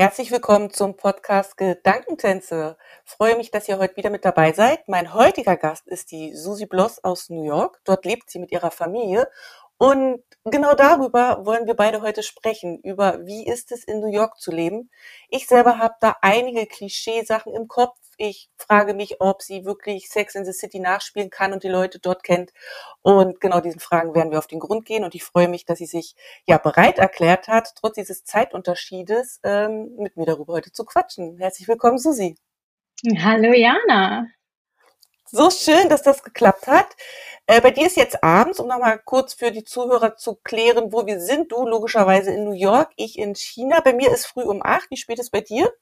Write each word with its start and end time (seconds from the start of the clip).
Herzlich 0.00 0.30
willkommen 0.30 0.70
zum 0.70 0.96
Podcast 0.96 1.56
Gedankentänze. 1.56 2.76
Freue 3.04 3.36
mich, 3.36 3.50
dass 3.50 3.68
ihr 3.68 3.78
heute 3.78 3.96
wieder 3.96 4.10
mit 4.10 4.24
dabei 4.24 4.52
seid. 4.52 4.86
Mein 4.86 5.12
heutiger 5.12 5.56
Gast 5.56 5.88
ist 5.88 6.12
die 6.12 6.36
Susi 6.36 6.66
Bloss 6.66 7.02
aus 7.02 7.30
New 7.30 7.42
York. 7.42 7.80
Dort 7.82 8.04
lebt 8.04 8.30
sie 8.30 8.38
mit 8.38 8.52
ihrer 8.52 8.70
Familie. 8.70 9.28
Und 9.76 10.22
genau 10.44 10.74
darüber 10.74 11.44
wollen 11.44 11.66
wir 11.66 11.74
beide 11.74 12.00
heute 12.00 12.22
sprechen, 12.22 12.78
über 12.84 13.26
wie 13.26 13.44
ist 13.44 13.72
es 13.72 13.82
in 13.82 13.98
New 13.98 14.12
York 14.12 14.38
zu 14.38 14.52
leben. 14.52 14.88
Ich 15.30 15.48
selber 15.48 15.78
habe 15.78 15.94
da 16.00 16.14
einige 16.22 16.66
Klischeesachen 16.66 17.52
im 17.52 17.66
Kopf, 17.66 17.98
ich 18.18 18.50
frage 18.56 18.94
mich, 18.94 19.20
ob 19.20 19.42
sie 19.42 19.64
wirklich 19.64 20.10
Sex 20.10 20.34
in 20.34 20.44
the 20.44 20.52
City 20.52 20.80
nachspielen 20.80 21.30
kann 21.30 21.52
und 21.52 21.62
die 21.62 21.68
Leute 21.68 22.00
dort 22.00 22.24
kennt. 22.24 22.52
Und 23.00 23.40
genau 23.40 23.60
diesen 23.60 23.80
Fragen 23.80 24.14
werden 24.14 24.32
wir 24.32 24.38
auf 24.38 24.48
den 24.48 24.58
Grund 24.58 24.84
gehen. 24.84 25.04
Und 25.04 25.14
ich 25.14 25.24
freue 25.24 25.48
mich, 25.48 25.64
dass 25.64 25.78
sie 25.78 25.86
sich 25.86 26.14
ja 26.44 26.58
bereit 26.58 26.98
erklärt 26.98 27.48
hat, 27.48 27.74
trotz 27.76 27.94
dieses 27.94 28.24
Zeitunterschiedes 28.24 29.40
ähm, 29.44 29.94
mit 29.96 30.16
mir 30.16 30.26
darüber 30.26 30.54
heute 30.54 30.72
zu 30.72 30.84
quatschen. 30.84 31.38
Herzlich 31.38 31.68
willkommen, 31.68 31.98
Susi. 31.98 32.36
Hallo, 33.22 33.52
Jana. 33.52 34.26
So 35.30 35.50
schön, 35.50 35.88
dass 35.88 36.02
das 36.02 36.24
geklappt 36.24 36.66
hat. 36.66 36.88
Äh, 37.46 37.60
bei 37.60 37.70
dir 37.70 37.86
ist 37.86 37.96
jetzt 37.96 38.24
abends, 38.24 38.58
um 38.58 38.66
nochmal 38.66 38.98
kurz 38.98 39.34
für 39.34 39.52
die 39.52 39.62
Zuhörer 39.62 40.16
zu 40.16 40.34
klären, 40.36 40.92
wo 40.92 41.06
wir 41.06 41.20
sind. 41.20 41.52
Du 41.52 41.66
logischerweise 41.66 42.32
in 42.32 42.44
New 42.44 42.52
York, 42.52 42.90
ich 42.96 43.18
in 43.18 43.34
China. 43.36 43.80
Bei 43.80 43.92
mir 43.92 44.10
ist 44.10 44.26
früh 44.26 44.42
um 44.42 44.60
acht. 44.62 44.90
Wie 44.90 44.96
spät 44.96 45.20
ist 45.20 45.30
bei 45.30 45.42
dir? 45.42 45.72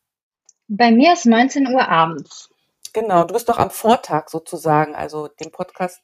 Bei 0.69 0.91
mir 0.91 1.13
ist 1.13 1.27
19 1.27 1.69
Uhr 1.69 1.89
abends. 1.89 2.51
Genau, 2.93 3.25
du 3.25 3.35
bist 3.35 3.49
doch 3.49 3.59
am 3.59 3.71
Vortag 3.71 4.29
sozusagen, 4.29 4.95
also 4.95 5.29
den 5.29 5.53
Podcast, 5.53 6.03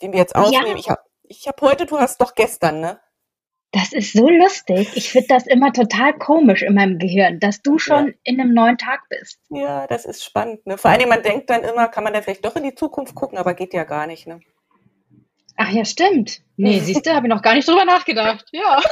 den 0.00 0.12
wir 0.12 0.20
jetzt 0.20 0.34
aufnehmen. 0.34 0.68
Ja. 0.68 0.76
Ich 0.76 0.88
habe 0.88 1.02
ich 1.24 1.48
hab 1.48 1.60
heute, 1.60 1.86
du 1.86 1.98
hast 1.98 2.20
doch 2.20 2.34
gestern, 2.34 2.80
ne? 2.80 3.00
Das 3.72 3.92
ist 3.94 4.12
so 4.12 4.28
lustig. 4.28 4.90
Ich 4.96 5.10
finde 5.10 5.28
das 5.28 5.46
immer 5.46 5.72
total 5.72 6.12
komisch 6.18 6.62
in 6.62 6.74
meinem 6.74 6.98
Gehirn, 6.98 7.40
dass 7.40 7.62
du 7.62 7.78
schon 7.78 8.08
ja. 8.08 8.12
in 8.22 8.38
einem 8.38 8.52
neuen 8.52 8.76
Tag 8.76 9.00
bist. 9.08 9.40
Ja, 9.48 9.86
das 9.86 10.04
ist 10.04 10.22
spannend. 10.22 10.66
Ne? 10.66 10.76
Vor 10.76 10.90
allem, 10.90 11.08
man 11.08 11.22
denkt 11.22 11.48
dann 11.48 11.62
immer, 11.62 11.88
kann 11.88 12.04
man 12.04 12.12
da 12.12 12.20
vielleicht 12.20 12.44
doch 12.44 12.54
in 12.56 12.64
die 12.64 12.74
Zukunft 12.74 13.14
gucken, 13.14 13.38
aber 13.38 13.54
geht 13.54 13.72
ja 13.72 13.84
gar 13.84 14.06
nicht. 14.06 14.26
Ne? 14.26 14.40
Ach 15.56 15.70
ja, 15.70 15.86
stimmt. 15.86 16.42
Nee, 16.56 16.80
siehst 16.80 17.06
du, 17.06 17.14
habe 17.14 17.26
ich 17.26 17.32
noch 17.32 17.40
gar 17.40 17.54
nicht 17.54 17.66
drüber 17.66 17.86
nachgedacht. 17.86 18.46
Ja. 18.52 18.80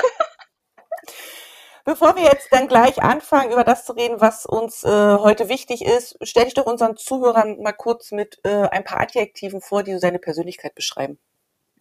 Bevor 1.90 2.14
wir 2.14 2.22
jetzt 2.22 2.52
dann 2.52 2.68
gleich 2.68 3.02
anfangen, 3.02 3.50
über 3.50 3.64
das 3.64 3.84
zu 3.84 3.94
reden, 3.94 4.20
was 4.20 4.46
uns 4.46 4.84
äh, 4.84 4.88
heute 4.88 5.48
wichtig 5.48 5.84
ist, 5.84 6.16
stell 6.22 6.44
dich 6.44 6.54
doch 6.54 6.66
unseren 6.66 6.96
Zuhörern 6.96 7.60
mal 7.60 7.72
kurz 7.72 8.12
mit 8.12 8.38
äh, 8.44 8.68
ein 8.68 8.84
paar 8.84 9.00
Adjektiven 9.00 9.60
vor, 9.60 9.82
die 9.82 9.98
deine 9.98 10.20
Persönlichkeit 10.20 10.76
beschreiben. 10.76 11.18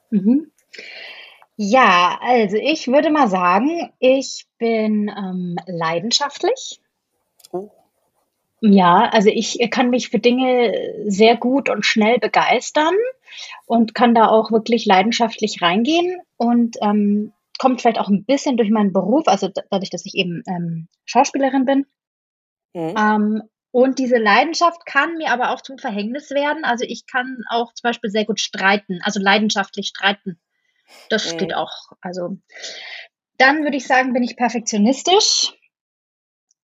Mhm. 0.10 0.50
Ja, 1.58 2.18
also 2.24 2.58
ich 2.58 2.88
würde 2.88 3.12
mal 3.12 3.28
sagen, 3.28 3.94
ich 4.00 4.48
bin 4.58 5.10
ähm, 5.16 5.58
leidenschaftlich. 5.68 6.82
Oh. 7.52 7.70
Ja, 8.62 9.12
also 9.14 9.30
ich 9.30 9.60
kann 9.70 9.92
mich 9.92 10.10
für 10.10 10.18
Dinge 10.18 10.74
sehr 11.06 11.38
gut 11.38 11.70
und 11.70 11.86
schnell 11.86 12.18
begeistern 12.18 12.96
und 13.68 13.94
kann 13.94 14.16
da 14.16 14.30
auch 14.30 14.52
wirklich 14.52 14.88
leidenschaftlich 14.88 15.62
reingehen. 15.62 16.20
Und 16.36 16.78
ähm, 16.82 17.32
kommt 17.60 17.82
vielleicht 17.82 18.00
auch 18.00 18.08
ein 18.08 18.26
bisschen 18.26 18.58
durch 18.58 18.72
meinen 18.72 18.94
Beruf, 18.94 19.28
also 19.28 19.50
dadurch, 19.70 19.92
dass 19.92 20.06
ich 20.06 20.16
eben 20.16 20.42
ähm, 20.48 20.88
Schauspielerin 21.06 21.66
bin. 21.66 21.86
Mhm. 22.74 22.96
Ähm, 22.98 23.42
und 23.72 24.00
diese 24.00 24.18
Leidenschaft 24.18 24.86
kann 24.88 25.16
mir 25.18 25.32
aber 25.32 25.52
auch 25.52 25.62
zum 25.62 25.78
Verhängnis 25.78 26.32
werden. 26.32 26.64
Also 26.64 26.86
ich 26.88 27.06
kann 27.06 27.44
auch 27.50 27.74
zum 27.74 27.90
Beispiel 27.90 28.10
sehr 28.10 28.26
gut 28.26 28.40
streiten, 28.40 29.00
also 29.04 29.20
leidenschaftlich 29.20 29.90
streiten. 29.90 30.40
Das 31.10 31.34
mhm. 31.34 31.38
geht 31.38 31.54
auch. 31.54 31.92
Also 32.02 32.38
dann 33.38 33.64
würde 33.64 33.78
ich 33.78 33.86
sagen, 33.86 34.14
bin 34.14 34.24
ich 34.24 34.36
perfektionistisch. 34.36 35.54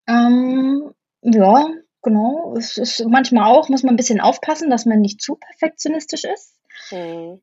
Ähm, 0.08 0.94
ja, 1.22 1.68
genau. 2.02 2.56
Es 2.58 2.78
ist 2.78 3.06
manchmal 3.08 3.52
auch, 3.52 3.70
muss 3.70 3.84
man 3.84 3.94
ein 3.94 3.98
bisschen 3.98 4.22
aufpassen, 4.22 4.70
dass 4.70 4.86
man 4.86 5.00
nicht 5.00 5.22
zu 5.22 5.36
perfektionistisch 5.36 6.24
ist. 6.24 6.58
Mhm. 6.92 7.42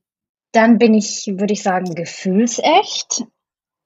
Dann 0.53 0.79
bin 0.79 0.95
ich, 0.95 1.27
würde 1.29 1.53
ich 1.53 1.63
sagen, 1.63 1.95
gefühlsecht. 1.95 3.25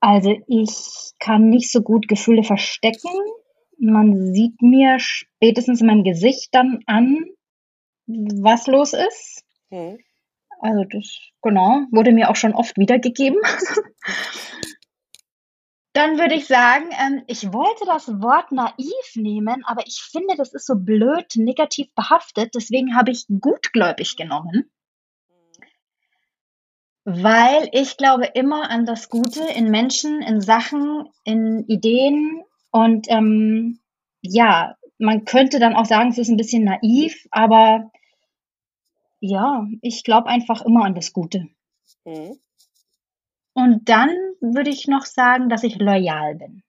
Also 0.00 0.36
ich 0.46 1.12
kann 1.18 1.48
nicht 1.48 1.70
so 1.70 1.82
gut 1.82 2.08
Gefühle 2.08 2.42
verstecken. 2.42 3.10
Man 3.78 4.32
sieht 4.34 4.62
mir 4.62 4.98
spätestens 4.98 5.80
in 5.80 5.86
meinem 5.86 6.04
Gesicht 6.04 6.48
dann 6.52 6.80
an, 6.86 7.24
was 8.06 8.66
los 8.66 8.92
ist. 8.92 9.44
Mhm. 9.70 9.98
Also 10.60 10.84
das, 10.90 11.18
genau, 11.42 11.82
wurde 11.90 12.12
mir 12.12 12.30
auch 12.30 12.36
schon 12.36 12.54
oft 12.54 12.78
wiedergegeben. 12.78 13.38
Dann 15.92 16.18
würde 16.18 16.34
ich 16.34 16.46
sagen, 16.46 16.90
ähm, 16.90 17.22
ich 17.26 17.54
wollte 17.54 17.86
das 17.86 18.08
Wort 18.20 18.52
naiv 18.52 19.14
nehmen, 19.14 19.64
aber 19.64 19.86
ich 19.86 20.02
finde, 20.02 20.36
das 20.36 20.52
ist 20.52 20.66
so 20.66 20.74
blöd 20.76 21.36
negativ 21.36 21.86
behaftet. 21.94 22.54
Deswegen 22.54 22.94
habe 22.94 23.12
ich 23.12 23.24
gutgläubig 23.40 24.16
genommen. 24.16 24.70
Weil 27.08 27.68
ich 27.70 27.96
glaube 27.96 28.26
immer 28.34 28.68
an 28.68 28.84
das 28.84 29.08
Gute 29.08 29.44
in 29.54 29.70
Menschen, 29.70 30.22
in 30.22 30.40
Sachen, 30.40 31.08
in 31.22 31.64
Ideen 31.68 32.42
und 32.72 33.06
ähm, 33.08 33.78
ja, 34.22 34.76
man 34.98 35.24
könnte 35.24 35.60
dann 35.60 35.76
auch 35.76 35.84
sagen, 35.84 36.10
es 36.10 36.18
ist 36.18 36.30
ein 36.30 36.36
bisschen 36.36 36.64
naiv, 36.64 37.28
aber 37.30 37.92
ja, 39.20 39.68
ich 39.82 40.02
glaube 40.02 40.28
einfach 40.28 40.62
immer 40.62 40.84
an 40.84 40.96
das 40.96 41.12
Gute. 41.12 41.46
Mhm. 42.04 42.40
Und 43.54 43.88
dann 43.88 44.10
würde 44.40 44.70
ich 44.70 44.88
noch 44.88 45.04
sagen, 45.04 45.48
dass 45.48 45.62
ich 45.62 45.78
loyal 45.78 46.34
bin. 46.34 46.64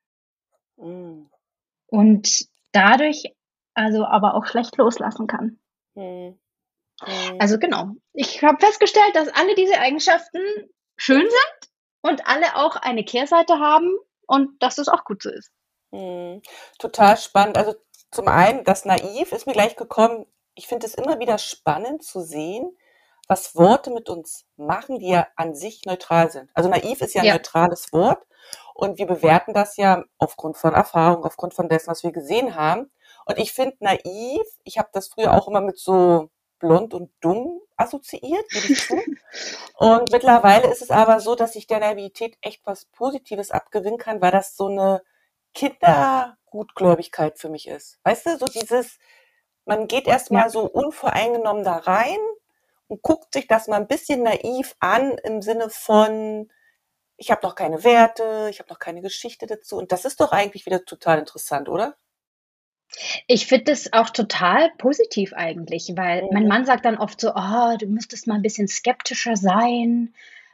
Mhm. 0.78 1.30
Und 1.88 2.48
dadurch 2.74 3.24
also 3.74 4.06
aber 4.06 4.36
auch 4.36 4.46
schlecht 4.46 4.78
loslassen 4.78 5.26
kann. 5.26 5.58
Mhm. 5.96 6.38
Mhm. 7.06 7.38
Also 7.40 7.60
genau. 7.60 7.92
Ich 8.14 8.44
habe 8.44 8.60
festgestellt, 8.60 9.16
dass 9.16 9.30
alle 9.30 9.56
diese 9.56 9.80
Eigenschaften 9.80 10.42
schön 10.96 11.22
sind 11.22 11.72
und 12.02 12.28
alle 12.28 12.56
auch 12.56 12.76
eine 12.76 13.04
Kehrseite 13.04 13.60
haben 13.60 13.98
und 14.28 14.62
dass 14.62 14.76
das 14.76 14.88
auch 14.88 15.04
gut 15.04 15.22
so 15.22 15.30
ist. 15.30 15.52
Mhm. 15.92 16.42
Total 16.80 17.18
spannend. 17.18 17.58
Also 17.58 17.76
zum 18.12 18.28
einen, 18.28 18.64
das 18.64 18.86
Naiv 18.86 19.32
ist 19.32 19.48
mir 19.48 19.54
gleich 19.54 19.76
gekommen. 19.76 20.26
Ich 20.56 20.68
finde 20.68 20.88
es 20.88 20.96
immer 20.96 21.20
wieder 21.20 21.38
spannend 21.38 22.04
zu 22.04 22.22
sehen, 22.22 22.76
was 23.28 23.56
Worte 23.56 23.92
mit 23.92 24.10
uns 24.10 24.46
machen, 24.56 25.00
die 25.00 25.10
ja 25.10 25.28
an 25.36 25.54
sich 25.54 25.86
neutral 25.86 26.32
sind. 26.32 26.50
Also 26.54 26.70
naiv 26.70 27.02
ist 27.02 27.14
ja 27.14 27.22
ein 27.22 27.28
ja. 27.28 27.34
neutrales 27.34 27.92
Wort 27.92 28.26
und 28.74 28.98
wir 28.98 29.06
bewerten 29.06 29.54
das 29.54 29.76
ja 29.78 30.04
aufgrund 30.18 30.58
von 30.58 30.74
Erfahrung, 30.74 31.26
aufgrund 31.26 31.54
von 31.54 31.68
dessen, 31.68 31.88
was 31.90 32.04
wir 32.04 32.12
gesehen 32.12 32.56
haben. 32.56 32.90
Und 33.26 33.38
ich 33.38 33.52
finde 33.52 33.76
naiv, 33.82 34.42
ich 34.64 34.78
habe 34.78 34.90
das 34.94 35.10
früher 35.10 35.34
auch 35.34 35.48
immer 35.48 35.62
mit 35.62 35.78
so 35.78 36.30
blond 36.60 36.94
und 36.94 37.12
dumm 37.22 37.62
assoziiert, 37.76 38.46
Und 39.78 40.12
mittlerweile 40.12 40.72
ist 40.72 40.82
es 40.82 40.90
aber 40.90 41.20
so, 41.20 41.36
dass 41.36 41.56
ich 41.56 41.68
der 41.68 41.80
Naivität 41.80 42.38
echt 42.42 42.66
was 42.66 42.86
Positives 42.86 43.52
abgewinnen 43.52 44.00
kann, 44.00 44.22
weil 44.22 44.32
das 44.32 44.58
so 44.58 44.68
eine 44.68 45.04
Kindergutgläubigkeit 45.54 47.38
für 47.38 47.50
mich 47.50 47.68
ist. 47.68 48.00
Weißt 48.04 48.26
du, 48.26 48.38
so 48.38 48.46
dieses, 48.46 48.98
man 49.66 49.88
geht 49.88 50.08
erstmal 50.08 50.44
ja. 50.44 50.50
so 50.50 50.62
unvoreingenommen 50.62 51.64
da 51.64 51.78
rein 51.78 52.18
und 52.88 53.04
guckt 53.04 53.34
sich 53.34 53.48
das 53.48 53.68
mal 53.68 53.78
ein 53.78 53.88
bisschen 53.88 54.24
naiv 54.24 54.76
an 54.80 55.18
im 55.24 55.42
Sinne 55.44 55.70
von, 55.70 56.52
ich 57.18 57.30
habe 57.32 57.46
noch 57.46 57.56
keine 57.56 57.84
Werte, 57.84 58.48
ich 58.50 58.60
habe 58.60 58.70
noch 58.70 58.80
keine 58.80 59.02
Geschichte 59.02 59.46
dazu. 59.46 59.78
Und 59.78 59.92
das 59.92 60.06
ist 60.06 60.20
doch 60.22 60.32
eigentlich 60.32 60.66
wieder 60.66 60.86
total 60.86 61.20
interessant, 61.20 61.70
oder? 61.70 61.98
Ich 63.28 63.48
finde 63.48 63.66
das 63.66 63.94
auch 63.94 64.10
total 64.10 64.72
positiv 64.78 65.34
eigentlich, 65.34 65.92
weil 65.96 66.26
mein 66.30 66.44
mhm. 66.44 66.48
Mann 66.48 66.66
sagt 66.66 66.86
dann 66.86 66.98
oft 66.98 67.20
so: 67.22 67.32
„Oh, 67.36 67.78
du 67.78 67.88
müsstest 67.88 68.28
mal 68.28 68.36
ein 68.36 68.42
bisschen 68.42 68.68
skeptischer 68.68 69.36
sein.“ 69.36 70.14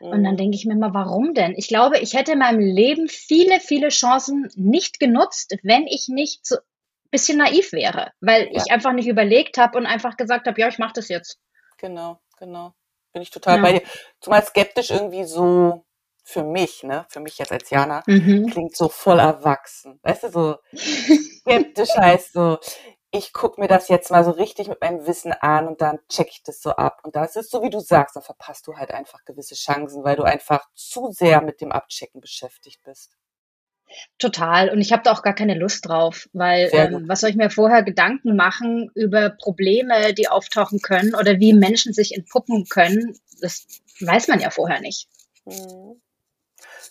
Und 0.10 0.24
dann 0.24 0.36
mhm. 0.36 0.38
denke 0.38 0.56
ich 0.56 0.66
mir 0.66 0.74
immer: 0.74 0.94
„Warum 0.94 1.34
denn?“ 1.34 1.54
Ich 1.58 1.68
glaube, 1.68 2.00
ich 2.00 2.14
hätte 2.14 2.34
in 2.34 2.40
meinem 2.40 2.60
Leben 2.60 3.08
viele, 3.10 3.60
viele 3.60 3.90
Chancen 3.90 4.50
nicht 4.56 5.00
genutzt, 5.00 5.56
wenn 5.64 5.88
ich 5.88 6.08
nicht 6.10 6.46
so 6.46 6.56
ein 6.58 6.62
bisschen 7.12 7.38
naiv 7.38 7.72
wäre, 7.74 8.12
weil 8.22 8.50
Ja. 8.50 8.54
ich 8.54 8.72
einfach 8.72 8.94
nicht 8.94 9.08
überlegt 9.08 9.58
habe 9.58 9.78
und 9.78 9.86
einfach 9.86 10.18
gesagt 10.18 10.48
habe: 10.48 10.60
„Ja, 10.60 10.68
ich 10.68 10.80
mache 10.80 10.94
das 10.96 11.10
jetzt.“ 11.10 11.40
Genau, 11.78 12.20
genau. 12.38 12.74
Bin 13.12 13.22
ich 13.22 13.30
total 13.30 13.60
bei 13.60 13.74
dir. 13.74 13.82
Zumal 14.20 14.44
skeptisch 14.44 14.90
irgendwie 14.90 15.24
so 15.26 15.86
für 16.24 16.44
mich, 16.44 16.84
ne, 16.84 17.06
für 17.10 17.20
mich 17.20 17.38
jetzt 17.38 17.52
als 17.52 17.70
Jana, 17.70 18.04
Mhm. 18.08 18.48
klingt 18.48 18.76
so 18.76 18.90
voll 18.90 19.20
erwachsen. 19.20 20.00
Weißt 20.04 20.24
du, 20.24 20.30
so 20.30 20.58
skeptisch 21.44 21.96
heißt 21.96 22.34
so, 22.34 22.58
ich 23.12 23.32
gucke 23.32 23.62
mir 23.62 23.68
das 23.68 23.90
jetzt 23.90 24.10
mal 24.10 24.24
so 24.24 24.32
richtig 24.32 24.68
mit 24.68 24.82
meinem 24.82 25.06
Wissen 25.06 25.34
an 25.34 25.68
und 25.68 25.82
dann 25.82 26.00
checke 26.10 26.32
ich 26.32 26.42
das 26.44 26.62
so 26.62 26.72
ab. 26.72 27.02
Und 27.04 27.16
das 27.16 27.36
ist 27.36 27.52
so, 27.52 27.62
wie 27.62 27.70
du 27.70 27.80
sagst, 27.80 28.16
dann 28.16 28.24
verpasst 28.24 28.66
du 28.66 28.76
halt 28.76 28.92
einfach 28.92 29.24
gewisse 29.24 29.54
Chancen, 29.54 30.04
weil 30.04 30.16
du 30.16 30.24
einfach 30.24 30.68
zu 30.74 31.12
sehr 31.12 31.42
mit 31.42 31.62
dem 31.62 31.72
Abchecken 31.72 32.22
beschäftigt 32.22 32.82
bist. 32.84 33.16
Total. 34.18 34.70
Und 34.70 34.82
ich 34.82 34.92
habe 34.92 35.04
da 35.04 35.12
auch 35.12 35.22
gar 35.22 35.36
keine 35.36 35.54
Lust 35.54 35.88
drauf, 35.88 36.28
weil 36.34 36.70
ähm, 36.74 37.08
was 37.08 37.22
soll 37.22 37.30
ich 37.30 37.36
mir 37.36 37.52
vorher 37.52 37.84
Gedanken 37.84 38.36
machen 38.36 38.90
über 38.96 39.30
Probleme, 39.30 40.16
die 40.16 40.30
auftauchen 40.30 40.82
können 40.82 41.14
oder 41.14 41.40
wie 41.40 41.54
Menschen 41.54 41.94
sich 41.94 42.16
entpuppen 42.16 42.66
können? 42.66 43.20
Das 43.42 43.68
weiß 44.00 44.28
man 44.28 44.40
ja 44.40 44.50
vorher 44.50 44.82
nicht. 44.82 45.08
Mhm. 45.46 46.02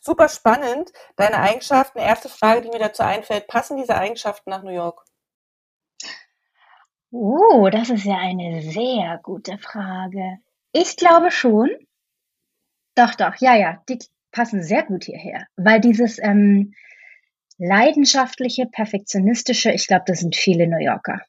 Super 0.02 0.28
spannend. 0.28 0.92
Deine 1.16 1.38
Eigenschaften, 1.38 1.98
erste 1.98 2.28
Frage, 2.28 2.62
die 2.62 2.68
mir 2.68 2.78
dazu 2.78 3.02
einfällt, 3.02 3.46
passen 3.46 3.76
diese 3.76 3.96
Eigenschaften 3.96 4.50
nach 4.50 4.62
New 4.62 4.72
York? 4.72 5.04
Oh, 7.10 7.68
das 7.70 7.90
ist 7.90 8.04
ja 8.04 8.16
eine 8.16 8.62
sehr 8.62 9.20
gute 9.22 9.58
Frage. 9.58 10.38
Ich 10.72 10.96
glaube 10.96 11.30
schon. 11.30 11.70
Doch, 12.94 13.14
doch, 13.14 13.36
ja, 13.38 13.54
ja, 13.54 13.82
die 13.88 13.98
passen 14.32 14.62
sehr 14.62 14.82
gut 14.82 15.04
hierher, 15.04 15.46
weil 15.56 15.80
dieses 15.80 16.18
ähm, 16.18 16.74
leidenschaftliche, 17.58 18.66
perfektionistische, 18.66 19.70
ich 19.70 19.86
glaube, 19.86 20.04
das 20.06 20.20
sind 20.20 20.34
viele 20.34 20.66
New 20.66 20.82
Yorker. 20.82 21.20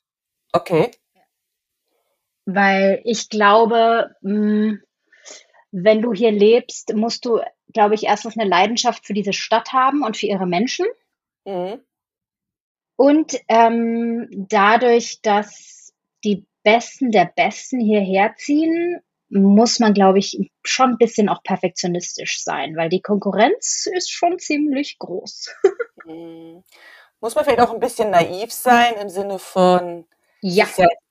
Okay. 0.54 0.92
Weil 2.46 3.02
ich 3.04 3.30
glaube, 3.30 4.16
mh, 4.22 4.32
hm, 4.32 4.84
wenn 5.72 6.02
du 6.02 6.14
hier 6.14 6.32
lebst, 6.32 6.94
musst 6.96 7.26
du, 7.26 7.42
glaube 7.74 7.96
ich, 7.96 8.04
erstens 8.04 8.38
eine 8.38 8.50
Leidenschaft 8.50 9.06
für 9.06 9.14
diese 9.14 9.34
Stadt 9.34 9.74
haben 9.74 10.04
und 10.04 10.18
für 10.18 10.28
ihre 10.28 10.46
Menschen. 10.46 10.86
Mhm. 11.46 11.82
Und 12.96 13.40
ähm, 13.48 14.28
dadurch, 14.50 15.22
dass 15.22 15.94
die 16.24 16.46
Besten 16.64 17.12
der 17.12 17.26
Besten 17.26 17.80
hierher 17.80 18.36
ziehen, 18.38 19.02
muss 19.30 19.80
man, 19.80 19.94
glaube 19.94 20.20
ich, 20.20 20.52
schon 20.64 20.92
ein 20.92 20.98
bisschen 20.98 21.28
auch 21.28 21.42
perfektionistisch 21.44 22.44
sein, 22.44 22.78
weil 22.78 22.90
die 22.90 23.02
Konkurrenz 23.02 23.88
ist 23.92 24.12
schon 24.12 24.40
ziemlich 24.40 25.00
groß. 25.00 25.54
Mhm. 26.06 26.64
Muss 27.20 27.36
man 27.36 27.46
vielleicht 27.46 27.62
auch 27.62 27.74
ein 27.74 27.80
bisschen 27.80 28.12
naiv 28.12 28.52
sein 28.52 28.96
im 29.02 29.08
Sinne 29.08 29.40
von 29.40 30.06
ja. 30.42 30.68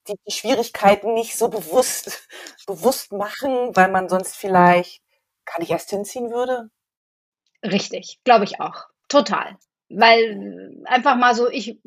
die, 0.07 0.13
die 0.27 0.31
Schwierigkeiten 0.31 1.15
nicht 1.15 1.35
so 1.35 1.49
bewusst, 1.49 2.27
bewusst 2.67 3.11
machen, 3.11 3.75
weil 3.75 3.89
man 3.89 4.07
sonst 4.07 4.35
vielleicht 4.35 5.02
gar 5.45 5.59
nicht 5.59 5.71
erst 5.71 5.89
hinziehen 5.89 6.31
würde? 6.31 6.69
Richtig, 7.63 8.19
glaube 8.23 8.45
ich 8.45 8.59
auch. 8.59 8.85
Total 9.07 9.57
weil 9.95 10.81
einfach 10.85 11.15
mal 11.15 11.35
so, 11.35 11.49
ich, 11.49 11.79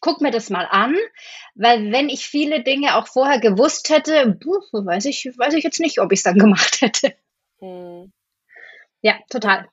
gucke 0.00 0.22
mir 0.22 0.30
das 0.30 0.50
mal 0.50 0.66
an, 0.70 0.96
weil 1.54 1.92
wenn 1.92 2.08
ich 2.08 2.26
viele 2.26 2.62
Dinge 2.62 2.96
auch 2.96 3.06
vorher 3.06 3.40
gewusst 3.40 3.90
hätte, 3.90 4.38
weiß 4.72 5.04
ich, 5.06 5.32
weiß 5.36 5.54
ich 5.54 5.64
jetzt 5.64 5.80
nicht, 5.80 6.00
ob 6.00 6.12
ich 6.12 6.20
es 6.20 6.24
dann 6.24 6.38
gemacht 6.38 6.80
hätte. 6.80 7.14
Hm. 7.58 8.12
Ja, 9.02 9.14
total. 9.30 9.68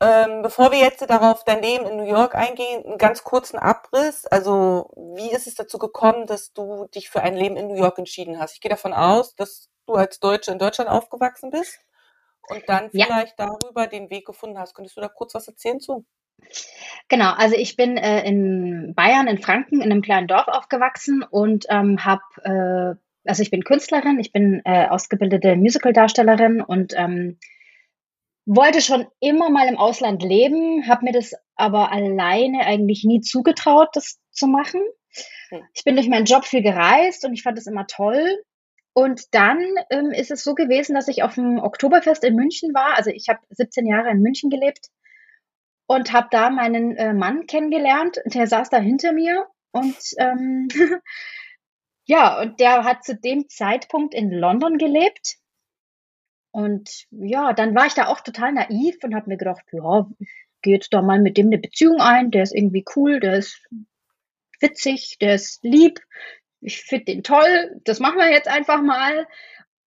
Ähm, 0.00 0.42
bevor 0.42 0.70
wir 0.72 0.78
jetzt 0.78 1.08
darauf 1.08 1.44
dein 1.44 1.62
Leben 1.62 1.86
in 1.86 1.96
New 1.96 2.08
York 2.08 2.34
eingehen, 2.34 2.84
einen 2.84 2.98
ganz 2.98 3.22
kurzen 3.22 3.58
Abriss. 3.58 4.26
Also, 4.26 4.90
wie 5.14 5.30
ist 5.30 5.46
es 5.46 5.54
dazu 5.54 5.78
gekommen, 5.78 6.26
dass 6.26 6.52
du 6.52 6.88
dich 6.94 7.10
für 7.10 7.22
ein 7.22 7.36
Leben 7.36 7.56
in 7.56 7.68
New 7.68 7.76
York 7.76 7.98
entschieden 7.98 8.38
hast? 8.38 8.54
Ich 8.54 8.60
gehe 8.60 8.70
davon 8.70 8.92
aus, 8.92 9.34
dass 9.36 9.70
du 9.86 9.94
als 9.94 10.18
Deutsche 10.20 10.50
in 10.50 10.58
Deutschland 10.58 10.90
aufgewachsen 10.90 11.50
bist 11.50 11.78
und 12.48 12.62
dann 12.66 12.90
vielleicht 12.90 13.38
ja. 13.38 13.56
darüber 13.60 13.86
den 13.86 14.10
Weg 14.10 14.26
gefunden 14.26 14.58
hast. 14.58 14.74
Könntest 14.74 14.96
du 14.96 15.00
da 15.00 15.08
kurz 15.08 15.34
was 15.34 15.48
erzählen 15.48 15.80
zu? 15.80 16.04
Genau, 17.08 17.32
also 17.32 17.56
ich 17.56 17.76
bin 17.76 17.96
äh, 17.96 18.26
in 18.26 18.94
Bayern, 18.94 19.28
in 19.28 19.38
Franken, 19.38 19.80
in 19.80 19.90
einem 19.90 20.02
kleinen 20.02 20.26
Dorf 20.26 20.48
aufgewachsen 20.48 21.22
und 21.22 21.66
ähm, 21.68 22.04
habe, 22.04 22.22
äh, 22.42 23.28
also 23.28 23.42
ich 23.42 23.50
bin 23.50 23.64
Künstlerin, 23.64 24.18
ich 24.18 24.32
bin 24.32 24.60
äh, 24.64 24.88
ausgebildete 24.88 25.56
Musicaldarstellerin 25.56 26.60
und 26.60 26.92
ähm, 26.96 27.38
wollte 28.46 28.80
schon 28.80 29.06
immer 29.20 29.50
mal 29.50 29.68
im 29.68 29.78
Ausland 29.78 30.22
leben, 30.22 30.86
habe 30.86 31.04
mir 31.04 31.12
das 31.12 31.32
aber 31.56 31.92
alleine 31.92 32.66
eigentlich 32.66 33.04
nie 33.04 33.20
zugetraut, 33.20 33.88
das 33.94 34.18
zu 34.30 34.46
machen. 34.46 34.82
Hm. 35.50 35.62
Ich 35.72 35.84
bin 35.84 35.96
durch 35.96 36.08
meinen 36.08 36.26
Job 36.26 36.44
viel 36.44 36.62
gereist 36.62 37.24
und 37.24 37.32
ich 37.32 37.42
fand 37.42 37.58
es 37.58 37.66
immer 37.66 37.86
toll. 37.86 38.42
Und 38.94 39.34
dann 39.34 39.60
ähm, 39.90 40.12
ist 40.12 40.30
es 40.30 40.44
so 40.44 40.54
gewesen, 40.54 40.94
dass 40.94 41.08
ich 41.08 41.24
auf 41.24 41.34
dem 41.34 41.58
Oktoberfest 41.58 42.22
in 42.22 42.36
München 42.36 42.72
war. 42.74 42.96
Also 42.96 43.10
ich 43.10 43.28
habe 43.28 43.40
17 43.50 43.86
Jahre 43.86 44.10
in 44.10 44.22
München 44.22 44.50
gelebt 44.50 44.88
und 45.86 46.12
habe 46.12 46.28
da 46.30 46.48
meinen 46.48 46.96
äh, 46.96 47.12
Mann 47.12 47.46
kennengelernt. 47.46 48.20
Der 48.24 48.46
saß 48.46 48.70
da 48.70 48.78
hinter 48.78 49.12
mir 49.12 49.46
und 49.72 49.96
ähm, 50.18 50.68
ja, 52.04 52.40
und 52.40 52.60
der 52.60 52.84
hat 52.84 53.04
zu 53.04 53.16
dem 53.16 53.48
Zeitpunkt 53.48 54.14
in 54.14 54.30
London 54.30 54.78
gelebt. 54.78 55.38
Und 56.52 57.06
ja, 57.10 57.52
dann 57.52 57.74
war 57.74 57.86
ich 57.86 57.94
da 57.94 58.06
auch 58.06 58.20
total 58.20 58.52
naiv 58.52 59.02
und 59.02 59.16
habe 59.16 59.28
mir 59.28 59.36
gedacht, 59.36 59.64
ja, 59.72 60.08
gehe 60.62 60.74
jetzt 60.74 60.94
da 60.94 61.02
mal 61.02 61.20
mit 61.20 61.36
dem 61.36 61.48
eine 61.48 61.58
Beziehung 61.58 62.00
ein. 62.00 62.30
Der 62.30 62.44
ist 62.44 62.54
irgendwie 62.54 62.84
cool, 62.94 63.18
der 63.18 63.38
ist 63.38 63.60
witzig, 64.60 65.18
der 65.20 65.34
ist 65.34 65.64
lieb. 65.64 65.98
Ich 66.64 66.82
finde 66.82 67.04
den 67.04 67.22
toll. 67.22 67.80
Das 67.84 68.00
machen 68.00 68.18
wir 68.18 68.30
jetzt 68.30 68.48
einfach 68.48 68.80
mal, 68.80 69.26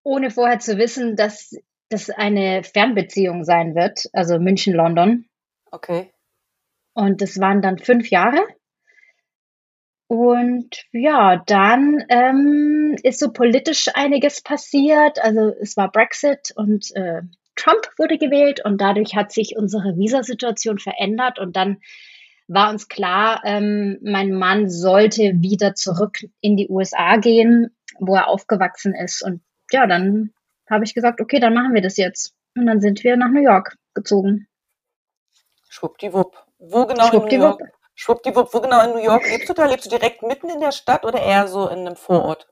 ohne 0.04 0.30
vorher 0.30 0.60
zu 0.60 0.78
wissen, 0.78 1.16
dass 1.16 1.56
das 1.90 2.10
eine 2.10 2.64
Fernbeziehung 2.64 3.44
sein 3.44 3.76
wird, 3.76 4.10
also 4.14 4.40
München-London. 4.40 5.26
Okay. 5.72 6.12
Und 6.94 7.22
das 7.22 7.40
waren 7.40 7.62
dann 7.62 7.80
fünf 7.80 8.10
Jahre. 8.10 8.46
Und 10.08 10.86
ja, 10.92 11.44
dann 11.48 12.06
ähm, 12.10 12.96
ist 13.04 13.20
so 13.20 13.32
politisch 13.34 13.90
einiges 13.94 14.42
passiert. 14.42 15.20
Also 15.22 15.54
es 15.60 15.76
war 15.76 15.92
Brexit 15.92 16.54
und 16.56 16.96
äh, 16.96 17.22
Trump 17.56 17.90
wurde 17.98 18.18
gewählt 18.18 18.64
und 18.64 18.80
dadurch 18.80 19.16
hat 19.16 19.32
sich 19.32 19.58
unsere 19.58 19.98
Visasituation 19.98 20.78
verändert 20.78 21.40
und 21.40 21.56
dann 21.56 21.82
war 22.48 22.70
uns 22.70 22.88
klar, 22.88 23.42
ähm, 23.44 24.00
mein 24.02 24.32
Mann 24.32 24.70
sollte 24.70 25.34
wieder 25.36 25.76
zurück 25.76 26.20
in 26.42 26.56
die 26.56 26.70
USA 26.70 27.18
gehen, 27.18 27.76
wo 28.00 28.16
er 28.16 28.28
aufgewachsen 28.28 28.96
ist. 28.96 29.22
Und 29.22 29.42
ja, 29.72 29.86
dann 29.86 30.32
habe 30.70 30.86
ich 30.86 30.94
gesagt, 30.94 31.22
okay, 31.22 31.40
dann 31.40 31.54
machen 31.54 31.74
wir 31.74 31.82
das 31.82 31.98
jetzt. 31.98 32.34
Und 32.56 32.66
dann 32.66 32.82
sind 32.82 33.04
wir 33.04 33.18
nach 33.18 33.30
New 33.30 33.44
York 33.44 33.78
gezogen. 33.94 34.48
Schwuppdiwupp. 35.70 36.46
Wo 36.60 36.86
genau 36.86 37.12
in 37.12 37.20
New 37.20 37.44
York? 37.44 37.62
Schwuppdiwupp, 37.96 38.54
wo 38.54 38.62
genau 38.62 38.84
in 38.86 38.92
New 38.92 39.04
York 39.04 39.30
lebst 39.30 39.50
du 39.50 39.54
da? 39.54 39.66
Lebst 39.66 39.86
du 39.86 39.90
direkt 39.90 40.24
mitten 40.24 40.50
in 40.50 40.60
der 40.60 40.72
Stadt 40.72 41.04
oder 41.04 41.22
eher 41.22 41.48
so 41.48 41.68
in 41.68 41.80
einem 41.80 41.96
Vorort? 41.96 42.48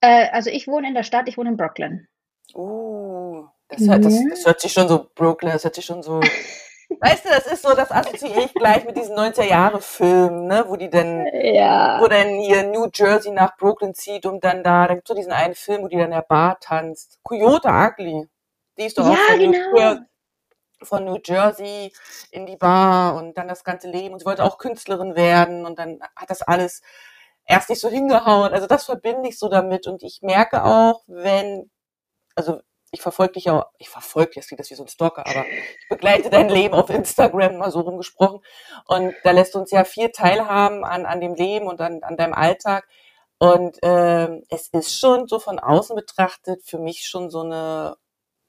Äh, 0.00 0.28
also 0.30 0.50
ich 0.50 0.66
wohne 0.66 0.88
in 0.88 0.94
der 0.94 1.02
Stadt, 1.02 1.28
ich 1.28 1.36
wohne 1.36 1.50
in 1.50 1.56
Brooklyn. 1.56 2.08
Uh, 2.54 3.46
das, 3.68 3.80
mhm. 3.80 4.02
das, 4.02 4.14
das 4.30 4.46
hört 4.46 4.60
sich 4.60 4.72
schon 4.72 4.88
so 4.88 5.10
Brooklyn, 5.14 5.52
das 5.52 5.64
hört 5.64 5.74
sich 5.74 5.84
schon 5.84 6.02
so 6.02 6.20
Weißt 6.88 7.24
du, 7.24 7.28
das 7.28 7.46
ist 7.46 7.62
so, 7.62 7.74
das 7.74 7.90
assoziiere 7.90 8.42
ich 8.42 8.54
gleich 8.54 8.84
mit 8.84 8.96
diesen 8.96 9.16
90er-Jahre-Filmen, 9.16 10.46
ne, 10.46 10.64
wo 10.68 10.76
die 10.76 10.88
dann, 10.88 11.26
ja. 11.26 12.00
wo 12.00 12.06
dann 12.06 12.28
hier 12.38 12.62
New 12.64 12.88
Jersey 12.92 13.32
nach 13.32 13.56
Brooklyn 13.56 13.94
zieht 13.94 14.24
und 14.24 14.44
dann 14.44 14.62
da, 14.62 14.86
da 14.86 14.94
gibt 14.94 15.06
es 15.06 15.08
so 15.08 15.14
diesen 15.14 15.32
einen 15.32 15.54
Film, 15.54 15.82
wo 15.82 15.88
die 15.88 15.96
dann 15.96 16.06
in 16.06 16.12
der 16.12 16.22
Bar 16.22 16.58
tanzt. 16.60 17.18
Coyote 17.22 17.68
Ugly. 17.68 18.28
Die 18.78 18.84
ist 18.84 18.98
doch 18.98 19.06
ja, 19.06 19.12
auch 19.12 19.38
genau 19.38 20.00
von 20.82 21.04
New 21.04 21.18
Jersey 21.24 21.92
in 22.30 22.46
die 22.46 22.56
Bar 22.56 23.16
und 23.16 23.36
dann 23.36 23.48
das 23.48 23.64
ganze 23.64 23.88
Leben 23.88 24.14
und 24.14 24.20
sie 24.20 24.26
wollte 24.26 24.44
auch 24.44 24.58
Künstlerin 24.58 25.16
werden 25.16 25.64
und 25.64 25.78
dann 25.78 26.00
hat 26.14 26.30
das 26.30 26.42
alles 26.42 26.82
erst 27.46 27.70
nicht 27.70 27.80
so 27.80 27.88
hingehauen. 27.88 28.52
Also 28.52 28.66
das 28.66 28.84
verbinde 28.84 29.28
ich 29.28 29.38
so 29.38 29.48
damit 29.48 29.86
und 29.86 30.02
ich 30.02 30.22
merke 30.22 30.64
auch, 30.64 31.02
wenn, 31.06 31.70
also 32.34 32.60
ich 32.96 33.02
verfolge 33.02 33.34
dich 33.34 33.50
auch, 33.50 33.66
ich 33.76 33.90
verfolge, 33.90 34.32
jetzt 34.36 34.48
klingt 34.48 34.60
das 34.60 34.70
wie 34.70 34.74
so 34.74 34.82
ein 34.82 34.88
Stalker, 34.88 35.26
aber 35.26 35.44
ich 35.46 35.88
begleite 35.90 36.30
dein 36.30 36.48
Leben 36.48 36.72
auf 36.72 36.88
Instagram, 36.88 37.58
mal 37.58 37.70
so 37.70 37.80
rumgesprochen. 37.80 38.40
Und 38.86 39.14
da 39.22 39.32
lässt 39.32 39.54
du 39.54 39.58
uns 39.58 39.70
ja 39.70 39.84
viel 39.84 40.10
teilhaben 40.12 40.82
an, 40.82 41.04
an 41.04 41.20
dem 41.20 41.34
Leben 41.34 41.66
und 41.66 41.82
an, 41.82 42.02
an 42.02 42.16
deinem 42.16 42.32
Alltag. 42.32 42.88
Und 43.38 43.82
äh, 43.82 44.40
es 44.48 44.68
ist 44.68 44.98
schon 44.98 45.28
so 45.28 45.38
von 45.38 45.58
außen 45.58 45.94
betrachtet 45.94 46.62
für 46.64 46.78
mich 46.78 47.06
schon 47.06 47.28
so 47.28 47.42
eine 47.42 47.96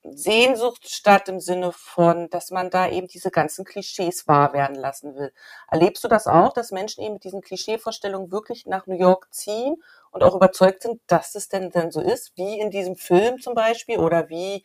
Sehnsucht 0.03 0.89
statt 0.89 1.27
im 1.29 1.39
Sinne 1.39 1.71
von, 1.71 2.29
dass 2.29 2.51
man 2.51 2.69
da 2.69 2.89
eben 2.89 3.07
diese 3.07 3.31
ganzen 3.31 3.65
Klischees 3.65 4.27
wahr 4.27 4.53
werden 4.53 4.75
lassen 4.75 5.15
will. 5.15 5.33
Erlebst 5.69 6.03
du 6.03 6.07
das 6.07 6.27
auch, 6.27 6.53
dass 6.53 6.71
Menschen 6.71 7.03
eben 7.03 7.15
mit 7.15 7.23
diesen 7.23 7.41
Klischeevorstellungen 7.41 8.31
wirklich 8.31 8.65
nach 8.65 8.87
New 8.87 8.97
York 8.97 9.27
ziehen 9.31 9.75
und 10.11 10.23
auch 10.23 10.35
überzeugt 10.35 10.83
sind, 10.83 11.01
dass 11.07 11.35
es 11.35 11.49
denn 11.49 11.71
denn 11.71 11.91
so 11.91 12.01
ist, 12.01 12.31
wie 12.35 12.59
in 12.59 12.71
diesem 12.71 12.95
Film 12.95 13.39
zum 13.39 13.53
Beispiel 13.55 13.97
oder 13.97 14.29
wie, 14.29 14.63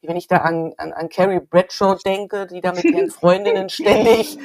wenn 0.00 0.16
ich 0.16 0.28
da 0.28 0.38
an, 0.38 0.72
an, 0.78 0.92
an 0.92 1.08
Carrie 1.08 1.40
Bradshaw 1.40 1.96
denke, 1.96 2.46
die 2.46 2.60
da 2.60 2.72
mit 2.72 2.84
ihren 2.84 3.10
Freundinnen 3.10 3.68
ständig 3.68 4.38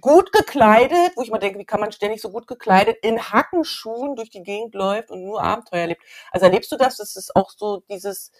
gut 0.00 0.32
gekleidet, 0.32 1.12
wo 1.16 1.22
ich 1.22 1.30
mal 1.30 1.38
denke, 1.38 1.58
wie 1.58 1.64
kann 1.64 1.80
man 1.80 1.92
ständig 1.92 2.20
so 2.20 2.30
gut 2.30 2.46
gekleidet 2.46 2.98
in 3.02 3.20
Hackenschuhen 3.32 4.16
durch 4.16 4.30
die 4.30 4.42
Gegend 4.42 4.74
läuft 4.74 5.10
und 5.10 5.24
nur 5.24 5.42
Abenteuer 5.42 5.80
erlebt. 5.82 6.02
Also 6.30 6.46
erlebst 6.46 6.70
du 6.72 6.76
das? 6.76 6.96
Das 6.98 7.16
ist 7.16 7.34
auch 7.34 7.50
so 7.50 7.82
dieses, 7.88 8.30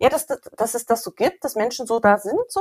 ja, 0.00 0.08
dass, 0.08 0.26
dass 0.26 0.74
es 0.74 0.86
das 0.86 1.04
so 1.04 1.12
gibt, 1.12 1.44
dass 1.44 1.54
Menschen 1.54 1.86
so 1.86 2.00
da 2.00 2.18
sind, 2.18 2.40
so? 2.48 2.60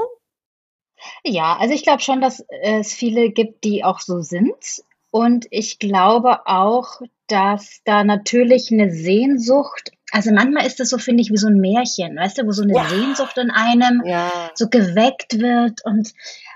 Ja, 1.23 1.57
also 1.57 1.73
ich 1.73 1.83
glaube 1.83 2.01
schon, 2.01 2.21
dass 2.21 2.45
es 2.61 2.93
viele 2.93 3.31
gibt, 3.31 3.63
die 3.63 3.83
auch 3.83 4.01
so 4.01 4.21
sind. 4.21 4.83
Und 5.11 5.47
ich 5.49 5.79
glaube 5.79 6.45
auch, 6.45 7.01
dass 7.27 7.79
da 7.85 8.03
natürlich 8.03 8.71
eine 8.71 8.91
Sehnsucht 8.91 9.91
also 10.11 10.31
manchmal 10.31 10.65
ist 10.65 10.79
das 10.79 10.89
so, 10.89 10.97
finde 10.97 11.21
ich, 11.21 11.31
wie 11.31 11.37
so 11.37 11.47
ein 11.47 11.59
Märchen, 11.59 12.17
weißt 12.17 12.39
du, 12.39 12.45
wo 12.45 12.51
so 12.51 12.63
eine 12.63 12.73
ja. 12.73 12.85
Sehnsucht 12.87 13.37
in 13.37 13.51
einem 13.51 14.03
ja. 14.05 14.51
so 14.55 14.67
geweckt 14.67 15.39
wird 15.39 15.85
und, 15.85 16.13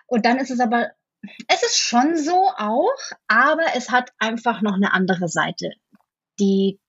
und 0.07 0.25
dann 0.25 0.37
ist 0.37 0.49
es 0.49 0.59
aber, 0.59 0.91
es 1.47 1.63
ist 1.63 1.77
schon 1.77 2.17
so 2.17 2.49
auch, 2.57 2.97
aber 3.27 3.63
es 3.75 3.91
hat 3.91 4.11
einfach 4.17 4.61
noch 4.61 4.73
eine 4.73 4.93
andere 4.93 5.27
Seite, 5.27 5.71
die 6.39 6.79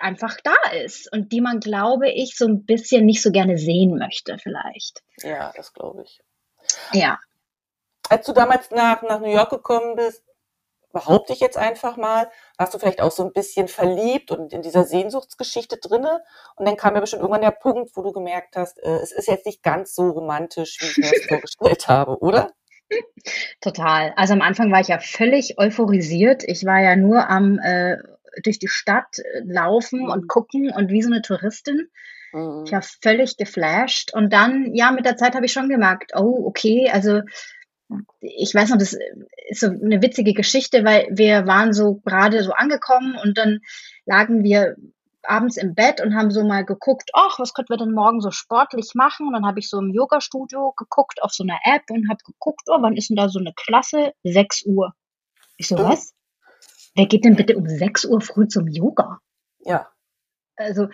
einfach 0.00 0.36
da 0.42 0.56
ist 0.84 1.12
und 1.12 1.32
die 1.32 1.40
man, 1.40 1.60
glaube 1.60 2.10
ich, 2.10 2.36
so 2.36 2.46
ein 2.46 2.64
bisschen 2.64 3.06
nicht 3.06 3.22
so 3.22 3.30
gerne 3.30 3.58
sehen 3.58 3.98
möchte 3.98 4.38
vielleicht. 4.38 5.02
Ja, 5.22 5.52
das 5.56 5.72
glaube 5.72 6.02
ich. 6.02 6.20
Ja. 6.92 7.18
Als 8.08 8.26
du 8.26 8.32
damals 8.32 8.70
nach, 8.70 9.02
nach 9.02 9.20
New 9.20 9.32
York 9.32 9.50
gekommen 9.50 9.96
bist, 9.96 10.22
behaupte 10.92 11.32
ich 11.32 11.40
jetzt 11.40 11.58
einfach 11.58 11.96
mal, 11.96 12.30
warst 12.56 12.74
du 12.74 12.78
vielleicht 12.78 13.00
auch 13.00 13.10
so 13.10 13.24
ein 13.24 13.32
bisschen 13.32 13.68
verliebt 13.68 14.30
und 14.30 14.52
in 14.52 14.62
dieser 14.62 14.84
Sehnsuchtsgeschichte 14.84 15.76
drinne. 15.76 16.22
Und 16.56 16.66
dann 16.66 16.76
kam 16.76 16.94
ja 16.94 17.00
bestimmt 17.00 17.22
irgendwann 17.22 17.42
der 17.42 17.50
Punkt, 17.50 17.90
wo 17.94 18.02
du 18.02 18.12
gemerkt 18.12 18.56
hast, 18.56 18.78
äh, 18.82 18.96
es 18.96 19.12
ist 19.12 19.28
jetzt 19.28 19.46
nicht 19.46 19.62
ganz 19.62 19.94
so 19.94 20.08
romantisch, 20.10 20.78
wie 20.80 20.86
ich 20.86 20.96
mir 20.96 21.10
das 21.10 21.24
vorgestellt 21.28 21.88
habe, 21.88 22.18
oder? 22.18 22.52
Total. 23.60 24.14
Also 24.16 24.32
am 24.32 24.40
Anfang 24.40 24.72
war 24.72 24.80
ich 24.80 24.88
ja 24.88 24.98
völlig 24.98 25.58
euphorisiert. 25.58 26.42
Ich 26.44 26.64
war 26.64 26.80
ja 26.80 26.96
nur 26.96 27.28
am 27.28 27.58
äh, 27.58 27.98
durch 28.42 28.58
die 28.58 28.68
Stadt 28.68 29.18
äh, 29.18 29.40
laufen 29.44 30.00
mhm. 30.00 30.10
und 30.10 30.28
gucken 30.28 30.70
und 30.70 30.90
wie 30.90 31.02
so 31.02 31.10
eine 31.10 31.22
Touristin. 31.22 31.88
Mhm. 32.32 32.64
Ich 32.66 32.72
war 32.72 32.82
völlig 32.82 33.36
geflasht. 33.36 34.12
Und 34.14 34.32
dann, 34.32 34.74
ja, 34.74 34.92
mit 34.92 35.04
der 35.04 35.16
Zeit 35.16 35.34
habe 35.34 35.46
ich 35.46 35.52
schon 35.52 35.68
gemerkt, 35.68 36.12
oh, 36.14 36.46
okay, 36.46 36.90
also 36.90 37.20
ich 38.20 38.54
weiß 38.54 38.70
noch, 38.70 38.78
das 38.78 38.96
ist 39.48 39.60
so 39.60 39.68
eine 39.68 40.02
witzige 40.02 40.34
Geschichte, 40.34 40.84
weil 40.84 41.08
wir 41.10 41.46
waren 41.46 41.72
so 41.72 41.96
gerade 42.04 42.42
so 42.42 42.52
angekommen 42.52 43.16
und 43.22 43.38
dann 43.38 43.60
lagen 44.04 44.44
wir 44.44 44.76
abends 45.22 45.56
im 45.56 45.74
Bett 45.74 46.00
und 46.00 46.14
haben 46.14 46.30
so 46.30 46.44
mal 46.44 46.64
geguckt, 46.64 47.10
ach, 47.14 47.38
was 47.38 47.52
könnten 47.52 47.72
wir 47.72 47.76
denn 47.76 47.92
morgen 47.92 48.20
so 48.20 48.30
sportlich 48.30 48.92
machen? 48.94 49.26
Und 49.26 49.34
dann 49.34 49.46
habe 49.46 49.58
ich 49.58 49.68
so 49.68 49.78
im 49.78 49.90
Yoga-Studio 49.90 50.72
geguckt 50.76 51.22
auf 51.22 51.32
so 51.32 51.44
einer 51.44 51.58
App 51.64 51.82
und 51.90 52.08
habe 52.08 52.20
geguckt, 52.24 52.62
oh, 52.66 52.78
wann 52.80 52.96
ist 52.96 53.10
denn 53.10 53.16
da 53.16 53.28
so 53.28 53.38
eine 53.38 53.52
Klasse? 53.54 54.12
6 54.24 54.64
Uhr. 54.66 54.94
Ich 55.56 55.68
so, 55.68 55.76
oh. 55.76 55.84
was? 55.84 56.12
Wer 56.98 57.06
geht 57.06 57.24
denn 57.24 57.36
bitte 57.36 57.56
um 57.56 57.68
6 57.68 58.06
Uhr 58.06 58.20
früh 58.20 58.48
zum 58.48 58.66
Yoga? 58.66 59.20
Ja. 59.60 59.88
Also, 60.56 60.88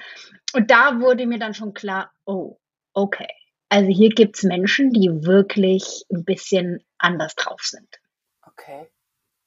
und 0.53 0.71
da 0.71 1.01
wurde 1.01 1.27
mir 1.27 1.39
dann 1.39 1.55
schon 1.55 1.73
klar, 1.73 2.13
oh, 2.27 2.59
okay. 2.93 3.27
Also 3.71 3.89
hier 3.89 4.11
gibt 4.11 4.37
es 4.37 4.43
Menschen, 4.43 4.91
die 4.91 5.09
wirklich 5.09 6.05
ein 6.13 6.27
bisschen 6.27 6.85
anders 6.99 7.35
drauf 7.37 7.63
sind. 7.63 7.89
Okay. 8.43 8.87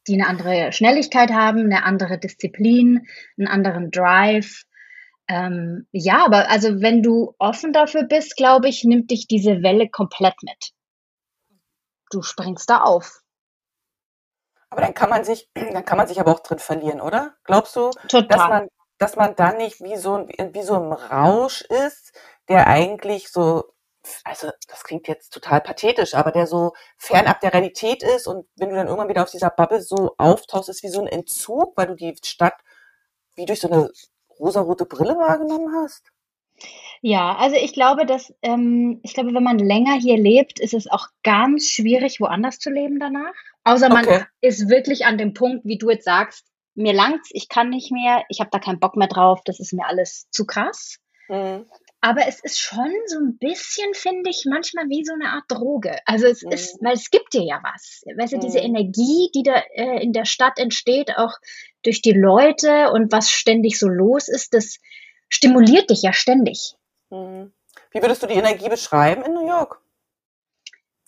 Die 0.08 0.16
eine 0.16 0.26
andere 0.26 0.72
Schnelligkeit 0.72 1.30
haben, 1.30 1.60
eine 1.60 1.84
andere 1.84 2.18
Disziplin, 2.18 3.06
einen 3.38 3.48
anderen 3.48 3.92
Drive. 3.92 4.64
Ähm, 5.28 5.86
ja, 5.92 6.26
aber 6.26 6.50
also 6.50 6.82
wenn 6.82 7.04
du 7.04 7.36
offen 7.38 7.72
dafür 7.72 8.06
bist, 8.06 8.36
glaube 8.36 8.68
ich, 8.68 8.84
nimmt 8.84 9.12
dich 9.12 9.28
diese 9.28 9.62
Welle 9.62 9.90
komplett 9.90 10.42
mit. 10.42 10.72
Du 12.10 12.24
springst 12.24 12.68
da 12.68 12.82
auf. 12.82 13.22
Aber 14.70 14.82
dann 14.82 14.94
kann 14.94 15.10
man 15.10 15.24
sich, 15.24 15.50
dann 15.54 15.86
kann 15.86 15.98
man 15.98 16.08
sich 16.08 16.20
aber 16.20 16.32
auch 16.32 16.42
drin 16.42 16.60
verlieren, 16.60 17.02
oder? 17.02 17.36
Glaubst 17.44 17.76
du, 17.76 17.92
Total. 18.08 18.28
dass 18.28 18.50
man, 18.50 18.68
dass 18.98 19.16
man 19.16 19.36
dann 19.36 19.58
nicht 19.58 19.82
wie 19.82 19.98
so, 19.98 20.28
wie 20.28 20.64
so 20.64 20.76
im 20.76 20.92
Rausch 20.92 21.62
ist, 21.62 22.14
der 22.50 22.68
eigentlich 22.68 23.30
so 23.30 23.64
also 24.24 24.52
das 24.68 24.84
klingt 24.84 25.08
jetzt 25.08 25.34
total 25.34 25.62
pathetisch, 25.62 26.16
aber 26.16 26.32
der 26.32 26.48
so 26.48 26.74
fernab 26.98 27.40
der 27.42 27.54
Realität 27.54 28.04
ist 28.04 28.28
und 28.28 28.48
wenn 28.56 28.70
du 28.70 28.76
dann 28.76 28.88
irgendwann 28.88 29.10
wieder 29.10 29.24
auf 29.24 29.32
dieser 29.32 29.50
Bubble 29.50 29.82
so 29.82 30.16
auftauchst, 30.18 30.70
ist 30.70 30.84
wie 30.84 30.90
so 30.90 31.02
ein 31.02 31.08
Entzug, 31.08 31.76
weil 31.76 31.88
du 31.88 31.96
die 31.96 32.16
Stadt 32.24 32.56
wie 33.36 33.46
durch 33.46 33.60
so 33.60 33.70
eine 33.70 33.92
rosarote 34.40 34.86
Brille 34.86 35.18
wahrgenommen 35.18 35.74
hast? 35.76 36.04
Ja, 37.02 37.36
also 37.36 37.56
ich 37.56 37.74
glaube, 37.74 38.06
dass 38.06 38.34
ähm, 38.42 39.00
ich 39.04 39.14
glaube, 39.14 39.34
wenn 39.34 39.44
man 39.44 39.60
länger 39.60 39.94
hier 39.94 40.18
lebt, 40.18 40.60
ist 40.60 40.74
es 40.74 40.90
auch 40.90 41.08
ganz 41.24 41.68
schwierig, 41.68 42.20
woanders 42.20 42.60
zu 42.60 42.70
leben 42.70 43.00
danach. 43.00 43.34
Außer 43.64 43.90
man 43.90 44.06
okay. 44.06 44.24
ist 44.42 44.70
wirklich 44.70 45.06
an 45.06 45.18
dem 45.18 45.34
Punkt, 45.34 45.66
wie 45.66 45.78
du 45.78 45.90
jetzt 45.90 46.06
sagst, 46.06 46.46
mir 46.74 46.94
langt's, 46.94 47.30
ich 47.34 47.50
kann 47.50 47.70
nicht 47.70 47.92
mehr, 47.92 48.24
ich 48.30 48.40
habe 48.40 48.50
da 48.52 48.60
keinen 48.60 48.80
Bock 48.80 48.96
mehr 48.96 49.08
drauf, 49.08 49.42
das 49.46 49.60
ist 49.60 49.74
mir 49.74 49.86
alles 49.88 50.28
zu 50.32 50.46
krass. 50.46 50.98
Mhm. 51.28 51.66
Aber 52.00 52.28
es 52.28 52.40
ist 52.44 52.60
schon 52.60 52.94
so 53.08 53.18
ein 53.18 53.38
bisschen, 53.40 53.94
finde 53.94 54.30
ich, 54.30 54.46
manchmal 54.48 54.88
wie 54.88 55.04
so 55.04 55.14
eine 55.14 55.30
Art 55.30 55.46
Droge. 55.50 55.98
Also 56.06 56.28
es 56.28 56.44
mhm. 56.44 56.52
ist, 56.52 56.78
weil 56.82 56.94
es 56.94 57.10
gibt 57.10 57.34
dir 57.34 57.44
ja 57.44 57.60
was. 57.64 58.04
Weißt 58.18 58.34
du, 58.34 58.38
diese 58.38 58.60
mhm. 58.60 58.66
Energie, 58.66 59.30
die 59.34 59.44
da 59.44 59.56
äh, 59.74 60.04
in 60.04 60.14
der 60.14 60.26
Stadt 60.26 60.60
entsteht, 60.60 61.18
auch 61.18 61.34
durch 61.84 62.02
die 62.02 62.14
Leute 62.14 62.92
und 62.92 63.12
was 63.12 63.32
ständig 63.32 63.80
so 63.80 63.88
los 63.88 64.28
ist, 64.28 64.54
das 64.54 64.78
stimuliert 65.30 65.90
dich 65.90 66.02
ja 66.02 66.14
ständig. 66.14 66.76
Mhm. 67.10 67.54
Wie 67.92 68.02
würdest 68.02 68.24
du 68.24 68.28
die 68.28 68.36
Energie 68.36 68.70
beschreiben 68.70 69.24
in 69.24 69.34
New 69.34 69.48
York? 69.48 69.82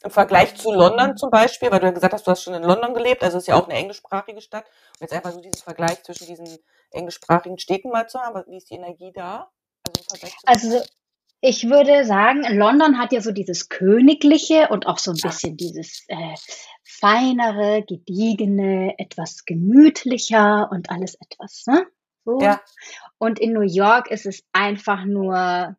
Im 0.02 0.12
Vergleich 0.12 0.56
zu 0.56 0.72
London 0.72 1.18
zum 1.18 1.30
Beispiel, 1.30 1.72
weil 1.72 1.82
du 1.82 1.88
ja 1.88 1.92
gesagt 1.92 2.14
hast, 2.14 2.26
du 2.26 2.32
hast 2.32 2.44
schon 2.44 2.54
in 2.54 2.64
London 2.64 2.94
gelebt, 2.94 3.22
also 3.22 3.38
es 3.38 3.44
ist 3.44 3.48
ja 3.48 3.56
auch 3.56 3.68
eine 3.68 3.78
englischsprachige 3.78 4.40
Stadt. 4.40 4.66
Und 4.94 5.02
jetzt 5.02 5.14
einfach 5.14 5.34
so 5.34 5.42
diesen 5.42 5.62
Vergleich 5.62 6.02
zwischen 6.04 6.26
diesen 6.26 6.58
englischsprachigen 6.92 7.60
Städten 7.60 7.90
mal 7.90 8.08
zu 8.08 8.20
haben, 8.20 8.42
wie 8.48 8.58
ist 8.58 8.70
die 8.70 8.76
Energie 8.76 9.12
da? 9.14 9.52
Also 10.46 10.82
ich 11.42 11.70
würde 11.70 12.06
sagen, 12.06 12.44
London 12.58 12.98
hat 12.98 13.12
ja 13.12 13.22
so 13.22 13.32
dieses 13.32 13.70
Königliche 13.70 14.70
und 14.70 14.88
auch 14.88 15.00
so 15.00 15.12
ein 15.12 15.18
bisschen 15.22 15.58
dieses 15.58 16.06
äh, 16.08 16.36
feinere, 16.84 17.84
gediegene, 17.84 18.96
etwas 18.98 19.46
gemütlicher 19.46 20.70
und 20.72 20.90
alles 20.90 21.16
etwas, 21.16 21.66
ne? 21.68 21.86
So. 22.30 22.40
Ja. 22.42 22.62
Und 23.18 23.40
in 23.40 23.54
New 23.54 23.62
York 23.62 24.12
ist 24.12 24.26
es 24.26 24.44
einfach 24.54 25.04
nur 25.06 25.76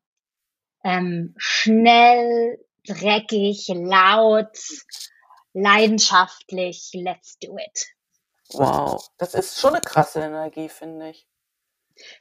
ähm, 0.85 1.35
schnell, 1.37 2.59
dreckig, 2.87 3.69
laut, 3.69 4.59
leidenschaftlich, 5.53 6.91
let's 6.95 7.39
do 7.39 7.57
it. 7.57 7.87
Wow, 8.53 9.09
das 9.19 9.35
ist 9.35 9.61
schon 9.61 9.75
eine 9.75 9.81
krasse 9.81 10.21
Energie, 10.21 10.69
finde 10.69 11.11
ich. 11.11 11.27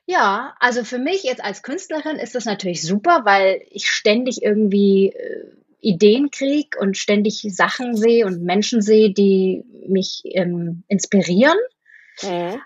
Ja, 0.06 0.56
also 0.60 0.84
für 0.84 1.00
mich 1.00 1.24
jetzt 1.24 1.44
als 1.44 1.64
Künstlerin 1.64 2.18
ist 2.18 2.36
das 2.36 2.46
natürlich 2.46 2.82
super, 2.82 3.22
weil 3.24 3.66
ich 3.70 3.90
ständig 3.90 4.42
irgendwie 4.42 5.08
äh, 5.10 5.46
Ideen 5.80 6.30
kriege 6.32 6.78
und 6.80 6.98
ständig 6.98 7.46
Sachen 7.50 7.96
sehe 7.96 8.26
und 8.26 8.44
Menschen 8.44 8.82
sehe, 8.82 9.12
die 9.14 9.64
mich 9.88 10.22
ähm, 10.26 10.84
inspirieren. 10.88 11.58
Mhm. 12.22 12.62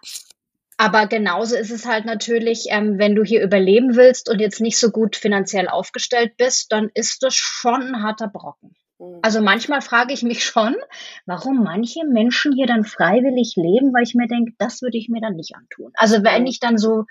Aber 0.77 1.07
genauso 1.07 1.55
ist 1.55 1.71
es 1.71 1.85
halt 1.85 2.05
natürlich, 2.05 2.65
ähm, 2.69 2.97
wenn 2.97 3.15
du 3.15 3.23
hier 3.23 3.43
überleben 3.43 3.95
willst 3.95 4.29
und 4.29 4.39
jetzt 4.39 4.59
nicht 4.59 4.79
so 4.79 4.89
gut 4.89 5.15
finanziell 5.15 5.67
aufgestellt 5.67 6.35
bist, 6.37 6.71
dann 6.71 6.89
ist 6.93 7.23
das 7.23 7.35
schon 7.35 7.81
ein 7.81 8.03
harter 8.03 8.27
Brocken. 8.27 8.75
Mhm. 8.99 9.19
Also 9.21 9.41
manchmal 9.41 9.81
frage 9.81 10.13
ich 10.13 10.23
mich 10.23 10.43
schon, 10.43 10.75
warum 11.25 11.63
manche 11.63 12.05
Menschen 12.05 12.53
hier 12.53 12.67
dann 12.67 12.85
freiwillig 12.85 13.53
leben, 13.55 13.93
weil 13.93 14.03
ich 14.03 14.15
mir 14.15 14.27
denke, 14.27 14.53
das 14.57 14.81
würde 14.81 14.97
ich 14.97 15.09
mir 15.09 15.21
dann 15.21 15.35
nicht 15.35 15.55
antun. 15.55 15.91
Also 15.95 16.23
wenn 16.23 16.41
mhm. 16.41 16.47
ich 16.47 16.59
dann 16.59 16.77
so 16.77 17.05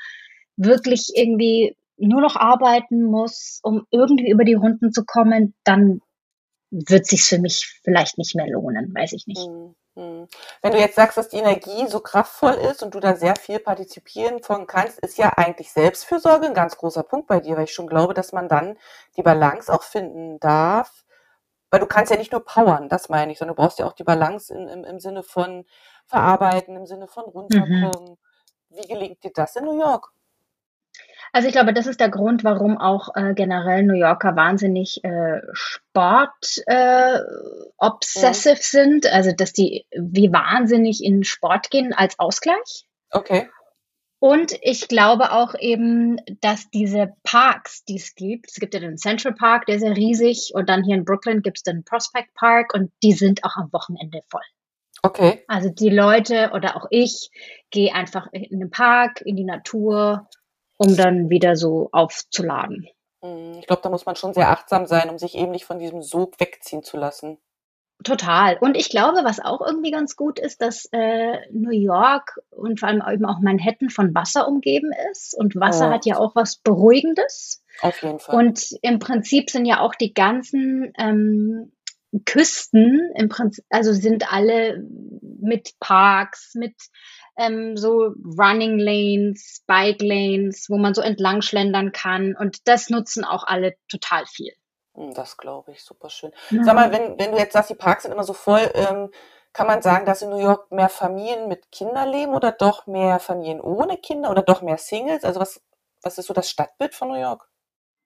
wirklich 0.56 1.12
irgendwie 1.14 1.76
nur 1.96 2.20
noch 2.20 2.36
arbeiten 2.36 3.04
muss, 3.04 3.60
um 3.62 3.86
irgendwie 3.90 4.30
über 4.30 4.44
die 4.44 4.54
Runden 4.54 4.92
zu 4.92 5.04
kommen, 5.04 5.54
dann 5.64 6.00
wird 6.72 7.06
sich 7.06 7.22
für 7.24 7.38
mich 7.38 7.80
vielleicht 7.84 8.16
nicht 8.18 8.34
mehr 8.34 8.48
lohnen, 8.48 8.94
weiß 8.94 9.12
ich 9.12 9.26
nicht. 9.26 9.46
Mhm. 9.46 10.26
Wenn 10.62 10.72
du 10.72 10.78
jetzt 10.78 10.96
sagst, 10.96 11.18
dass 11.18 11.28
die 11.28 11.36
Energie 11.36 11.86
so 11.86 12.00
kraftvoll 12.00 12.54
ist 12.54 12.82
und 12.82 12.94
du 12.94 13.00
da 13.00 13.14
sehr 13.14 13.36
viel 13.36 13.58
partizipieren 13.58 14.42
von 14.42 14.66
kannst, 14.66 14.98
ist 15.00 15.18
ja 15.18 15.34
eigentlich 15.36 15.70
Selbstfürsorge 15.70 16.46
ein 16.46 16.54
ganz 16.54 16.78
großer 16.78 17.02
Punkt 17.02 17.26
bei 17.26 17.40
dir, 17.40 17.58
weil 17.58 17.64
ich 17.64 17.74
schon 17.74 17.86
glaube, 17.86 18.14
dass 18.14 18.32
man 18.32 18.48
dann 18.48 18.78
die 19.18 19.22
Balance 19.22 19.70
auch 19.70 19.82
finden 19.82 20.40
darf, 20.40 21.04
weil 21.70 21.80
du 21.80 21.86
kannst 21.86 22.10
ja 22.10 22.16
nicht 22.16 22.32
nur 22.32 22.42
powern, 22.42 22.88
das 22.88 23.10
meine 23.10 23.32
ich, 23.32 23.38
sondern 23.38 23.54
du 23.54 23.62
brauchst 23.62 23.78
ja 23.78 23.86
auch 23.86 23.92
die 23.92 24.04
Balance 24.04 24.52
in, 24.54 24.66
im, 24.66 24.84
im 24.84 24.98
Sinne 24.98 25.22
von 25.22 25.66
verarbeiten, 26.06 26.74
im 26.74 26.86
Sinne 26.86 27.06
von 27.06 27.24
runterkommen. 27.24 28.12
Mhm. 28.12 28.16
Wie 28.70 28.88
gelingt 28.88 29.22
dir 29.22 29.32
das 29.34 29.56
in 29.56 29.64
New 29.64 29.78
York? 29.78 30.10
Also 31.32 31.48
ich 31.48 31.54
glaube, 31.54 31.72
das 31.72 31.86
ist 31.86 31.98
der 31.98 32.10
Grund, 32.10 32.44
warum 32.44 32.76
auch 32.76 33.16
äh, 33.16 33.32
generell 33.34 33.84
New 33.84 33.94
Yorker 33.94 34.36
wahnsinnig 34.36 35.02
äh, 35.02 35.40
Sport 35.52 36.62
äh, 36.66 37.20
obsessive 37.78 38.56
mhm. 38.56 38.58
sind, 38.60 39.06
also 39.12 39.32
dass 39.32 39.54
die 39.54 39.86
wie 39.92 40.30
wahnsinnig 40.30 41.02
in 41.02 41.24
Sport 41.24 41.70
gehen 41.70 41.94
als 41.94 42.18
Ausgleich. 42.18 42.86
Okay. 43.10 43.48
Und 44.18 44.56
ich 44.60 44.86
glaube 44.86 45.32
auch 45.32 45.54
eben, 45.58 46.20
dass 46.42 46.70
diese 46.70 47.14
Parks, 47.24 47.82
die 47.84 47.96
es 47.96 48.14
gibt, 48.14 48.50
es 48.50 48.60
gibt 48.60 48.74
ja 48.74 48.78
den 48.78 48.96
Central 48.96 49.34
Park, 49.34 49.66
der 49.66 49.76
ist 49.76 49.82
ja 49.82 49.90
riesig, 49.90 50.52
und 50.54 50.68
dann 50.68 50.84
hier 50.84 50.94
in 50.94 51.04
Brooklyn 51.04 51.42
gibt 51.42 51.56
es 51.58 51.62
den 51.64 51.82
Prospect 51.82 52.32
Park 52.34 52.72
und 52.74 52.92
die 53.02 53.14
sind 53.14 53.42
auch 53.42 53.56
am 53.56 53.72
Wochenende 53.72 54.20
voll. 54.28 54.44
Okay. 55.02 55.42
Also 55.48 55.70
die 55.70 55.88
Leute 55.88 56.52
oder 56.54 56.76
auch 56.76 56.86
ich 56.90 57.30
gehe 57.70 57.92
einfach 57.92 58.28
in 58.30 58.60
den 58.60 58.70
Park, 58.70 59.22
in 59.22 59.34
die 59.34 59.44
Natur, 59.44 60.28
um 60.84 60.96
dann 60.96 61.30
wieder 61.30 61.56
so 61.56 61.88
aufzuladen. 61.92 62.88
Hm, 63.22 63.58
ich 63.60 63.66
glaube, 63.66 63.82
da 63.82 63.88
muss 63.90 64.06
man 64.06 64.16
schon 64.16 64.34
sehr 64.34 64.50
achtsam 64.50 64.86
sein, 64.86 65.10
um 65.10 65.18
sich 65.18 65.36
eben 65.36 65.52
nicht 65.52 65.64
von 65.64 65.78
diesem 65.78 66.02
Sog 66.02 66.38
wegziehen 66.40 66.82
zu 66.82 66.96
lassen. 66.96 67.38
Total. 68.04 68.58
Und 68.60 68.76
ich 68.76 68.90
glaube, 68.90 69.20
was 69.22 69.38
auch 69.38 69.60
irgendwie 69.64 69.92
ganz 69.92 70.16
gut 70.16 70.40
ist, 70.40 70.60
dass 70.60 70.86
äh, 70.90 71.36
New 71.52 71.70
York 71.70 72.40
und 72.50 72.80
vor 72.80 72.88
allem 72.88 73.02
eben 73.08 73.24
auch 73.24 73.38
Manhattan 73.40 73.90
von 73.90 74.12
Wasser 74.12 74.48
umgeben 74.48 74.90
ist. 75.12 75.38
Und 75.38 75.54
Wasser 75.54 75.88
Oh, 75.88 75.92
hat 75.92 76.04
ja 76.04 76.18
auch 76.18 76.34
was 76.34 76.56
Beruhigendes. 76.56 77.62
auf 77.80 78.02
jeden 78.02 78.18
Fall. 78.18 78.34
Und 78.34 78.72
im 78.82 78.98
Prinzip 78.98 79.50
sind 79.50 79.66
ja 79.66 79.80
auch 79.80 79.94
die 79.94 80.14
ganzen 80.14 80.92
ähm, 80.98 81.70
Küsten, 82.26 83.10
im 83.16 83.28
Prinzip, 83.28 83.64
also 83.70 83.92
sind 83.92 84.32
alle 84.32 84.82
mit 85.40 85.72
Parks, 85.80 86.54
mit 86.54 86.74
ähm, 87.36 87.76
so 87.76 88.14
Running 88.38 88.78
Lanes, 88.78 89.62
Bike 89.66 90.02
Lanes, 90.02 90.66
wo 90.68 90.76
man 90.78 90.94
so 90.94 91.00
entlang 91.00 91.42
schlendern 91.42 91.92
kann. 91.92 92.36
Und 92.36 92.58
das 92.68 92.90
nutzen 92.90 93.24
auch 93.24 93.44
alle 93.44 93.74
total 93.88 94.24
viel. 94.26 94.52
Hm, 94.94 95.14
Das 95.14 95.36
glaube 95.36 95.72
ich, 95.72 95.82
super 95.82 96.10
schön. 96.10 96.32
Sag 96.50 96.66
Ja. 96.66 96.74
mal, 96.74 96.92
wenn, 96.92 97.18
wenn 97.18 97.32
du 97.32 97.38
jetzt 97.38 97.54
sagst, 97.54 97.70
die 97.70 97.74
Parks 97.74 98.02
sind 98.02 98.12
immer 98.12 98.24
so 98.24 98.34
voll, 98.34 98.70
ähm, 98.74 99.10
kann 99.52 99.66
man 99.66 99.82
sagen, 99.82 100.06
dass 100.06 100.22
in 100.22 100.30
New 100.30 100.38
York 100.40 100.70
mehr 100.70 100.88
Familien 100.88 101.48
mit 101.48 101.70
Kindern 101.72 102.08
leben 102.08 102.34
oder 102.34 102.52
doch 102.52 102.86
mehr 102.86 103.18
Familien 103.18 103.60
ohne 103.60 103.96
Kinder 103.98 104.30
oder 104.30 104.42
doch 104.42 104.62
mehr 104.62 104.78
Singles? 104.78 105.24
Also 105.24 105.40
was, 105.40 105.60
was 106.02 106.18
ist 106.18 106.26
so 106.26 106.34
das 106.34 106.48
Stadtbild 106.48 106.94
von 106.94 107.08
New 107.08 107.20
York? 107.20 107.48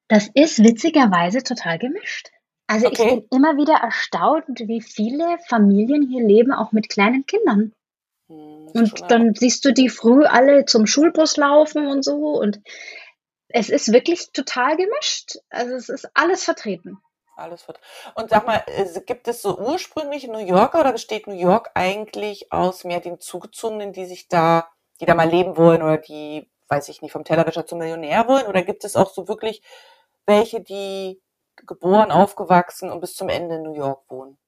Das 0.08 0.28
ist 0.34 0.62
witzigerweise 0.62 1.42
total 1.42 1.78
gemischt. 1.78 2.30
Also 2.68 2.86
ich 2.86 2.92
Okay. 2.92 3.08
bin 3.08 3.26
immer 3.32 3.56
wieder 3.56 3.74
erstaunt, 3.74 4.60
wie 4.60 4.80
viele 4.80 5.38
Familien 5.48 6.08
hier 6.08 6.24
leben, 6.24 6.52
auch 6.52 6.70
mit 6.72 6.88
kleinen 6.88 7.26
Kindern. 7.26 7.72
Hm, 8.28 8.68
Und 8.74 9.10
dann 9.10 9.34
siehst 9.34 9.64
du 9.64 9.72
die 9.72 9.88
früh 9.88 10.24
alle 10.24 10.66
zum 10.66 10.86
Schulbus 10.86 11.36
laufen 11.36 11.88
und 11.88 12.04
so. 12.04 12.38
Und 12.38 12.60
es 13.48 13.70
ist 13.70 13.92
wirklich 13.92 14.32
total 14.32 14.76
gemischt. 14.76 15.38
Also 15.50 15.74
es 15.74 15.88
ist 15.88 16.08
alles 16.14 16.44
vertreten. 16.44 16.98
alles 17.36 17.66
wird. 17.68 17.80
Und 18.14 18.30
sag 18.30 18.46
mal, 18.46 18.62
äh, 18.66 19.00
gibt 19.02 19.28
es 19.28 19.42
so 19.42 19.58
ursprüngliche 19.58 20.30
New 20.30 20.38
Yorker 20.38 20.80
oder 20.80 20.92
besteht 20.92 21.26
New 21.26 21.34
York 21.34 21.70
eigentlich 21.74 22.52
aus 22.52 22.84
mehr 22.84 23.00
den 23.00 23.20
Zugezogenen, 23.20 23.92
die 23.92 24.06
sich 24.06 24.28
da, 24.28 24.68
die 25.00 25.06
da 25.06 25.14
mal 25.14 25.28
leben 25.28 25.56
wollen 25.56 25.82
oder 25.82 25.98
die, 25.98 26.50
weiß 26.68 26.88
ich 26.88 27.02
nicht, 27.02 27.12
vom 27.12 27.24
Tellerwäscher 27.24 27.66
zum 27.66 27.78
Millionär 27.78 28.26
wollen? 28.28 28.46
Oder 28.46 28.62
gibt 28.62 28.84
es 28.84 28.96
auch 28.96 29.10
so 29.12 29.28
wirklich 29.28 29.62
welche, 30.26 30.60
die 30.62 31.20
geboren, 31.66 32.10
aufgewachsen 32.10 32.90
und 32.90 33.00
bis 33.00 33.14
zum 33.14 33.28
Ende 33.28 33.56
in 33.56 33.62
New 33.62 33.74
York 33.74 34.10
wohnen? 34.10 34.38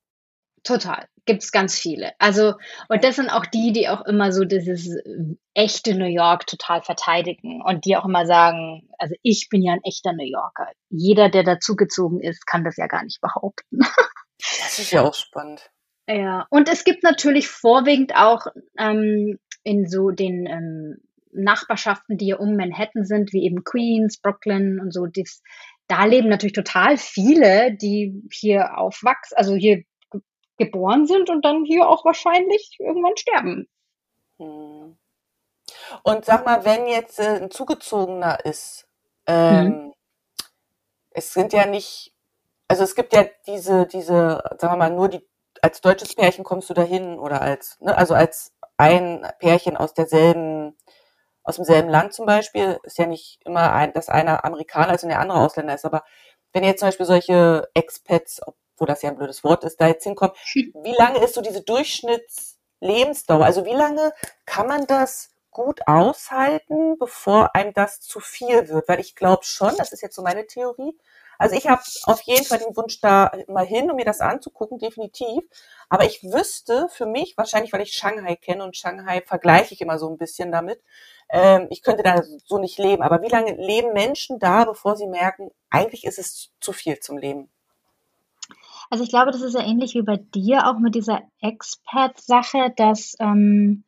Total. 0.64 1.06
Gibt 1.24 1.42
es 1.42 1.52
ganz 1.52 1.78
viele. 1.78 2.12
Also, 2.18 2.54
und 2.88 3.04
das 3.04 3.16
sind 3.16 3.30
auch 3.30 3.46
die, 3.46 3.72
die 3.72 3.88
auch 3.88 4.04
immer 4.06 4.32
so 4.32 4.44
dieses 4.44 4.88
äh, 4.88 5.36
echte 5.54 5.94
New 5.94 6.06
York 6.06 6.46
total 6.46 6.82
verteidigen 6.82 7.62
und 7.62 7.84
die 7.84 7.96
auch 7.96 8.04
immer 8.04 8.26
sagen, 8.26 8.88
also 8.98 9.14
ich 9.22 9.48
bin 9.50 9.62
ja 9.62 9.72
ein 9.72 9.84
echter 9.84 10.12
New 10.12 10.24
Yorker. 10.24 10.68
Jeder, 10.88 11.28
der 11.28 11.44
dazugezogen 11.44 12.20
ist, 12.20 12.46
kann 12.46 12.64
das 12.64 12.76
ja 12.76 12.86
gar 12.86 13.04
nicht 13.04 13.20
behaupten. 13.20 13.80
Das 14.60 14.78
ist 14.78 14.92
ja 14.92 15.02
auch 15.02 15.14
spannend. 15.14 15.68
Ja, 16.06 16.46
und 16.50 16.68
es 16.68 16.84
gibt 16.84 17.02
natürlich 17.02 17.48
vorwiegend 17.48 18.14
auch 18.14 18.46
ähm, 18.78 19.40
in 19.64 19.88
so 19.88 20.10
den 20.10 20.46
ähm, 20.46 20.96
Nachbarschaften, 21.32 22.16
die 22.16 22.28
ja 22.28 22.36
um 22.36 22.56
Manhattan 22.56 23.04
sind, 23.04 23.32
wie 23.32 23.44
eben 23.44 23.64
Queens, 23.64 24.18
Brooklyn 24.18 24.80
und 24.80 24.92
so, 24.92 25.06
dies, 25.06 25.42
da 25.88 26.04
leben 26.04 26.28
natürlich 26.28 26.54
total 26.54 26.96
viele, 26.98 27.74
die 27.76 28.22
hier 28.32 28.78
aufwachsen, 28.78 29.36
also 29.36 29.54
hier 29.54 29.84
ge 30.10 30.20
geboren 30.58 31.06
sind 31.06 31.30
und 31.30 31.44
dann 31.44 31.64
hier 31.64 31.88
auch 31.88 32.04
wahrscheinlich 32.04 32.76
irgendwann 32.80 33.16
sterben. 33.16 33.68
Hm. 34.38 34.98
Und 36.02 36.24
sag 36.24 36.44
mal, 36.46 36.64
wenn 36.64 36.86
jetzt 36.88 37.18
äh, 37.20 37.40
ein 37.40 37.50
Zugezogener 37.50 38.44
ist, 38.44 38.88
Mhm. 39.28 39.34
ähm, 39.34 39.94
es 41.10 41.32
sind 41.34 41.52
ja 41.52 41.66
nicht, 41.66 42.14
also 42.68 42.84
es 42.84 42.94
gibt 42.94 43.12
ja 43.12 43.26
diese, 43.46 43.86
diese, 43.86 44.42
sagen 44.58 44.74
wir 44.74 44.76
mal, 44.76 44.90
nur 44.90 45.08
die, 45.08 45.26
als 45.62 45.80
deutsches 45.80 46.14
Pärchen 46.14 46.44
kommst 46.44 46.70
du 46.70 46.74
dahin 46.74 47.18
oder 47.18 47.42
als, 47.42 47.78
ne, 47.80 47.96
also 47.96 48.14
als 48.14 48.54
ein 48.76 49.26
Pärchen 49.40 49.76
aus 49.76 49.94
derselben, 49.94 50.76
aus 51.48 51.56
demselben 51.56 51.88
Land 51.88 52.12
zum 52.14 52.26
Beispiel, 52.26 52.78
ist 52.84 52.98
ja 52.98 53.06
nicht 53.06 53.40
immer 53.44 53.72
ein, 53.72 53.92
dass 53.94 54.08
einer 54.08 54.44
Amerikaner 54.44 54.94
ist 54.94 55.02
und 55.02 55.08
der 55.10 55.20
andere 55.20 55.40
Ausländer 55.40 55.74
ist, 55.74 55.84
aber 55.84 56.04
wenn 56.52 56.64
jetzt 56.64 56.80
zum 56.80 56.88
Beispiel 56.88 57.06
solche 57.06 57.68
Expats, 57.74 58.40
obwohl 58.46 58.86
das 58.86 59.02
ja 59.02 59.10
ein 59.10 59.16
blödes 59.16 59.44
Wort 59.44 59.64
ist, 59.64 59.80
da 59.80 59.88
jetzt 59.88 60.04
hinkommen, 60.04 60.34
wie 60.82 60.94
lange 60.96 61.18
ist 61.24 61.34
so 61.34 61.40
diese 61.40 61.62
Durchschnittslebensdauer? 61.62 63.44
Also 63.44 63.64
wie 63.64 63.74
lange 63.74 64.12
kann 64.46 64.66
man 64.66 64.86
das 64.86 65.30
gut 65.50 65.80
aushalten, 65.86 66.98
bevor 66.98 67.54
einem 67.54 67.72
das 67.74 68.00
zu 68.00 68.20
viel 68.20 68.68
wird? 68.68 68.88
Weil 68.88 69.00
ich 69.00 69.14
glaube 69.14 69.44
schon, 69.44 69.76
das 69.76 69.92
ist 69.92 70.02
jetzt 70.02 70.14
so 70.16 70.22
meine 70.22 70.46
Theorie. 70.46 70.96
Also 71.38 71.56
ich 71.56 71.66
habe 71.68 71.82
auf 72.04 72.20
jeden 72.22 72.44
Fall 72.44 72.58
den 72.58 72.76
Wunsch, 72.76 73.00
da 73.00 73.32
mal 73.48 73.64
hin, 73.66 73.90
um 73.90 73.96
mir 73.96 74.04
das 74.04 74.20
anzugucken, 74.20 74.78
definitiv. 74.78 75.44
Aber 75.88 76.04
ich 76.04 76.22
wüsste 76.24 76.88
für 76.90 77.06
mich, 77.06 77.36
wahrscheinlich 77.38 77.72
weil 77.72 77.82
ich 77.82 77.92
Shanghai 77.94 78.36
kenne 78.36 78.64
und 78.64 78.76
Shanghai 78.76 79.22
vergleiche 79.22 79.74
ich 79.74 79.80
immer 79.80 79.98
so 79.98 80.08
ein 80.10 80.18
bisschen 80.18 80.52
damit, 80.52 80.82
ähm, 81.30 81.68
ich 81.70 81.82
könnte 81.82 82.02
da 82.02 82.22
so 82.44 82.58
nicht 82.58 82.78
leben. 82.78 83.02
Aber 83.02 83.22
wie 83.22 83.28
lange 83.28 83.54
leben 83.54 83.92
Menschen 83.92 84.38
da, 84.38 84.64
bevor 84.64 84.96
sie 84.96 85.06
merken, 85.06 85.50
eigentlich 85.70 86.04
ist 86.04 86.18
es 86.18 86.50
zu 86.60 86.72
viel 86.72 86.98
zum 87.00 87.18
Leben? 87.18 87.48
Also 88.90 89.04
ich 89.04 89.10
glaube, 89.10 89.30
das 89.32 89.42
ist 89.42 89.54
ja 89.54 89.60
ähnlich 89.64 89.94
wie 89.94 90.02
bei 90.02 90.16
dir 90.16 90.66
auch 90.66 90.78
mit 90.78 90.94
dieser 90.94 91.22
Expat-Sache, 91.40 92.72
dass 92.76 93.16
ähm, 93.20 93.84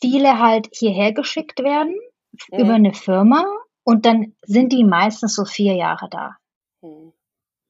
viele 0.00 0.38
halt 0.38 0.68
hierher 0.72 1.12
geschickt 1.12 1.60
werden 1.62 1.94
über 2.50 2.64
Mhm. 2.64 2.70
eine 2.74 2.94
Firma 2.94 3.44
und 3.84 4.06
dann 4.06 4.34
sind 4.42 4.72
die 4.72 4.84
meistens 4.84 5.34
so 5.34 5.44
vier 5.44 5.74
Jahre 5.76 6.08
da. 6.10 6.36
Hm, 6.82 7.12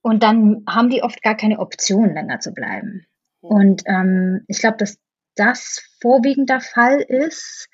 Und 0.02 0.22
dann 0.22 0.64
haben 0.68 0.90
die 0.90 1.02
oft 1.02 1.22
gar 1.22 1.36
keine 1.36 1.58
Option, 1.58 2.14
länger 2.14 2.40
zu 2.40 2.52
bleiben. 2.52 3.06
hm. 3.42 3.50
Und 3.50 3.82
ähm, 3.86 4.44
ich 4.48 4.58
glaube, 4.58 4.76
dass 4.78 4.98
das 5.36 5.82
vorwiegend 6.00 6.48
der 6.50 6.60
Fall 6.60 7.00
ist. 7.00 7.68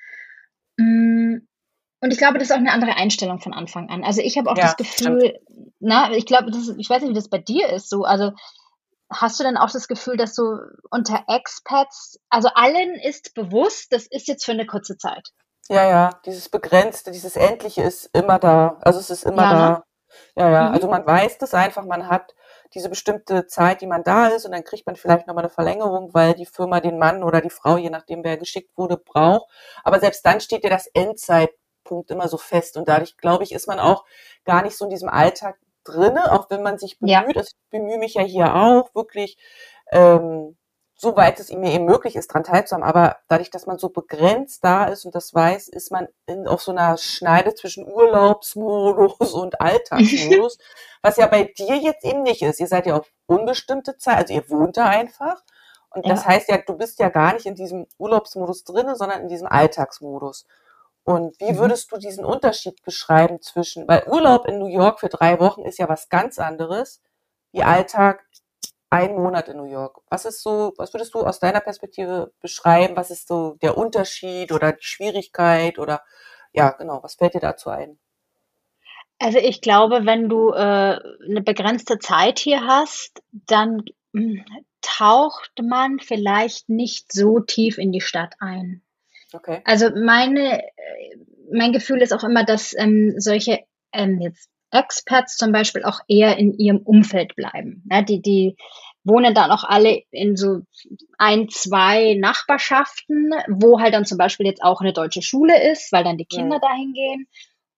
Mm, 0.77 1.37
Und 2.01 2.11
ich 2.11 2.17
glaube, 2.17 2.39
das 2.39 2.49
ist 2.49 2.53
auch 2.53 2.57
eine 2.59 2.71
andere 2.71 2.95
Einstellung 2.97 3.39
von 3.39 3.53
Anfang 3.53 3.89
an. 3.89 4.03
Also 4.03 4.21
ich 4.21 4.37
habe 4.37 4.49
auch 4.51 4.57
das 4.57 4.75
Ja, 4.79 4.85
stimmt. 4.95 5.21
Gefühl, 5.21 5.39
na, 5.79 6.11
ich 6.13 6.25
glaube, 6.25 6.51
das 6.51 6.69
ich 6.77 6.89
weiß 6.89 7.01
nicht, 7.01 7.11
wie 7.11 7.15
das 7.15 7.29
bei 7.29 7.37
dir 7.39 7.69
ist, 7.69 7.89
so, 7.89 8.03
also 8.03 8.31
hast 9.11 9.39
du 9.39 9.43
denn 9.43 9.57
auch 9.57 9.71
das 9.71 9.87
Gefühl, 9.87 10.17
dass 10.17 10.33
du 10.35 10.57
unter 10.89 11.25
Expats, 11.27 12.19
also 12.29 12.49
allen 12.55 12.95
ist 12.95 13.33
bewusst, 13.35 13.91
das 13.93 14.07
ist 14.07 14.27
jetzt 14.27 14.45
für 14.45 14.53
eine 14.53 14.65
kurze 14.65 14.97
Zeit. 14.97 15.29
Ja, 15.69 15.87
ja, 15.87 16.09
dieses 16.25 16.49
Begrenzte, 16.49 17.11
dieses 17.11 17.35
Endliche 17.35 17.83
ist 17.83 18.09
immer 18.13 18.39
da. 18.39 18.77
Also 18.81 18.99
es 18.99 19.09
ist 19.09 19.23
immer 19.25 19.43
Ja, 19.43 19.49
da. 19.49 19.69
ne? 19.69 19.83
Ja, 20.35 20.49
ja. 20.49 20.67
Mhm. 20.67 20.73
Also 20.73 20.87
man 20.89 21.05
weiß 21.05 21.37
das 21.37 21.53
einfach, 21.53 21.85
man 21.85 22.07
hat 22.09 22.35
diese 22.73 22.89
bestimmte 22.89 23.47
Zeit, 23.47 23.81
die 23.81 23.87
man 23.87 24.03
da 24.03 24.27
ist 24.27 24.45
und 24.45 24.51
dann 24.53 24.63
kriegt 24.63 24.85
man 24.85 24.95
vielleicht 24.95 25.27
nochmal 25.27 25.43
eine 25.45 25.49
Verlängerung, 25.53 26.13
weil 26.13 26.33
die 26.33 26.45
Firma 26.45 26.79
den 26.81 26.97
Mann 26.97 27.23
oder 27.23 27.41
die 27.41 27.49
Frau, 27.49 27.77
je 27.77 27.89
nachdem 27.89 28.23
wer 28.23 28.37
geschickt 28.37 28.71
wurde, 28.77 28.97
braucht. 28.97 29.49
Aber 29.83 29.99
selbst 29.99 30.25
dann 30.25 30.41
steht 30.41 30.63
ja 30.63 30.69
das 30.69 30.87
Endzeitpunkt 30.87 32.11
immer 32.11 32.27
so 32.27 32.37
fest 32.37 32.77
und 32.77 32.87
dadurch, 32.87 33.15
glaube 33.17 33.43
ich, 33.43 33.51
ist 33.53 33.67
man 33.67 33.79
auch 33.79 34.05
gar 34.45 34.63
nicht 34.63 34.77
so 34.77 34.85
in 34.85 34.91
diesem 34.91 35.09
Alltag 35.09 35.57
drinne, 35.83 36.31
auch 36.33 36.49
wenn 36.49 36.63
man 36.63 36.77
sich 36.79 36.97
Ja. 37.01 37.21
bemüht. 37.21 37.37
Also 37.37 37.49
ich 37.53 37.69
bemühe 37.71 37.97
mich 37.97 38.15
ja 38.15 38.23
hier 38.23 38.55
auch 38.55 38.93
wirklich, 38.95 39.37
ähm, 39.91 40.57
soweit 41.01 41.39
es 41.39 41.51
mir 41.51 41.71
eben 41.73 41.85
möglich 41.85 42.15
ist, 42.15 42.27
dran 42.33 42.43
teilzuhaben. 42.43 42.85
Aber 42.87 43.17
dadurch, 43.27 43.49
dass 43.49 43.65
man 43.65 43.79
so 43.79 43.89
begrenzt 43.89 44.63
da 44.63 44.85
ist 44.85 45.05
und 45.05 45.15
das 45.15 45.33
weiß, 45.33 45.67
ist 45.69 45.91
man 45.91 46.07
in, 46.27 46.47
auf 46.47 46.61
so 46.61 46.71
einer 46.71 46.97
Schneide 46.97 47.55
zwischen 47.55 47.87
Urlaubsmodus 47.87 49.33
und 49.33 49.61
Alltagsmodus, 49.61 50.57
was 51.01 51.17
ja 51.17 51.27
bei 51.27 51.43
dir 51.57 51.77
jetzt 51.77 52.05
eben 52.05 52.23
nicht 52.23 52.41
ist. 52.43 52.59
Ihr 52.59 52.67
seid 52.67 52.85
ja 52.85 52.97
auf 52.97 53.11
unbestimmte 53.27 53.97
Zeit, 53.97 54.17
also 54.17 54.33
ihr 54.33 54.49
wohnt 54.49 54.77
da 54.77 54.87
einfach. 54.87 55.43
Und 55.89 56.09
das 56.09 56.21
Ja. 56.21 56.27
heißt 56.27 56.49
ja, 56.49 56.57
du 56.59 56.77
bist 56.77 56.99
ja 56.99 57.09
gar 57.09 57.33
nicht 57.33 57.45
in 57.45 57.55
diesem 57.55 57.87
Urlaubsmodus 57.97 58.63
drinne, 58.63 58.95
sondern 58.95 59.21
in 59.23 59.27
diesem 59.29 59.47
Alltagsmodus. 59.47 60.45
Und 61.03 61.39
wie 61.39 61.53
Mhm. 61.53 61.57
würdest 61.57 61.91
du 61.91 61.97
diesen 61.97 62.25
Unterschied 62.25 62.81
beschreiben 62.83 63.41
zwischen, 63.41 63.87
weil 63.87 64.03
Urlaub 64.07 64.45
in 64.47 64.59
New 64.59 64.67
York 64.67 64.99
für 64.99 65.09
drei 65.09 65.39
Wochen 65.39 65.63
ist 65.63 65.79
ja 65.79 65.89
was 65.89 66.09
ganz 66.09 66.39
anderes, 66.39 67.01
wie 67.51 67.63
Alltag 67.63 68.23
ein 68.91 69.15
Monat 69.15 69.47
in 69.47 69.57
New 69.57 69.71
York. 69.71 70.01
Was 70.09 70.25
ist 70.25 70.43
so, 70.43 70.73
was 70.77 70.93
würdest 70.93 71.13
du 71.13 71.21
aus 71.21 71.39
deiner 71.39 71.61
Perspektive 71.61 72.33
beschreiben? 72.41 72.97
Was 72.97 73.09
ist 73.09 73.27
so 73.27 73.55
der 73.61 73.77
Unterschied 73.77 74.51
oder 74.51 74.73
die 74.73 74.83
Schwierigkeit 74.83 75.79
oder 75.79 76.03
ja, 76.51 76.71
genau, 76.71 77.01
was 77.01 77.15
fällt 77.15 77.33
dir 77.33 77.39
dazu 77.39 77.69
ein? 77.69 77.97
Also 79.17 79.37
ich 79.37 79.61
glaube, 79.61 80.05
wenn 80.05 80.27
du 80.27 80.51
äh, 80.51 80.99
eine 81.25 81.41
begrenzte 81.41 81.99
Zeit 81.99 82.37
hier 82.37 82.65
hast, 82.65 83.21
dann 83.31 83.83
mm, 84.11 84.39
taucht 84.81 85.51
man 85.61 85.99
vielleicht 85.99 86.67
nicht 86.67 87.13
so 87.13 87.39
tief 87.39 87.77
in 87.77 87.93
die 87.93 88.01
Stadt 88.01 88.35
ein. 88.39 88.81
Okay. 89.31 89.61
Also 89.63 89.89
meine, 89.95 90.63
äh, 90.63 91.17
mein 91.53 91.71
Gefühl 91.71 92.01
ist 92.01 92.11
auch 92.11 92.25
immer, 92.25 92.43
dass 92.43 92.75
ähm, 92.77 93.13
solche 93.17 93.59
ähm, 93.93 94.19
jetzt 94.19 94.49
Expats 94.71 95.37
zum 95.37 95.51
Beispiel 95.51 95.83
auch 95.83 95.99
eher 96.07 96.37
in 96.37 96.53
ihrem 96.57 96.77
Umfeld 96.79 97.35
bleiben. 97.35 97.83
Ja, 97.91 98.01
die, 98.01 98.21
die 98.21 98.55
wohnen 99.03 99.33
dann 99.33 99.51
auch 99.51 99.63
alle 99.63 100.03
in 100.11 100.35
so 100.37 100.61
ein, 101.17 101.49
zwei 101.49 102.15
Nachbarschaften, 102.15 103.31
wo 103.49 103.79
halt 103.79 103.93
dann 103.93 104.05
zum 104.05 104.17
Beispiel 104.17 104.45
jetzt 104.45 104.63
auch 104.63 104.81
eine 104.81 104.93
deutsche 104.93 105.21
Schule 105.21 105.71
ist, 105.71 105.91
weil 105.91 106.03
dann 106.03 106.17
die 106.17 106.25
Kinder 106.25 106.57
Mhm. 106.57 106.61
dahin 106.61 106.93
gehen. 106.93 107.27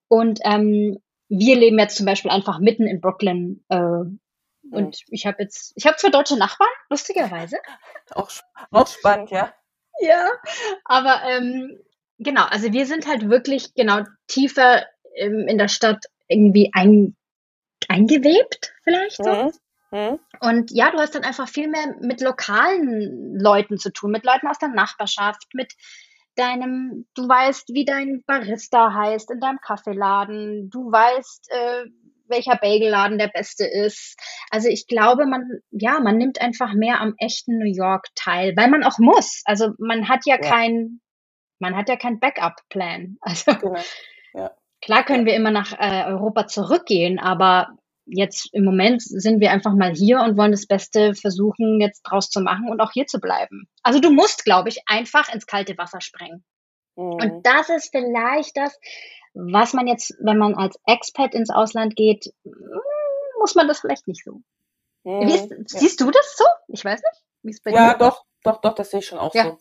Und 0.07 0.39
ähm, 0.43 0.97
wir 1.29 1.55
leben 1.55 1.79
jetzt 1.79 1.97
zum 1.97 2.05
Beispiel 2.05 2.31
einfach 2.31 2.59
mitten 2.59 2.85
in 2.87 3.01
Brooklyn, 3.01 3.63
äh, 3.69 4.03
Mhm. 4.63 4.73
Und 4.73 5.01
ich 5.09 5.25
habe 5.25 5.43
jetzt, 5.43 5.73
ich 5.75 5.85
habe 5.85 5.97
zwar 5.97 6.11
deutsche 6.11 6.37
Nachbarn, 6.37 6.69
lustigerweise. 6.89 7.57
Auch, 8.11 8.29
auch 8.71 8.87
spannend, 8.87 9.31
ja. 9.31 9.53
Ja, 9.99 10.29
aber 10.85 11.21
ähm, 11.27 11.79
genau, 12.17 12.43
also 12.45 12.71
wir 12.73 12.85
sind 12.85 13.07
halt 13.07 13.29
wirklich 13.29 13.73
genau 13.75 14.01
tiefer 14.27 14.85
ähm, 15.15 15.47
in 15.47 15.57
der 15.57 15.67
Stadt 15.67 16.05
irgendwie 16.27 16.71
ein, 16.73 17.15
eingewebt, 17.87 18.73
vielleicht 18.83 19.17
so. 19.17 19.31
Mhm. 19.31 19.51
Mhm. 19.91 20.19
Und 20.39 20.71
ja, 20.71 20.89
du 20.91 20.97
hast 20.97 21.13
dann 21.13 21.23
einfach 21.23 21.47
viel 21.47 21.67
mehr 21.67 21.95
mit 22.01 22.19
lokalen 22.19 23.37
Leuten 23.39 23.77
zu 23.77 23.91
tun, 23.91 24.11
mit 24.11 24.25
Leuten 24.25 24.47
aus 24.47 24.57
der 24.57 24.69
Nachbarschaft, 24.69 25.53
mit 25.53 25.73
deinem, 26.35 27.05
du 27.13 27.27
weißt, 27.27 27.69
wie 27.69 27.85
dein 27.85 28.23
Barista 28.25 28.93
heißt 28.93 29.29
in 29.29 29.39
deinem 29.39 29.59
Kaffeeladen, 29.59 30.69
du 30.71 30.91
weißt, 30.91 31.51
äh, 31.51 31.85
welcher 32.27 32.55
Bagelladen 32.55 33.19
der 33.19 33.27
beste 33.27 33.65
ist. 33.65 34.17
Also 34.49 34.67
ich 34.67 34.87
glaube, 34.87 35.27
man, 35.27 35.59
ja, 35.69 35.99
man 35.99 36.17
nimmt 36.17 36.41
einfach 36.41 36.73
mehr 36.73 36.99
am 36.99 37.13
echten 37.17 37.59
New 37.59 37.71
York 37.71 38.07
teil, 38.15 38.55
weil 38.57 38.69
man 38.69 38.83
auch 38.83 38.97
muss. 38.97 39.43
Also 39.45 39.73
man 39.77 40.09
hat 40.09 40.21
ja, 40.25 40.37
ja. 40.41 40.49
kein, 40.49 41.01
man 41.59 41.75
hat 41.75 41.89
ja 41.89 41.97
kein 41.97 42.19
Backup-Plan. 42.19 43.17
Also 43.21 43.53
genau. 43.55 43.81
ja. 44.33 44.51
Klar 44.83 45.03
können 45.03 45.25
wir 45.25 45.35
immer 45.35 45.51
nach 45.51 45.73
äh, 45.79 46.05
Europa 46.05 46.47
zurückgehen, 46.47 47.19
aber 47.19 47.69
jetzt 48.05 48.49
im 48.53 48.65
Moment 48.65 49.01
sind 49.01 49.39
wir 49.39 49.51
einfach 49.51 49.73
mal 49.73 49.93
hier 49.93 50.19
und 50.21 50.37
wollen 50.37 50.51
das 50.51 50.67
Beste 50.67 51.15
versuchen, 51.15 51.79
jetzt 51.79 52.01
draus 52.01 52.29
zu 52.29 52.41
machen 52.41 52.69
und 52.69 52.81
auch 52.81 52.91
hier 52.91 53.07
zu 53.07 53.19
bleiben. 53.19 53.67
Also 53.81 53.99
du 53.99 54.11
musst, 54.11 54.43
glaube 54.43 54.69
ich, 54.69 54.81
einfach 54.87 55.33
ins 55.33 55.45
kalte 55.45 55.77
Wasser 55.77 56.01
springen. 56.01 56.43
Mhm. 56.95 57.13
Und 57.13 57.45
das 57.45 57.69
ist 57.69 57.91
vielleicht 57.91 58.57
das, 58.57 58.77
was 59.33 59.73
man 59.73 59.87
jetzt, 59.87 60.13
wenn 60.19 60.37
man 60.37 60.55
als 60.55 60.77
Expat 60.85 61.33
ins 61.33 61.49
Ausland 61.49 61.95
geht, 61.95 62.33
hm, 62.43 62.53
muss 63.39 63.55
man 63.55 63.67
das 63.67 63.79
vielleicht 63.79 64.07
nicht 64.07 64.23
so. 64.23 64.41
Mhm. 65.03 65.27
Ist, 65.27 65.49
siehst 65.67 65.99
ja. 65.99 66.05
du 66.05 66.11
das 66.11 66.35
so? 66.37 66.45
Ich 66.67 66.83
weiß 66.83 67.01
nicht. 67.43 67.61
ja, 67.65 67.95
doch, 67.95 68.23
doch, 68.43 68.61
doch, 68.61 68.73
das 68.75 68.91
sehe 68.91 68.99
ich 68.99 69.07
schon 69.07 69.19
auch 69.19 69.33
ja. 69.33 69.43
so. 69.45 69.59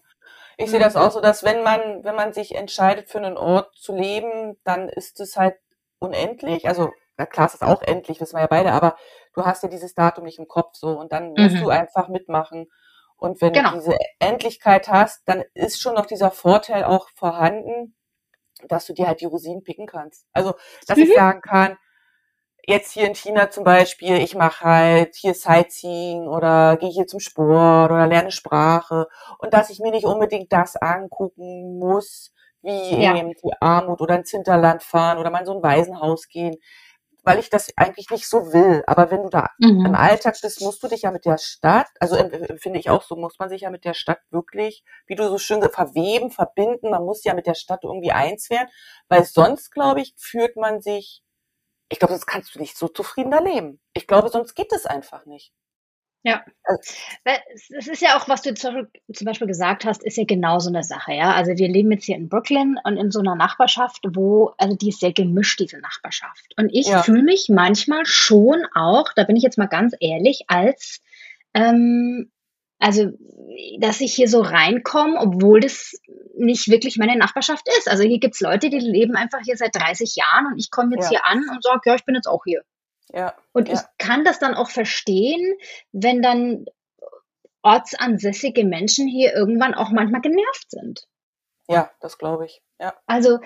Ich 0.57 0.71
sehe 0.71 0.81
das 0.81 0.97
auch 0.97 1.11
so, 1.11 1.21
dass 1.21 1.45
wenn 1.45 1.63
man, 1.63 2.05
wenn 2.05 2.15
man 2.15 2.33
sich 2.33 2.55
entscheidet, 2.55 3.09
für 3.09 3.19
einen 3.19 3.37
Ort 3.37 3.75
zu 3.77 3.95
leben, 3.95 4.59
dann 4.65 4.89
ist 4.89 5.21
es 5.21 5.37
halt 5.37 5.57
unendlich. 5.99 6.69
Also 6.69 6.91
na 7.17 7.27
klar, 7.27 7.47
es 7.47 7.55
ist 7.55 7.63
auch 7.63 7.83
endlich, 7.83 8.21
wissen 8.21 8.37
wir 8.37 8.43
ja 8.43 8.47
beide, 8.47 8.73
aber 8.73 8.97
du 9.35 9.45
hast 9.45 9.63
ja 9.63 9.69
dieses 9.69 9.95
Datum 9.95 10.25
nicht 10.25 10.39
im 10.39 10.49
Kopf 10.49 10.75
so 10.75 10.99
und 10.99 11.13
dann 11.13 11.35
musst 11.35 11.57
mhm. 11.57 11.61
du 11.61 11.69
einfach 11.69 12.09
mitmachen. 12.09 12.69
Und 13.17 13.41
wenn 13.41 13.53
genau. 13.53 13.71
du 13.71 13.77
diese 13.77 13.97
Endlichkeit 14.19 14.89
hast, 14.89 15.23
dann 15.27 15.45
ist 15.55 15.81
schon 15.81 15.95
noch 15.95 16.07
dieser 16.07 16.31
Vorteil 16.31 16.85
auch 16.85 17.09
vorhanden, 17.15 17.95
dass 18.69 18.87
du 18.87 18.95
dir 18.95 19.07
halt 19.07 19.21
die 19.21 19.27
Rosinen 19.27 19.63
picken 19.63 19.87
kannst. 19.87 20.27
Also, 20.33 20.55
dass 20.87 20.97
mhm. 20.97 21.05
ich 21.05 21.15
sagen 21.15 21.41
kann, 21.41 21.79
jetzt 22.67 22.93
hier 22.93 23.07
in 23.07 23.15
China 23.15 23.51
zum 23.51 23.65
Beispiel, 23.65 24.17
ich 24.17 24.35
mache 24.35 24.65
halt 24.65 25.15
hier 25.17 25.35
Sightseeing 25.35 26.27
oder 26.29 26.77
gehe 26.77 26.91
hier 26.91 27.07
zum 27.07 27.21
Sport 27.21 27.91
oder 27.91 28.07
lerne 28.07 28.31
Sprache 28.31 29.09
und 29.39 29.53
dass 29.53 29.71
ich 29.71 29.81
mir 29.81 29.91
nicht 29.91 30.07
unbedingt 30.07 30.53
das 30.53 30.77
angucken 30.77 31.79
muss, 31.79 32.33
wie 32.63 33.03
ja. 33.03 33.17
eben 33.17 33.33
die 33.33 33.53
Armut 33.61 34.01
oder 34.01 34.17
ins 34.17 34.31
Hinterland 34.31 34.83
fahren 34.83 35.19
oder 35.19 35.31
mal 35.31 35.41
in 35.41 35.47
so 35.47 35.57
ein 35.57 35.63
Waisenhaus 35.63 36.29
gehen 36.29 36.57
weil 37.25 37.39
ich 37.39 37.51
das 37.51 37.69
eigentlich 37.77 38.11
nicht 38.11 38.29
so 38.29 38.53
will. 38.53 38.83
Aber 38.87 39.11
wenn 39.11 39.23
du 39.23 39.29
da 39.29 39.51
mhm. 39.59 39.87
im 39.87 39.95
Alltag 39.95 40.37
bist, 40.43 40.61
musst 40.61 40.83
du 40.83 40.89
dich 40.89 41.03
ja 41.03 41.11
mit 41.11 41.25
der 41.25 41.39
Stadt, 41.39 41.87
also 42.01 42.17
finde 42.59 42.79
ich 42.79 42.91
auch 42.91 43.03
so, 43.03 43.17
muss 43.17 43.39
man 43.39 43.49
sich 43.49 43.63
ja 43.63 43.71
mit 43.71 43.85
der 43.85 43.95
Stadt 43.95 44.21
wirklich, 44.31 44.85
wie 45.07 45.15
du 45.15 45.29
so 45.29 45.39
schön 45.39 45.63
verweben, 45.63 46.31
verbinden. 46.31 46.91
Man 46.91 47.05
muss 47.05 47.25
ja 47.25 47.35
mit 47.35 47.47
der 47.47 47.55
Stadt 47.55 47.85
irgendwie 47.85 48.13
eins 48.13 48.51
werden, 48.51 48.69
weil 49.09 49.25
sonst, 49.25 49.71
glaube 49.71 50.01
ich, 50.01 50.15
fühlt 50.17 50.57
man 50.57 50.81
sich, 50.81 51.23
ich 51.93 51.99
glaube, 51.99 52.15
sonst 52.15 52.27
kannst 52.27 52.55
du 52.55 52.59
nicht 52.59 52.77
so 52.77 52.89
zufriedener 52.89 53.43
leben. 53.43 53.79
Ich 53.93 54.07
glaube, 54.07 54.31
sonst 54.31 54.55
geht 54.55 54.73
es 54.73 54.87
einfach 54.87 55.27
nicht. 55.27 55.53
Ja. 56.25 56.43
Also 56.65 56.93
es 57.77 57.89
ist 57.89 58.01
ja 58.01 58.17
auch, 58.17 58.29
was 58.29 58.43
du 58.43 58.55
zum 58.55 58.89
Beispiel 59.25 59.47
gesagt 59.47 59.85
hast, 59.85 60.03
ist 60.03 60.17
ja 60.17 60.25
genau 60.25 60.59
so 60.59 60.71
eine 60.71 60.85
Sache, 60.85 61.13
ja. 61.13 61.35
Also 61.35 61.53
wir 61.57 61.69
leben 61.69 61.93
jetzt 61.93 62.05
hier 62.05 62.17
in 62.17 62.31
Brooklyn 62.31 62.79
und 62.85 62.97
in 62.97 63.11
so 63.11 63.21
einer 63.21 63.35
Nachbarschaft, 63.35 64.01
wo, 64.09 64.55
also 64.57 64.75
die 64.75 64.89
ist 64.89 65.01
sehr 65.01 65.13
gemischt, 65.13 65.61
diese 65.61 65.81
Nachbarschaft. 65.81 66.55
Und 66.57 66.71
ich 66.73 66.87
ja. 66.87 67.03
fühle 67.03 67.25
mich 67.25 67.49
manchmal 67.51 68.07
schon 68.07 68.65
auch, 68.75 69.13
da 69.15 69.25
bin 69.25 69.37
ich 69.37 69.43
jetzt 69.43 69.59
mal 69.59 69.67
ganz 69.67 69.95
ehrlich, 70.01 70.45
als, 70.47 71.03
ähm, 71.53 72.31
also, 72.83 73.13
dass 73.79 74.01
ich 74.01 74.13
hier 74.13 74.29
so 74.29 74.41
reinkomme, 74.41 75.19
obwohl 75.19 75.61
das 75.61 75.95
nicht 76.37 76.69
wirklich 76.69 76.97
meine 76.97 77.17
Nachbarschaft 77.17 77.67
ist. 77.79 77.89
Also 77.89 78.03
hier 78.03 78.19
gibt's 78.19 78.41
Leute, 78.41 78.71
die 78.71 78.79
leben 78.79 79.15
einfach 79.15 79.41
hier 79.45 79.57
seit 79.57 79.75
30 79.75 80.17
Jahren 80.17 80.47
und 80.47 80.59
ich 80.59 80.71
komme 80.71 80.97
jetzt 80.97 81.05
ja. 81.05 81.11
hier 81.11 81.27
an 81.27 81.45
und 81.51 81.63
sage, 81.63 81.81
ja, 81.85 81.95
ich 81.95 82.05
bin 82.05 82.15
jetzt 82.15 82.27
auch 82.27 82.43
hier. 82.45 82.63
Ja, 83.13 83.35
und 83.53 83.69
ja. 83.69 83.75
ich 83.75 83.81
kann 83.99 84.25
das 84.25 84.39
dann 84.39 84.55
auch 84.55 84.71
verstehen, 84.71 85.55
wenn 85.93 86.23
dann 86.23 86.65
ortsansässige 87.63 88.65
Menschen 88.65 89.07
hier 89.07 89.33
irgendwann 89.35 89.75
auch 89.75 89.91
manchmal 89.91 90.23
genervt 90.23 90.71
sind. 90.71 91.07
Ja, 91.69 91.91
das 92.01 92.19
glaube 92.19 92.47
ich. 92.47 92.63
Ja. 92.81 92.95
Also, 93.07 93.39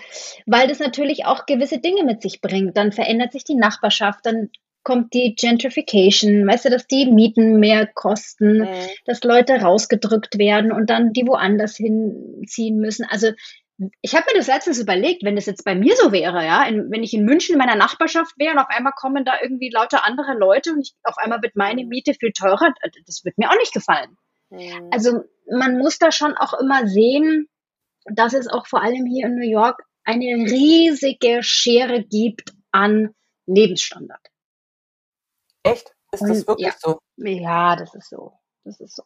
weil 0.46 0.68
das 0.68 0.79
natürlich 0.79 1.27
auch 1.27 1.44
gewisse 1.44 1.79
Dinge 1.79 2.05
mit 2.05 2.22
sich 2.22 2.40
bringt. 2.40 2.77
Dann 2.77 2.92
verändert 2.92 3.33
sich 3.33 3.44
die 3.44 3.55
Nachbarschaft, 3.55 4.25
dann 4.25 4.51
kommt 4.87 5.14
die 5.14 5.35
Gentrification, 5.35 6.46
weißt 6.46 6.66
du, 6.66 6.70
dass 6.70 6.87
die 6.87 7.07
Mieten 7.07 7.59
mehr 7.59 7.88
kosten, 7.88 8.59
mhm. 8.59 8.68
dass 9.05 9.25
Leute 9.25 9.55
rausgedrückt 9.55 10.38
werden 10.38 10.70
und 10.70 10.90
dann 10.90 11.12
die 11.12 11.27
woanders 11.27 11.77
hinziehen 11.77 12.79
müssen. 12.79 13.05
Also 13.11 13.33
ich 14.01 14.14
habe 14.14 14.27
mir 14.31 14.38
das 14.38 14.46
letztens 14.46 14.81
überlegt, 14.81 15.25
wenn 15.25 15.35
das 15.35 15.46
jetzt 15.46 15.64
bei 15.64 15.75
mir 15.75 15.96
so 15.96 16.12
wäre, 16.12 16.44
ja, 16.44 16.62
in, 16.68 16.88
wenn 16.92 17.03
ich 17.03 17.12
in 17.14 17.25
München 17.25 17.55
in 17.55 17.59
meiner 17.59 17.75
Nachbarschaft 17.75 18.38
wäre 18.38 18.53
und 18.53 18.61
auf 18.61 18.68
einmal 18.68 18.92
kommen 18.94 19.25
da 19.25 19.33
irgendwie 19.42 19.70
lauter 19.70 20.07
andere 20.07 20.38
Leute 20.38 20.72
und 20.72 20.83
ich, 20.83 20.94
auf 21.03 21.18
einmal 21.18 21.42
wird 21.42 21.57
meine 21.57 21.85
Miete 21.85 22.14
viel 22.14 22.31
teurer, 22.31 22.72
das 23.07 23.25
wird 23.25 23.38
mir 23.38 23.51
auch 23.51 23.59
nicht 23.59 23.75
gefallen. 23.75 24.16
Mhm. 24.51 24.90
Also 24.92 25.25
man 25.51 25.79
muss 25.79 25.99
da 25.99 26.12
schon 26.12 26.35
auch 26.35 26.55
immer 26.61 26.87
sehen, 26.87 27.49
dass 28.05 28.35
es 28.35 28.46
auch 28.46 28.68
vor 28.68 28.85
allem 28.85 29.05
hier 29.05 29.27
in 29.27 29.35
New 29.35 29.51
York 29.51 29.83
eine 30.05 30.49
riesige 30.49 31.42
Schere 31.42 32.05
gibt 32.05 32.53
an 32.70 33.11
Lebensstandard. 33.46 34.20
Echt? 35.66 35.94
Ist 36.12 36.22
das 36.22 36.46
wirklich 36.46 36.68
ja. 36.68 36.74
so? 36.79 36.98
Ja, 37.16 37.76
das 37.76 37.94
ist 37.94 38.11
so. 38.11 38.33
Das 38.64 38.81
ist 38.81 38.96
so. 38.96 39.02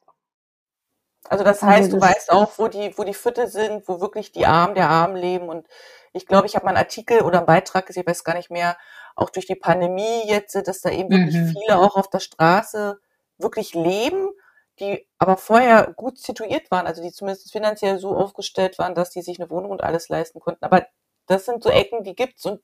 Also 1.28 1.44
das 1.44 1.62
heißt, 1.62 1.92
du 1.92 2.00
weißt 2.00 2.32
auch, 2.32 2.58
wo 2.58 2.68
die, 2.68 2.96
wo 2.96 3.04
die 3.04 3.14
Viertel 3.14 3.46
sind, 3.46 3.86
wo 3.88 4.00
wirklich 4.00 4.32
die 4.32 4.46
Armen 4.46 4.74
der 4.74 4.88
Armen 4.88 5.16
leben. 5.16 5.48
Und 5.48 5.66
ich 6.12 6.26
glaube, 6.26 6.46
ich 6.46 6.56
habe 6.56 6.64
mal 6.64 6.70
einen 6.70 6.78
Artikel 6.78 7.22
oder 7.22 7.38
einen 7.38 7.46
Beitrag 7.46 7.86
gesehen, 7.86 8.02
ich 8.02 8.08
weiß 8.08 8.24
gar 8.24 8.34
nicht 8.34 8.50
mehr, 8.50 8.76
auch 9.16 9.30
durch 9.30 9.46
die 9.46 9.54
Pandemie 9.54 10.26
jetzt, 10.26 10.54
dass 10.66 10.80
da 10.80 10.90
eben 10.90 11.10
wirklich 11.10 11.36
mhm. 11.36 11.48
viele 11.48 11.78
auch 11.78 11.96
auf 11.96 12.08
der 12.08 12.20
Straße 12.20 12.98
wirklich 13.38 13.74
leben, 13.74 14.30
die 14.78 15.06
aber 15.18 15.36
vorher 15.36 15.92
gut 15.94 16.18
situiert 16.18 16.70
waren, 16.70 16.86
also 16.86 17.02
die 17.02 17.12
zumindest 17.12 17.52
finanziell 17.52 17.98
so 17.98 18.16
aufgestellt 18.16 18.78
waren, 18.78 18.94
dass 18.94 19.10
die 19.10 19.22
sich 19.22 19.38
eine 19.38 19.50
Wohnung 19.50 19.70
und 19.70 19.82
alles 19.82 20.08
leisten 20.08 20.40
konnten. 20.40 20.64
Aber 20.64 20.86
das 21.26 21.44
sind 21.44 21.62
so 21.62 21.70
Ecken, 21.70 22.02
die 22.02 22.14
gibt's 22.14 22.46
und 22.46 22.62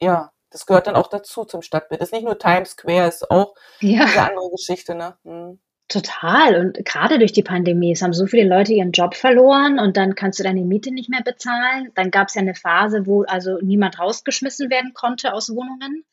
ja, 0.00 0.32
das 0.50 0.66
gehört 0.66 0.86
dann 0.86 0.96
auch 0.96 1.08
dazu 1.08 1.44
zum 1.44 1.62
Stadtbild. 1.62 2.00
Das 2.00 2.08
ist 2.08 2.12
nicht 2.12 2.24
nur 2.24 2.38
Times 2.38 2.70
Square, 2.70 3.08
ist 3.08 3.30
auch 3.30 3.54
ja. 3.80 4.06
diese 4.06 4.22
andere 4.22 4.50
Geschichte, 4.50 4.94
ne? 4.94 5.16
Hm. 5.24 5.58
Total. 5.88 6.60
Und 6.60 6.84
gerade 6.84 7.18
durch 7.18 7.32
die 7.32 7.42
Pandemie, 7.42 7.92
es 7.92 8.02
haben 8.02 8.12
so 8.12 8.26
viele 8.26 8.46
Leute 8.46 8.74
ihren 8.74 8.92
Job 8.92 9.14
verloren 9.14 9.78
und 9.78 9.96
dann 9.96 10.14
kannst 10.14 10.38
du 10.38 10.42
deine 10.42 10.62
Miete 10.62 10.90
nicht 10.92 11.08
mehr 11.08 11.22
bezahlen. 11.22 11.90
Dann 11.94 12.10
gab 12.10 12.28
es 12.28 12.34
ja 12.34 12.42
eine 12.42 12.54
Phase, 12.54 13.06
wo 13.06 13.22
also 13.22 13.56
niemand 13.62 13.98
rausgeschmissen 13.98 14.68
werden 14.68 14.92
konnte 14.92 15.32
aus 15.32 15.48
Wohnungen. 15.48 16.04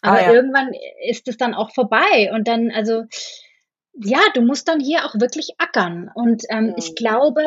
Aber 0.00 0.16
ah, 0.16 0.22
ja. 0.22 0.32
irgendwann 0.32 0.70
ist 1.06 1.28
es 1.28 1.36
dann 1.36 1.52
auch 1.52 1.74
vorbei. 1.74 2.30
Und 2.32 2.48
dann, 2.48 2.70
also, 2.70 3.04
ja, 3.92 4.20
du 4.32 4.40
musst 4.40 4.66
dann 4.66 4.80
hier 4.80 5.04
auch 5.04 5.14
wirklich 5.14 5.50
ackern. 5.58 6.10
Und 6.14 6.44
ähm, 6.48 6.68
mhm. 6.68 6.74
ich 6.78 6.94
glaube, 6.94 7.42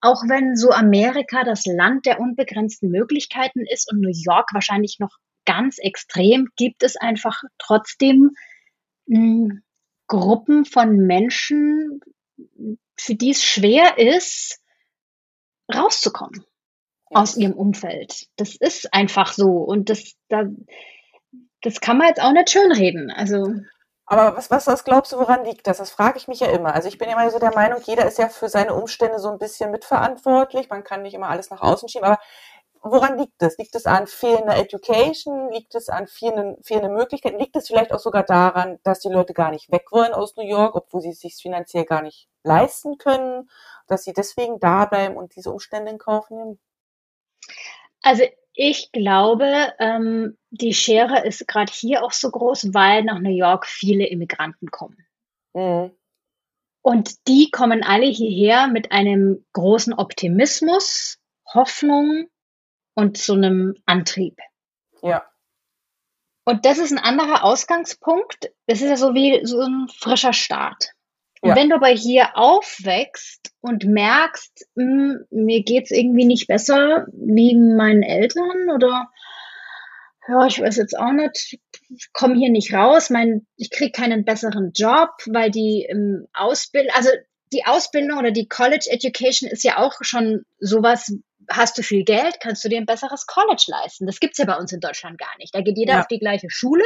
auch 0.00 0.22
wenn 0.28 0.54
so 0.54 0.70
Amerika 0.70 1.42
das 1.42 1.66
Land 1.66 2.06
der 2.06 2.20
unbegrenzten 2.20 2.88
Möglichkeiten 2.90 3.64
ist 3.66 3.90
und 3.90 4.00
New 4.00 4.12
York 4.12 4.50
wahrscheinlich 4.52 4.98
noch 5.00 5.16
ganz 5.46 5.78
extrem, 5.78 6.48
gibt 6.56 6.82
es 6.82 6.96
einfach 6.96 7.42
trotzdem 7.58 8.32
mh, 9.06 9.18
hm, 9.18 9.62
Gruppen 10.08 10.64
von 10.64 10.96
Menschen, 11.06 12.00
für 12.96 13.14
die 13.14 13.30
es 13.30 13.42
schwer 13.42 13.98
ist, 13.98 14.60
rauszukommen 15.74 16.44
ja. 17.10 17.20
aus 17.20 17.36
ihrem 17.36 17.54
Umfeld. 17.54 18.26
Das 18.36 18.54
ist 18.56 18.92
einfach 18.92 19.32
so. 19.32 19.48
Und 19.48 19.90
das, 19.90 20.14
da, 20.28 20.44
das 21.62 21.80
kann 21.80 21.98
man 21.98 22.08
jetzt 22.08 22.20
auch 22.20 22.32
nicht 22.32 22.50
schönreden. 22.50 23.10
Also. 23.10 23.54
Aber 24.08 24.36
was, 24.36 24.52
was, 24.52 24.68
was 24.68 24.84
glaubst 24.84 25.12
du, 25.12 25.16
woran 25.16 25.44
liegt 25.44 25.66
das? 25.66 25.78
Das 25.78 25.90
frage 25.90 26.18
ich 26.18 26.28
mich 26.28 26.38
ja 26.38 26.46
immer. 26.48 26.72
Also 26.72 26.86
ich 26.86 26.96
bin 26.96 27.08
immer 27.08 27.28
so 27.28 27.40
der 27.40 27.52
Meinung, 27.52 27.80
jeder 27.84 28.06
ist 28.06 28.18
ja 28.18 28.28
für 28.28 28.48
seine 28.48 28.72
Umstände 28.72 29.18
so 29.18 29.28
ein 29.30 29.38
bisschen 29.38 29.72
mitverantwortlich. 29.72 30.68
Man 30.68 30.84
kann 30.84 31.02
nicht 31.02 31.14
immer 31.14 31.28
alles 31.28 31.50
nach 31.50 31.60
außen 31.60 31.88
schieben. 31.88 32.06
Aber 32.06 32.20
woran 32.90 33.18
liegt 33.18 33.42
es? 33.42 33.56
Liegt 33.58 33.74
es 33.74 33.86
an 33.86 34.06
fehlender 34.06 34.56
Education? 34.56 35.50
Liegt 35.52 35.74
es 35.74 35.88
an 35.88 36.06
fehlenden, 36.06 36.62
fehlenden 36.62 36.94
Möglichkeiten? 36.94 37.38
Liegt 37.38 37.56
es 37.56 37.68
vielleicht 37.68 37.92
auch 37.92 37.98
sogar 38.00 38.22
daran, 38.24 38.78
dass 38.82 39.00
die 39.00 39.08
Leute 39.08 39.34
gar 39.34 39.50
nicht 39.50 39.70
weg 39.70 39.92
wollen 39.92 40.12
aus 40.12 40.36
New 40.36 40.46
York, 40.46 40.74
obwohl 40.74 41.00
sie 41.00 41.10
es 41.10 41.20
sich 41.20 41.34
finanziell 41.36 41.84
gar 41.84 42.02
nicht 42.02 42.28
leisten 42.44 42.98
können, 42.98 43.50
dass 43.86 44.04
sie 44.04 44.12
deswegen 44.12 44.60
da 44.60 44.86
bleiben 44.86 45.16
und 45.16 45.36
diese 45.36 45.50
Umstände 45.52 45.90
in 45.90 45.98
Kauf 45.98 46.30
nehmen? 46.30 46.58
Also 48.02 48.24
Ich 48.58 48.90
glaube, 48.90 49.74
ähm, 49.78 50.38
die 50.50 50.72
Schere 50.72 51.26
ist 51.26 51.46
gerade 51.46 51.70
hier 51.70 52.02
auch 52.02 52.12
so 52.12 52.30
groß, 52.30 52.72
weil 52.72 53.04
nach 53.04 53.18
New 53.18 53.34
York 53.34 53.66
viele 53.66 54.06
Immigranten 54.06 54.70
kommen. 54.70 55.06
Mhm. 55.52 55.90
Und 56.80 57.28
die 57.28 57.50
kommen 57.50 57.82
alle 57.82 58.06
hierher 58.06 58.68
mit 58.68 58.92
einem 58.92 59.44
großen 59.52 59.92
Optimismus, 59.92 61.18
Hoffnung 61.52 62.28
und 62.96 63.18
so 63.18 63.34
einem 63.34 63.76
Antrieb. 63.86 64.38
Ja. 65.02 65.24
Und 66.44 66.64
das 66.64 66.78
ist 66.78 66.92
ein 66.92 66.98
anderer 66.98 67.44
Ausgangspunkt. 67.44 68.50
Das 68.66 68.80
ist 68.80 68.88
ja 68.88 68.96
so 68.96 69.14
wie 69.14 69.44
so 69.44 69.60
ein 69.60 69.88
frischer 69.88 70.32
Start. 70.32 70.92
Und 71.42 71.50
ja. 71.50 71.56
wenn 71.56 71.68
du 71.68 71.76
aber 71.76 71.88
hier 71.88 72.36
aufwächst 72.36 73.52
und 73.60 73.84
merkst, 73.84 74.66
mh, 74.74 74.84
hm, 74.84 75.26
mir 75.30 75.62
geht's 75.62 75.90
irgendwie 75.90 76.24
nicht 76.24 76.48
besser 76.48 77.06
wie 77.12 77.54
meinen 77.54 78.02
Eltern 78.02 78.70
oder 78.74 79.08
ja, 80.28 80.46
ich 80.46 80.60
weiß 80.60 80.76
jetzt 80.76 80.98
auch 80.98 81.12
nicht, 81.12 81.58
ich 81.88 82.12
komme 82.12 82.34
hier 82.34 82.50
nicht 82.50 82.72
raus, 82.74 83.10
mein, 83.10 83.46
ich 83.56 83.70
kriege 83.70 83.92
keinen 83.92 84.24
besseren 84.24 84.72
Job, 84.74 85.10
weil 85.26 85.50
die 85.50 85.86
ähm, 85.88 86.26
Ausbildung, 86.32 86.92
also 86.96 87.10
die 87.52 87.64
Ausbildung 87.64 88.18
oder 88.18 88.32
die 88.32 88.48
College 88.48 88.88
Education 88.90 89.48
ist 89.48 89.62
ja 89.62 89.78
auch 89.78 89.94
schon 90.00 90.44
sowas, 90.58 91.16
hast 91.50 91.78
du 91.78 91.82
viel 91.82 92.04
Geld, 92.04 92.38
kannst 92.40 92.64
du 92.64 92.68
dir 92.68 92.78
ein 92.78 92.86
besseres 92.86 93.26
College 93.26 93.64
leisten. 93.68 94.06
Das 94.06 94.20
gibt's 94.20 94.38
ja 94.38 94.44
bei 94.44 94.56
uns 94.56 94.72
in 94.72 94.80
Deutschland 94.80 95.18
gar 95.18 95.36
nicht. 95.38 95.54
Da 95.54 95.60
geht 95.60 95.76
jeder 95.76 95.94
ja. 95.94 96.00
auf 96.00 96.08
die 96.08 96.18
gleiche 96.18 96.50
Schule, 96.50 96.84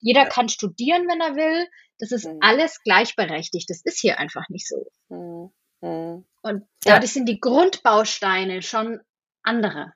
jeder 0.00 0.22
ja. 0.22 0.28
kann 0.28 0.48
studieren, 0.48 1.06
wenn 1.08 1.20
er 1.20 1.36
will. 1.36 1.68
Das 1.98 2.12
ist 2.12 2.26
mhm. 2.26 2.38
alles 2.40 2.82
gleichberechtigt. 2.82 3.68
Das 3.70 3.80
ist 3.82 4.00
hier 4.00 4.18
einfach 4.18 4.48
nicht 4.48 4.68
so. 4.68 4.86
Mhm. 5.08 5.52
mhm. 5.80 6.24
Und 6.42 6.66
dadurch 6.84 7.10
ja. 7.10 7.14
sind 7.14 7.28
die 7.28 7.40
Grundbausteine 7.40 8.62
schon 8.62 9.00
andere. 9.42 9.92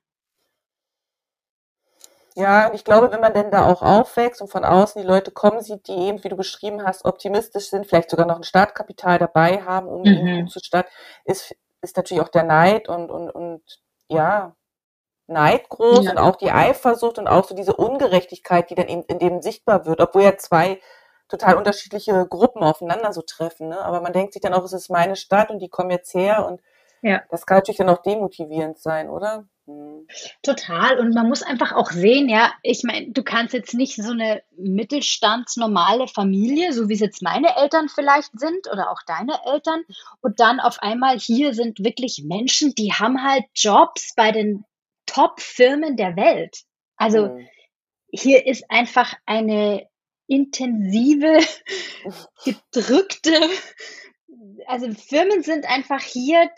Ja, 2.38 2.72
ich 2.74 2.84
glaube, 2.84 3.10
wenn 3.10 3.20
man 3.20 3.32
denn 3.32 3.50
da 3.50 3.64
auch 3.64 3.80
aufwächst 3.80 4.42
und 4.42 4.48
von 4.48 4.62
außen 4.62 5.00
die 5.00 5.08
Leute 5.08 5.30
kommen 5.30 5.62
sieht, 5.62 5.88
die 5.88 5.92
eben, 5.92 6.22
wie 6.22 6.28
du 6.28 6.36
beschrieben 6.36 6.84
hast, 6.84 7.06
optimistisch 7.06 7.70
sind, 7.70 7.86
vielleicht 7.86 8.10
sogar 8.10 8.26
noch 8.26 8.36
ein 8.36 8.42
Startkapital 8.42 9.18
dabei 9.18 9.62
haben, 9.62 9.88
um 9.88 10.02
mhm. 10.02 10.46
zu 10.46 10.60
starten, 10.62 10.90
ist, 11.24 11.56
ist 11.80 11.96
natürlich 11.96 12.22
auch 12.22 12.28
der 12.28 12.42
Neid 12.42 12.90
und, 12.90 13.10
und, 13.10 13.30
und 13.30 13.62
ja, 14.08 14.54
Neid 15.28 15.68
groß 15.68 16.04
ja. 16.04 16.12
und 16.12 16.18
auch 16.18 16.36
die 16.36 16.52
Eifersucht 16.52 17.18
und 17.18 17.26
auch 17.26 17.44
so 17.44 17.54
diese 17.54 17.74
Ungerechtigkeit, 17.74 18.70
die 18.70 18.76
dann 18.76 18.88
eben 18.88 19.02
in 19.04 19.18
dem 19.18 19.42
sichtbar 19.42 19.84
wird, 19.84 20.00
obwohl 20.00 20.22
ja 20.22 20.36
zwei 20.36 20.80
total 21.28 21.56
unterschiedliche 21.56 22.26
Gruppen 22.28 22.62
aufeinander 22.62 23.12
so 23.12 23.22
treffen. 23.22 23.68
Ne? 23.68 23.80
Aber 23.80 24.00
man 24.00 24.12
denkt 24.12 24.32
sich 24.32 24.42
dann 24.42 24.54
auch, 24.54 24.64
es 24.64 24.72
ist 24.72 24.88
meine 24.88 25.16
Stadt 25.16 25.50
und 25.50 25.58
die 25.58 25.68
kommen 25.68 25.90
jetzt 25.90 26.14
her 26.14 26.46
und 26.46 26.60
ja. 27.02 27.22
das 27.30 27.46
kann 27.46 27.58
natürlich 27.58 27.78
dann 27.78 27.88
auch 27.88 28.02
demotivierend 28.02 28.78
sein, 28.78 29.10
oder? 29.10 29.46
Total. 30.42 30.98
Und 31.00 31.14
man 31.14 31.28
muss 31.28 31.42
einfach 31.42 31.72
auch 31.72 31.90
sehen, 31.90 32.28
ja, 32.28 32.52
ich 32.62 32.84
meine, 32.84 33.10
du 33.10 33.22
kannst 33.24 33.52
jetzt 33.52 33.74
nicht 33.74 33.96
so 33.96 34.12
eine 34.12 34.42
mittelstandsnormale 34.56 36.06
Familie, 36.06 36.72
so 36.72 36.88
wie 36.88 36.94
es 36.94 37.00
jetzt 37.00 37.22
meine 37.22 37.56
Eltern 37.56 37.88
vielleicht 37.88 38.38
sind 38.38 38.68
oder 38.70 38.90
auch 38.90 39.02
deine 39.06 39.38
Eltern, 39.44 39.82
und 40.20 40.38
dann 40.38 40.60
auf 40.60 40.78
einmal 40.80 41.18
hier 41.18 41.52
sind 41.52 41.80
wirklich 41.80 42.22
Menschen, 42.24 42.74
die 42.74 42.92
haben 42.92 43.22
halt 43.22 43.44
Jobs 43.54 44.14
bei 44.14 44.30
den 44.30 44.64
Top-Firmen 45.06 45.96
der 45.96 46.16
Welt. 46.16 46.62
Also 46.96 47.28
mhm. 47.28 47.48
hier 48.10 48.46
ist 48.46 48.70
einfach 48.70 49.14
eine 49.26 49.88
intensive, 50.28 51.40
gedrückte, 52.44 53.32
also 54.66 54.92
Firmen 54.92 55.42
sind 55.42 55.68
einfach 55.68 56.02
hier, 56.02 56.50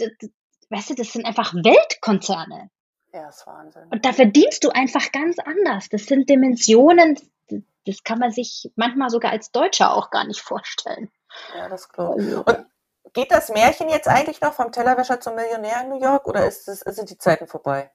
weißt 0.71 0.91
du, 0.91 0.95
das 0.95 1.13
sind 1.13 1.25
einfach 1.25 1.55
Weltkonzerne. 1.55 2.71
Ja, 3.13 3.29
ist 3.29 3.47
Wahnsinn. 3.47 3.89
Und 3.91 4.05
da 4.05 4.13
verdienst 4.13 4.65
du 4.65 4.71
einfach 4.71 5.13
ganz 5.13 5.39
anders. 5.39 5.89
Das 5.89 6.07
sind 6.07 6.29
Dimensionen, 6.29 7.19
das 7.87 8.05
kann 8.05 8.19
man 8.19 8.31
sich 8.31 8.71
manchmal 8.77 9.09
sogar 9.09 9.33
als 9.33 9.51
Deutscher 9.51 9.95
auch 9.95 10.11
gar 10.11 10.25
nicht 10.25 10.41
vorstellen. 10.41 11.11
Ja, 11.57 11.69
das 11.69 11.89
glaube 11.89 12.23
ich. 12.23 12.29
Also 12.29 12.45
Und 12.45 12.67
geht 13.15 13.31
das 13.31 13.49
Märchen 13.49 13.89
jetzt 13.89 14.09
eigentlich 14.09 14.41
noch 14.41 14.53
vom 14.53 14.73
Tellerwäscher 14.73 15.21
zum 15.21 15.35
Millionär 15.35 15.83
in 15.83 15.89
New 15.89 16.01
York 16.01 16.27
oder 16.27 16.47
ist 16.47 16.69
es, 16.69 16.81
sind 16.81 17.11
die 17.11 17.19
Zeiten 17.19 17.47
vorbei? 17.47 17.91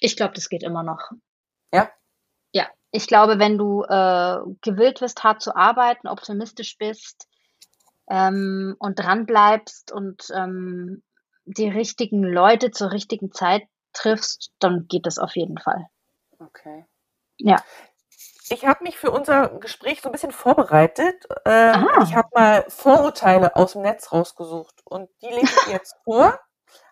Ich 0.00 0.16
glaube, 0.16 0.34
das 0.34 0.48
geht 0.48 0.62
immer 0.62 0.82
noch. 0.82 1.10
Ja? 1.72 1.90
Ja. 2.52 2.68
Ich 2.90 3.06
glaube, 3.06 3.38
wenn 3.38 3.56
du 3.56 3.84
äh, 3.84 4.38
gewillt 4.62 4.98
bist, 4.98 5.22
hart 5.22 5.42
zu 5.42 5.54
arbeiten, 5.54 6.08
optimistisch 6.08 6.76
bist 6.76 7.28
ähm, 8.08 8.74
und 8.80 8.98
dran 8.98 9.26
bleibst 9.26 9.92
und 9.92 10.26
ähm, 10.34 11.04
die 11.44 11.68
richtigen 11.68 12.24
Leute 12.24 12.72
zur 12.72 12.90
richtigen 12.90 13.30
Zeit 13.30 13.62
triffst, 13.92 14.52
dann 14.58 14.86
geht 14.88 15.06
das 15.06 15.18
auf 15.18 15.36
jeden 15.36 15.58
Fall. 15.58 15.86
Okay. 16.38 16.86
Ja. 17.38 17.56
Ich 18.50 18.66
habe 18.66 18.82
mich 18.82 18.98
für 18.98 19.12
unser 19.12 19.48
Gespräch 19.60 20.00
so 20.00 20.08
ein 20.08 20.12
bisschen 20.12 20.32
vorbereitet. 20.32 21.24
Ähm, 21.44 21.88
ich 22.02 22.14
habe 22.14 22.28
mal 22.34 22.64
Vorurteile 22.68 23.54
aus 23.54 23.72
dem 23.72 23.82
Netz 23.82 24.10
rausgesucht 24.12 24.74
und 24.84 25.08
die 25.22 25.28
lese 25.28 25.54
ich 25.66 25.72
jetzt 25.72 25.94
vor. 26.04 26.38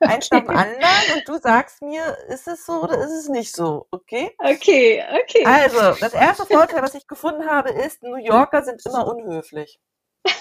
Eins 0.00 0.30
nach 0.30 0.40
dem 0.40 0.50
anderen 0.50 1.14
und 1.14 1.28
du 1.28 1.38
sagst 1.38 1.82
mir, 1.82 2.16
ist 2.28 2.46
es 2.48 2.66
so 2.66 2.82
oder 2.82 2.98
ist 2.98 3.12
es 3.12 3.28
nicht 3.28 3.54
so, 3.54 3.86
okay? 3.90 4.34
Okay, 4.38 5.04
okay. 5.22 5.44
Also, 5.44 5.98
das 6.00 6.14
erste 6.14 6.46
Vorurteil, 6.46 6.82
was 6.82 6.94
ich 6.94 7.06
gefunden 7.06 7.48
habe, 7.48 7.70
ist, 7.70 8.02
New 8.02 8.16
Yorker 8.16 8.62
sind 8.64 8.84
immer 8.84 9.06
unhöflich. 9.06 9.80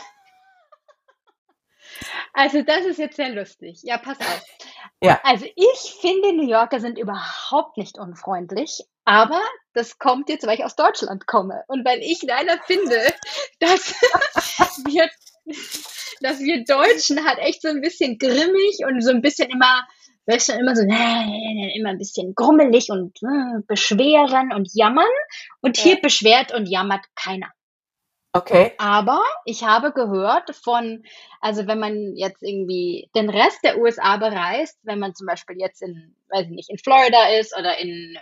Also, 2.33 2.61
das 2.61 2.85
ist 2.85 2.99
jetzt 2.99 3.15
sehr 3.15 3.29
lustig. 3.29 3.79
Ja, 3.81 3.97
pass 3.97 4.19
auf. 4.19 4.43
Ja. 5.01 5.19
Also 5.23 5.45
ich 5.55 5.95
finde, 6.01 6.33
New 6.33 6.47
Yorker 6.47 6.79
sind 6.79 6.97
überhaupt 6.97 7.77
nicht 7.77 7.99
unfreundlich, 7.99 8.83
aber 9.05 9.39
das 9.73 9.99
kommt 9.99 10.27
jetzt, 10.29 10.47
weil 10.47 10.57
ich 10.57 10.65
aus 10.65 10.75
Deutschland 10.75 11.27
komme 11.27 11.63
und 11.67 11.85
weil 11.85 11.99
ich 11.99 12.23
leider 12.23 12.57
finde, 12.65 12.95
dass 13.59 13.93
wir, 14.85 15.07
dass 16.21 16.39
wir 16.39 16.63
Deutschen 16.65 17.25
halt 17.25 17.37
echt 17.39 17.61
so 17.61 17.67
ein 17.67 17.81
bisschen 17.81 18.17
grimmig 18.17 18.79
und 18.87 19.01
so 19.01 19.11
ein 19.11 19.21
bisschen 19.21 19.51
immer, 19.51 19.87
weißt 20.25 20.49
du, 20.49 20.53
immer 20.53 20.75
so, 20.75 20.81
immer 20.81 21.89
ein 21.89 21.99
bisschen 21.99 22.33
grummelig 22.33 22.89
und 22.89 23.17
äh, 23.21 23.61
beschweren 23.67 24.51
und 24.51 24.67
jammern 24.73 25.05
und 25.61 25.77
hier 25.77 25.95
ja. 25.95 25.99
beschwert 26.01 26.53
und 26.53 26.67
jammert 26.67 27.05
keiner. 27.15 27.51
Okay. 28.37 28.73
Aber 28.77 29.23
ich 29.45 29.63
habe 29.63 29.91
gehört 29.91 30.55
von, 30.55 31.03
also 31.41 31.65
wenn 31.65 31.79
man 31.79 32.15
jetzt 32.15 32.43
irgendwie 32.43 33.09
den 33.15 33.29
Rest 33.29 33.63
der 33.63 33.79
USA 33.79 34.17
bereist, 34.17 34.77
wenn 34.83 34.99
man 34.99 35.15
zum 35.15 35.25
Beispiel 35.25 35.57
jetzt 35.59 35.81
in, 35.81 36.15
weiß 36.29 36.45
ich 36.45 36.51
nicht, 36.51 36.69
in 36.69 36.77
Florida 36.77 37.29
ist 37.39 37.57
oder 37.57 37.79
in 37.79 38.15
äh, 38.15 38.19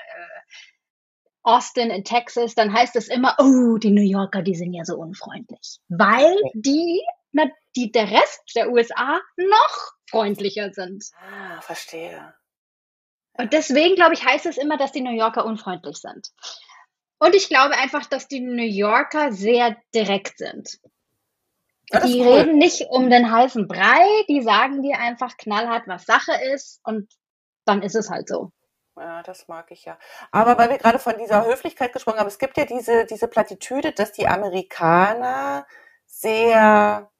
Austin 1.44 1.90
in 1.90 2.06
Texas, 2.06 2.56
dann 2.56 2.74
heißt 2.74 2.96
es 2.96 3.10
immer, 3.10 3.36
oh, 3.40 3.78
die 3.78 3.92
New 3.92 4.02
Yorker, 4.02 4.42
die 4.42 4.56
sind 4.56 4.74
ja 4.74 4.86
so 4.86 4.96
unfreundlich. 4.96 5.80
Weil 5.90 6.36
die, 6.54 7.02
na, 7.34 7.44
die, 7.76 7.92
der 7.92 8.10
Rest 8.10 8.42
der 8.56 8.72
USA 8.72 9.20
noch 9.36 9.92
freundlicher 10.10 10.72
sind. 10.72 11.04
Ah, 11.20 11.60
verstehe. 11.60 12.34
Und 13.38 13.52
deswegen, 13.52 13.96
glaube 13.96 14.14
ich, 14.14 14.26
heißt 14.26 14.46
es 14.46 14.58
immer, 14.58 14.78
dass 14.78 14.94
die 14.94 15.02
New 15.02 15.16
Yorker 15.16 15.46
unfreundlich 15.46 15.98
sind. 15.98 16.32
Und 17.20 17.36
ich 17.36 17.50
glaube 17.50 17.76
einfach, 17.78 18.06
dass 18.06 18.28
die 18.28 18.42
New 18.42 18.64
Yorker 18.64 19.32
sehr 19.32 19.76
direkt 19.94 20.38
sind. 20.38 20.80
Die 22.06 22.22
cool. 22.22 22.34
reden 22.34 22.58
nicht 22.58 22.88
um 22.90 23.10
den 23.10 23.32
heißen 23.32 23.68
Brei, 23.68 24.06
die 24.28 24.42
sagen 24.42 24.82
dir 24.82 25.00
einfach 25.00 25.38
knallhart, 25.38 25.88
was 25.88 26.06
Sache 26.06 26.34
ist 26.54 26.80
und 26.84 27.12
dann 27.66 27.84
ist 27.84 27.96
es 27.96 28.10
halt 28.10 28.28
so. 28.28 28.52
Ja, 28.98 29.24
das 29.24 29.48
mag 29.48 29.70
ich 29.72 29.86
ja. 29.86 29.98
Aber 30.32 30.58
weil 30.58 30.70
wir 30.70 30.78
gerade 30.78 31.00
von 31.00 31.18
dieser 31.18 31.46
Höflichkeit 31.46 31.92
gesprochen 31.94 32.20
haben, 32.20 32.28
es 32.28 32.40
gibt 32.40 32.58
ja 32.58 32.66
diese, 32.66 33.06
diese 33.06 33.28
Plattitüde, 33.28 33.92
dass 33.92 34.14
die 34.14 34.28
Amerikaner 34.28 35.68
sehr 36.06 37.12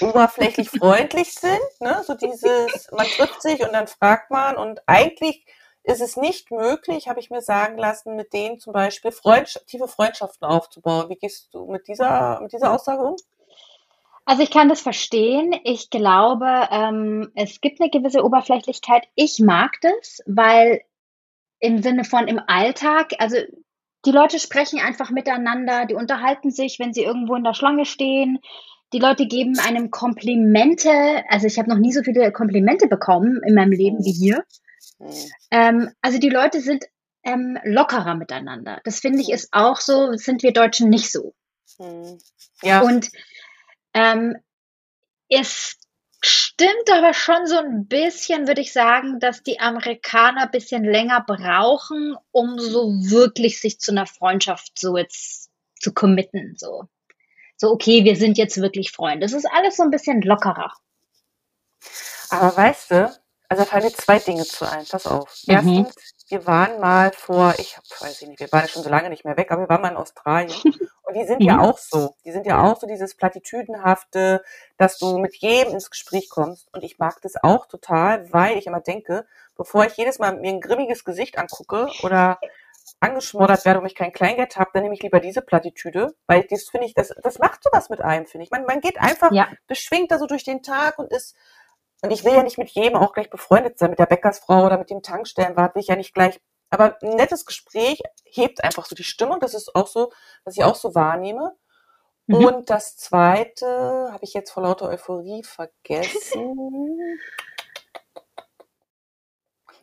oberflächlich 0.00 0.70
freundlich 0.78 1.34
sind. 1.34 1.80
Ne? 1.80 2.02
So 2.06 2.14
dieses, 2.14 2.90
man 2.92 3.06
trifft 3.06 3.42
sich 3.42 3.60
und 3.60 3.72
dann 3.72 3.88
fragt 3.88 4.30
man 4.30 4.56
und 4.56 4.80
eigentlich 4.86 5.44
ist 5.86 6.00
es 6.00 6.16
nicht 6.16 6.50
möglich, 6.50 7.08
habe 7.08 7.20
ich 7.20 7.30
mir 7.30 7.40
sagen 7.40 7.78
lassen, 7.78 8.16
mit 8.16 8.32
denen 8.32 8.58
zum 8.58 8.72
Beispiel 8.72 9.12
Freundschaft, 9.12 9.68
tiefe 9.68 9.86
Freundschaften 9.86 10.46
aufzubauen. 10.46 11.08
Wie 11.08 11.14
gehst 11.16 11.54
du 11.54 11.66
mit 11.66 11.86
dieser, 11.86 12.40
mit 12.40 12.52
dieser 12.52 12.72
Aussage 12.72 13.02
um? 13.02 13.16
Also 14.24 14.42
ich 14.42 14.50
kann 14.50 14.68
das 14.68 14.80
verstehen. 14.80 15.54
Ich 15.62 15.88
glaube, 15.88 16.68
ähm, 16.72 17.30
es 17.36 17.60
gibt 17.60 17.80
eine 17.80 17.88
gewisse 17.88 18.24
Oberflächlichkeit. 18.24 19.06
Ich 19.14 19.38
mag 19.38 19.76
das, 19.80 20.18
weil 20.26 20.80
im 21.60 21.80
Sinne 21.80 22.02
von 22.02 22.26
im 22.26 22.40
Alltag, 22.48 23.12
also 23.18 23.36
die 24.04 24.10
Leute 24.10 24.40
sprechen 24.40 24.80
einfach 24.80 25.10
miteinander, 25.10 25.86
die 25.86 25.94
unterhalten 25.94 26.50
sich, 26.50 26.80
wenn 26.80 26.92
sie 26.92 27.04
irgendwo 27.04 27.36
in 27.36 27.44
der 27.44 27.54
Schlange 27.54 27.84
stehen. 27.84 28.40
Die 28.92 28.98
Leute 28.98 29.26
geben 29.26 29.60
einem 29.60 29.92
Komplimente. 29.92 30.90
Also 31.28 31.46
ich 31.46 31.60
habe 31.60 31.68
noch 31.68 31.78
nie 31.78 31.92
so 31.92 32.02
viele 32.02 32.32
Komplimente 32.32 32.88
bekommen 32.88 33.40
in 33.46 33.54
meinem 33.54 33.72
Leben 33.72 34.04
wie 34.04 34.12
hier. 34.12 34.42
Mhm. 34.98 35.30
Ähm, 35.50 35.92
also 36.00 36.18
die 36.18 36.30
Leute 36.30 36.60
sind 36.60 36.84
ähm, 37.22 37.58
lockerer 37.64 38.14
miteinander. 38.14 38.80
Das 38.84 39.00
finde 39.00 39.20
ich 39.20 39.30
ist 39.30 39.48
auch 39.52 39.80
so, 39.80 40.12
sind 40.14 40.42
wir 40.42 40.52
Deutschen 40.52 40.88
nicht 40.88 41.10
so. 41.10 41.34
Mhm. 41.78 42.18
Ja. 42.62 42.80
Und 42.82 43.10
ähm, 43.94 44.36
es 45.28 45.76
stimmt 46.22 46.90
aber 46.92 47.14
schon 47.14 47.46
so 47.46 47.58
ein 47.58 47.86
bisschen, 47.86 48.46
würde 48.46 48.60
ich 48.60 48.72
sagen, 48.72 49.20
dass 49.20 49.42
die 49.42 49.60
Amerikaner 49.60 50.42
ein 50.42 50.50
bisschen 50.50 50.84
länger 50.84 51.24
brauchen, 51.26 52.16
um 52.30 52.58
so 52.58 52.88
wirklich 53.10 53.60
sich 53.60 53.78
zu 53.78 53.90
einer 53.90 54.06
Freundschaft 54.06 54.78
so 54.78 54.96
jetzt 54.96 55.50
zu 55.80 55.92
committen. 55.92 56.54
So, 56.56 56.84
so 57.56 57.70
okay, 57.70 58.04
wir 58.04 58.16
sind 58.16 58.38
jetzt 58.38 58.60
wirklich 58.60 58.92
Freunde. 58.92 59.26
Das 59.26 59.32
ist 59.32 59.46
alles 59.46 59.76
so 59.76 59.82
ein 59.82 59.90
bisschen 59.90 60.22
lockerer. 60.22 60.72
Aber 62.30 62.56
weißt 62.56 62.90
du, 62.90 63.25
also 63.48 63.62
da 63.62 63.68
fallen 63.68 63.84
mir 63.84 63.92
zwei 63.92 64.18
Dinge 64.18 64.44
zu 64.44 64.70
ein. 64.70 64.84
Pass 64.90 65.06
auf. 65.06 65.42
Mhm. 65.46 65.54
Erstens, 65.54 66.14
wir 66.28 66.46
waren 66.46 66.80
mal 66.80 67.12
vor, 67.12 67.54
ich 67.58 67.78
weiß 68.00 68.22
nicht, 68.22 68.40
wir 68.40 68.50
waren 68.50 68.68
schon 68.68 68.82
so 68.82 68.90
lange 68.90 69.10
nicht 69.10 69.24
mehr 69.24 69.36
weg, 69.36 69.50
aber 69.50 69.62
wir 69.62 69.68
waren 69.68 69.82
mal 69.82 69.90
in 69.90 69.96
Australien. 69.96 70.52
Und 71.02 71.14
die 71.14 71.24
sind 71.24 71.40
mhm. 71.40 71.46
ja 71.46 71.60
auch 71.60 71.78
so. 71.78 72.16
Die 72.24 72.32
sind 72.32 72.46
ja 72.46 72.62
auch 72.62 72.80
so 72.80 72.86
dieses 72.86 73.14
Platitüdenhafte, 73.14 74.42
dass 74.76 74.98
du 74.98 75.18
mit 75.18 75.36
jedem 75.36 75.74
ins 75.74 75.90
Gespräch 75.90 76.28
kommst. 76.28 76.68
Und 76.72 76.82
ich 76.82 76.98
mag 76.98 77.20
das 77.22 77.34
auch 77.42 77.66
total, 77.66 78.32
weil 78.32 78.58
ich 78.58 78.66
immer 78.66 78.80
denke, 78.80 79.26
bevor 79.56 79.86
ich 79.86 79.96
jedes 79.96 80.18
Mal 80.18 80.36
mir 80.36 80.50
ein 80.50 80.60
grimmiges 80.60 81.04
Gesicht 81.04 81.38
angucke 81.38 81.88
oder 82.02 82.38
angeschmordert 83.00 83.64
werde 83.64 83.80
und 83.80 83.86
ich 83.86 83.94
kein 83.94 84.12
Kleingeld 84.12 84.56
habe, 84.56 84.70
dann 84.72 84.82
nehme 84.82 84.94
ich 84.94 85.02
lieber 85.02 85.20
diese 85.20 85.42
Plattitüde, 85.42 86.14
weil 86.26 86.44
das 86.48 86.64
finde 86.68 86.86
ich, 86.86 86.94
das, 86.94 87.12
das 87.22 87.38
macht 87.38 87.62
sowas 87.62 87.88
mit 87.90 88.00
einem, 88.00 88.26
finde 88.26 88.44
ich. 88.44 88.50
Man, 88.50 88.64
man 88.64 88.80
geht 88.80 88.98
einfach 88.98 89.30
ja. 89.32 89.48
beschwingt 89.66 90.10
da 90.10 90.18
so 90.18 90.26
durch 90.26 90.44
den 90.44 90.62
Tag 90.62 90.98
und 90.98 91.12
ist 91.12 91.36
und 92.02 92.10
ich 92.10 92.24
will 92.24 92.34
ja 92.34 92.42
nicht 92.42 92.58
mit 92.58 92.70
jedem 92.70 92.96
auch 92.96 93.12
gleich 93.12 93.30
befreundet 93.30 93.78
sein, 93.78 93.90
mit 93.90 93.98
der 93.98 94.06
Bäckersfrau 94.06 94.66
oder 94.66 94.78
mit 94.78 94.90
dem 94.90 95.02
Tankstellenwart, 95.02 95.74
will 95.74 95.82
ich 95.82 95.88
ja 95.88 95.96
nicht 95.96 96.14
gleich. 96.14 96.40
Aber 96.70 96.96
ein 97.02 97.16
nettes 97.16 97.46
Gespräch 97.46 98.02
hebt 98.24 98.62
einfach 98.64 98.86
so 98.86 98.94
die 98.94 99.04
Stimmung. 99.04 99.40
Das 99.40 99.54
ist 99.54 99.74
auch 99.74 99.86
so, 99.86 100.12
was 100.44 100.56
ich 100.56 100.64
auch 100.64 100.74
so 100.74 100.94
wahrnehme. 100.94 101.56
Mhm. 102.26 102.44
Und 102.44 102.70
das 102.70 102.96
zweite 102.96 104.10
habe 104.12 104.24
ich 104.24 104.34
jetzt 104.34 104.50
vor 104.50 104.64
lauter 104.64 104.88
Euphorie 104.88 105.42
vergessen. 105.44 106.56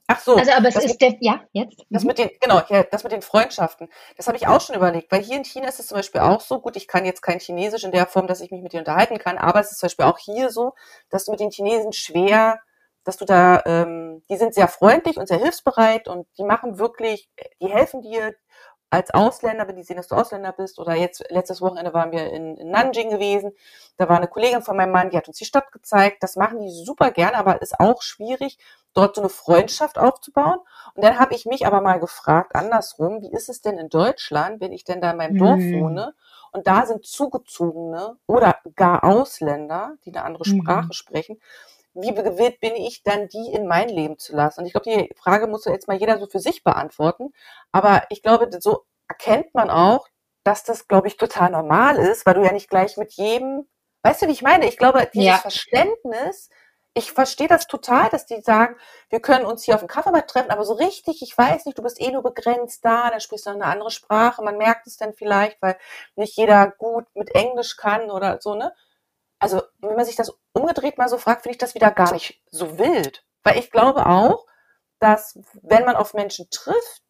Ach 0.07 0.19
so. 0.19 0.35
Also, 0.35 0.51
aber 0.51 0.67
es 0.67 0.75
ist 0.75 0.87
mit, 0.87 1.01
der, 1.01 1.15
ja, 1.21 1.41
jetzt. 1.53 1.85
Das 1.89 2.03
mhm. 2.03 2.07
mit 2.07 2.17
den, 2.17 2.29
genau, 2.41 2.61
ja, 2.67 2.83
das 2.83 3.03
mit 3.03 3.13
den 3.13 3.21
Freundschaften. 3.21 3.89
Das 4.17 4.27
habe 4.27 4.37
ich 4.37 4.47
auch 4.47 4.59
schon 4.59 4.75
überlegt, 4.75 5.11
weil 5.11 5.21
hier 5.21 5.37
in 5.37 5.45
China 5.45 5.67
ist 5.67 5.79
es 5.79 5.87
zum 5.87 5.97
Beispiel 5.97 6.21
auch 6.21 6.41
so, 6.41 6.59
gut, 6.59 6.75
ich 6.75 6.87
kann 6.87 7.05
jetzt 7.05 7.21
kein 7.21 7.39
Chinesisch 7.39 7.83
in 7.83 7.91
der 7.91 8.05
Form, 8.05 8.27
dass 8.27 8.41
ich 8.41 8.51
mich 8.51 8.61
mit 8.61 8.73
dir 8.73 8.79
unterhalten 8.79 9.17
kann, 9.17 9.37
aber 9.37 9.61
es 9.61 9.71
ist 9.71 9.79
zum 9.79 9.87
Beispiel 9.87 10.05
auch 10.05 10.17
hier 10.17 10.49
so, 10.49 10.73
dass 11.09 11.25
du 11.25 11.31
mit 11.31 11.39
den 11.39 11.51
Chinesen 11.51 11.93
schwer, 11.93 12.59
dass 13.05 13.17
du 13.17 13.25
da, 13.25 13.61
ähm, 13.65 14.23
die 14.29 14.37
sind 14.37 14.53
sehr 14.53 14.67
freundlich 14.67 15.17
und 15.17 15.27
sehr 15.27 15.39
hilfsbereit 15.39 16.07
und 16.07 16.27
die 16.37 16.43
machen 16.43 16.79
wirklich, 16.79 17.29
die 17.61 17.67
helfen 17.67 18.01
dir, 18.01 18.33
als 18.93 19.11
Ausländer, 19.11 19.67
wenn 19.67 19.75
die 19.75 19.81
sehen, 19.81 19.97
dass 19.97 20.07
du 20.07 20.15
Ausländer 20.15 20.51
bist, 20.51 20.77
oder 20.77 20.93
jetzt 20.93 21.25
letztes 21.29 21.61
Wochenende 21.61 21.95
waren 21.95 22.11
wir 22.11 22.31
in, 22.31 22.57
in 22.57 22.69
Nanjing 22.69 23.09
gewesen, 23.09 23.51
da 23.97 24.07
war 24.07 24.17
eine 24.17 24.27
Kollegin 24.27 24.61
von 24.61 24.77
meinem 24.77 24.91
Mann, 24.91 25.09
die 25.09 25.17
hat 25.17 25.27
uns 25.27 25.37
die 25.37 25.45
Stadt 25.45 25.71
gezeigt. 25.71 26.21
Das 26.21 26.35
machen 26.35 26.61
die 26.61 26.69
super 26.69 27.09
gerne, 27.09 27.37
aber 27.37 27.59
ist 27.63 27.79
auch 27.79 28.03
schwierig, 28.03 28.59
dort 28.93 29.15
so 29.15 29.21
eine 29.21 29.29
Freundschaft 29.29 29.97
aufzubauen. 29.97 30.59
Und 30.95 31.03
dann 31.03 31.19
habe 31.19 31.35
ich 31.35 31.45
mich 31.45 31.65
aber 31.65 31.81
mal 31.81 31.99
gefragt, 31.99 32.55
andersrum, 32.55 33.21
wie 33.21 33.31
ist 33.31 33.49
es 33.49 33.61
denn 33.61 33.77
in 33.77 33.89
Deutschland, 33.89 34.61
wenn 34.61 34.71
ich 34.71 34.83
denn 34.83 35.01
da 35.01 35.11
in 35.11 35.17
meinem 35.17 35.33
mhm. 35.33 35.39
Dorf 35.39 35.59
wohne 35.59 36.13
und 36.51 36.67
da 36.67 36.85
sind 36.85 37.05
Zugezogene 37.05 38.17
oder 38.27 38.57
gar 38.75 39.03
Ausländer, 39.03 39.95
die 40.05 40.11
eine 40.13 40.23
andere 40.23 40.45
Sprache 40.45 40.87
mhm. 40.87 40.93
sprechen, 40.93 41.39
wie 41.95 42.13
gewillt 42.13 42.59
bin 42.59 42.75
ich 42.75 43.03
dann, 43.03 43.27
die 43.27 43.51
in 43.51 43.67
mein 43.67 43.89
Leben 43.89 44.17
zu 44.17 44.35
lassen? 44.35 44.61
Und 44.61 44.65
ich 44.65 44.73
glaube, 44.73 44.89
die 44.89 45.13
Frage 45.15 45.47
muss 45.47 45.65
jetzt 45.65 45.87
mal 45.87 45.97
jeder 45.97 46.17
so 46.17 46.27
für 46.27 46.39
sich 46.39 46.63
beantworten. 46.63 47.33
Aber 47.71 48.03
ich 48.09 48.23
glaube, 48.23 48.49
so 48.59 48.85
erkennt 49.07 49.53
man 49.53 49.69
auch, 49.69 50.07
dass 50.43 50.63
das, 50.63 50.87
glaube 50.87 51.07
ich, 51.07 51.17
total 51.17 51.51
normal 51.51 51.97
ist, 51.97 52.25
weil 52.25 52.33
du 52.33 52.43
ja 52.43 52.51
nicht 52.51 52.69
gleich 52.69 52.97
mit 52.97 53.13
jedem, 53.13 53.67
weißt 54.01 54.23
du, 54.23 54.27
wie 54.27 54.31
ich 54.31 54.41
meine? 54.41 54.67
Ich 54.67 54.77
glaube, 54.77 55.07
dieses 55.13 55.27
ja. 55.27 55.37
Verständnis, 55.37 56.49
ich 56.95 57.11
verstehe 57.11 57.47
das 57.47 57.67
total, 57.67 58.09
dass 58.09 58.25
die 58.25 58.41
sagen, 58.41 58.75
wir 59.09 59.19
können 59.19 59.45
uns 59.45 59.63
hier 59.63 59.75
auf 59.75 59.81
dem 59.81 59.87
Kaffeemarkt 59.87 60.29
treffen, 60.29 60.51
aber 60.51 60.63
so 60.63 60.73
richtig, 60.73 61.21
ich 61.21 61.35
weiß 61.37 61.65
nicht, 61.65 61.77
du 61.77 61.81
bist 61.81 61.99
eh 61.99 62.11
nur 62.11 62.21
begrenzt 62.21 62.85
da, 62.85 63.09
dann 63.09 63.19
sprichst 63.19 63.47
du 63.47 63.49
eine 63.49 63.65
andere 63.65 63.89
Sprache, 63.91 64.43
man 64.43 64.57
merkt 64.57 64.85
es 64.85 64.97
dann 64.97 65.13
vielleicht, 65.13 65.61
weil 65.61 65.77
nicht 66.15 66.37
jeder 66.37 66.67
gut 66.69 67.05
mit 67.15 67.33
Englisch 67.33 67.77
kann 67.77 68.11
oder 68.11 68.39
so, 68.41 68.53
ne? 68.55 68.73
also 69.43 69.61
wenn 69.79 69.95
man 69.97 70.05
sich 70.05 70.15
das 70.15 70.31
umgedreht 70.53 70.97
mal 70.97 71.09
so 71.09 71.17
fragt, 71.17 71.43
finde 71.43 71.53
ich 71.53 71.59
das 71.59 71.75
wieder 71.75 71.91
gar 71.91 72.13
nicht 72.13 72.41
so 72.49 72.79
wild. 72.79 73.25
Weil 73.43 73.57
ich 73.57 73.71
glaube 73.71 74.05
auch, 74.05 74.45
dass 74.99 75.37
wenn 75.61 75.83
man 75.83 75.97
auf 75.97 76.13
Menschen 76.13 76.49
trifft, 76.49 77.03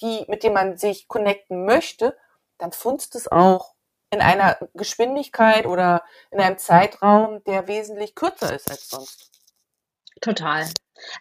die, 0.00 0.24
mit 0.28 0.44
denen 0.44 0.54
man 0.54 0.78
sich 0.78 1.08
connecten 1.08 1.64
möchte, 1.64 2.16
dann 2.58 2.70
funzt 2.70 3.16
es 3.16 3.26
auch 3.26 3.74
in 4.10 4.20
einer 4.20 4.56
Geschwindigkeit 4.74 5.66
oder 5.66 6.04
in 6.30 6.40
einem 6.40 6.58
Zeitraum, 6.58 7.42
der 7.44 7.66
wesentlich 7.66 8.14
kürzer 8.14 8.54
ist 8.54 8.70
als 8.70 8.88
sonst. 8.88 9.29
Total. 10.20 10.66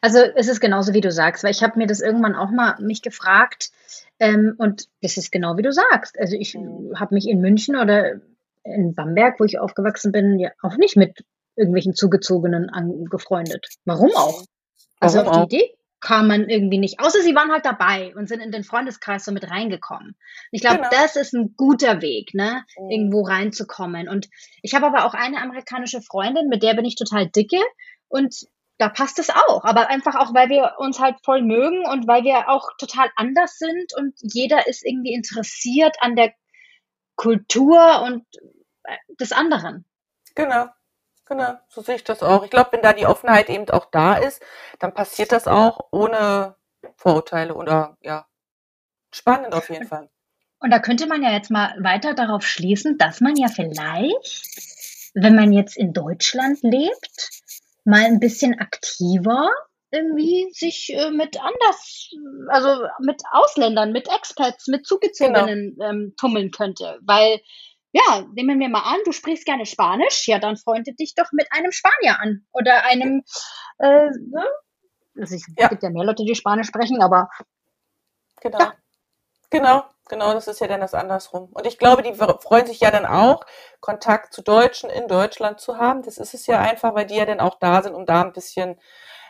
Also 0.01 0.19
es 0.35 0.47
ist 0.47 0.59
genauso 0.59 0.93
wie 0.93 1.01
du 1.01 1.11
sagst, 1.11 1.43
weil 1.43 1.51
ich 1.51 1.63
habe 1.63 1.77
mir 1.77 1.87
das 1.87 2.01
irgendwann 2.01 2.35
auch 2.35 2.51
mal 2.51 2.75
mich 2.79 3.01
gefragt 3.01 3.71
ähm, 4.19 4.55
und 4.57 4.87
das 5.01 5.17
ist 5.17 5.31
genau 5.31 5.57
wie 5.57 5.61
du 5.61 5.71
sagst. 5.71 6.19
Also 6.19 6.35
ich 6.35 6.55
mhm. 6.55 6.99
habe 6.99 7.15
mich 7.15 7.27
in 7.27 7.39
München 7.39 7.75
oder 7.75 8.19
in 8.63 8.93
Bamberg, 8.93 9.39
wo 9.39 9.45
ich 9.45 9.59
aufgewachsen 9.59 10.11
bin, 10.11 10.37
ja 10.37 10.51
auch 10.61 10.75
nicht 10.75 10.97
mit 10.97 11.23
irgendwelchen 11.55 11.93
Zugezogenen 11.93 12.69
angefreundet. 12.69 13.67
Warum 13.85 14.11
auch? 14.15 14.43
Also 14.99 15.19
Warum 15.19 15.43
auf 15.43 15.47
die 15.47 15.55
Idee 15.55 15.75
kam 16.01 16.27
man 16.27 16.49
irgendwie 16.49 16.77
nicht. 16.77 16.99
Außer 16.99 17.21
sie 17.21 17.35
waren 17.35 17.51
halt 17.51 17.65
dabei 17.65 18.15
und 18.15 18.29
sind 18.29 18.39
in 18.39 18.51
den 18.51 18.63
Freundeskreis 18.63 19.25
so 19.25 19.31
mit 19.31 19.49
reingekommen. 19.49 20.15
Ich 20.51 20.61
glaube, 20.61 20.77
genau. 20.77 20.89
das 20.91 21.15
ist 21.15 21.33
ein 21.33 21.55
guter 21.57 22.01
Weg, 22.01 22.33
ne, 22.33 22.63
mhm. 22.77 22.89
irgendwo 22.89 23.21
reinzukommen. 23.21 24.07
Und 24.07 24.29
ich 24.61 24.75
habe 24.75 24.85
aber 24.85 25.05
auch 25.05 25.13
eine 25.13 25.41
amerikanische 25.41 26.01
Freundin, 26.01 26.47
mit 26.47 26.63
der 26.63 26.73
bin 26.73 26.85
ich 26.85 26.95
total 26.95 27.27
dicke 27.27 27.59
und 28.07 28.47
da 28.79 28.89
passt 28.89 29.19
es 29.19 29.29
auch. 29.29 29.63
Aber 29.65 29.89
einfach 29.89 30.15
auch, 30.15 30.33
weil 30.33 30.49
wir 30.49 30.75
uns 30.77 30.99
halt 30.99 31.17
voll 31.23 31.43
mögen 31.43 31.85
und 31.85 32.07
weil 32.07 32.23
wir 32.23 32.49
auch 32.49 32.71
total 32.77 33.09
anders 33.15 33.57
sind 33.57 33.93
und 33.95 34.15
jeder 34.21 34.67
ist 34.67 34.83
irgendwie 34.85 35.13
interessiert 35.13 35.97
an 36.01 36.15
der 36.15 36.33
Kultur 37.15 38.01
und 38.01 38.25
äh, 38.83 38.95
des 39.19 39.31
anderen. 39.31 39.85
Genau. 40.33 40.67
Genau, 41.25 41.59
so 41.67 41.81
sehe 41.81 41.95
ich 41.95 42.03
das 42.03 42.23
auch. 42.23 42.43
Ich 42.43 42.49
glaube, 42.49 42.71
wenn 42.71 42.81
da 42.81 42.91
die 42.91 43.05
Offenheit 43.05 43.49
eben 43.49 43.69
auch 43.69 43.85
da 43.91 44.15
ist, 44.15 44.41
dann 44.79 44.95
passiert 44.95 45.31
das 45.31 45.47
auch 45.47 45.79
ohne 45.91 46.55
Vorurteile 46.95 47.53
oder 47.53 47.97
ja, 48.01 48.25
spannend 49.13 49.53
auf 49.53 49.69
jeden 49.69 49.85
Fall. 49.87 50.09
Und 50.59 50.71
da 50.71 50.79
könnte 50.79 51.05
man 51.05 51.21
ja 51.21 51.31
jetzt 51.31 51.51
mal 51.51 51.75
weiter 51.79 52.15
darauf 52.15 52.43
schließen, 52.43 52.97
dass 52.97 53.21
man 53.21 53.35
ja 53.35 53.47
vielleicht, 53.47 55.11
wenn 55.13 55.35
man 55.35 55.53
jetzt 55.53 55.77
in 55.77 55.93
Deutschland 55.93 56.63
lebt, 56.63 57.38
mal 57.89 58.05
ein 58.05 58.19
bisschen 58.19 58.59
aktiver 58.59 59.49
irgendwie 59.91 60.51
sich 60.53 60.93
äh, 60.93 61.09
mit 61.11 61.41
anders, 61.41 62.09
also 62.49 62.85
mit 62.99 63.21
Ausländern, 63.31 63.91
mit 63.91 64.07
Expats, 64.07 64.67
mit 64.67 64.85
Zugezogenen 64.85 65.75
genau. 65.75 65.89
ähm, 65.89 66.13
tummeln 66.15 66.51
könnte. 66.51 66.99
Weil, 67.01 67.41
ja, 67.91 68.23
nehmen 68.33 68.59
wir 68.59 68.69
mal 68.69 68.83
an, 68.83 68.99
du 69.05 69.11
sprichst 69.11 69.45
gerne 69.45 69.65
Spanisch, 69.65 70.27
ja, 70.27 70.37
dann 70.37 70.57
freunde 70.57 70.93
dich 70.93 71.15
doch 71.15 71.31
mit 71.31 71.47
einem 71.51 71.71
Spanier 71.71 72.19
an 72.19 72.45
oder 72.51 72.85
einem, 72.85 73.23
äh, 73.79 74.09
ne? 74.09 74.45
also 75.19 75.35
es 75.35 75.45
ja. 75.57 75.67
gibt 75.67 75.81
ja 75.81 75.89
mehr 75.89 76.05
Leute, 76.05 76.23
die 76.23 76.35
Spanisch 76.35 76.67
sprechen, 76.67 77.01
aber 77.01 77.29
genau. 78.41 78.59
Ja. 78.59 78.73
Genau, 79.49 79.83
genau, 80.09 80.33
das 80.33 80.47
ist 80.47 80.59
ja 80.59 80.67
dann 80.67 80.81
das 80.81 80.93
andersrum. 80.93 81.49
Und 81.53 81.65
ich 81.65 81.77
glaube, 81.77 82.03
die 82.03 82.13
freuen 82.13 82.65
sich 82.65 82.81
ja 82.81 82.91
dann 82.91 83.05
auch, 83.05 83.45
Kontakt 83.79 84.33
zu 84.33 84.41
Deutschen 84.41 84.89
in 84.89 85.07
Deutschland 85.07 85.59
zu 85.59 85.77
haben. 85.77 86.01
Das 86.01 86.17
ist 86.17 86.33
es 86.33 86.47
ja 86.47 86.59
einfach, 86.59 86.95
weil 86.95 87.05
die 87.05 87.15
ja 87.15 87.25
dann 87.25 87.39
auch 87.39 87.55
da 87.59 87.81
sind, 87.81 87.93
um 87.93 88.05
da 88.05 88.21
ein 88.21 88.33
bisschen 88.33 88.79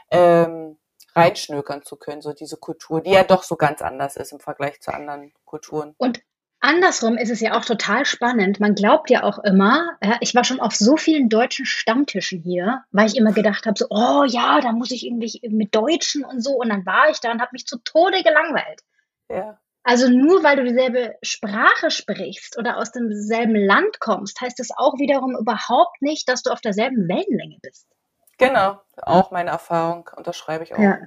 ähm, 0.09 0.77
reinschnökern 1.15 1.83
zu 1.83 1.97
können, 1.97 2.21
so 2.21 2.33
diese 2.33 2.57
Kultur, 2.57 3.01
die 3.01 3.11
ja 3.11 3.23
doch 3.23 3.43
so 3.43 3.55
ganz 3.55 3.81
anders 3.81 4.15
ist 4.15 4.31
im 4.31 4.39
Vergleich 4.39 4.81
zu 4.81 4.93
anderen 4.93 5.33
Kulturen. 5.45 5.93
Und 5.97 6.21
andersrum 6.59 7.17
ist 7.17 7.29
es 7.29 7.41
ja 7.41 7.57
auch 7.57 7.65
total 7.65 8.05
spannend. 8.05 8.59
Man 8.59 8.75
glaubt 8.75 9.09
ja 9.09 9.23
auch 9.23 9.39
immer, 9.39 9.97
ich 10.21 10.35
war 10.35 10.43
schon 10.43 10.59
auf 10.59 10.75
so 10.75 10.97
vielen 10.97 11.29
deutschen 11.29 11.65
Stammtischen 11.65 12.41
hier, 12.41 12.83
weil 12.91 13.07
ich 13.07 13.17
immer 13.17 13.33
gedacht 13.33 13.65
habe, 13.65 13.77
so, 13.77 13.87
oh 13.89 14.23
ja, 14.25 14.59
da 14.61 14.71
muss 14.71 14.91
ich 14.91 15.05
irgendwie 15.05 15.41
mit 15.49 15.73
Deutschen 15.75 16.25
und 16.25 16.41
so. 16.43 16.51
Und 16.51 16.69
dann 16.69 16.85
war 16.85 17.09
ich 17.09 17.19
da 17.19 17.31
und 17.31 17.41
habe 17.41 17.51
mich 17.53 17.65
zu 17.65 17.77
Tode 17.79 18.23
gelangweilt. 18.23 18.81
Ja. 19.29 19.59
Also 19.89 20.07
nur 20.07 20.43
weil 20.43 20.55
du 20.55 20.65
dieselbe 20.65 21.15
Sprache 21.23 21.89
sprichst 21.89 22.59
oder 22.59 22.77
aus 22.77 22.91
demselben 22.91 23.55
Land 23.55 23.99
kommst, 23.99 24.39
heißt 24.39 24.59
es 24.59 24.69
auch 24.77 24.93
wiederum 24.99 25.35
überhaupt 25.35 25.99
nicht, 26.03 26.29
dass 26.29 26.43
du 26.43 26.51
auf 26.51 26.61
derselben 26.61 27.09
Wellenlänge 27.09 27.57
bist. 27.63 27.87
Genau, 28.37 28.79
auch 29.01 29.31
meine 29.31 29.49
Erfahrung, 29.49 30.07
unterschreibe 30.15 30.63
ich 30.63 30.75
auch. 30.75 30.79
Ja. 30.79 30.99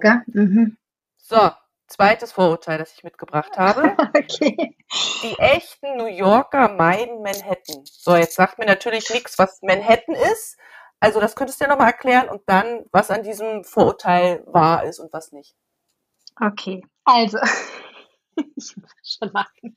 ja. 0.00 0.22
Mhm. 0.26 0.76
So, 1.16 1.50
zweites 1.88 2.30
Vorurteil, 2.30 2.78
das 2.78 2.92
ich 2.92 3.02
mitgebracht 3.02 3.58
habe. 3.58 3.96
okay. 4.16 4.76
Die 5.24 5.36
echten 5.40 5.96
New 5.96 6.06
Yorker 6.06 6.68
meiden 6.68 7.22
Manhattan. 7.22 7.82
So, 7.86 8.14
jetzt 8.14 8.36
sagt 8.36 8.56
mir 8.60 8.66
natürlich 8.66 9.10
nichts, 9.10 9.36
was 9.36 9.62
Manhattan 9.62 10.14
ist. 10.14 10.56
Also 11.00 11.18
das 11.18 11.34
könntest 11.34 11.60
du 11.60 11.64
ja 11.64 11.70
nochmal 11.70 11.88
erklären 11.88 12.28
und 12.28 12.42
dann, 12.46 12.84
was 12.92 13.10
an 13.10 13.24
diesem 13.24 13.64
Vorurteil 13.64 14.44
wahr 14.46 14.84
ist 14.84 15.00
und 15.00 15.12
was 15.12 15.32
nicht. 15.32 15.56
Okay, 16.40 16.86
also 17.04 17.38
ich 18.56 18.76
muss 18.76 18.90
schon 19.02 19.30
lachen. 19.32 19.74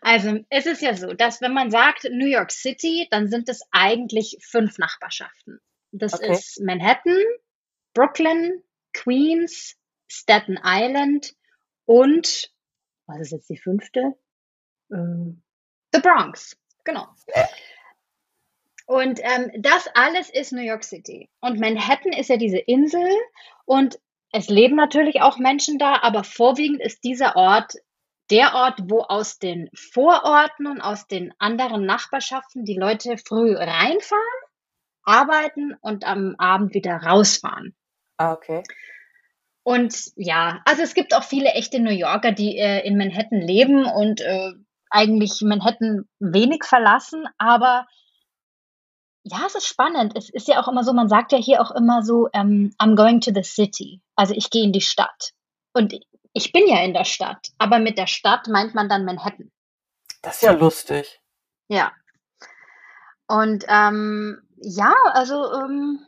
Also 0.00 0.38
es 0.48 0.66
ist 0.66 0.82
ja 0.82 0.94
so, 0.94 1.12
dass 1.12 1.40
wenn 1.40 1.52
man 1.52 1.70
sagt 1.70 2.04
New 2.10 2.26
York 2.26 2.50
City, 2.50 3.08
dann 3.10 3.28
sind 3.28 3.48
es 3.48 3.62
eigentlich 3.70 4.38
fünf 4.40 4.78
Nachbarschaften. 4.78 5.60
Das 5.92 6.14
okay. 6.14 6.32
ist 6.32 6.60
Manhattan, 6.60 7.18
Brooklyn, 7.94 8.62
Queens, 8.94 9.76
Staten 10.08 10.58
Island 10.62 11.34
und, 11.84 12.50
was 13.06 13.20
ist 13.20 13.32
jetzt 13.32 13.50
die 13.50 13.58
fünfte? 13.58 14.14
Uh, 14.90 15.34
The 15.92 16.00
Bronx, 16.00 16.56
genau. 16.84 17.08
Und 18.86 19.20
ähm, 19.22 19.50
das 19.58 19.88
alles 19.94 20.30
ist 20.30 20.52
New 20.52 20.62
York 20.62 20.84
City. 20.84 21.30
Und 21.40 21.60
Manhattan 21.60 22.12
ist 22.12 22.28
ja 22.28 22.36
diese 22.36 22.58
Insel 22.58 23.06
und 23.64 23.98
es 24.32 24.48
leben 24.48 24.76
natürlich 24.76 25.20
auch 25.20 25.38
Menschen 25.38 25.78
da, 25.78 26.00
aber 26.02 26.24
vorwiegend 26.24 26.80
ist 26.80 27.04
dieser 27.04 27.36
Ort 27.36 27.74
der 28.30 28.54
Ort, 28.54 28.78
wo 28.84 29.02
aus 29.02 29.38
den 29.38 29.68
Vororten 29.74 30.66
und 30.66 30.80
aus 30.80 31.06
den 31.06 31.34
anderen 31.38 31.84
Nachbarschaften 31.84 32.64
die 32.64 32.78
Leute 32.78 33.18
früh 33.18 33.54
reinfahren, 33.54 34.22
arbeiten 35.02 35.74
und 35.82 36.06
am 36.06 36.34
Abend 36.38 36.72
wieder 36.72 36.96
rausfahren. 36.96 37.74
Ah, 38.16 38.32
okay. 38.32 38.62
Und 39.64 40.12
ja, 40.16 40.62
also 40.64 40.82
es 40.82 40.94
gibt 40.94 41.14
auch 41.14 41.24
viele 41.24 41.50
echte 41.50 41.78
New 41.78 41.92
Yorker, 41.92 42.32
die 42.32 42.56
äh, 42.56 42.86
in 42.86 42.96
Manhattan 42.96 43.40
leben 43.40 43.84
und 43.84 44.20
äh, 44.22 44.52
eigentlich 44.88 45.42
Manhattan 45.42 46.04
wenig 46.18 46.64
verlassen, 46.64 47.26
aber 47.38 47.86
ja, 49.24 49.38
es 49.46 49.54
ist 49.54 49.66
spannend. 49.66 50.16
Es 50.16 50.30
ist 50.30 50.48
ja 50.48 50.60
auch 50.60 50.68
immer 50.68 50.84
so, 50.84 50.92
man 50.92 51.08
sagt 51.08 51.32
ja 51.32 51.38
hier 51.38 51.60
auch 51.60 51.70
immer 51.70 52.02
so, 52.02 52.28
ähm, 52.32 52.74
I'm 52.78 52.96
going 52.96 53.20
to 53.20 53.30
the 53.34 53.42
city. 53.42 54.00
Also 54.16 54.34
ich 54.34 54.50
gehe 54.50 54.64
in 54.64 54.72
die 54.72 54.80
Stadt. 54.80 55.32
Und 55.72 55.94
ich 56.32 56.52
bin 56.52 56.66
ja 56.66 56.82
in 56.82 56.92
der 56.92 57.04
Stadt, 57.04 57.48
aber 57.58 57.78
mit 57.78 57.98
der 57.98 58.06
Stadt 58.06 58.48
meint 58.48 58.74
man 58.74 58.88
dann 58.88 59.04
Manhattan. 59.04 59.50
Das 60.22 60.36
ist 60.36 60.42
ja 60.42 60.52
lustig. 60.52 61.20
Ja. 61.68 61.92
Und 63.26 63.64
ähm, 63.68 64.42
ja, 64.56 64.92
also. 65.12 65.52
Ähm, 65.52 66.06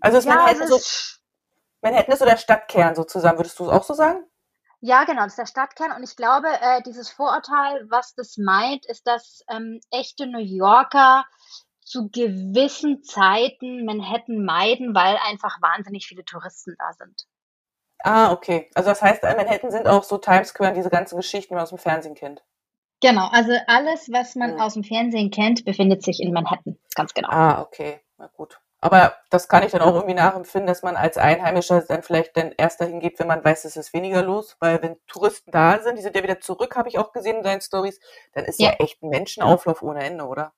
also 0.00 0.18
ist 0.18 0.24
ja, 0.24 0.34
Manhattan, 0.34 0.68
so, 0.68 0.80
Manhattan 1.80 2.12
ist 2.12 2.18
so 2.18 2.24
der 2.24 2.36
Stadtkern 2.36 2.94
sozusagen, 2.94 3.38
würdest 3.38 3.58
du 3.58 3.64
es 3.64 3.70
auch 3.70 3.84
so 3.84 3.94
sagen? 3.94 4.24
Ja, 4.80 5.04
genau, 5.04 5.22
das 5.22 5.32
ist 5.32 5.38
der 5.38 5.46
Stadtkern. 5.46 5.92
Und 5.92 6.02
ich 6.02 6.16
glaube, 6.16 6.48
äh, 6.48 6.82
dieses 6.82 7.08
Vorurteil, 7.08 7.86
was 7.88 8.14
das 8.14 8.36
meint, 8.36 8.84
ist, 8.86 9.06
dass 9.06 9.42
ähm, 9.48 9.80
echte 9.90 10.26
New 10.26 10.38
Yorker 10.38 11.24
zu 11.86 12.08
gewissen 12.10 13.04
Zeiten 13.04 13.84
Manhattan 13.84 14.44
meiden, 14.44 14.94
weil 14.94 15.16
einfach 15.24 15.62
wahnsinnig 15.62 16.06
viele 16.06 16.24
Touristen 16.24 16.74
da 16.78 16.92
sind. 16.92 17.26
Ah, 18.00 18.32
okay. 18.32 18.68
Also 18.74 18.90
das 18.90 19.00
heißt, 19.00 19.22
in 19.22 19.36
Manhattan 19.36 19.70
sind 19.70 19.86
auch 19.86 20.02
so 20.02 20.18
Times 20.18 20.48
Square 20.48 20.70
und 20.70 20.76
diese 20.76 20.90
ganzen 20.90 21.16
Geschichten, 21.16 21.50
die 21.50 21.54
man 21.54 21.62
aus 21.62 21.70
dem 21.70 21.78
Fernsehen 21.78 22.14
kennt. 22.14 22.44
Genau, 23.00 23.28
also 23.30 23.52
alles, 23.66 24.08
was 24.10 24.34
man 24.34 24.54
hm. 24.54 24.60
aus 24.60 24.74
dem 24.74 24.84
Fernsehen 24.84 25.30
kennt, 25.30 25.64
befindet 25.64 26.02
sich 26.02 26.20
in 26.20 26.32
Manhattan. 26.32 26.78
Ganz 26.94 27.14
genau. 27.14 27.28
Ah, 27.30 27.62
okay. 27.62 28.00
Na 28.18 28.26
gut. 28.28 28.60
Aber 28.80 29.14
das 29.30 29.48
kann 29.48 29.62
ich 29.62 29.72
dann 29.72 29.80
auch 29.80 29.94
irgendwie 29.94 30.14
nachempfinden, 30.14 30.66
dass 30.66 30.82
man 30.82 30.96
als 30.96 31.18
Einheimischer 31.18 31.82
dann 31.82 32.02
vielleicht 32.02 32.36
dann 32.36 32.52
erst 32.56 32.80
dahin 32.80 33.00
geht, 33.00 33.18
wenn 33.18 33.26
man 33.26 33.44
weiß, 33.44 33.64
es 33.64 33.76
ist 33.76 33.92
weniger 33.94 34.22
los. 34.22 34.56
Weil 34.60 34.82
wenn 34.82 34.96
Touristen 35.06 35.50
da 35.50 35.78
sind, 35.80 35.96
die 35.96 36.02
sind 36.02 36.16
ja 36.16 36.22
wieder 36.22 36.40
zurück, 36.40 36.76
habe 36.76 36.88
ich 36.88 36.98
auch 36.98 37.12
gesehen 37.12 37.36
in 37.36 37.42
deinen 37.42 37.60
Stories, 37.60 38.00
dann 38.32 38.44
ist 38.44 38.60
ja, 38.60 38.70
ja 38.70 38.76
echt 38.78 39.02
ein 39.02 39.08
Menschenauflauf 39.08 39.82
ohne 39.82 40.02
Ende, 40.04 40.26
oder? 40.26 40.52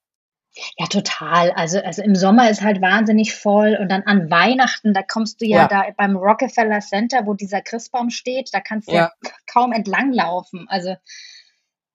Ja, 0.76 0.86
total. 0.86 1.52
Also, 1.52 1.80
also 1.80 2.02
im 2.02 2.16
Sommer 2.16 2.50
ist 2.50 2.62
halt 2.62 2.80
wahnsinnig 2.80 3.34
voll 3.34 3.76
und 3.80 3.90
dann 3.90 4.02
an 4.02 4.30
Weihnachten, 4.30 4.92
da 4.92 5.02
kommst 5.02 5.40
du 5.40 5.46
ja, 5.46 5.58
ja. 5.58 5.68
da 5.68 5.84
beim 5.96 6.16
Rockefeller 6.16 6.80
Center, 6.80 7.26
wo 7.26 7.34
dieser 7.34 7.60
Christbaum 7.60 8.10
steht, 8.10 8.50
da 8.52 8.60
kannst 8.60 8.88
du 8.88 8.94
ja, 8.94 9.12
ja 9.22 9.30
kaum 9.46 9.72
entlanglaufen. 9.72 10.66
Also 10.68 10.96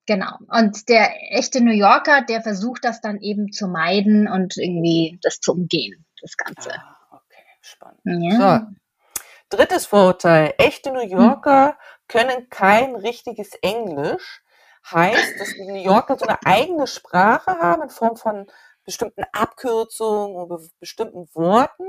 genau. 0.05 0.37
Und 0.47 0.87
der 0.87 1.11
echte 1.33 1.61
New 1.61 1.73
Yorker, 1.73 2.21
der 2.21 2.41
versucht 2.41 2.85
das 2.85 3.01
dann 3.01 3.19
eben 3.19 3.51
zu 3.51 3.67
meiden 3.67 4.27
und 4.27 4.55
irgendwie 4.57 5.19
das 5.21 5.39
zu 5.39 5.53
umgehen, 5.53 6.05
das 6.21 6.37
Ganze. 6.37 6.71
Ah, 6.73 6.97
okay, 7.11 7.43
spannend. 7.61 8.01
Ja. 8.05 8.67
So. 8.69 9.57
Drittes 9.57 9.85
Vorurteil. 9.85 10.53
Echte 10.57 10.91
New 10.91 11.05
Yorker 11.05 11.67
hm. 11.67 11.75
können 12.07 12.49
kein 12.49 12.95
richtiges 12.95 13.53
Englisch 13.61 14.42
heißt, 14.91 15.39
dass 15.39 15.53
die 15.53 15.65
New 15.65 15.81
Yorker 15.81 16.17
so 16.17 16.25
eine 16.25 16.39
eigene 16.45 16.88
Sprache 16.88 17.51
haben 17.59 17.84
in 17.84 17.89
Form 17.89 18.17
von 18.17 18.47
bestimmten 18.86 19.23
Abkürzungen 19.31 20.36
oder 20.36 20.59
bestimmten 20.79 21.27
Worten 21.34 21.86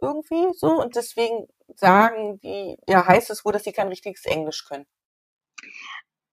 irgendwie 0.00 0.48
so 0.54 0.80
und 0.80 0.96
deswegen 0.96 1.46
sagen 1.74 2.40
die, 2.40 2.78
ja, 2.88 3.06
heißt 3.06 3.30
es 3.30 3.44
wohl, 3.44 3.52
dass 3.52 3.64
sie 3.64 3.72
kein 3.72 3.88
richtiges 3.88 4.24
Englisch 4.24 4.64
können. 4.64 4.86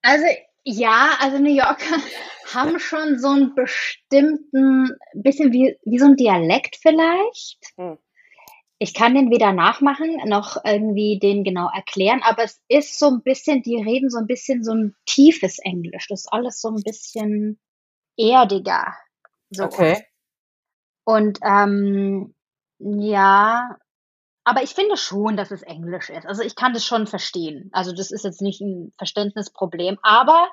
Also 0.02 0.26
ja, 0.64 1.18
also 1.20 1.38
New 1.38 1.54
Yorker 1.54 1.98
haben 2.54 2.80
schon 2.80 3.20
so 3.20 3.30
einen 3.30 3.56
bestimmten, 3.56 4.90
bisschen 5.14 5.52
wie, 5.52 5.78
wie 5.84 6.00
so 6.00 6.06
ein 6.06 6.16
Dialekt 6.16 6.78
vielleicht. 6.78 7.74
Hm 7.76 7.98
ich 8.78 8.94
kann 8.94 9.16
den 9.16 9.32
weder 9.32 9.54
nachmachen 9.54 10.18
noch 10.26 10.58
irgendwie 10.66 11.20
den 11.20 11.44
genau 11.44 11.70
erklären, 11.74 12.22
aber 12.24 12.44
es 12.44 12.62
ist 12.68 13.00
so 13.00 13.08
ein 13.08 13.24
bisschen, 13.24 13.64
die 13.64 13.82
reden 13.82 14.10
so 14.10 14.18
ein 14.18 14.28
bisschen 14.28 14.64
so 14.64 14.74
ein 14.74 14.96
tiefes 15.06 15.60
Englisch. 15.60 16.08
Das 16.10 16.22
ist 16.22 16.34
alles 16.34 16.60
so 16.60 16.70
ein 16.70 16.84
bisschen 16.84 17.60
erdiger. 18.18 18.94
So. 19.50 19.66
Okay. 19.66 20.04
Und 21.06 21.40
ähm, 21.44 22.34
ja, 22.80 23.78
aber 24.44 24.62
ich 24.62 24.76
finde 24.76 24.98
schon, 24.98 25.38
dass 25.38 25.52
es 25.52 25.64
Englisch 25.64 26.10
ist. 26.10 26.26
Also 26.26 26.44
ich 26.44 26.56
kann 26.56 26.74
das 26.74 26.86
schon 26.86 27.08
verstehen. 27.08 27.70
Also 27.72 27.94
das 27.94 28.12
ist 28.12 28.26
jetzt 28.26 28.42
nicht 28.42 28.62
ein 28.62 28.92
Verständnisproblem. 28.98 29.98
Aber 30.04 30.50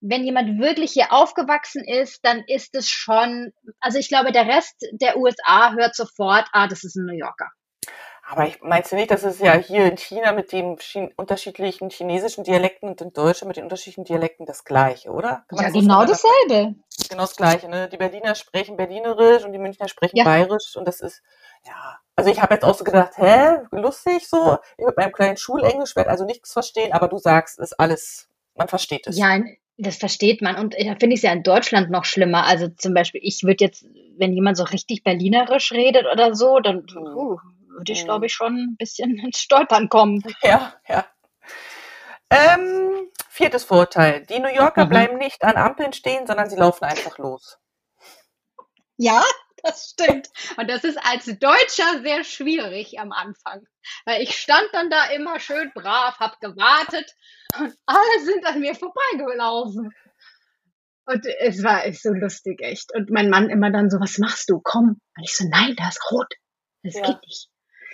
wenn 0.00 0.24
jemand 0.24 0.58
wirklich 0.60 0.92
hier 0.92 1.12
aufgewachsen 1.12 1.84
ist, 1.84 2.24
dann 2.24 2.44
ist 2.46 2.74
es 2.74 2.88
schon, 2.88 3.52
also 3.80 3.98
ich 3.98 4.08
glaube, 4.08 4.32
der 4.32 4.46
Rest 4.46 4.76
der 4.92 5.18
USA 5.18 5.74
hört 5.74 5.94
sofort, 5.94 6.46
ah, 6.52 6.68
das 6.68 6.84
ist 6.84 6.96
ein 6.96 7.04
New 7.04 7.16
Yorker. 7.16 7.50
Aber 8.26 8.46
ich 8.46 8.62
meinst 8.62 8.90
du 8.90 8.96
nicht, 8.96 9.10
dass 9.10 9.22
es 9.22 9.38
ja 9.38 9.54
hier 9.54 9.84
in 9.84 9.98
China 9.98 10.32
mit 10.32 10.50
den 10.52 10.76
Ch 10.78 10.96
unterschiedlichen 11.16 11.90
chinesischen 11.90 12.42
Dialekten 12.42 12.88
und 12.88 13.00
in 13.00 13.12
Deutschland 13.12 13.48
mit 13.48 13.56
den 13.58 13.64
unterschiedlichen 13.64 14.04
Dialekten 14.04 14.46
das 14.46 14.64
Gleiche, 14.64 15.10
oder? 15.10 15.44
ja, 15.52 15.64
das 15.64 15.72
genau 15.72 16.04
dasselbe. 16.06 16.74
Genau 17.10 17.22
das 17.22 17.36
Gleiche, 17.36 17.68
ne? 17.68 17.88
Die 17.88 17.98
Berliner 17.98 18.34
sprechen 18.34 18.76
Berlinerisch 18.76 19.44
und 19.44 19.52
die 19.52 19.58
Münchner 19.58 19.88
sprechen 19.88 20.16
ja. 20.16 20.24
Bayerisch 20.24 20.74
und 20.76 20.88
das 20.88 21.00
ist, 21.00 21.22
ja. 21.66 21.98
Also 22.16 22.30
ich 22.30 22.40
habe 22.40 22.54
jetzt 22.54 22.64
auch 22.64 22.74
so 22.74 22.84
gedacht, 22.84 23.12
hä, 23.16 23.58
lustig 23.72 24.26
so. 24.26 24.58
Ich 24.78 24.86
mit 24.86 24.96
meinem 24.96 25.12
kleinen 25.12 25.36
Schulenglisch 25.36 25.94
werde 25.94 26.10
also 26.10 26.24
nichts 26.24 26.52
verstehen, 26.52 26.92
aber 26.92 27.08
du 27.08 27.18
sagst, 27.18 27.58
ist 27.58 27.78
alles, 27.78 28.28
man 28.54 28.68
versteht 28.68 29.06
es. 29.06 29.18
Ja, 29.18 29.38
das 29.76 29.96
versteht 29.96 30.40
man. 30.40 30.56
Und 30.56 30.74
da 30.74 30.94
finde 30.94 31.14
ich 31.14 31.16
es 31.16 31.22
ja 31.22 31.32
in 31.32 31.42
Deutschland 31.42 31.90
noch 31.90 32.04
schlimmer. 32.04 32.44
Also 32.46 32.68
zum 32.68 32.94
Beispiel, 32.94 33.20
ich 33.24 33.42
würde 33.42 33.64
jetzt, 33.64 33.84
wenn 34.16 34.32
jemand 34.32 34.56
so 34.56 34.64
richtig 34.64 35.02
Berlinerisch 35.02 35.72
redet 35.72 36.06
oder 36.10 36.34
so, 36.34 36.60
dann, 36.60 36.86
uh, 36.96 37.38
würde 37.74 37.92
ich, 37.92 38.04
glaube 38.04 38.26
ich, 38.26 38.32
schon 38.32 38.56
ein 38.56 38.76
bisschen 38.76 39.18
ins 39.24 39.38
Stolpern 39.38 39.88
kommen. 39.88 40.22
Ja, 40.42 40.74
ja. 40.88 41.06
Ähm, 42.30 43.10
viertes 43.28 43.64
Vorteil. 43.64 44.24
Die 44.26 44.40
New 44.40 44.48
Yorker 44.48 44.86
mhm. 44.86 44.88
bleiben 44.88 45.18
nicht 45.18 45.42
an 45.44 45.56
Ampeln 45.56 45.92
stehen, 45.92 46.26
sondern 46.26 46.48
sie 46.48 46.56
laufen 46.56 46.84
einfach 46.84 47.18
los. 47.18 47.58
Ja, 48.96 49.22
das 49.62 49.90
stimmt. 49.90 50.28
Und 50.56 50.68
das 50.68 50.84
ist 50.84 50.98
als 51.04 51.24
Deutscher 51.24 52.02
sehr 52.02 52.24
schwierig 52.24 52.98
am 52.98 53.12
Anfang. 53.12 53.66
Weil 54.04 54.22
ich 54.22 54.36
stand 54.36 54.68
dann 54.72 54.90
da 54.90 55.06
immer 55.06 55.40
schön 55.40 55.70
brav, 55.74 56.18
hab 56.18 56.40
gewartet 56.40 57.14
und 57.58 57.74
alle 57.86 58.24
sind 58.24 58.46
an 58.46 58.60
mir 58.60 58.74
vorbeigelaufen. 58.74 59.92
Und 61.06 61.26
es 61.40 61.62
war 61.62 61.84
echt 61.84 62.02
so 62.02 62.10
lustig, 62.10 62.62
echt. 62.62 62.94
Und 62.94 63.10
mein 63.10 63.28
Mann 63.28 63.50
immer 63.50 63.70
dann 63.70 63.90
so, 63.90 64.00
was 64.00 64.18
machst 64.18 64.48
du? 64.48 64.60
Komm. 64.62 65.00
Und 65.16 65.22
ich 65.22 65.36
so, 65.36 65.46
nein, 65.48 65.74
da 65.76 65.88
ist 65.88 66.00
rot. 66.10 66.32
Das 66.82 66.94
ja. 66.94 67.02
geht 67.02 67.20
nicht. 67.22 67.48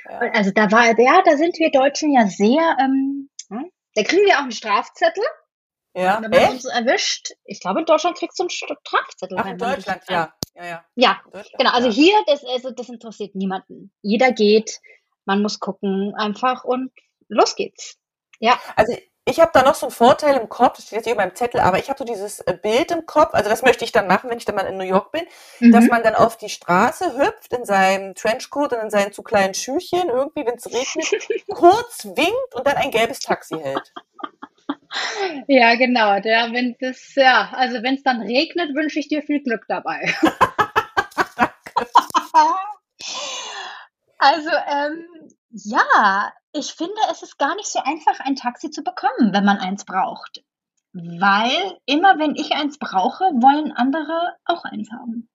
Also 0.05 0.51
da 0.51 0.71
war, 0.71 0.99
ja, 0.99 1.23
da 1.25 1.37
sind 1.37 1.59
wir 1.59 1.71
Deutschen 1.71 2.13
ja 2.13 2.27
sehr, 2.27 2.77
ähm, 2.81 3.29
hm? 3.49 3.71
da 3.95 4.03
kriegen 4.03 4.25
wir 4.25 4.37
auch 4.37 4.43
einen 4.43 4.53
Strafzettel. 4.53 5.25
Ja, 5.95 6.19
und 6.19 6.25
wenn 6.25 6.43
man 6.43 6.53
uns 6.53 6.67
erwischt, 6.67 7.33
ich 7.45 7.61
glaube 7.61 7.81
in 7.81 7.87
Deutschland 7.87 8.17
kriegst 8.17 8.39
du 8.39 8.45
einen 8.45 8.51
Strafzettel. 8.51 9.37
Ach, 9.39 9.47
in 9.47 9.59
Deutschland, 9.59 10.03
ja. 10.09 10.33
Ja, 10.55 10.65
ja. 10.65 10.85
ja 10.95 11.21
genau. 11.59 11.71
Also 11.71 11.91
hier, 11.91 12.15
das, 12.27 12.45
also 12.45 12.71
das 12.71 12.89
interessiert 12.89 13.35
niemanden. 13.35 13.93
Jeder 14.03 14.33
geht, 14.33 14.81
man 15.25 15.43
muss 15.43 15.59
gucken 15.59 16.15
einfach 16.17 16.65
und 16.65 16.93
los 17.29 17.57
geht's. 17.57 17.99
Ja. 18.39 18.61
Also 18.77 18.97
ich 19.31 19.41
habe 19.41 19.51
da 19.55 19.63
noch 19.63 19.75
so 19.75 19.87
einen 19.87 19.93
Vorteil 19.93 20.37
im 20.37 20.49
Kopf, 20.49 20.77
das 20.77 20.87
steht 20.87 20.99
jetzt 20.99 21.07
hier 21.07 21.15
beim 21.15 21.35
Zettel, 21.35 21.61
aber 21.61 21.79
ich 21.79 21.89
habe 21.89 21.99
so 21.99 22.05
dieses 22.05 22.41
äh, 22.41 22.59
Bild 22.61 22.91
im 22.91 23.07
Kopf, 23.07 23.33
also 23.33 23.49
das 23.49 23.63
möchte 23.63 23.85
ich 23.85 23.93
dann 23.93 24.07
machen, 24.07 24.29
wenn 24.29 24.39
ich 24.39 24.45
dann 24.45 24.57
mal 24.57 24.67
in 24.67 24.77
New 24.77 24.85
York 24.85 25.13
bin, 25.13 25.23
mhm. 25.61 25.73
dass 25.73 25.87
man 25.87 26.03
dann 26.03 26.15
auf 26.15 26.37
die 26.37 26.49
Straße 26.49 27.17
hüpft 27.17 27.53
in 27.53 27.65
seinem 27.65 28.15
Trenchcoat 28.15 28.73
und 28.73 28.81
in 28.81 28.91
seinen 28.91 29.13
zu 29.13 29.23
kleinen 29.23 29.55
Schüchchen, 29.55 30.09
irgendwie, 30.09 30.45
wenn 30.45 30.57
es 30.57 30.67
regnet, 30.67 31.47
kurz 31.49 32.05
winkt 32.05 32.55
und 32.55 32.67
dann 32.67 32.77
ein 32.77 32.91
gelbes 32.91 33.21
Taxi 33.21 33.57
hält. 33.57 33.93
Ja, 35.47 35.77
genau. 35.77 36.21
Der, 36.21 36.53
wenn 36.53 36.77
das, 36.81 37.15
ja, 37.15 37.51
also 37.53 37.83
wenn 37.83 37.95
es 37.95 38.03
dann 38.03 38.23
regnet, 38.23 38.75
wünsche 38.75 38.99
ich 38.99 39.09
dir 39.09 39.23
viel 39.23 39.43
Glück 39.43 39.65
dabei. 39.69 40.13
also, 44.19 44.51
ähm, 44.51 45.07
ja, 45.51 46.33
ich 46.53 46.75
finde, 46.75 46.95
es 47.11 47.23
ist 47.23 47.39
gar 47.39 47.55
nicht 47.57 47.71
so 47.71 47.81
einfach, 47.81 48.21
ein 48.21 48.37
Taxi 48.37 48.71
zu 48.71 48.83
bekommen, 48.83 49.33
wenn 49.33 49.45
man 49.45 49.59
eins 49.59 49.85
braucht. 49.85 50.43
Weil 50.93 51.79
immer 51.87 52.19
wenn 52.19 52.35
ich 52.35 52.53
eins 52.53 52.79
brauche, 52.79 53.25
wollen 53.25 53.73
andere 53.73 54.37
auch 54.45 54.65
eins 54.65 54.91
haben. 54.91 55.29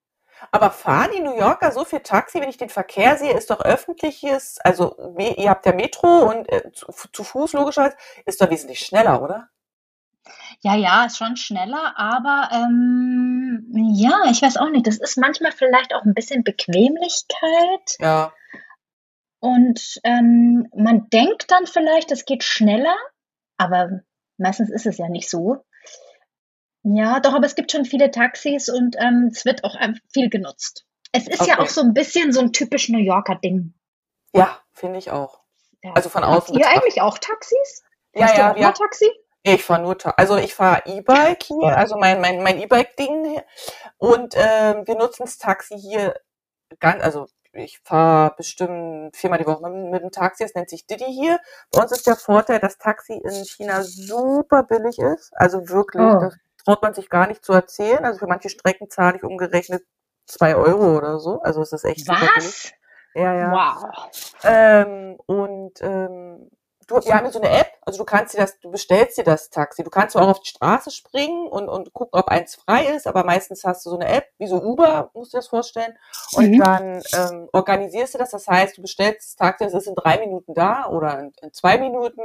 Aber 0.52 0.70
fahren 0.70 1.12
die 1.16 1.22
New 1.22 1.38
Yorker 1.38 1.72
so 1.72 1.86
viel 1.86 2.02
Taxi, 2.02 2.42
wenn 2.42 2.50
ich 2.50 2.58
den 2.58 2.70
Verkehr 2.70 3.18
sehe, 3.18 3.34
ist 3.34 3.50
doch 3.50 3.62
öffentliches, 3.62 4.60
also 4.64 5.16
ihr 5.18 5.50
habt 5.50 5.66
ja 5.66 5.74
Metro 5.74 6.30
und 6.30 6.52
äh, 6.52 6.72
zu, 6.74 6.88
zu, 7.14 7.24
Fuß 7.24 7.54
logischerweise, 7.54 7.96
ist 8.26 8.42
doch 8.42 8.50
wesentlich 8.50 8.80
schneller, 8.80 9.22
oder? 9.22 9.50
Ja, 10.62 10.76
ja, 10.76 11.06
ist 11.06 11.18
schon 11.18 11.38
schneller, 11.38 11.94
aber 11.98 12.50
ähm, 12.52 13.72
ja, 13.94 14.24
ich 14.30 14.42
weiß 14.42 14.58
auch 14.58 14.70
nicht. 14.70 14.88
Das 14.88 14.98
ist 14.98 15.18
manchmal 15.18 15.52
vielleicht 15.52 15.94
auch 15.94 16.04
ein 16.04 16.14
bisschen 16.14 16.44
Bequemlichkeit. 16.44 17.98
Ja. 18.00 18.34
Und 19.46 20.00
ähm, 20.04 20.68
man 20.76 21.08
denkt 21.12 21.52
dann 21.52 21.68
vielleicht, 21.68 22.12
es 22.12 22.26
geht 22.26 22.44
schneller, 22.44 22.96
aber 23.58 24.02
meistens 24.38 24.72
ist 24.72 24.88
es 24.88 24.98
ja 24.98 25.08
nicht 25.08 25.30
so. 25.30 25.58
Ja, 26.82 27.20
doch, 27.20 27.36
aber 27.36 27.46
es 27.46 27.54
gibt 27.54 27.72
schon 27.72 27.86
viele 27.86 28.10
Taxis 28.10 28.70
und 28.70 28.96
ähm, 28.98 29.30
es 29.32 29.46
wird 29.46 29.64
auch 29.64 29.76
viel 30.12 30.32
genutzt. 30.32 30.88
Es 31.12 31.28
ist 31.28 31.42
okay. 31.42 31.52
ja 31.52 31.60
auch 31.60 31.70
so 31.70 31.82
ein 31.82 31.94
bisschen 31.94 32.34
so 32.34 32.40
ein 32.40 32.54
typisch 32.54 32.90
New 32.90 32.98
Yorker 32.98 33.36
Ding. 33.36 33.76
Ja, 34.34 34.60
finde 34.74 34.98
ich 34.98 35.12
auch. 35.12 35.42
Ja. 35.84 35.94
Also 35.94 36.10
von 36.10 36.24
außen. 36.24 36.58
Ihr 36.58 36.68
eigentlich 36.68 37.02
auch 37.02 37.20
Taxis? 37.20 37.84
Ja, 38.16 38.26
Hast 38.26 38.38
ja, 38.38 38.50
du 38.50 38.56
auch 38.56 38.62
ja. 38.62 38.72
Taxi? 38.72 39.12
Ich 39.44 39.64
fahre 39.64 39.84
nur, 39.84 39.96
also 40.18 40.38
ich 40.38 40.56
fahre 40.56 40.82
E-Bike 40.88 41.44
hier, 41.44 41.78
also 41.78 41.98
mein, 41.98 42.20
mein, 42.20 42.42
mein 42.42 42.60
E-Bike-Ding. 42.60 43.44
Und 44.00 44.34
äh, 44.34 44.82
wir 44.88 44.96
nutzen 44.96 45.22
das 45.22 45.38
Taxi 45.38 45.78
hier 45.78 46.20
ganz, 46.80 47.04
also 47.04 47.28
ich 47.56 47.80
fahre 47.84 48.34
bestimmt 48.36 49.16
viermal 49.16 49.40
die 49.40 49.46
Woche 49.46 49.70
mit, 49.70 50.02
dem 50.02 50.12
Taxi, 50.12 50.44
es 50.44 50.56
nennt 50.56 50.70
sich 50.70 50.86
Didi 50.86 51.06
hier. 51.06 51.40
Bei 51.72 51.82
uns 51.82 51.92
ist 51.92 52.08
der 52.08 52.16
Vorteil, 52.16 52.60
dass 52.60 52.78
Taxi 52.78 53.14
in 53.14 53.46
China 53.46 53.82
super 53.84 54.64
billig 54.64 55.00
ist. 55.00 55.32
Also 55.36 55.70
wirklich, 55.70 56.04
oh. 56.04 56.20
das 56.20 56.38
traut 56.64 56.82
man 56.82 56.94
sich 56.94 57.10
gar 57.10 57.28
nicht 57.28 57.44
zu 57.44 57.54
erzählen. 57.54 58.04
Also 58.04 58.20
für 58.20 58.28
manche 58.28 58.50
Strecken 58.50 58.90
zahle 58.90 59.18
ich 59.18 59.24
umgerechnet 59.24 59.84
zwei 60.26 60.56
Euro 60.56 60.98
oder 60.98 61.20
so. 61.20 61.42
Also 61.42 61.62
es 61.62 61.72
ist 61.72 61.86
echt 61.86 62.08
Was? 62.08 62.20
super 62.20 62.32
billig. 62.36 62.74
Ja, 63.16 63.34
ja. 63.34 63.52
Wow. 63.52 64.10
Ähm, 64.44 65.18
und 65.26 65.82
ähm, 65.82 66.50
du, 66.88 66.96
wir 66.96 67.14
haben 67.14 67.32
so 67.32 67.42
eine 67.42 67.50
App, 67.50 67.72
also 67.82 68.00
du 68.00 68.06
kannst 68.06 68.34
dir 68.34 68.40
das, 68.40 68.60
du 68.60 68.72
bestellst 68.72 69.18
dir 69.18 69.24
das 69.24 69.50
Taxi. 69.50 69.84
Du 69.84 69.90
kannst 69.90 70.16
auch 70.16 70.28
auf 70.28 70.40
die 70.40 70.50
Straße 70.50 70.92
springen 70.92 71.48
und, 71.48 71.70
und 71.70 71.94
gucken, 71.94 72.20
ob 72.20 72.28
eins 72.30 72.56
frei 72.56 72.86
ist, 72.86 73.08
aber 73.08 73.24
meistens 73.24 73.64
hast 73.64 73.86
du 73.86 73.92
so 73.92 74.00
eine 74.00 74.08
App, 74.08 74.28
wie 74.38 74.48
so 74.48 74.62
Uber, 74.62 75.12
musst 75.14 75.34
du 75.34 75.38
dir 75.38 75.40
das 75.40 75.48
vorstellen. 75.48 75.98
Und 76.34 76.52
mhm. 76.52 76.60
dann 76.60 77.04
ähm, 77.14 77.50
organisierst 77.54 78.16
du 78.16 78.18
das, 78.18 78.32
das 78.32 78.48
heißt, 78.48 78.78
du 78.78 78.82
bestellst 78.82 79.22
das 79.22 79.36
Taxi, 79.36 79.66
es 79.66 79.74
ist 79.74 79.88
in 79.88 79.96
drei 79.96 80.20
Minuten 80.20 80.54
da 80.54 80.88
oder 80.88 81.20
in, 81.20 81.34
in 81.42 81.54
zwei 81.54 81.78
Minuten. 81.78 82.22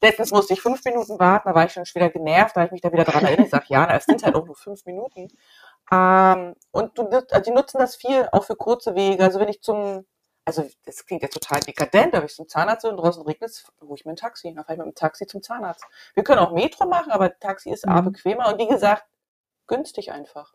Letztens 0.00 0.30
musste 0.30 0.54
ich 0.54 0.62
fünf 0.62 0.84
Minuten 0.84 1.18
warten, 1.18 1.48
da 1.48 1.54
war 1.54 1.66
ich 1.66 1.72
schon 1.72 1.84
wieder 1.94 2.10
genervt, 2.10 2.56
da 2.56 2.60
habe 2.60 2.66
ich 2.66 2.72
mich 2.72 2.82
da 2.82 2.92
wieder 2.92 3.04
dran 3.04 3.24
erinnert, 3.24 3.46
ich 3.46 3.50
sage, 3.50 3.66
ja, 3.68 3.96
es 3.96 4.04
sind 4.04 4.24
halt 4.24 4.34
auch 4.34 4.46
nur 4.46 4.56
fünf 4.56 4.84
Minuten. 4.84 5.28
Ähm, 5.92 6.54
und 6.70 6.98
du, 6.98 7.04
also 7.08 7.40
die 7.40 7.50
nutzen 7.50 7.78
das 7.78 7.96
viel, 7.96 8.28
auch 8.32 8.44
für 8.44 8.56
kurze 8.56 8.94
Wege. 8.94 9.22
Also 9.22 9.38
wenn 9.38 9.48
ich 9.48 9.62
zum 9.62 10.04
also 10.44 10.68
das 10.84 11.06
klingt 11.06 11.22
ja 11.22 11.28
total 11.28 11.60
dekadent, 11.60 12.14
aber 12.14 12.26
ich 12.26 12.34
zum 12.34 12.48
Zahnarzt 12.48 12.84
und 12.84 12.96
draußen 12.96 13.22
regnet 13.22 13.50
es, 13.50 13.72
hole 13.80 13.94
ich 13.94 14.04
mir 14.04 14.12
ein 14.12 14.16
Taxi. 14.16 14.52
Dann 14.54 14.64
fahre 14.64 14.74
ich 14.74 14.78
mit 14.78 14.86
dem 14.86 14.94
Taxi 14.94 15.26
zum 15.26 15.42
Zahnarzt. 15.42 15.84
Wir 16.14 16.24
können 16.24 16.40
auch 16.40 16.52
Metro 16.52 16.86
machen, 16.86 17.12
aber 17.12 17.38
Taxi 17.38 17.70
ist 17.70 17.88
A, 17.88 18.02
mhm. 18.02 18.12
bequemer 18.12 18.52
und 18.52 18.58
wie 18.58 18.68
gesagt, 18.68 19.04
günstig 19.66 20.12
einfach. 20.12 20.54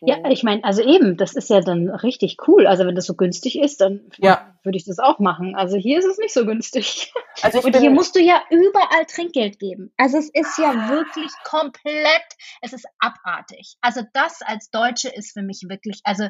Ja, 0.00 0.18
mhm. 0.18 0.26
ich 0.26 0.42
meine, 0.42 0.64
also 0.64 0.82
eben, 0.82 1.16
das 1.16 1.34
ist 1.34 1.50
ja 1.50 1.60
dann 1.60 1.90
richtig 1.90 2.36
cool. 2.46 2.66
Also 2.66 2.86
wenn 2.86 2.94
das 2.94 3.06
so 3.06 3.14
günstig 3.14 3.58
ist, 3.58 3.80
dann 3.80 4.10
ja. 4.18 4.58
würde 4.62 4.78
ich 4.78 4.84
das 4.84 4.98
auch 4.98 5.18
machen. 5.18 5.54
Also 5.54 5.76
hier 5.76 5.98
ist 5.98 6.06
es 6.06 6.18
nicht 6.18 6.32
so 6.32 6.44
günstig. 6.44 7.12
Also 7.42 7.60
und 7.60 7.76
hier 7.76 7.90
musst 7.90 8.16
du 8.16 8.20
ja 8.20 8.42
überall 8.50 9.04
Trinkgeld 9.06 9.58
geben. 9.58 9.92
Also 9.98 10.16
es 10.16 10.30
ist 10.30 10.56
ja 10.58 10.70
ah. 10.70 10.90
wirklich 10.90 11.30
komplett, 11.44 12.24
es 12.62 12.72
ist 12.72 12.86
abartig. 12.98 13.76
Also 13.82 14.00
das 14.14 14.40
als 14.40 14.70
Deutsche 14.70 15.10
ist 15.10 15.32
für 15.32 15.42
mich 15.42 15.66
wirklich, 15.68 16.00
also 16.04 16.28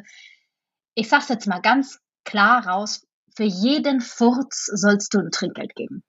ich 0.95 1.09
sag's 1.09 1.29
jetzt 1.29 1.47
mal 1.47 1.61
ganz 1.61 2.01
klar 2.27 2.67
raus, 2.67 3.07
für 3.35 3.45
jeden 3.45 4.01
Furz 4.01 4.67
sollst 4.75 5.15
du 5.15 5.21
ein 5.21 5.31
Trinkgeld 5.31 5.75
geben. 5.75 6.05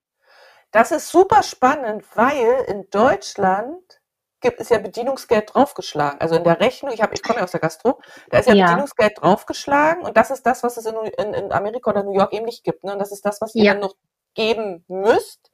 Das 0.72 0.92
ist 0.92 1.10
super 1.10 1.44
spannend, 1.44 2.04
weil 2.16 2.66
in 2.68 2.90
Deutschland 2.90 4.02
gibt 4.42 4.60
es 4.60 4.70
ja 4.70 4.78
Bedienungsgeld 4.78 5.54
draufgeschlagen. 5.54 6.20
Also 6.22 6.36
in 6.36 6.44
der 6.44 6.60
Rechnung, 6.60 6.92
ich, 6.94 7.02
ich 7.02 7.24
komme 7.24 7.40
ja 7.40 7.46
aus 7.46 7.52
der 7.52 7.60
Gastro, 7.60 8.00
da 8.30 8.40
ist 8.40 8.48
ja, 8.48 8.54
ja, 8.54 8.66
Bedienungsgeld 8.68 9.14
draufgeschlagen 9.20 10.04
und 10.04 10.16
das 10.16 10.30
ist 10.30 10.46
das, 10.46 10.64
was 10.64 10.78
es 10.78 10.86
in, 10.86 10.96
in, 10.96 11.34
in, 11.34 11.52
Amerika 11.52 11.92
oder 11.92 12.04
New 12.04 12.14
York 12.14 12.34
eben 12.34 12.46
nicht 12.46 12.64
gibt. 12.64 12.84
Ne? 12.84 12.94
Und 12.94 13.00
das 13.00 13.12
ist 13.12 13.26
das, 13.26 13.42
was 13.42 13.56
ihr 13.56 13.64
ja. 13.64 13.74
dann 13.74 13.82
noch 13.82 13.96
geben 14.36 14.84
müsst. 14.88 15.52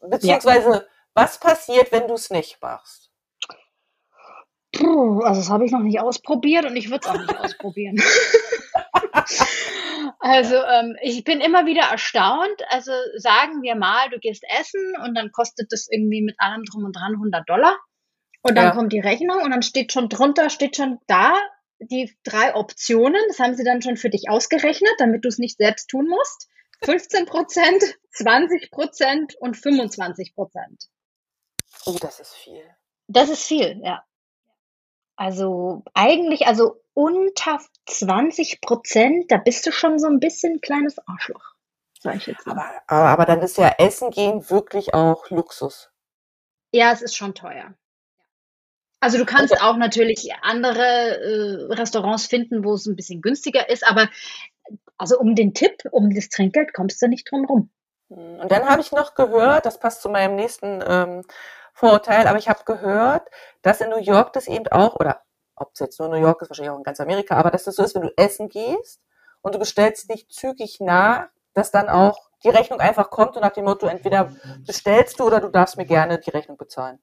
Beziehungsweise, 0.00 0.70
ja. 0.70 0.82
was 1.14 1.38
passiert, 1.38 1.90
wenn 1.90 2.06
du 2.06 2.14
es 2.14 2.30
nicht 2.30 2.60
machst? 2.60 3.10
Puh, 4.76 5.20
also 5.22 5.40
das 5.40 5.50
habe 5.50 5.64
ich 5.64 5.72
noch 5.72 5.80
nicht 5.80 6.00
ausprobiert 6.00 6.66
und 6.66 6.76
ich 6.76 6.90
würde 6.90 7.06
es 7.06 7.10
auch 7.10 7.18
nicht 7.18 7.38
ausprobieren. 7.40 7.96
Also 10.18 10.54
ähm, 10.54 10.96
ich 11.02 11.24
bin 11.24 11.40
immer 11.40 11.66
wieder 11.66 11.82
erstaunt. 11.82 12.62
Also 12.68 12.92
sagen 13.16 13.62
wir 13.62 13.74
mal, 13.74 14.08
du 14.10 14.18
gehst 14.18 14.42
essen 14.58 14.94
und 15.04 15.14
dann 15.14 15.32
kostet 15.32 15.70
das 15.70 15.86
irgendwie 15.90 16.22
mit 16.22 16.36
allem 16.38 16.64
drum 16.64 16.84
und 16.84 16.96
dran 16.96 17.12
100 17.12 17.48
Dollar. 17.48 17.76
Und 18.42 18.56
dann 18.56 18.66
ja. 18.66 18.70
kommt 18.72 18.92
die 18.92 19.00
Rechnung 19.00 19.42
und 19.42 19.50
dann 19.50 19.62
steht 19.62 19.92
schon 19.92 20.08
drunter, 20.08 20.50
steht 20.50 20.76
schon 20.76 20.98
da 21.06 21.34
die 21.78 22.16
drei 22.24 22.54
Optionen. 22.54 23.20
Das 23.28 23.38
haben 23.38 23.54
sie 23.54 23.64
dann 23.64 23.82
schon 23.82 23.96
für 23.96 24.10
dich 24.10 24.28
ausgerechnet, 24.28 24.92
damit 24.98 25.24
du 25.24 25.28
es 25.28 25.38
nicht 25.38 25.58
selbst 25.58 25.88
tun 25.88 26.08
musst. 26.08 26.48
15 26.84 27.26
Prozent, 27.26 27.82
20 28.12 28.70
Prozent 28.70 29.34
und 29.40 29.56
25 29.56 30.34
Prozent. 30.34 30.84
Oh, 31.86 31.96
das 32.00 32.20
ist 32.20 32.34
viel. 32.34 32.64
Das 33.08 33.28
ist 33.28 33.44
viel, 33.44 33.80
ja. 33.82 34.04
Also 35.16 35.84
eigentlich, 35.94 36.46
also 36.46 36.80
unter 36.92 37.60
20 37.86 38.60
Prozent, 38.60 39.30
da 39.30 39.36
bist 39.36 39.66
du 39.66 39.72
schon 39.72 39.98
so 39.98 40.06
ein 40.08 40.20
bisschen 40.20 40.60
kleines 40.60 40.96
Arschloch, 41.06 41.54
sag 42.00 42.16
ich 42.16 42.26
jetzt 42.26 42.46
mal. 42.46 42.80
Aber, 42.86 43.08
aber, 43.08 43.24
dann 43.24 43.40
ist 43.40 43.58
ja 43.58 43.74
Essen 43.78 44.10
gehen 44.10 44.48
wirklich 44.50 44.94
auch 44.94 45.30
Luxus. 45.30 45.90
Ja, 46.72 46.92
es 46.92 47.02
ist 47.02 47.16
schon 47.16 47.34
teuer. 47.34 47.74
Also 49.00 49.18
du 49.18 49.26
kannst 49.26 49.60
auch 49.60 49.76
natürlich 49.76 50.32
andere 50.40 50.82
äh, 50.82 51.74
Restaurants 51.74 52.26
finden, 52.26 52.64
wo 52.64 52.72
es 52.72 52.86
ein 52.86 52.96
bisschen 52.96 53.20
günstiger 53.20 53.68
ist, 53.68 53.86
aber 53.86 54.08
also 54.96 55.18
um 55.18 55.34
den 55.34 55.52
Tipp, 55.52 55.82
um 55.90 56.10
das 56.10 56.30
Trinkgeld 56.30 56.72
kommst 56.72 57.02
du 57.02 57.08
nicht 57.08 57.30
drum 57.30 57.44
rum. 57.44 57.70
Hm, 58.08 58.40
und 58.40 58.50
dann 58.50 58.68
habe 58.68 58.80
ich 58.80 58.92
noch 58.92 59.14
gehört, 59.14 59.66
das 59.66 59.78
passt 59.78 60.02
zu 60.02 60.08
meinem 60.08 60.36
nächsten 60.36 60.82
ähm, 60.86 61.22
Vorurteil, 61.74 62.26
aber 62.28 62.38
ich 62.38 62.48
habe 62.48 62.64
gehört, 62.64 63.28
dass 63.62 63.80
in 63.80 63.90
New 63.90 63.98
York 63.98 64.32
das 64.32 64.46
eben 64.46 64.68
auch, 64.68 64.94
oder 64.94 65.22
ob 65.56 65.72
es 65.74 65.80
jetzt 65.80 65.98
nur 65.98 66.08
New 66.08 66.20
York 66.20 66.40
ist, 66.40 66.48
wahrscheinlich 66.48 66.70
auch 66.70 66.78
in 66.78 66.84
ganz 66.84 67.00
Amerika, 67.00 67.36
aber 67.36 67.50
dass 67.50 67.64
das 67.64 67.74
so 67.76 67.82
ist, 67.82 67.94
wenn 67.94 68.02
du 68.02 68.12
essen 68.16 68.48
gehst 68.48 69.00
und 69.42 69.54
du 69.54 69.58
bestellst 69.58 70.08
nicht 70.08 70.32
zügig 70.32 70.78
nach, 70.80 71.26
dass 71.52 71.70
dann 71.70 71.88
auch 71.88 72.30
die 72.44 72.48
Rechnung 72.48 72.80
einfach 72.80 73.10
kommt 73.10 73.36
und 73.36 73.42
nach 73.42 73.52
dem 73.52 73.64
Motto, 73.64 73.86
entweder 73.86 74.32
bestellst 74.66 75.18
du 75.18 75.24
oder 75.24 75.40
du 75.40 75.48
darfst 75.48 75.76
mir 75.76 75.86
gerne 75.86 76.18
die 76.18 76.30
Rechnung 76.30 76.56
bezahlen. 76.56 77.00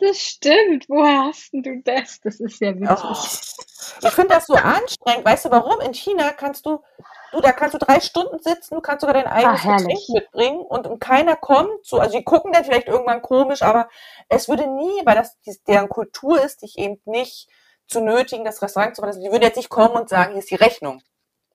Das 0.00 0.18
stimmt. 0.18 0.88
Woher 0.88 1.26
hast 1.26 1.50
du 1.52 1.82
das? 1.84 2.20
Das 2.20 2.40
ist 2.40 2.60
ja 2.60 2.78
wirklich. 2.78 2.88
Oh. 2.90 4.06
Ich 4.06 4.14
finde 4.14 4.34
das 4.34 4.46
so 4.46 4.54
anstrengend. 4.54 5.24
Weißt 5.24 5.44
du 5.44 5.50
warum? 5.50 5.80
In 5.80 5.92
China 5.92 6.30
kannst 6.30 6.64
du, 6.64 6.82
du, 7.32 7.40
da 7.40 7.52
kannst 7.52 7.74
du 7.74 7.78
drei 7.78 8.00
Stunden 8.00 8.38
sitzen, 8.38 8.76
du 8.76 8.80
kannst 8.80 9.02
sogar 9.02 9.14
dein 9.14 9.26
eigenes 9.26 9.60
Ach, 9.62 9.76
Getränk 9.76 10.08
mitbringen 10.08 10.60
und, 10.60 10.86
und 10.86 11.00
keiner 11.00 11.36
kommt. 11.36 11.84
So, 11.84 11.98
also 11.98 12.16
die 12.16 12.24
gucken 12.24 12.52
dann 12.52 12.64
vielleicht 12.64 12.88
irgendwann 12.88 13.20
komisch, 13.20 13.62
aber 13.62 13.88
es 14.28 14.48
würde 14.48 14.66
nie, 14.66 15.04
weil 15.04 15.16
das 15.16 15.36
deren 15.68 15.88
Kultur 15.88 16.42
ist, 16.42 16.62
dich 16.62 16.78
eben 16.78 17.00
nicht 17.04 17.48
zu 17.86 18.00
nötigen, 18.00 18.44
das 18.44 18.62
Restaurant 18.62 18.96
zu 18.96 19.02
verlassen. 19.02 19.22
Die 19.22 19.30
würden 19.30 19.42
jetzt 19.42 19.56
nicht 19.56 19.68
kommen 19.68 19.96
und 19.96 20.08
sagen, 20.08 20.32
hier 20.32 20.40
ist 20.40 20.50
die 20.50 20.56
Rechnung. 20.56 21.02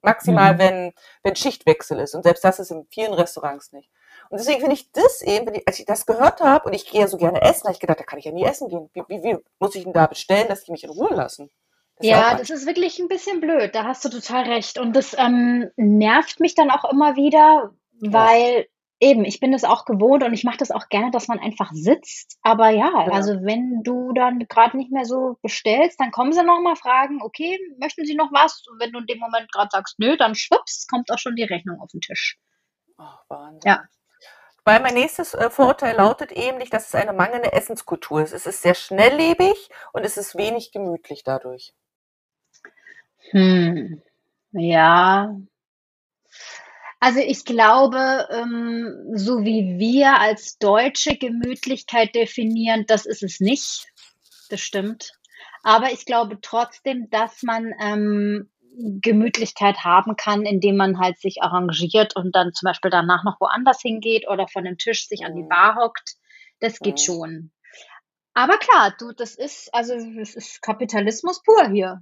Maximal, 0.01 0.53
mhm. 0.53 0.59
wenn, 0.59 0.93
wenn 1.23 1.35
Schichtwechsel 1.35 1.99
ist. 1.99 2.13
Und 2.13 2.23
selbst 2.23 2.43
das 2.43 2.59
ist 2.59 2.69
in 2.69 2.85
vielen 2.91 3.13
Restaurants 3.13 3.71
nicht. 3.71 3.89
Und 4.29 4.39
deswegen 4.39 4.59
finde 4.59 4.75
ich 4.75 4.91
das 4.91 5.21
eben, 5.21 5.61
als 5.65 5.79
ich 5.79 5.85
das 5.85 6.05
gehört 6.05 6.41
habe, 6.41 6.67
und 6.67 6.73
ich 6.73 6.89
gehe 6.89 7.01
ja 7.01 7.07
so 7.07 7.17
gerne 7.17 7.41
essen, 7.41 7.63
habe 7.63 7.73
ich 7.73 7.79
gedacht, 7.79 7.99
da 7.99 8.03
kann 8.03 8.19
ich 8.19 8.25
ja 8.25 8.31
nie 8.31 8.43
essen 8.43 8.69
gehen. 8.69 8.89
Wie, 8.93 9.03
wie, 9.07 9.23
wie 9.23 9.37
muss 9.59 9.75
ich 9.75 9.83
denn 9.83 9.93
da 9.93 10.07
bestellen, 10.07 10.47
dass 10.47 10.63
die 10.63 10.71
mich 10.71 10.83
in 10.83 10.89
Ruhe 10.89 11.13
lassen? 11.13 11.49
Das 11.97 12.07
ja, 12.07 12.35
das 12.35 12.49
ist 12.49 12.65
wirklich 12.65 12.99
ein 12.99 13.07
bisschen 13.07 13.39
blöd. 13.39 13.73
Da 13.73 13.85
hast 13.85 14.03
du 14.03 14.09
total 14.09 14.43
recht. 14.45 14.77
Und 14.77 14.93
das 14.95 15.15
ähm, 15.17 15.69
nervt 15.77 16.39
mich 16.39 16.53
dann 16.53 16.69
auch 16.69 16.91
immer 16.91 17.15
wieder, 17.15 17.71
weil 18.01 18.67
ja. 18.99 19.09
eben, 19.09 19.23
ich 19.23 19.39
bin 19.39 19.53
das 19.53 19.63
auch 19.63 19.85
gewohnt 19.85 20.21
und 20.23 20.33
ich 20.33 20.43
mache 20.43 20.57
das 20.57 20.71
auch 20.71 20.89
gerne, 20.89 21.11
dass 21.11 21.29
man 21.29 21.39
einfach 21.39 21.71
sitzt. 21.71 22.37
Aber 22.41 22.69
ja, 22.69 22.91
ja. 22.91 23.13
also 23.13 23.35
wenn 23.43 23.81
du 23.83 24.11
dann 24.11 24.39
gerade 24.39 24.75
nicht 24.75 24.91
mehr 24.91 25.05
so 25.05 25.37
bestellst, 25.41 25.99
dann 26.01 26.11
kommen 26.11 26.33
sie 26.33 26.43
nochmal 26.43 26.75
fragen, 26.75 27.21
okay, 27.21 27.57
möchten 27.79 28.05
Sie 28.05 28.15
noch 28.15 28.31
was? 28.33 28.65
Und 28.69 28.81
wenn 28.81 28.91
du 28.91 28.99
in 28.99 29.05
dem 29.05 29.19
Moment 29.19 29.49
gerade 29.53 29.69
sagst, 29.71 29.97
nö, 29.97 30.17
dann 30.17 30.35
schwupps, 30.35 30.87
kommt 30.87 31.09
auch 31.11 31.19
schon 31.19 31.37
die 31.37 31.43
Rechnung 31.43 31.79
auf 31.79 31.91
den 31.91 32.01
Tisch. 32.01 32.37
Ach, 32.97 33.23
Wahnsinn. 33.29 33.61
Ja. 33.71 33.83
Weil 34.65 34.79
mein 34.81 34.95
nächstes 34.95 35.35
äh, 35.35 35.51
Vorurteil 35.51 35.95
lautet 35.95 36.31
eben 36.31 36.57
nicht, 36.57 36.73
dass 36.73 36.87
es 36.87 36.95
eine 36.95 37.13
mangelnde 37.13 37.53
Essenskultur 37.53 38.23
ist. 38.23 38.33
Es 38.33 38.47
ist 38.47 38.63
sehr 38.63 38.73
schnelllebig 38.73 39.69
und 39.93 40.03
es 40.03 40.17
ist 40.17 40.35
wenig 40.35 40.71
gemütlich 40.71 41.23
dadurch. 41.23 41.73
Hm. 43.29 44.01
Ja. 44.51 45.37
Also 46.99 47.19
ich 47.19 47.45
glaube, 47.45 48.27
ähm, 48.31 49.11
so 49.13 49.43
wie 49.43 49.77
wir 49.77 50.19
als 50.19 50.57
Deutsche 50.57 51.15
Gemütlichkeit 51.15 52.15
definieren, 52.15 52.85
das 52.87 53.05
ist 53.05 53.21
es 53.21 53.39
nicht. 53.39 53.85
Das 54.49 54.61
stimmt. 54.61 55.11
Aber 55.61 55.91
ich 55.91 56.05
glaube 56.05 56.39
trotzdem, 56.41 57.09
dass 57.11 57.43
man 57.43 57.71
ähm, 57.79 58.49
Gemütlichkeit 59.01 59.83
haben 59.83 60.15
kann, 60.15 60.43
indem 60.43 60.77
man 60.77 60.99
halt 60.99 61.19
sich 61.19 61.41
arrangiert 61.41 62.15
und 62.15 62.35
dann 62.35 62.53
zum 62.53 62.67
Beispiel 62.67 62.91
danach 62.91 63.23
noch 63.23 63.39
woanders 63.39 63.81
hingeht 63.81 64.27
oder 64.27 64.47
von 64.47 64.63
dem 64.63 64.77
Tisch 64.77 65.07
sich 65.07 65.25
an 65.25 65.35
die. 65.35 65.43
Bar 65.43 65.75
hockt. 65.75 66.15
Das 66.59 66.79
geht 66.79 66.99
schon. 66.99 67.51
Aber 68.33 68.57
klar, 68.57 68.93
du, 68.97 69.13
das 69.13 69.35
ist, 69.35 69.73
also 69.73 69.93
das 70.17 70.35
ist 70.35 70.61
Kapitalismus 70.61 71.41
pur 71.41 71.69
hier. 71.69 72.01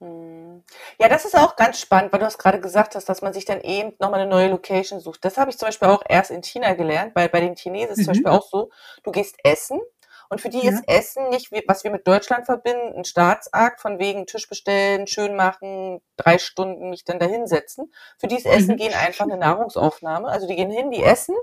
Mhm. 0.00 0.62
Ja, 0.98 1.08
das 1.08 1.24
ist 1.24 1.36
auch 1.36 1.56
ganz 1.56 1.80
spannend, 1.80 2.12
weil 2.12 2.20
du 2.20 2.26
hast 2.26 2.38
gerade 2.38 2.60
gesagt 2.60 2.94
hast, 2.94 3.08
dass 3.08 3.22
man 3.22 3.32
sich 3.32 3.44
dann 3.44 3.60
eben 3.60 3.94
nochmal 3.98 4.20
eine 4.20 4.30
neue 4.30 4.50
Location 4.50 5.00
sucht. 5.00 5.24
Das 5.24 5.38
habe 5.38 5.50
ich 5.50 5.58
zum 5.58 5.68
Beispiel 5.68 5.88
auch 5.88 6.02
erst 6.08 6.30
in 6.30 6.42
China 6.42 6.74
gelernt, 6.74 7.14
weil 7.14 7.28
bei 7.28 7.40
den 7.40 7.56
Chinesen 7.56 7.92
ist 7.92 7.98
mhm. 7.98 8.04
zum 8.04 8.12
Beispiel 8.12 8.32
auch 8.32 8.48
so, 8.48 8.70
du 9.04 9.10
gehst 9.12 9.36
essen 9.42 9.80
und 10.28 10.40
für 10.40 10.48
die 10.48 10.64
ja. 10.64 10.72
ist 10.72 10.84
Essen 10.86 11.28
nicht, 11.28 11.50
was 11.66 11.84
wir 11.84 11.90
mit 11.90 12.06
Deutschland 12.06 12.46
verbinden, 12.46 12.98
ein 12.98 13.04
Staatsakt 13.04 13.80
von 13.80 13.98
wegen 13.98 14.26
Tisch 14.26 14.48
bestellen, 14.48 15.06
schön 15.06 15.36
machen, 15.36 16.00
drei 16.16 16.38
Stunden 16.38 16.90
mich 16.90 17.04
dann 17.04 17.18
da 17.18 17.26
hinsetzen. 17.26 17.92
Für 18.18 18.26
die 18.26 18.36
ist 18.36 18.46
Essen 18.46 18.72
mhm. 18.72 18.78
gehen 18.78 18.94
einfach 18.94 19.24
eine 19.24 19.36
Nahrungsaufnahme. 19.36 20.28
Also 20.28 20.46
die 20.46 20.56
gehen 20.56 20.70
hin, 20.70 20.90
die 20.90 21.02
essen. 21.02 21.36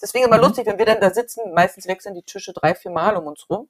Deswegen 0.00 0.24
immer 0.24 0.38
mhm. 0.38 0.44
lustig, 0.44 0.66
wenn 0.66 0.78
wir 0.78 0.86
dann 0.86 1.00
da 1.00 1.10
sitzen, 1.10 1.52
meistens 1.52 1.86
wechseln 1.86 2.14
die 2.14 2.22
Tische 2.22 2.52
drei, 2.52 2.74
vier 2.74 2.90
Mal 2.90 3.16
um 3.16 3.26
uns 3.26 3.48
rum. 3.50 3.68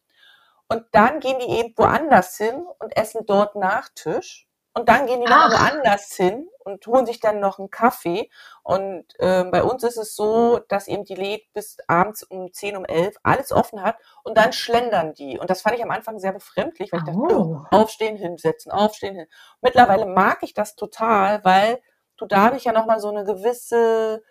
Und 0.69 0.85
dann 0.93 1.19
gehen 1.19 1.39
die 1.41 1.59
eben 1.59 1.75
woanders 1.77 2.37
hin 2.37 2.65
und 2.79 2.97
essen 2.97 3.27
dort 3.27 3.57
Nachtisch. 3.57 4.47
Und 4.73 4.89
dann 4.89 5.07
gehen 5.07 5.21
die 5.21 5.27
noch 5.27 5.51
woanders 5.51 6.15
hin 6.15 6.49
und 6.61 6.87
holen 6.87 7.05
sich 7.05 7.19
dann 7.19 7.41
noch 7.41 7.59
einen 7.59 7.71
Kaffee. 7.71 8.31
Und 8.63 9.05
äh, 9.19 9.45
bei 9.45 9.65
uns 9.65 9.83
ist 9.83 9.97
es 9.97 10.15
so, 10.15 10.61
dass 10.69 10.87
eben 10.87 11.05
die 11.05 11.17
Läd 11.17 11.53
bis 11.53 11.79
abends 11.89 12.23
um 12.23 12.53
10, 12.53 12.77
um 12.77 12.85
11 12.85 13.17
alles 13.25 13.51
offen 13.51 13.83
hat 13.83 13.97
und 14.23 14.39
dann 14.39 14.53
schlendern 14.53 15.13
die. 15.15 15.39
Und 15.39 15.51
das 15.51 15.63
fand 15.63 15.77
ich 15.77 15.83
am 15.83 15.91
Anfang 15.91 16.21
sehr 16.21 16.33
befremdlich, 16.33 16.93
weil 16.93 17.01
ich 17.01 17.07
dachte, 17.07 17.19
oh, 17.19 17.65
aufstehen, 17.71 18.17
hinsetzen, 18.17 18.71
aufstehen, 18.71 19.17
hin. 19.17 19.27
Mittlerweile 19.61 20.07
mag 20.07 20.39
ich 20.43 20.55
das 20.55 20.77
total, 20.77 21.45
weil 21.45 21.81
du 22.17 22.27
dadurch 22.27 22.65
ja 22.65 22.73
nochmal 22.73 23.01
so 23.01 23.09
eine 23.09 23.25
gewisse 23.25 24.23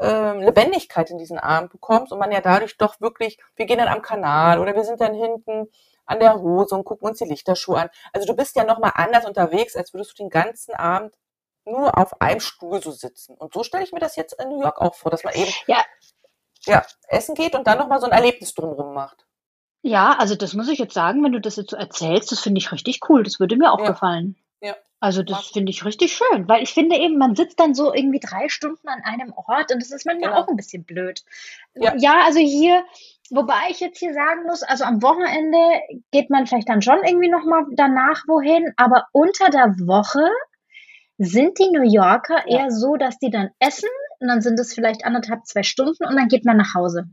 ähm, 0.00 0.40
Lebendigkeit 0.40 1.10
in 1.10 1.18
diesen 1.18 1.38
Abend 1.38 1.70
bekommst 1.70 2.12
und 2.12 2.18
man 2.18 2.30
ja 2.30 2.40
dadurch 2.40 2.76
doch 2.76 3.00
wirklich, 3.00 3.38
wir 3.56 3.66
gehen 3.66 3.78
dann 3.78 3.88
am 3.88 4.02
Kanal 4.02 4.60
oder 4.60 4.74
wir 4.74 4.84
sind 4.84 5.00
dann 5.00 5.14
hinten 5.14 5.68
an 6.08 6.20
der 6.20 6.40
Hose 6.40 6.74
und 6.74 6.84
gucken 6.84 7.08
uns 7.08 7.18
die 7.18 7.24
Lichterschuhe 7.24 7.78
an. 7.78 7.90
Also 8.12 8.26
du 8.26 8.34
bist 8.34 8.56
ja 8.56 8.64
nochmal 8.64 8.92
anders 8.94 9.24
unterwegs, 9.24 9.76
als 9.76 9.92
würdest 9.92 10.12
du 10.12 10.24
den 10.24 10.30
ganzen 10.30 10.74
Abend 10.74 11.14
nur 11.64 11.96
auf 11.96 12.20
einem 12.20 12.40
Stuhl 12.40 12.82
so 12.82 12.90
sitzen. 12.90 13.34
Und 13.36 13.52
so 13.52 13.62
stelle 13.62 13.84
ich 13.84 13.92
mir 13.92 14.00
das 14.00 14.16
jetzt 14.16 14.40
in 14.40 14.48
New 14.48 14.60
York 14.60 14.80
auch 14.80 14.94
vor, 14.94 15.10
dass 15.10 15.24
man 15.24 15.34
eben 15.34 15.52
ja, 15.66 15.84
ja 16.64 16.84
essen 17.08 17.34
geht 17.34 17.54
und 17.54 17.66
dann 17.66 17.78
nochmal 17.78 18.00
so 18.00 18.06
ein 18.06 18.12
Erlebnis 18.12 18.54
drumherum 18.54 18.94
macht. 18.94 19.26
Ja, 19.82 20.16
also 20.18 20.34
das 20.34 20.54
muss 20.54 20.68
ich 20.68 20.78
jetzt 20.78 20.94
sagen, 20.94 21.22
wenn 21.22 21.32
du 21.32 21.40
das 21.40 21.56
jetzt 21.56 21.70
so 21.70 21.76
erzählst, 21.76 22.32
das 22.32 22.40
finde 22.40 22.58
ich 22.58 22.72
richtig 22.72 23.00
cool. 23.08 23.22
Das 23.22 23.38
würde 23.38 23.56
mir 23.56 23.72
auch 23.72 23.80
ja. 23.80 23.90
gefallen. 23.90 24.36
Ja. 24.60 24.74
Also 25.00 25.22
das 25.22 25.46
finde 25.46 25.70
ich 25.70 25.84
richtig 25.84 26.16
schön, 26.16 26.48
weil 26.48 26.62
ich 26.62 26.74
finde 26.74 26.96
eben, 26.96 27.18
man 27.18 27.36
sitzt 27.36 27.60
dann 27.60 27.74
so 27.74 27.94
irgendwie 27.94 28.18
drei 28.18 28.48
Stunden 28.48 28.88
an 28.88 29.02
einem 29.04 29.32
Ort 29.32 29.70
und 29.72 29.80
das 29.80 29.92
ist 29.92 30.04
manchmal 30.04 30.30
genau. 30.30 30.42
auch 30.42 30.48
ein 30.48 30.56
bisschen 30.56 30.82
blöd. 30.82 31.24
Ja. 31.74 31.94
ja, 31.96 32.24
also 32.24 32.40
hier, 32.40 32.84
wobei 33.30 33.70
ich 33.70 33.80
jetzt 33.80 33.98
hier 33.98 34.14
sagen 34.14 34.44
muss, 34.46 34.62
also 34.62 34.84
am 34.84 35.02
Wochenende 35.02 35.80
geht 36.10 36.30
man 36.30 36.46
vielleicht 36.46 36.68
dann 36.68 36.82
schon 36.82 37.02
irgendwie 37.04 37.28
nochmal 37.28 37.64
danach 37.72 38.22
wohin, 38.26 38.72
aber 38.76 39.06
unter 39.12 39.50
der 39.50 39.74
Woche 39.86 40.28
sind 41.18 41.58
die 41.58 41.70
New 41.70 41.82
Yorker 41.82 42.48
ja. 42.48 42.60
eher 42.60 42.70
so, 42.70 42.96
dass 42.96 43.18
die 43.18 43.30
dann 43.30 43.50
essen 43.58 43.88
und 44.20 44.28
dann 44.28 44.40
sind 44.40 44.58
es 44.58 44.74
vielleicht 44.74 45.04
anderthalb, 45.04 45.46
zwei 45.46 45.62
Stunden 45.62 46.04
und 46.04 46.16
dann 46.16 46.28
geht 46.28 46.44
man 46.44 46.56
nach 46.56 46.74
Hause. 46.74 47.04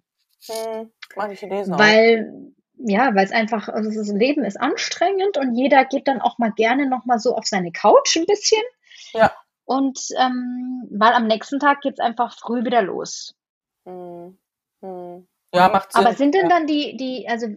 Hm, 0.48 0.92
manche 1.16 1.48
lesen 1.48 1.78
Weil, 1.78 2.54
ja, 2.78 3.16
weil 3.16 3.26
es 3.26 3.32
einfach, 3.32 3.68
also 3.68 3.90
das 3.90 4.10
Leben 4.10 4.44
ist 4.44 4.60
anstrengend 4.60 5.38
und 5.38 5.56
jeder 5.56 5.86
geht 5.86 6.08
dann 6.08 6.22
auch 6.22 6.38
mal 6.38 6.52
gerne 6.52 6.88
nochmal 6.88 7.20
so 7.20 7.36
auf 7.36 7.46
seine 7.46 7.72
Couch 7.72 8.16
ein 8.16 8.26
bisschen. 8.26 8.62
Ja. 9.14 9.34
Und 9.66 10.00
ähm, 10.20 10.88
weil 10.92 11.14
am 11.14 11.26
nächsten 11.26 11.60
Tag 11.60 11.82
geht 11.82 11.94
es 11.94 12.00
einfach 12.00 12.38
früh 12.38 12.64
wieder 12.64 12.84
los. 12.84 13.36
Hm. 13.86 14.38
Hm. 14.82 15.28
Ja, 15.56 15.70
macht 15.70 15.94
Sinn. 15.94 16.06
Aber 16.06 16.16
sind 16.16 16.36
denn 16.36 16.44
ja. 16.44 16.50
dann 16.50 16.68
die, 16.68 16.98
die, 16.98 17.28
also 17.28 17.48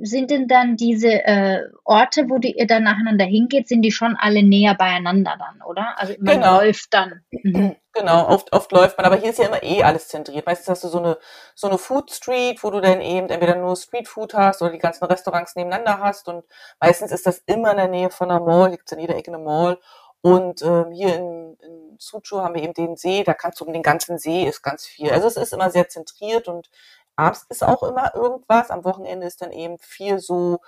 sind 0.00 0.30
denn 0.30 0.48
dann 0.48 0.76
diese 0.76 1.08
äh, 1.08 1.62
Orte, 1.84 2.28
wo 2.28 2.38
die, 2.38 2.58
ihr 2.58 2.66
dann 2.66 2.84
nacheinander 2.84 3.24
hingeht, 3.24 3.68
sind 3.68 3.82
die 3.82 3.92
schon 3.92 4.16
alle 4.18 4.42
näher 4.42 4.74
beieinander 4.74 5.36
dann, 5.38 5.62
oder? 5.66 5.94
Also 5.96 6.14
man 6.18 6.40
genau. 6.40 6.56
läuft 6.56 6.92
dann. 6.92 7.22
Mhm. 7.30 7.76
Genau, 7.94 8.28
oft, 8.28 8.52
oft 8.52 8.70
läuft 8.70 8.96
man, 8.96 9.06
aber 9.06 9.16
hier 9.16 9.30
ist 9.30 9.38
ja 9.38 9.46
immer 9.46 9.62
eh 9.62 9.82
alles 9.82 10.08
zentriert. 10.08 10.46
Meistens 10.46 10.68
hast 10.68 10.84
du 10.84 10.88
so 10.88 10.98
eine, 10.98 11.18
so 11.54 11.66
eine 11.66 11.78
Food 11.78 12.12
Street, 12.12 12.62
wo 12.62 12.70
du 12.70 12.80
dann 12.80 13.00
eben 13.00 13.28
entweder 13.28 13.56
nur 13.56 13.74
Street 13.76 14.06
Food 14.06 14.34
hast 14.34 14.62
oder 14.62 14.70
die 14.70 14.78
ganzen 14.78 15.04
Restaurants 15.04 15.56
nebeneinander 15.56 15.98
hast 15.98 16.28
und 16.28 16.44
meistens 16.80 17.10
ist 17.10 17.26
das 17.26 17.38
immer 17.46 17.72
in 17.72 17.76
der 17.76 17.88
Nähe 17.88 18.10
von 18.10 18.30
einer 18.30 18.40
Mall, 18.40 18.70
gibt 18.70 18.84
es 18.86 18.92
in 18.92 19.00
jeder 19.00 19.16
Ecke 19.16 19.32
eine 19.32 19.42
Mall 19.42 19.78
und 20.20 20.62
ähm, 20.62 20.92
hier 20.92 21.14
in, 21.14 21.56
in 21.60 21.96
Sucho 21.98 22.42
haben 22.42 22.54
wir 22.54 22.62
eben 22.62 22.74
den 22.74 22.96
See, 22.96 23.22
da 23.24 23.34
kannst 23.34 23.60
du 23.60 23.64
um 23.64 23.72
den 23.72 23.82
ganzen 23.82 24.18
See 24.18 24.44
ist 24.44 24.62
ganz 24.62 24.86
viel. 24.86 25.10
Also 25.10 25.28
es 25.28 25.36
ist 25.36 25.52
immer 25.52 25.70
sehr 25.70 25.88
zentriert 25.88 26.48
und 26.48 26.70
abends 27.18 27.44
ist 27.48 27.64
auch 27.64 27.82
immer 27.82 28.14
irgendwas. 28.14 28.70
Am 28.70 28.84
Wochenende 28.84 29.26
ist 29.26 29.42
dann 29.42 29.50
eben 29.50 29.78
viel 29.78 30.18
so 30.18 30.60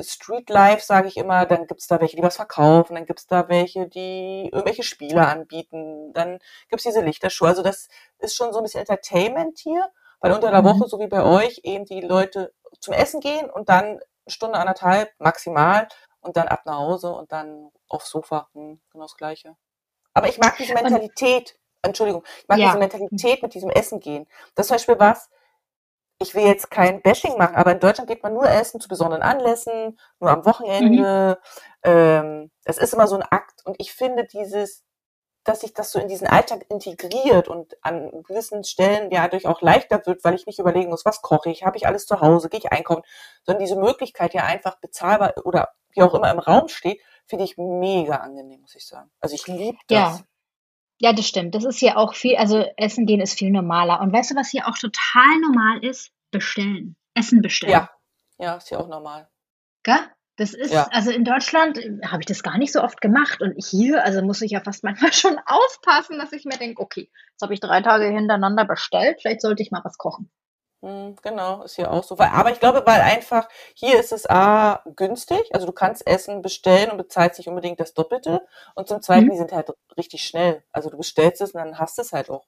Street 0.00 0.50
Life, 0.50 0.84
sage 0.84 1.08
ich 1.08 1.16
immer. 1.16 1.46
Dann 1.46 1.66
gibt's 1.66 1.86
da 1.86 2.00
welche, 2.00 2.16
die 2.16 2.22
was 2.22 2.36
verkaufen. 2.36 2.94
Dann 2.94 3.06
gibt's 3.06 3.26
da 3.26 3.48
welche, 3.48 3.86
die 3.86 4.48
irgendwelche 4.52 4.82
Spiele 4.82 5.26
anbieten. 5.26 6.12
Dann 6.12 6.38
gibt's 6.68 6.84
diese 6.84 7.02
Lichterschuhe. 7.02 7.48
Also 7.48 7.62
das 7.62 7.88
ist 8.18 8.34
schon 8.34 8.52
so 8.52 8.58
ein 8.58 8.64
bisschen 8.64 8.80
Entertainment 8.80 9.58
hier, 9.58 9.90
weil 10.20 10.32
unter 10.32 10.50
der 10.50 10.62
mhm. 10.62 10.66
Woche, 10.66 10.88
so 10.88 10.98
wie 10.98 11.06
bei 11.06 11.22
euch, 11.22 11.60
eben 11.64 11.84
die 11.84 12.00
Leute 12.00 12.52
zum 12.80 12.94
Essen 12.94 13.20
gehen 13.20 13.48
und 13.50 13.68
dann 13.68 13.84
eine 13.84 14.00
Stunde, 14.26 14.58
anderthalb 14.58 15.12
maximal 15.18 15.86
und 16.20 16.36
dann 16.36 16.48
ab 16.48 16.62
nach 16.64 16.78
Hause 16.78 17.12
und 17.12 17.30
dann 17.30 17.70
aufs 17.88 18.10
Sofa. 18.10 18.48
Hm, 18.54 18.80
genau 18.90 19.04
das 19.04 19.16
Gleiche. 19.16 19.56
Aber 20.14 20.28
ich 20.28 20.38
mag 20.38 20.56
diese 20.56 20.74
Mentalität. 20.74 21.58
Entschuldigung, 21.82 22.24
ich 22.40 22.48
mag 22.48 22.58
ja. 22.58 22.66
diese 22.68 22.78
Mentalität 22.78 23.42
mit 23.42 23.52
diesem 23.52 23.68
Essen 23.68 24.00
gehen. 24.00 24.26
Das 24.54 24.64
ist 24.64 24.68
zum 24.68 24.76
Beispiel 24.76 24.98
was, 24.98 25.28
ich 26.24 26.34
will 26.34 26.46
jetzt 26.46 26.70
kein 26.70 27.02
Bashing 27.02 27.36
machen, 27.36 27.56
aber 27.56 27.72
in 27.72 27.80
Deutschland 27.80 28.08
geht 28.08 28.22
man 28.22 28.32
nur 28.32 28.48
essen 28.48 28.80
zu 28.80 28.88
besonderen 28.88 29.22
Anlässen, 29.22 29.98
nur 30.18 30.30
am 30.30 30.44
Wochenende. 30.46 31.38
Mhm. 31.84 31.90
Ähm, 31.90 32.50
das 32.64 32.78
ist 32.78 32.94
immer 32.94 33.06
so 33.06 33.16
ein 33.16 33.22
Akt. 33.22 33.60
Und 33.64 33.76
ich 33.78 33.92
finde 33.92 34.24
dieses, 34.24 34.84
dass 35.44 35.60
sich 35.60 35.74
das 35.74 35.92
so 35.92 35.98
in 35.98 36.08
diesen 36.08 36.26
Alltag 36.26 36.64
integriert 36.70 37.48
und 37.48 37.76
an 37.82 38.22
gewissen 38.22 38.64
Stellen 38.64 39.10
ja 39.10 39.24
dadurch 39.24 39.46
auch 39.46 39.60
leichter 39.60 40.00
wird, 40.06 40.24
weil 40.24 40.34
ich 40.34 40.46
nicht 40.46 40.58
überlegen 40.58 40.88
muss, 40.88 41.04
was 41.04 41.20
koche 41.20 41.50
ich, 41.50 41.64
habe 41.64 41.76
ich 41.76 41.86
alles 41.86 42.06
zu 42.06 42.20
Hause, 42.20 42.48
gehe 42.48 42.60
ich 42.60 42.72
einkaufen, 42.72 43.02
sondern 43.44 43.62
diese 43.62 43.76
Möglichkeit 43.76 44.32
ja 44.32 44.44
einfach 44.44 44.80
bezahlbar 44.80 45.34
oder 45.44 45.74
wie 45.90 46.02
auch 46.02 46.14
immer 46.14 46.30
im 46.30 46.38
Raum 46.38 46.68
steht, 46.68 47.00
finde 47.26 47.44
ich 47.44 47.56
mega 47.58 48.16
angenehm, 48.16 48.62
muss 48.62 48.74
ich 48.74 48.86
sagen. 48.86 49.10
Also 49.20 49.34
ich 49.34 49.46
liebe 49.46 49.78
das. 49.88 50.18
Ja. 50.18 50.20
Ja, 51.00 51.12
das 51.12 51.26
stimmt. 51.26 51.54
Das 51.54 51.64
ist 51.64 51.78
hier 51.78 51.98
auch 51.98 52.14
viel, 52.14 52.36
also 52.36 52.64
Essen 52.76 53.06
gehen 53.06 53.20
ist 53.20 53.38
viel 53.38 53.50
normaler. 53.50 54.00
Und 54.00 54.12
weißt 54.12 54.30
du, 54.30 54.36
was 54.36 54.50
hier 54.50 54.68
auch 54.68 54.78
total 54.78 55.40
normal 55.40 55.84
ist? 55.84 56.12
Bestellen. 56.30 56.96
Essen 57.14 57.42
bestellen. 57.42 57.72
Ja, 57.72 57.90
ja, 58.38 58.56
ist 58.56 58.68
hier 58.68 58.80
auch 58.80 58.88
normal. 58.88 59.28
Gell? 59.82 59.98
Das 60.36 60.52
ist, 60.52 60.72
ja. 60.72 60.88
also 60.90 61.12
in 61.12 61.24
Deutschland 61.24 61.78
äh, 61.78 62.00
habe 62.06 62.20
ich 62.20 62.26
das 62.26 62.42
gar 62.42 62.58
nicht 62.58 62.72
so 62.72 62.82
oft 62.82 63.00
gemacht. 63.00 63.40
Und 63.40 63.54
hier, 63.56 64.04
also 64.04 64.20
muss 64.22 64.42
ich 64.42 64.50
ja 64.50 64.60
fast 64.60 64.82
manchmal 64.82 65.12
schon 65.12 65.38
aufpassen, 65.46 66.18
dass 66.18 66.32
ich 66.32 66.44
mir 66.44 66.58
denke, 66.58 66.82
okay, 66.82 67.10
jetzt 67.30 67.42
habe 67.42 67.54
ich 67.54 67.60
drei 67.60 67.82
Tage 67.82 68.06
hintereinander 68.06 68.64
bestellt, 68.64 69.18
vielleicht 69.20 69.42
sollte 69.42 69.62
ich 69.62 69.70
mal 69.70 69.84
was 69.84 69.96
kochen. 69.96 70.30
Hm, 70.84 71.16
genau, 71.22 71.62
ist 71.62 71.76
hier 71.76 71.90
auch 71.90 72.04
so. 72.04 72.18
Aber 72.18 72.52
ich 72.52 72.60
glaube, 72.60 72.82
weil 72.84 73.00
einfach 73.00 73.48
hier 73.74 73.98
ist 73.98 74.12
es 74.12 74.28
A 74.28 74.82
günstig, 74.96 75.42
also 75.54 75.64
du 75.64 75.72
kannst 75.72 76.06
Essen 76.06 76.42
bestellen 76.42 76.90
und 76.90 76.98
bezahlst 76.98 77.38
nicht 77.38 77.48
unbedingt 77.48 77.80
das 77.80 77.94
Doppelte. 77.94 78.46
Und 78.74 78.88
zum 78.88 79.00
Zweiten, 79.00 79.24
mhm. 79.26 79.30
die 79.30 79.38
sind 79.38 79.52
halt 79.52 79.72
richtig 79.96 80.26
schnell. 80.26 80.62
Also 80.72 80.90
du 80.90 80.98
bestellst 80.98 81.40
es 81.40 81.52
und 81.52 81.60
dann 81.60 81.78
hast 81.78 81.96
du 81.96 82.02
es 82.02 82.12
halt 82.12 82.28
auch 82.28 82.44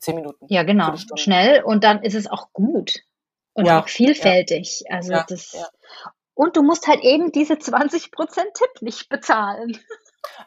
zehn 0.00 0.16
Minuten. 0.16 0.44
Ja, 0.50 0.64
genau. 0.64 0.94
Schnell 1.14 1.62
und 1.62 1.82
dann 1.82 2.02
ist 2.02 2.14
es 2.14 2.30
auch 2.30 2.52
gut 2.52 3.00
und 3.54 3.64
ja, 3.64 3.80
auch 3.80 3.88
vielfältig. 3.88 4.84
Ja. 4.86 4.96
Also 4.96 5.12
ja, 5.12 5.24
das. 5.26 5.56
Und 6.34 6.58
du 6.58 6.62
musst 6.62 6.86
halt 6.88 7.00
eben 7.00 7.32
diese 7.32 7.54
20% 7.54 8.10
Tipp 8.52 8.82
nicht 8.82 9.08
bezahlen. 9.08 9.78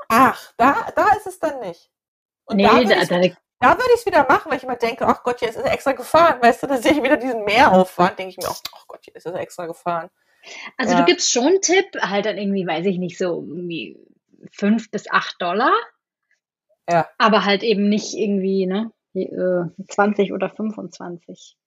Ach, 0.09 0.53
da, 0.57 0.91
da 0.95 1.07
ist 1.17 1.25
es 1.25 1.39
dann 1.39 1.59
nicht. 1.61 1.89
Und 2.45 2.57
nee, 2.57 2.65
da, 2.65 2.83
da, 2.83 3.05
da 3.05 3.35
würde 3.71 3.89
ich 3.93 4.01
es 4.01 4.05
wieder 4.05 4.25
machen, 4.27 4.49
weil 4.49 4.57
ich 4.57 4.63
immer 4.63 4.75
denke, 4.75 5.05
ach 5.07 5.23
Gott, 5.23 5.39
hier 5.39 5.49
ist 5.49 5.57
es 5.57 5.65
extra 5.65 5.93
gefahren. 5.93 6.41
Weißt 6.41 6.63
du, 6.63 6.67
da 6.67 6.77
sehe 6.77 6.93
ich 6.93 7.03
wieder 7.03 7.17
diesen 7.17 7.43
Mehraufwand, 7.43 8.19
denke 8.19 8.31
ich 8.31 8.37
mir, 8.37 8.49
ach 8.49 8.87
Gott, 8.87 8.99
hier 9.03 9.15
ist 9.15 9.25
es 9.25 9.33
extra 9.33 9.65
gefahren. 9.65 10.09
Also 10.77 10.93
ja. 10.93 10.99
du 10.99 11.05
gibst 11.05 11.31
schon 11.31 11.47
einen 11.47 11.61
Tipp, 11.61 11.85
halt 11.99 12.25
dann 12.25 12.37
irgendwie, 12.37 12.67
weiß 12.67 12.85
ich 12.85 12.97
nicht, 12.97 13.17
so 13.17 13.41
irgendwie 13.41 13.97
fünf 14.51 14.91
bis 14.91 15.09
acht 15.09 15.35
Dollar. 15.39 15.73
Ja. 16.89 17.07
Aber 17.17 17.45
halt 17.45 17.63
eben 17.63 17.89
nicht 17.89 18.13
irgendwie, 18.13 18.67
ne, 18.67 18.91
20 19.87 20.29
äh, 20.29 20.33
oder 20.33 20.49
25. 20.49 21.57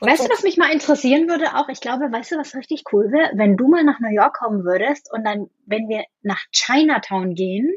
Und 0.00 0.10
weißt 0.10 0.24
du, 0.24 0.30
was 0.30 0.42
mich 0.42 0.56
mal 0.56 0.72
interessieren 0.72 1.28
würde 1.28 1.54
auch? 1.54 1.68
Ich 1.68 1.80
glaube, 1.80 2.10
weißt 2.10 2.32
du, 2.32 2.38
was 2.38 2.54
richtig 2.54 2.84
cool 2.92 3.10
wäre? 3.10 3.32
Wenn 3.34 3.56
du 3.56 3.68
mal 3.68 3.84
nach 3.84 4.00
New 4.00 4.12
York 4.12 4.36
kommen 4.36 4.64
würdest 4.64 5.12
und 5.12 5.24
dann, 5.24 5.50
wenn 5.66 5.88
wir 5.88 6.04
nach 6.22 6.40
Chinatown 6.52 7.34
gehen, 7.34 7.72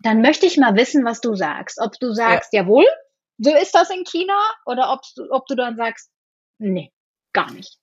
dann 0.00 0.20
möchte 0.20 0.46
ich 0.46 0.56
mal 0.56 0.76
wissen, 0.76 1.04
was 1.04 1.20
du 1.20 1.34
sagst. 1.34 1.80
Ob 1.80 1.92
du 2.00 2.12
sagst, 2.12 2.52
ja. 2.52 2.62
jawohl, 2.62 2.86
so 3.38 3.54
ist 3.54 3.74
das 3.74 3.90
in 3.90 4.04
China, 4.04 4.38
oder 4.64 4.92
ob 4.92 5.00
du, 5.14 5.30
ob 5.30 5.46
du 5.46 5.54
dann 5.54 5.76
sagst, 5.76 6.10
nee, 6.58 6.92
gar 7.32 7.50
nicht. 7.52 7.78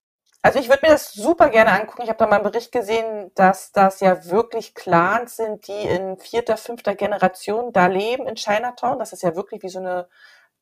Also 0.46 0.60
ich 0.60 0.68
würde 0.68 0.86
mir 0.86 0.92
das 0.92 1.14
super 1.14 1.50
gerne 1.50 1.72
angucken. 1.72 2.02
Ich 2.02 2.10
habe 2.10 2.18
da 2.20 2.28
mal 2.28 2.36
einen 2.36 2.44
Bericht 2.44 2.74
gesehen, 2.74 3.32
dass 3.34 3.72
das 3.72 4.02
ja 4.02 4.26
wirklich 4.26 4.76
Clans 4.76 5.38
sind, 5.38 5.68
die 5.70 5.72
in 5.72 6.18
vierter, 6.18 6.58
fünfter 6.58 6.96
Generation 6.96 7.72
da 7.72 7.88
leben 7.88 8.28
in 8.28 8.36
Chinatown. 8.36 9.00
Dass 9.00 9.12
das 9.12 9.22
ja 9.22 9.38
wirklich 9.38 9.64
wie 9.64 9.70
so 9.70 9.80
eine 9.80 10.10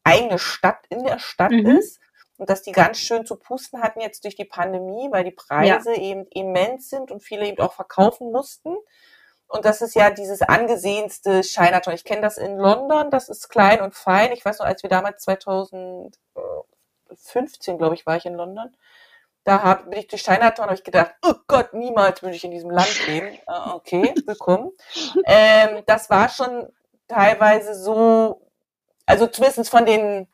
eigene 0.03 0.37
Stadt 0.37 0.85
in 0.89 1.03
der 1.03 1.17
Stadt 1.17 1.51
mhm. 1.51 1.65
ist. 1.65 1.99
Und 2.37 2.49
dass 2.51 2.61
die 2.61 2.73
ganz 2.73 2.99
schön 2.99 3.25
zu 3.25 3.35
pusten 3.37 3.81
hatten 3.81 4.01
jetzt 4.01 4.23
durch 4.23 4.35
die 4.35 4.45
Pandemie, 4.45 5.07
weil 5.11 5.23
die 5.23 5.31
Preise 5.31 5.91
ja. 5.91 6.01
eben 6.01 6.27
immens 6.27 6.89
sind 6.89 7.09
und 7.09 7.23
viele 7.23 7.47
eben 7.47 7.59
auch 7.59 7.73
verkaufen 7.73 8.31
mussten. 8.31 8.75
Und 9.51 9.65
das 9.65 9.81
ist 9.81 9.95
ja 9.95 10.11
dieses 10.11 10.41
angesehenste 10.41 11.41
Chinatown. 11.41 11.93
Ich 11.93 12.05
kenne 12.05 12.21
das 12.21 12.37
in 12.37 12.57
London, 12.57 13.11
das 13.11 13.27
ist 13.27 13.49
klein 13.49 13.81
und 13.81 13.93
fein. 13.93 14.31
Ich 14.31 14.45
weiß 14.45 14.59
noch, 14.59 14.65
als 14.65 14.81
wir 14.81 14.89
damals 14.89 15.23
2015, 15.23 17.77
glaube 17.77 17.95
ich, 17.95 18.05
war 18.05 18.15
ich 18.15 18.25
in 18.25 18.35
London. 18.35 18.73
Da 19.43 19.61
hab, 19.61 19.89
bin 19.89 19.99
ich 19.99 20.07
durch 20.07 20.23
Chinatown, 20.23 20.67
habe 20.67 20.75
ich 20.75 20.85
gedacht, 20.85 21.15
oh 21.21 21.33
Gott, 21.47 21.73
niemals 21.73 22.21
würde 22.21 22.37
ich 22.37 22.45
in 22.45 22.51
diesem 22.51 22.69
Land 22.69 23.07
leben. 23.07 23.37
Ah, 23.45 23.73
okay, 23.73 24.13
willkommen. 24.25 24.71
ähm, 25.25 25.83
das 25.85 26.09
war 26.09 26.29
schon 26.29 26.71
teilweise 27.09 27.75
so, 27.75 28.41
also 29.05 29.27
zumindest 29.27 29.69
von 29.69 29.85
den 29.85 30.29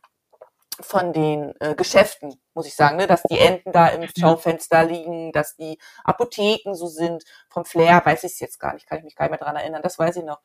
von 0.80 1.13
den 1.13 1.53
äh, 1.59 1.75
Geschäften, 1.75 2.39
muss 2.53 2.67
ich 2.67 2.75
sagen, 2.75 2.97
ne? 2.97 3.07
dass 3.07 3.23
die 3.23 3.39
Enten 3.39 3.71
da 3.71 3.88
im 3.88 4.07
Schaufenster 4.17 4.84
liegen, 4.84 5.32
dass 5.32 5.55
die 5.55 5.78
Apotheken 6.03 6.75
so 6.75 6.88
sind. 6.88 7.23
Vom 7.49 7.65
Flair 7.65 8.01
weiß 8.05 8.23
ich 8.23 8.34
es 8.34 8.39
jetzt 8.39 8.59
gar 8.59 8.73
nicht, 8.73 8.88
kann 8.88 8.99
ich 8.99 9.03
mich 9.03 9.15
gar 9.15 9.25
nicht 9.25 9.32
mehr 9.32 9.39
dran 9.39 9.55
erinnern, 9.55 9.82
das 9.82 9.97
weiß 9.97 10.17
ich 10.17 10.23
noch. 10.23 10.39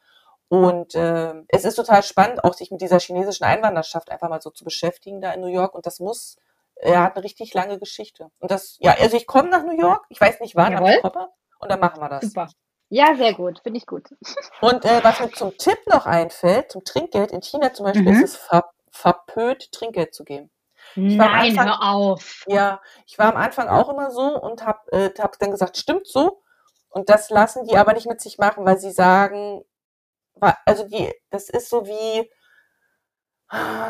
Und 0.49 0.95
äh, 0.95 1.35
es 1.49 1.65
ist 1.65 1.77
total 1.77 2.03
spannend, 2.03 2.45
auch 2.45 2.53
sich 2.53 2.71
mit 2.71 2.83
dieser 2.83 3.01
chinesischen 3.01 3.45
Einwanderschaft 3.45 4.11
einfach 4.11 4.29
mal 4.29 4.43
so 4.43 4.51
zu 4.51 4.65
beschäftigen 4.65 5.23
da 5.23 5.33
in 5.33 5.41
New 5.41 5.47
York. 5.47 5.75
Und 5.75 5.87
das 5.87 5.99
muss, 5.99 6.37
er 6.77 7.03
hat 7.03 7.17
eine 7.17 7.25
richtig 7.25 7.55
lange 7.55 7.79
Geschichte. 7.79 8.29
Und 8.39 8.51
das, 8.51 8.77
ja, 8.81 8.95
also 9.01 9.17
ich 9.17 9.27
komme 9.27 9.49
nach 9.49 9.63
New 9.63 9.79
York, 9.79 10.05
ich 10.11 10.21
weiß 10.21 10.41
nicht 10.41 10.55
wann, 10.55 10.73
Jawohl. 10.73 10.89
aber 10.89 10.97
ich 10.97 11.03
komme 11.03 11.29
und 11.59 11.71
dann 11.71 11.81
machen 11.81 12.01
wir 12.01 12.09
das. 12.11 12.25
Super. 12.25 12.49
Ja, 12.91 13.15
sehr 13.17 13.33
gut, 13.33 13.61
finde 13.63 13.79
ich 13.79 13.87
gut. 13.87 14.11
Und 14.61 14.85
äh, 14.85 15.03
was 15.03 15.21
mir 15.21 15.31
zum 15.31 15.57
Tipp 15.57 15.79
noch 15.87 16.05
einfällt, 16.05 16.71
zum 16.71 16.85
Trinkgeld, 16.85 17.33
in 17.33 17.41
China 17.41 17.73
zum 17.73 17.87
Beispiel 17.87 18.03
mhm. 18.03 18.23
ist 18.23 18.35
es 18.35 18.37
ver 18.37 18.65
verpönt, 18.93 19.73
Trinkgeld 19.73 20.15
zu 20.15 20.25
geben. 20.25 20.51
Nein, 20.95 21.21
Anfang, 21.21 21.67
hör 21.67 21.83
auf. 21.83 22.45
Ja, 22.49 22.81
ich 23.07 23.19
war 23.19 23.33
am 23.33 23.41
Anfang 23.41 23.69
auch 23.69 23.89
immer 23.89 24.11
so 24.11 24.41
und 24.41 24.65
habe 24.65 24.93
äh, 24.93 25.11
hab 25.19 25.39
dann 25.39 25.51
gesagt, 25.51 25.77
stimmt 25.77 26.07
so. 26.07 26.43
Und 26.91 27.09
das 27.09 27.31
lassen 27.31 27.67
die 27.67 27.77
aber 27.77 27.95
nicht 27.95 28.07
mit 28.07 28.21
sich 28.21 28.39
machen, 28.39 28.67
weil 28.67 28.79
sie 28.79 28.91
sagen, 28.91 29.65
also 30.67 30.87
die, 30.87 31.13
das 31.31 31.49
ist 31.49 31.71
so 31.71 31.87
wie, 31.87 32.31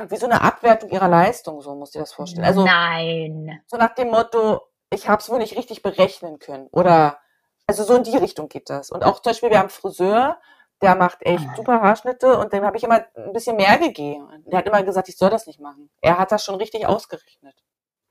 wie 0.09 0.17
so 0.17 0.27
eine 0.27 0.43
Abwertung 0.43 0.91
ihrer 0.91 1.09
Leistung, 1.09 1.61
so 1.61 1.75
muss 1.75 1.95
ich 1.95 2.01
das 2.01 2.13
vorstellen. 2.13 2.47
Also, 2.47 2.65
Nein. 2.65 3.61
So 3.67 3.77
nach 3.77 3.95
dem 3.95 4.11
Motto, 4.11 4.61
ich 4.91 5.09
habe 5.09 5.21
es 5.21 5.29
wohl 5.31 5.39
nicht 5.39 5.57
richtig 5.57 5.83
berechnen 5.83 6.39
können. 6.39 6.69
Oder, 6.71 7.19
also 7.67 7.83
so 7.83 7.97
in 7.97 8.05
die 8.05 8.17
Richtung 8.17 8.49
geht 8.49 8.71
das. 8.71 8.91
Und 8.91 9.05
auch 9.05 9.21
zum 9.21 9.31
Beispiel, 9.31 9.51
wir 9.51 9.59
haben 9.59 9.71
Friseur, 9.71 10.39
der 10.83 10.95
macht 10.97 11.19
echt 11.23 11.47
ah. 11.49 11.55
super 11.57 11.81
Haarschnitte 11.81 12.37
und 12.39 12.53
dem 12.53 12.65
habe 12.65 12.77
ich 12.77 12.85
immer 12.85 13.07
ein 13.17 13.33
bisschen 13.33 13.57
mehr 13.57 13.79
gegeben. 13.79 14.29
Der 14.47 14.59
hat 14.59 14.67
immer 14.67 14.83
gesagt, 14.83 15.09
ich 15.09 15.17
soll 15.17 15.31
das 15.31 15.47
nicht 15.47 15.61
machen. 15.61 15.91
Er 16.01 16.19
hat 16.19 16.33
das 16.33 16.45
schon 16.45 16.57
richtig 16.57 16.87
ausgerechnet. 16.87 17.55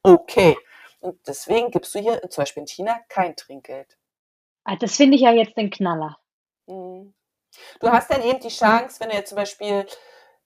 Okay. 0.03 0.57
Und 0.99 1.19
deswegen 1.27 1.71
gibst 1.71 1.93
du 1.93 1.99
hier 1.99 2.21
zum 2.29 2.43
Beispiel 2.43 2.61
in 2.61 2.67
China 2.67 2.99
kein 3.09 3.35
Trinkgeld. 3.35 3.97
Ah, 4.63 4.75
das 4.75 4.95
finde 4.95 5.15
ich 5.15 5.21
ja 5.21 5.31
jetzt 5.31 5.57
den 5.57 5.69
Knaller. 5.69 6.17
Mhm. 6.67 7.13
Du 7.79 7.89
hast 7.89 8.09
dann 8.09 8.21
eben 8.21 8.39
die 8.39 8.49
Chance, 8.49 8.99
wenn 8.99 9.09
du 9.09 9.15
jetzt 9.15 9.29
zum 9.29 9.35
Beispiel, 9.35 9.85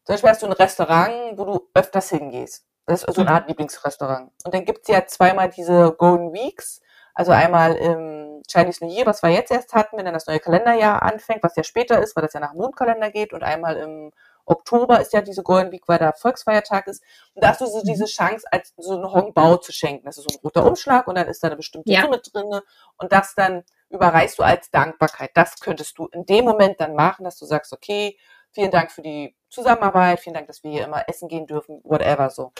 zum 0.03 0.13
Beispiel 0.13 0.29
hast 0.29 0.41
du 0.41 0.47
ein 0.47 0.53
Restaurant, 0.53 1.37
wo 1.37 1.45
du 1.45 1.69
öfters 1.73 2.09
hingehst. 2.09 2.65
Das 2.85 3.03
ist 3.03 3.13
so 3.13 3.21
eine 3.21 3.29
mhm. 3.29 3.35
Art 3.35 3.47
Lieblingsrestaurant. 3.47 4.31
Und 4.43 4.53
dann 4.53 4.65
gibt 4.65 4.81
es 4.83 4.87
ja 4.87 5.05
zweimal 5.05 5.49
diese 5.49 5.93
Golden 5.97 6.33
Weeks. 6.33 6.81
Also 7.13 7.31
einmal 7.31 7.75
im 7.75 8.14
Chinese 8.47 8.83
New 8.83 8.91
Year, 8.91 9.05
was 9.05 9.23
wir 9.23 9.29
jetzt 9.29 9.51
erst 9.51 9.73
hatten, 9.73 9.97
wenn 9.97 10.05
dann 10.05 10.13
das 10.13 10.27
neue 10.27 10.39
Kalenderjahr 10.39 11.01
anfängt, 11.03 11.43
was 11.43 11.55
ja 11.55 11.63
später 11.63 12.01
ist, 12.01 12.15
weil 12.15 12.23
das 12.23 12.33
ja 12.33 12.39
nach 12.39 12.53
Mondkalender 12.53 13.11
geht. 13.11 13.33
Und 13.33 13.43
einmal 13.43 13.77
im 13.77 14.11
Oktober 14.45 15.01
ist 15.01 15.13
ja 15.13 15.21
diese 15.21 15.43
Golden 15.43 15.71
Week, 15.71 15.87
weil 15.87 15.97
da 15.97 16.13
Volksfeiertag 16.13 16.87
ist. 16.87 17.03
Und 17.33 17.43
da 17.43 17.49
hast 17.49 17.61
du 17.61 17.65
so 17.65 17.79
mhm. 17.79 17.85
diese 17.85 18.05
Chance, 18.05 18.45
als 18.51 18.73
so 18.77 18.93
einen 18.93 19.11
Hongbao 19.11 19.57
zu 19.57 19.71
schenken. 19.71 20.05
Das 20.05 20.17
ist 20.17 20.29
so 20.29 20.37
ein 20.37 20.41
roter 20.43 20.65
Umschlag 20.65 21.07
und 21.07 21.15
dann 21.15 21.27
ist 21.27 21.43
da 21.43 21.47
eine 21.47 21.57
bestimmte 21.57 21.91
ja. 21.91 22.01
Summe 22.01 22.19
drin. 22.19 22.61
Und 22.97 23.11
das 23.11 23.35
dann 23.35 23.63
überreichst 23.89 24.39
du 24.39 24.43
als 24.43 24.69
Dankbarkeit. 24.69 25.31
Das 25.33 25.59
könntest 25.59 25.97
du 25.97 26.07
in 26.07 26.25
dem 26.25 26.45
Moment 26.45 26.79
dann 26.79 26.93
machen, 26.95 27.23
dass 27.23 27.37
du 27.37 27.45
sagst, 27.45 27.73
okay, 27.73 28.17
vielen 28.51 28.71
Dank 28.71 28.91
für 28.91 29.01
die 29.01 29.35
Zusammenarbeit, 29.49 30.19
vielen 30.19 30.33
Dank, 30.33 30.47
dass 30.47 30.63
wir 30.63 30.71
hier 30.71 30.85
immer 30.85 31.07
essen 31.07 31.27
gehen 31.27 31.47
dürfen, 31.47 31.81
whatever 31.83 32.29
so. 32.29 32.51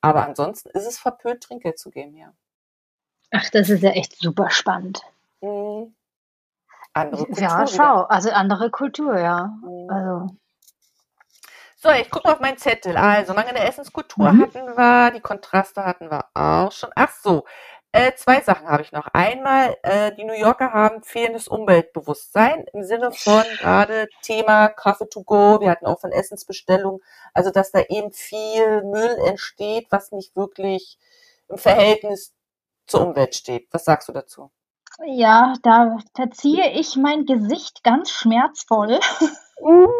Aber 0.00 0.24
ansonsten 0.26 0.70
ist 0.70 0.86
es 0.86 0.98
verpönt, 0.98 1.42
Trinkgeld 1.42 1.78
zu 1.78 1.90
geben, 1.90 2.16
ja. 2.16 2.32
Ach, 3.30 3.50
das 3.50 3.68
ist 3.68 3.82
ja 3.82 3.90
echt 3.90 4.16
super 4.18 4.50
spannend. 4.50 5.00
Mhm. 5.44 5.94
Andere 6.94 7.26
Kultur. 7.26 7.42
Ja, 7.42 7.66
schau, 7.66 8.02
also 8.04 8.30
andere 8.30 8.70
Kultur, 8.70 9.18
ja. 9.18 9.52
Mhm. 9.62 9.90
Also. 9.90 10.36
So, 11.76 11.90
ich 11.90 12.10
gucke 12.10 12.32
auf 12.32 12.40
meinen 12.40 12.56
Zettel. 12.56 12.96
Also, 12.96 13.34
mangelnde 13.34 13.60
Essenskultur 13.60 14.32
mhm. 14.32 14.42
hatten 14.42 14.76
wir, 14.76 15.10
die 15.10 15.20
Kontraste 15.20 15.84
hatten 15.84 16.10
wir 16.10 16.24
auch 16.32 16.72
schon. 16.72 16.90
Ach 16.94 17.10
so, 17.10 17.44
äh, 17.92 18.14
zwei 18.14 18.40
Sachen 18.40 18.68
habe 18.68 18.82
ich 18.82 18.92
noch. 18.92 19.08
Einmal, 19.12 19.76
äh, 19.82 20.12
die 20.14 20.24
New 20.24 20.34
Yorker 20.34 20.72
haben 20.72 21.02
fehlendes 21.02 21.46
Umweltbewusstsein 21.48 22.64
im 22.72 22.84
Sinne 22.84 23.12
von 23.12 23.42
gerade 23.58 24.08
Thema 24.22 24.68
Kaffee 24.68 25.08
to 25.08 25.22
go. 25.24 25.60
Wir 25.60 25.70
hatten 25.70 25.86
auch 25.86 26.00
von 26.00 26.12
Essensbestellung. 26.12 27.02
Also, 27.34 27.50
dass 27.50 27.70
da 27.70 27.80
eben 27.88 28.12
viel 28.12 28.82
Müll 28.84 29.16
entsteht, 29.26 29.88
was 29.90 30.10
nicht 30.12 30.34
wirklich 30.36 30.98
im 31.48 31.58
Verhältnis 31.58 32.32
zur 32.86 33.06
Umwelt 33.08 33.34
steht. 33.34 33.68
Was 33.72 33.84
sagst 33.84 34.08
du 34.08 34.12
dazu? 34.12 34.50
Ja, 35.06 35.54
da 35.62 35.98
verziehe 36.14 36.72
ich 36.72 36.96
mein 36.96 37.24
Gesicht 37.24 37.82
ganz 37.82 38.10
schmerzvoll. 38.10 39.00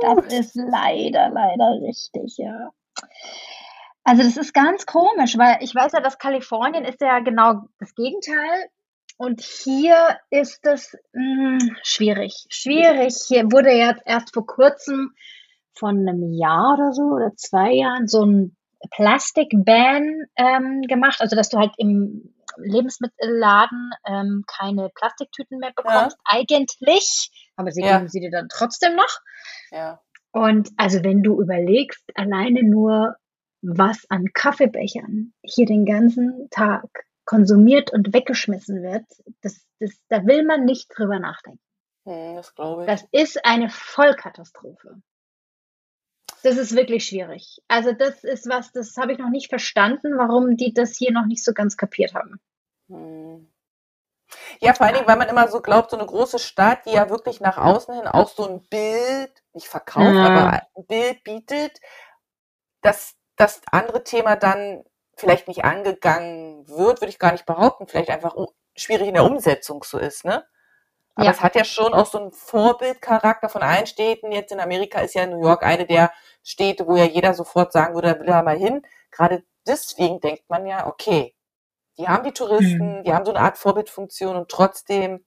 Das 0.02 0.26
ist 0.32 0.56
leider, 0.56 1.30
leider 1.30 1.80
richtig, 1.80 2.36
ja. 2.36 2.70
Also 4.02 4.22
das 4.22 4.36
ist 4.36 4.52
ganz 4.52 4.84
komisch, 4.84 5.38
weil 5.38 5.58
ich 5.60 5.74
weiß 5.74 5.92
ja, 5.92 6.00
dass 6.00 6.18
Kalifornien 6.18 6.84
ist 6.84 7.00
ja 7.00 7.20
genau 7.20 7.62
das 7.78 7.94
Gegenteil. 7.94 8.68
Und 9.16 9.40
hier 9.40 10.18
ist 10.30 10.66
es 10.66 10.96
mh, 11.12 11.60
hm, 11.60 11.76
schwierig. 11.82 12.46
Schwierig. 12.50 13.14
Hier 13.26 13.44
wurde 13.44 13.70
jetzt 13.70 14.02
erst 14.04 14.34
vor 14.34 14.46
kurzem 14.46 15.14
von 15.74 16.00
einem 16.00 16.32
Jahr 16.32 16.74
oder 16.74 16.92
so 16.92 17.02
oder 17.02 17.32
zwei 17.36 17.72
Jahren 17.72 18.06
so 18.08 18.24
ein 18.24 18.56
Plastik-Ban 18.90 20.26
ähm, 20.36 20.82
gemacht. 20.82 21.20
Also 21.20 21.36
dass 21.36 21.48
du 21.48 21.58
halt 21.58 21.72
im 21.78 22.34
Lebensmittelladen 22.56 23.90
ähm, 24.06 24.44
keine 24.46 24.90
Plastiktüten 24.94 25.58
mehr 25.58 25.72
bekommst. 25.74 26.16
Ja. 26.16 26.38
Eigentlich, 26.38 27.30
aber 27.56 27.72
sie 27.72 27.82
ja. 27.82 27.96
geben 27.96 28.08
sie 28.08 28.20
dir 28.20 28.30
dann 28.30 28.48
trotzdem 28.48 28.96
noch. 28.96 29.20
Ja. 29.70 30.00
Und 30.32 30.70
also 30.76 31.04
wenn 31.04 31.22
du 31.22 31.40
überlegst, 31.40 32.04
alleine 32.14 32.62
nur 32.62 33.16
was 33.62 34.04
an 34.10 34.26
Kaffeebechern 34.34 35.32
hier 35.42 35.66
den 35.66 35.86
ganzen 35.86 36.48
Tag 36.50 36.84
konsumiert 37.24 37.92
und 37.92 38.12
weggeschmissen 38.12 38.82
wird, 38.82 39.04
das, 39.40 39.64
das, 39.80 39.92
da 40.08 40.26
will 40.26 40.44
man 40.44 40.64
nicht 40.64 40.88
drüber 40.94 41.18
nachdenken. 41.18 41.60
Hm, 42.06 42.36
das 42.36 42.54
glaube 42.54 42.82
ich. 42.82 42.88
Das 42.88 43.06
ist 43.12 43.44
eine 43.44 43.70
Vollkatastrophe. 43.70 45.00
Das 46.44 46.58
ist 46.58 46.76
wirklich 46.76 47.06
schwierig. 47.06 47.62
Also 47.68 47.92
das 47.92 48.22
ist 48.22 48.46
was, 48.50 48.70
das 48.70 48.94
habe 48.98 49.12
ich 49.12 49.18
noch 49.18 49.30
nicht 49.30 49.48
verstanden, 49.48 50.18
warum 50.18 50.58
die 50.58 50.74
das 50.74 50.94
hier 50.94 51.10
noch 51.10 51.24
nicht 51.24 51.42
so 51.42 51.54
ganz 51.54 51.78
kapiert 51.78 52.12
haben. 52.12 52.38
Hm. 52.88 53.50
Ja, 54.60 54.74
vor 54.74 54.84
allen 54.84 54.94
Dingen, 54.94 55.08
weil 55.08 55.16
man 55.16 55.28
immer 55.30 55.48
so 55.48 55.62
glaubt, 55.62 55.90
so 55.90 55.96
eine 55.96 56.04
große 56.04 56.38
Stadt, 56.38 56.84
die 56.84 56.92
ja 56.92 57.08
wirklich 57.08 57.40
nach 57.40 57.56
außen 57.56 57.94
hin 57.94 58.06
auch 58.06 58.28
so 58.28 58.46
ein 58.46 58.66
Bild, 58.68 59.42
nicht 59.54 59.68
verkauft, 59.68 60.14
ja. 60.14 60.26
aber 60.26 60.62
ein 60.76 60.86
Bild 60.86 61.24
bietet, 61.24 61.80
dass 62.82 63.14
das 63.36 63.62
andere 63.70 64.04
Thema 64.04 64.36
dann 64.36 64.84
vielleicht 65.16 65.48
nicht 65.48 65.64
angegangen 65.64 66.68
wird, 66.68 67.00
würde 67.00 67.08
ich 67.08 67.18
gar 67.18 67.32
nicht 67.32 67.46
behaupten, 67.46 67.86
vielleicht 67.86 68.10
einfach 68.10 68.36
schwierig 68.76 69.08
in 69.08 69.14
der 69.14 69.24
Umsetzung 69.24 69.82
so 69.82 69.96
ist, 69.98 70.26
ne? 70.26 70.44
Aber 71.14 71.26
ja. 71.26 71.32
es 71.32 71.42
hat 71.42 71.54
ja 71.54 71.64
schon 71.64 71.94
auch 71.94 72.06
so 72.06 72.18
einen 72.18 72.32
Vorbildcharakter 72.32 73.48
von 73.48 73.62
allen 73.62 73.86
Städten. 73.86 74.32
Jetzt 74.32 74.52
in 74.52 74.60
Amerika 74.60 75.00
ist 75.00 75.14
ja 75.14 75.26
New 75.26 75.40
York 75.40 75.62
eine 75.62 75.86
der 75.86 76.12
Städte, 76.42 76.86
wo 76.86 76.96
ja 76.96 77.04
jeder 77.04 77.34
sofort 77.34 77.72
sagen 77.72 77.94
würde, 77.94 78.14
da 78.14 78.20
will 78.20 78.28
er 78.28 78.42
mal 78.42 78.58
hin. 78.58 78.82
Gerade 79.10 79.44
deswegen 79.66 80.20
denkt 80.20 80.44
man 80.48 80.66
ja, 80.66 80.86
okay, 80.86 81.34
die 81.98 82.08
haben 82.08 82.24
die 82.24 82.32
Touristen, 82.32 82.98
mhm. 82.98 83.04
die 83.04 83.12
haben 83.12 83.24
so 83.24 83.32
eine 83.32 83.40
Art 83.40 83.58
Vorbildfunktion 83.58 84.36
und 84.36 84.50
trotzdem 84.50 85.24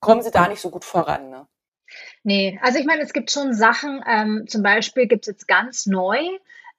kommen 0.00 0.22
sie 0.22 0.32
da 0.32 0.48
nicht 0.48 0.60
so 0.60 0.70
gut 0.70 0.84
voran. 0.84 1.30
Ne? 1.30 1.46
Nee, 2.24 2.58
also 2.62 2.78
ich 2.78 2.86
meine, 2.86 3.02
es 3.02 3.12
gibt 3.12 3.30
schon 3.30 3.52
Sachen, 3.54 4.02
ähm, 4.06 4.46
zum 4.48 4.62
Beispiel 4.62 5.06
gibt 5.06 5.24
es 5.24 5.28
jetzt 5.28 5.46
ganz 5.46 5.86
neu 5.86 6.18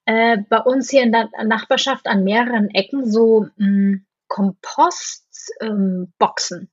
äh, 0.06 0.38
bei 0.50 0.60
uns 0.60 0.90
hier 0.90 1.04
in 1.04 1.14
der 1.14 1.30
Nachbarschaft 1.46 2.08
an 2.08 2.24
mehreren 2.24 2.70
Ecken 2.70 3.06
so 3.10 3.48
hm, 3.58 4.06
Kompostboxen. 4.28 6.62
Ähm, 6.62 6.70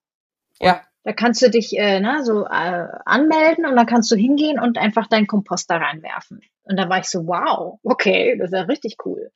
ja. 0.61 0.83
Da 1.03 1.13
kannst 1.13 1.41
du 1.41 1.51
dich 1.51 1.77
äh, 1.79 2.01
ne, 2.01 2.25
so 2.25 2.45
äh, 2.45 2.87
anmelden 3.07 3.65
und 3.65 3.77
dann 3.77 3.87
kannst 3.87 4.11
du 4.11 4.17
hingehen 4.17 4.61
und 4.61 4.77
einfach 4.77 5.07
deinen 5.07 5.27
Kompost 5.27 5.71
da 5.71 5.79
reinwerfen. 5.79 6.41
Und 6.65 6.79
da 6.79 6.89
war 6.89 6.99
ich 6.99 7.07
so, 7.07 7.27
wow, 7.27 7.79
okay, 7.83 8.37
das 8.39 8.51
ist 8.53 8.59
ja 8.59 8.63
richtig 8.63 8.97
cool. 9.05 9.31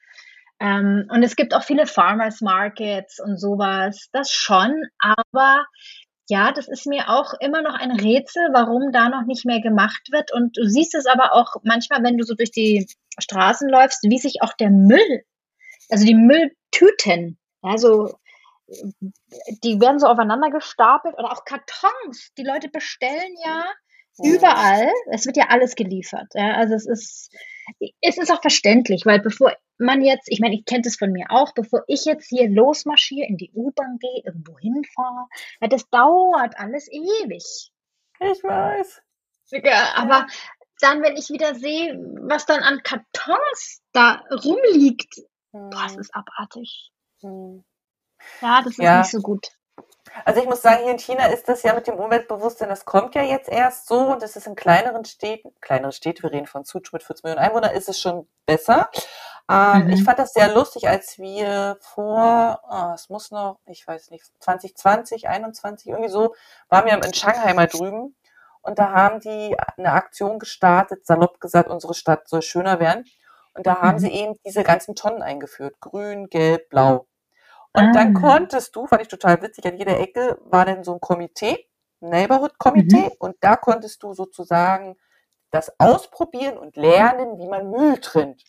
Ähm, 0.60 1.08
und 1.10 1.22
es 1.22 1.36
gibt 1.36 1.54
auch 1.54 1.62
viele 1.62 1.86
Farmers 1.86 2.40
Markets 2.40 3.18
und 3.18 3.38
sowas, 3.38 4.08
das 4.12 4.30
schon, 4.30 4.84
aber 4.98 5.64
ja, 6.28 6.52
das 6.52 6.68
ist 6.68 6.86
mir 6.86 7.08
auch 7.08 7.34
immer 7.40 7.60
noch 7.60 7.74
ein 7.74 7.90
Rätsel, 7.90 8.48
warum 8.52 8.92
da 8.92 9.08
noch 9.08 9.26
nicht 9.26 9.44
mehr 9.44 9.60
gemacht 9.60 10.08
wird. 10.10 10.32
Und 10.32 10.56
du 10.56 10.66
siehst 10.66 10.94
es 10.94 11.06
aber 11.06 11.34
auch 11.34 11.56
manchmal, 11.64 12.02
wenn 12.02 12.16
du 12.16 12.24
so 12.24 12.34
durch 12.34 12.50
die 12.50 12.86
Straßen 13.18 13.68
läufst, 13.68 14.04
wie 14.04 14.18
sich 14.18 14.40
auch 14.40 14.54
der 14.54 14.70
Müll, 14.70 15.24
also 15.90 16.06
die 16.06 16.14
Mülltüten, 16.14 17.38
also 17.60 18.14
die 18.66 19.80
werden 19.80 19.98
so 19.98 20.06
aufeinander 20.06 20.50
gestapelt 20.50 21.14
oder 21.18 21.32
auch 21.32 21.44
Kartons. 21.44 22.32
Die 22.38 22.44
Leute 22.44 22.68
bestellen 22.68 23.34
ja 23.44 23.64
überall. 24.22 24.90
Es 25.10 25.26
wird 25.26 25.36
ja 25.36 25.46
alles 25.48 25.74
geliefert. 25.74 26.28
Ja, 26.34 26.54
also 26.54 26.74
es 26.74 26.86
ist, 26.86 27.34
es 28.00 28.18
ist 28.18 28.30
auch 28.30 28.40
verständlich, 28.40 29.04
weil 29.06 29.20
bevor 29.20 29.52
man 29.78 30.02
jetzt, 30.02 30.28
ich 30.28 30.40
meine, 30.40 30.54
ich 30.54 30.64
kenne 30.64 30.82
das 30.82 30.96
von 30.96 31.10
mir 31.10 31.26
auch, 31.30 31.52
bevor 31.54 31.82
ich 31.88 32.04
jetzt 32.04 32.28
hier 32.28 32.48
losmarschiere, 32.48 33.26
in 33.26 33.36
die 33.36 33.50
U-Bahn 33.54 33.98
gehe, 33.98 34.22
irgendwo 34.24 34.58
hinfahre, 34.58 35.26
ja, 35.60 35.68
das 35.68 35.88
dauert 35.90 36.56
alles 36.56 36.88
ewig. 36.90 37.70
Ich 38.20 38.44
weiß. 38.44 39.02
Ja, 39.50 39.94
aber 39.96 40.26
dann, 40.80 41.02
wenn 41.02 41.16
ich 41.16 41.30
wieder 41.30 41.54
sehe, 41.54 41.94
was 42.22 42.46
dann 42.46 42.62
an 42.62 42.82
Kartons 42.82 43.82
da 43.92 44.22
rumliegt, 44.30 45.16
hm. 45.52 45.70
boah, 45.70 45.82
das 45.84 45.96
ist 45.96 46.14
abartig. 46.14 46.90
Hm. 47.20 47.64
Ja, 48.40 48.62
das 48.62 48.72
ist 48.72 48.78
ja. 48.78 48.98
nicht 48.98 49.10
so 49.10 49.20
gut. 49.20 49.48
Also 50.24 50.40
ich 50.40 50.46
muss 50.46 50.62
sagen, 50.62 50.82
hier 50.84 50.92
in 50.92 50.98
China 50.98 51.26
ist 51.26 51.48
das 51.48 51.62
ja 51.64 51.74
mit 51.74 51.88
dem 51.88 51.96
Umweltbewusstsein, 51.96 52.68
das 52.68 52.84
kommt 52.84 53.16
ja 53.16 53.22
jetzt 53.22 53.48
erst 53.48 53.88
so 53.88 54.12
und 54.12 54.22
es 54.22 54.36
ist 54.36 54.46
in 54.46 54.54
kleineren 54.54 55.04
Städten, 55.04 55.50
kleinere 55.60 55.90
Städte, 55.90 56.22
wir 56.22 56.30
reden 56.30 56.46
von 56.46 56.64
Suzhou 56.64 56.90
mit 56.92 57.02
40 57.02 57.24
Millionen 57.24 57.44
Einwohnern, 57.44 57.74
ist 57.74 57.88
es 57.88 58.00
schon 58.00 58.28
besser. 58.46 58.90
Ähm, 59.50 59.86
mhm. 59.86 59.90
Ich 59.90 60.04
fand 60.04 60.18
das 60.20 60.32
sehr 60.32 60.54
lustig, 60.54 60.88
als 60.88 61.18
wir 61.18 61.78
vor, 61.80 62.60
oh, 62.70 62.94
es 62.94 63.08
muss 63.08 63.32
noch, 63.32 63.58
ich 63.66 63.86
weiß 63.86 64.10
nicht, 64.10 64.24
2020, 64.38 65.28
21, 65.28 65.88
irgendwie 65.88 66.10
so, 66.10 66.34
waren 66.68 66.86
wir 66.86 66.92
in 66.92 67.14
Shanghai 67.14 67.52
mal 67.52 67.66
drüben 67.66 68.14
und 68.62 68.78
da 68.78 68.92
haben 68.92 69.20
die 69.20 69.56
eine 69.76 69.92
Aktion 69.92 70.38
gestartet, 70.38 71.04
salopp 71.04 71.40
gesagt, 71.40 71.68
unsere 71.68 71.92
Stadt 71.92 72.28
soll 72.28 72.40
schöner 72.40 72.80
werden. 72.80 73.04
Und 73.52 73.66
da 73.66 73.82
haben 73.82 73.96
mhm. 73.96 74.00
sie 74.00 74.10
eben 74.10 74.34
diese 74.44 74.64
ganzen 74.64 74.96
Tonnen 74.96 75.22
eingeführt, 75.22 75.80
grün, 75.80 76.28
gelb, 76.28 76.70
blau. 76.70 77.06
Und 77.76 77.88
ah. 77.88 77.92
dann 77.92 78.14
konntest 78.14 78.74
du, 78.76 78.86
fand 78.86 79.02
ich 79.02 79.08
total 79.08 79.42
witzig, 79.42 79.66
an 79.66 79.76
jeder 79.76 79.98
Ecke 79.98 80.38
war 80.44 80.64
dann 80.64 80.84
so 80.84 80.94
ein 80.94 81.00
Komitee, 81.00 81.68
Neighborhood-Komitee, 82.00 83.06
mhm. 83.06 83.16
und 83.18 83.36
da 83.40 83.56
konntest 83.56 84.02
du 84.02 84.14
sozusagen 84.14 84.96
das 85.50 85.72
ausprobieren 85.78 86.56
und 86.58 86.76
lernen, 86.76 87.38
wie 87.38 87.46
man 87.46 87.70
Müll 87.70 87.98
trennt. 87.98 88.42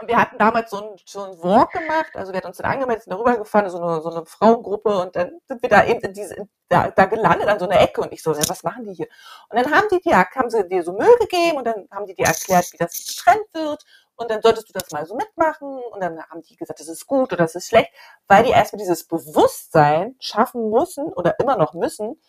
Und 0.00 0.08
wir 0.08 0.16
hatten 0.16 0.38
damals 0.38 0.70
so 0.70 0.78
ein, 0.78 0.96
so 1.04 1.22
ein 1.22 1.42
Walk 1.42 1.72
gemacht, 1.72 2.10
also 2.14 2.32
wir 2.32 2.38
hatten 2.38 2.48
uns 2.48 2.56
dann 2.56 2.70
angemeldet, 2.70 3.04
sind 3.04 3.12
darüber 3.12 3.36
gefahren, 3.36 3.68
so 3.68 3.80
eine, 3.80 4.00
so 4.00 4.10
eine 4.10 4.24
Frauengruppe 4.24 4.98
und 4.98 5.14
dann 5.14 5.40
sind 5.46 5.60
wir 5.60 5.68
da 5.68 5.84
eben 5.84 6.00
in 6.00 6.14
diese, 6.14 6.48
da, 6.68 6.90
da 6.90 7.04
gelandet 7.04 7.48
an 7.48 7.58
so 7.58 7.68
einer 7.68 7.80
Ecke 7.80 8.00
und 8.00 8.12
ich 8.12 8.22
so, 8.22 8.34
was 8.34 8.62
machen 8.62 8.84
die 8.84 8.94
hier? 8.94 9.08
Und 9.48 9.58
dann 9.58 9.70
haben 9.70 9.88
die 9.92 10.00
dir, 10.00 10.16
haben 10.16 10.48
sie 10.48 10.66
dir 10.66 10.82
so 10.82 10.92
Müll 10.92 11.16
gegeben 11.20 11.58
und 11.58 11.66
dann 11.66 11.86
haben 11.90 12.06
die 12.06 12.14
dir 12.14 12.26
erklärt, 12.26 12.72
wie 12.72 12.78
das 12.78 12.92
getrennt 12.92 13.46
wird 13.52 13.84
und 14.20 14.30
dann 14.30 14.42
solltest 14.42 14.68
du 14.68 14.72
das 14.72 14.90
mal 14.90 15.06
so 15.06 15.16
mitmachen 15.16 15.80
und 15.92 16.00
dann 16.02 16.22
haben 16.22 16.42
die 16.42 16.56
gesagt, 16.56 16.78
das 16.78 16.88
ist 16.88 17.06
gut 17.06 17.32
oder 17.32 17.44
das 17.44 17.54
ist 17.54 17.68
schlecht, 17.68 17.90
weil 18.28 18.44
die 18.44 18.50
erstmal 18.50 18.78
dieses 18.78 19.04
Bewusstsein 19.04 20.14
schaffen 20.20 20.70
müssen 20.70 21.06
oder 21.06 21.40
immer 21.40 21.56
noch 21.56 21.72
müssen, 21.72 22.20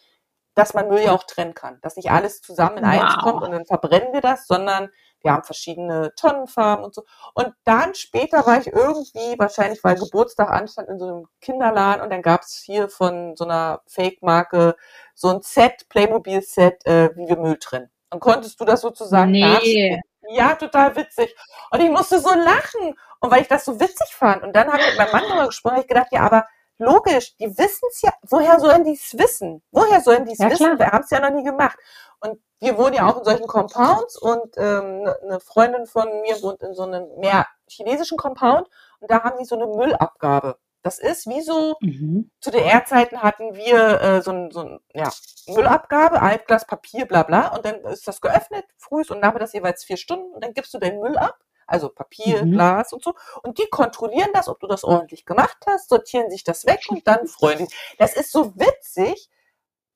dass 0.56 0.74
man 0.74 0.88
Müll 0.88 1.02
ja 1.02 1.12
auch 1.12 1.24
trennen 1.24 1.54
kann, 1.54 1.80
dass 1.82 1.98
nicht 1.98 2.10
alles 2.12 2.42
zusammen 2.42 2.78
in 2.78 2.86
eins 2.86 3.16
wow. 3.16 3.24
kommt 3.24 3.44
und 3.44 3.52
dann 3.52 3.66
verbrennen 3.66 4.14
wir 4.14 4.22
das, 4.22 4.48
sondern 4.48 4.90
wir 5.22 5.34
haben 5.34 5.44
verschiedene 5.44 6.14
Tonnenfarben 6.16 6.84
und 6.84 6.96
so. 6.96 7.04
Und 7.34 7.54
dann 7.64 7.94
später 7.94 8.46
war 8.46 8.60
ich 8.60 8.68
irgendwie, 8.68 9.38
wahrscheinlich 9.38 9.84
weil 9.84 9.96
Geburtstag 9.96 10.50
anstand, 10.50 10.90
in 10.90 10.98
so 10.98 11.06
einem 11.06 11.28
Kinderladen 11.42 12.02
und 12.02 12.10
dann 12.10 12.22
gab 12.22 12.42
es 12.42 12.62
hier 12.66 12.90
von 12.90 13.36
so 13.36 13.44
einer 13.44 13.82
Fake-Marke 13.88 14.76
so 15.14 15.28
ein 15.28 15.42
Set, 15.42 15.88
Playmobil-Set, 15.90 16.86
äh, 16.86 17.16
wie 17.16 17.28
wir 17.28 17.38
Müll 17.38 17.58
trennen. 17.58 17.92
Und 18.10 18.20
konntest 18.20 18.60
du 18.60 18.66
das 18.66 18.82
sozusagen 18.82 19.32
nee. 19.32 20.02
Ja, 20.34 20.56
total 20.56 20.96
witzig. 20.96 21.36
Und 21.72 21.82
ich 21.82 21.90
musste 21.90 22.20
so 22.20 22.30
lachen. 22.30 22.96
Und 23.20 23.32
weil 23.32 23.42
ich 23.42 23.48
das 23.48 23.66
so 23.66 23.80
witzig 23.80 24.16
fand. 24.16 24.44
Und 24.44 24.56
dann 24.56 24.68
habe 24.68 24.80
ich 24.82 24.88
mit 24.88 24.98
meinem 24.98 25.12
Mann 25.12 25.24
darüber 25.28 25.46
gesprochen, 25.48 25.74
habe 25.74 25.82
ich 25.82 25.88
gedacht, 25.88 26.08
ja, 26.12 26.22
aber 26.22 26.48
logisch, 26.78 27.36
die 27.38 27.56
wissen 27.58 27.88
es 27.92 28.02
ja. 28.02 28.12
Woher 28.24 28.60
sollen 28.60 28.84
die 28.84 28.94
es 28.94 29.18
wissen? 29.18 29.62
Woher 29.72 30.02
sollen 30.02 30.26
die 30.26 30.34
es 30.34 30.40
ja, 30.40 30.50
wissen? 30.50 30.80
Wir 30.80 30.88
haben 30.88 31.04
es 31.04 31.10
ja 31.12 31.20
noch 31.20 31.30
nie 31.30 31.44
gemacht. 31.44 31.78
Und 32.20 32.40
wir 32.60 32.78
wohnen 32.78 32.94
ja 32.94 33.08
auch 33.08 33.18
in 33.18 33.24
solchen 33.24 33.48
Compounds 33.48 34.18
und 34.18 34.56
ähm, 34.58 35.04
ne, 35.04 35.18
eine 35.24 35.40
Freundin 35.40 35.88
von 35.88 36.08
mir 36.22 36.42
wohnt 36.44 36.62
in 36.62 36.74
so 36.76 36.84
einem 36.84 37.08
mehr 37.18 37.48
chinesischen 37.68 38.18
Compound 38.18 38.68
und 39.00 39.10
da 39.10 39.24
haben 39.24 39.40
die 39.40 39.46
so 39.46 39.56
eine 39.56 39.66
Müllabgabe. 39.66 40.58
Das 40.84 40.98
ist 40.98 41.28
wie 41.28 41.42
so, 41.42 41.78
mhm. 41.82 42.32
zu 42.40 42.50
DDR-Zeiten 42.50 43.22
hatten 43.22 43.54
wir 43.56 44.02
äh, 44.02 44.22
so, 44.22 44.32
ein, 44.32 44.52
so 44.52 44.62
ein, 44.62 44.80
ja, 44.94 45.12
Müllabgabe, 45.48 46.22
Altglas, 46.22 46.66
Papier, 46.66 47.06
bla 47.06 47.24
bla. 47.24 47.56
Und 47.56 47.66
dann 47.66 47.82
ist 47.86 48.08
das 48.08 48.20
geöffnet, 48.20 48.66
früh 48.78 49.04
und 49.10 49.20
nachmittags 49.20 49.54
jeweils 49.54 49.84
vier 49.84 49.98
Stunden. 49.98 50.34
Und 50.34 50.44
dann 50.44 50.54
gibst 50.54 50.74
du 50.74 50.80
den 50.80 51.00
Müll 51.00 51.18
ab, 51.18 51.38
also 51.68 51.90
Papier, 51.90 52.46
mhm. 52.46 52.54
Glas 52.54 52.94
und 52.94 53.04
so. 53.04 53.14
Und 53.44 53.60
die 53.60 53.68
kontrollieren 53.70 54.32
das, 54.34 54.48
ob 54.48 54.60
du 54.60 54.68
das 54.68 54.84
ordentlich 54.84 55.26
gemacht 55.26 55.58
hast, 55.68 55.90
sortieren 55.90 56.32
sich 56.32 56.44
das 56.44 56.66
weg 56.66 56.82
und 56.90 57.08
dann 57.08 57.28
freuen 57.28 57.60
die. 57.60 57.68
Das 58.00 58.16
ist 58.16 58.32
so 58.32 58.56
witzig, 58.56 59.30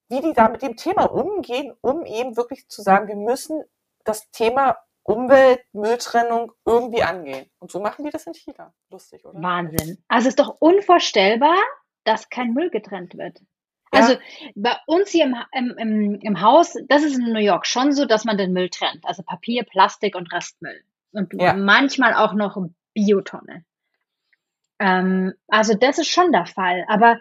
wie 0.07 0.21
die 0.21 0.33
da 0.33 0.49
mit 0.49 0.61
dem 0.61 0.75
Thema 0.77 1.05
umgehen, 1.05 1.73
um 1.81 2.05
eben 2.05 2.38
wirklich 2.38 2.67
zu 2.67 2.83
sagen, 2.83 3.07
wir 3.07 3.15
müssen 3.15 3.63
das 4.03 4.29
Thema 4.29 4.77
Umwelt, 5.05 5.61
Mülltrennung 5.71 6.51
irgendwie 6.65 7.03
angehen. 7.03 7.45
Und 7.59 7.71
so 7.71 7.79
machen 7.79 8.05
die 8.05 8.11
das 8.11 8.25
in 8.25 8.33
China. 8.33 8.73
Lustig, 8.89 9.23
oder? 9.23 9.39
Wahnsinn. 9.39 10.03
Also 10.07 10.27
es 10.27 10.31
ist 10.31 10.39
doch 10.39 10.57
unvorstellbar, 10.59 11.57
dass 12.05 12.29
kein 12.29 12.53
Müll 12.53 12.71
getrennt 12.71 13.15
wird. 13.15 13.39
Ja. 13.93 14.01
Also 14.01 14.15
bei 14.55 14.75
uns 14.87 15.11
hier 15.11 15.25
im, 15.25 15.35
im, 15.53 15.77
im, 15.77 16.19
im, 16.21 16.41
Haus, 16.41 16.73
das 16.87 17.03
ist 17.03 17.19
in 17.19 17.33
New 17.33 17.39
York 17.39 17.67
schon 17.67 17.93
so, 17.93 18.05
dass 18.05 18.25
man 18.25 18.37
den 18.37 18.51
Müll 18.51 18.69
trennt. 18.69 19.05
Also 19.05 19.21
Papier, 19.21 19.63
Plastik 19.63 20.15
und 20.15 20.33
Restmüll. 20.33 20.83
Und 21.11 21.31
ja. 21.39 21.53
manchmal 21.53 22.15
auch 22.15 22.33
noch 22.33 22.57
Biotonne. 22.95 23.63
Ähm, 24.79 25.35
also 25.47 25.75
das 25.75 25.99
ist 25.99 26.07
schon 26.07 26.31
der 26.31 26.47
Fall. 26.47 26.83
Aber 26.87 27.19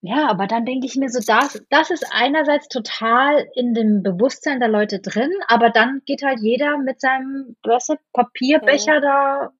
ja, 0.00 0.28
aber 0.28 0.46
dann 0.46 0.64
denke 0.64 0.86
ich 0.86 0.96
mir 0.96 1.08
so, 1.08 1.20
das, 1.20 1.60
das 1.70 1.90
ist 1.90 2.06
einerseits 2.12 2.68
total 2.68 3.48
in 3.54 3.74
dem 3.74 4.02
Bewusstsein 4.02 4.60
der 4.60 4.68
Leute 4.68 5.00
drin, 5.00 5.32
aber 5.48 5.70
dann 5.70 6.02
geht 6.06 6.22
halt 6.22 6.38
jeder 6.40 6.78
mit 6.78 7.00
seinem 7.00 7.56
weißt 7.64 7.90
du, 7.90 7.94
Papierbecher 8.12 8.98
mhm. 8.98 9.02
da 9.02 9.50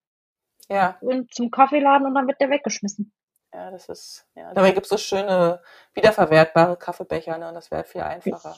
ja. 0.69 0.99
und 1.01 1.35
zum 1.35 1.51
Kaffeeladen 1.51 2.07
und 2.07 2.15
dann 2.15 2.27
wird 2.29 2.41
der 2.41 2.51
weggeschmissen. 2.51 3.13
Ja, 3.53 3.71
das 3.71 3.89
ist, 3.89 4.27
ja. 4.35 4.53
Dabei 4.55 4.73
gibt 4.73 4.87
es 4.87 4.91
so 4.91 4.99
schöne 4.99 5.61
wiederverwertbare 5.95 6.77
Kaffeebecher, 6.77 7.39
ne? 7.39 7.49
Und 7.49 7.55
das 7.55 7.71
wäre 7.71 7.85
viel 7.85 8.03
einfacher. 8.03 8.57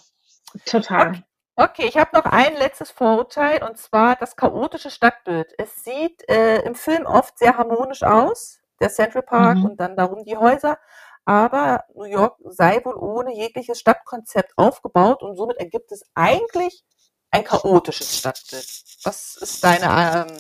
Total. 0.67 1.11
Okay. 1.11 1.23
Okay, 1.57 1.87
ich 1.87 1.99
habe 1.99 2.11
noch 2.15 2.25
ein 2.25 2.57
letztes 2.57 2.91
Vorurteil 2.91 3.63
und 3.63 3.77
zwar 3.77 4.17
das 4.17 4.35
chaotische 4.35 4.91
Stadtbild. 4.91 5.53
Es 5.59 5.85
sieht 5.85 6.27
äh, 6.27 6.63
im 6.63 6.75
Film 6.75 7.05
oft 7.05 7.39
sehr 7.39 7.59
harmonisch 7.59 8.03
aus, 8.03 8.61
der 8.81 8.89
Central 8.89 9.23
Park 9.23 9.59
mhm. 9.59 9.65
und 9.67 9.77
dann 9.81 9.95
darum 9.95 10.25
die 10.25 10.39
Häuser 10.39 10.79
aber 11.25 11.85
New 11.95 12.05
York 12.05 12.37
sei 12.45 12.85
wohl 12.85 12.95
ohne 12.95 13.35
jegliches 13.35 13.79
Stadtkonzept 13.81 14.53
aufgebaut 14.57 15.23
und 15.23 15.37
somit 15.37 15.59
ergibt 15.59 15.93
es 15.93 16.03
eigentlich 16.15 16.85
ein 17.31 17.45
chaotisches 17.45 18.19
Stadtbild. 18.19 18.85
Was 19.05 19.37
ist 19.37 19.63
deine 19.63 20.29
ähm, 20.29 20.39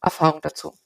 Erfahrung 0.00 0.40
dazu? 0.40 0.76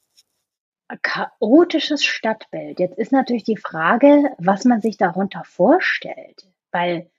Chaotisches 1.03 2.05
Stadtbild. 2.05 2.81
Jetzt 2.81 2.99
ist 2.99 3.13
natürlich 3.13 3.45
die 3.45 3.59
Frage, 3.59 4.35
was 4.39 4.65
man 4.65 4.81
sich 4.81 4.97
darunter 4.97 5.45
vorstellt. 5.45 6.47
Weil, 6.71 7.11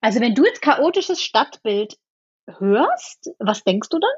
also 0.00 0.20
wenn 0.20 0.34
du 0.34 0.44
jetzt 0.44 0.62
chaotisches 0.62 1.22
Stadtbild 1.22 1.98
hörst, 2.58 3.30
was 3.38 3.62
denkst 3.62 3.88
du 3.90 4.00
dann? 4.00 4.10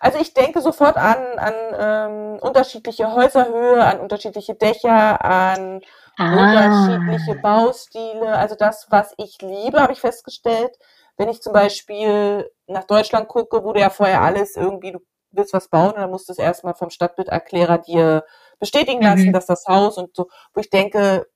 Also 0.00 0.18
ich 0.18 0.34
denke 0.34 0.60
sofort 0.60 0.96
an, 0.96 1.38
an 1.38 1.54
ähm, 1.78 2.38
unterschiedliche 2.40 3.12
Häuserhöhe, 3.12 3.84
an 3.84 4.00
unterschiedliche 4.00 4.54
Dächer, 4.54 5.24
an 5.24 5.80
ah. 6.16 6.32
unterschiedliche 6.32 7.40
Baustile. 7.40 8.36
Also 8.36 8.54
das, 8.54 8.86
was 8.90 9.14
ich 9.16 9.40
liebe, 9.42 9.80
habe 9.80 9.92
ich 9.92 10.00
festgestellt. 10.00 10.76
Wenn 11.16 11.28
ich 11.28 11.42
zum 11.42 11.52
Beispiel 11.52 12.50
nach 12.66 12.84
Deutschland 12.84 13.28
gucke, 13.28 13.64
wurde 13.64 13.80
ja 13.80 13.90
vorher 13.90 14.20
alles 14.20 14.56
irgendwie, 14.56 14.92
du 14.92 15.00
willst 15.30 15.52
was 15.52 15.68
bauen 15.68 15.92
und 15.92 15.98
dann 15.98 16.10
musst 16.10 16.28
du 16.28 16.32
es 16.32 16.38
erstmal 16.38 16.74
vom 16.74 16.90
Stadtbilderklärer 16.90 17.78
dir 17.78 18.24
bestätigen 18.58 19.02
lassen, 19.02 19.28
mhm. 19.28 19.32
dass 19.32 19.46
das 19.46 19.66
Haus 19.66 19.98
und 19.98 20.14
so, 20.14 20.28
wo 20.54 20.60
ich 20.60 20.70
denke, 20.70 21.26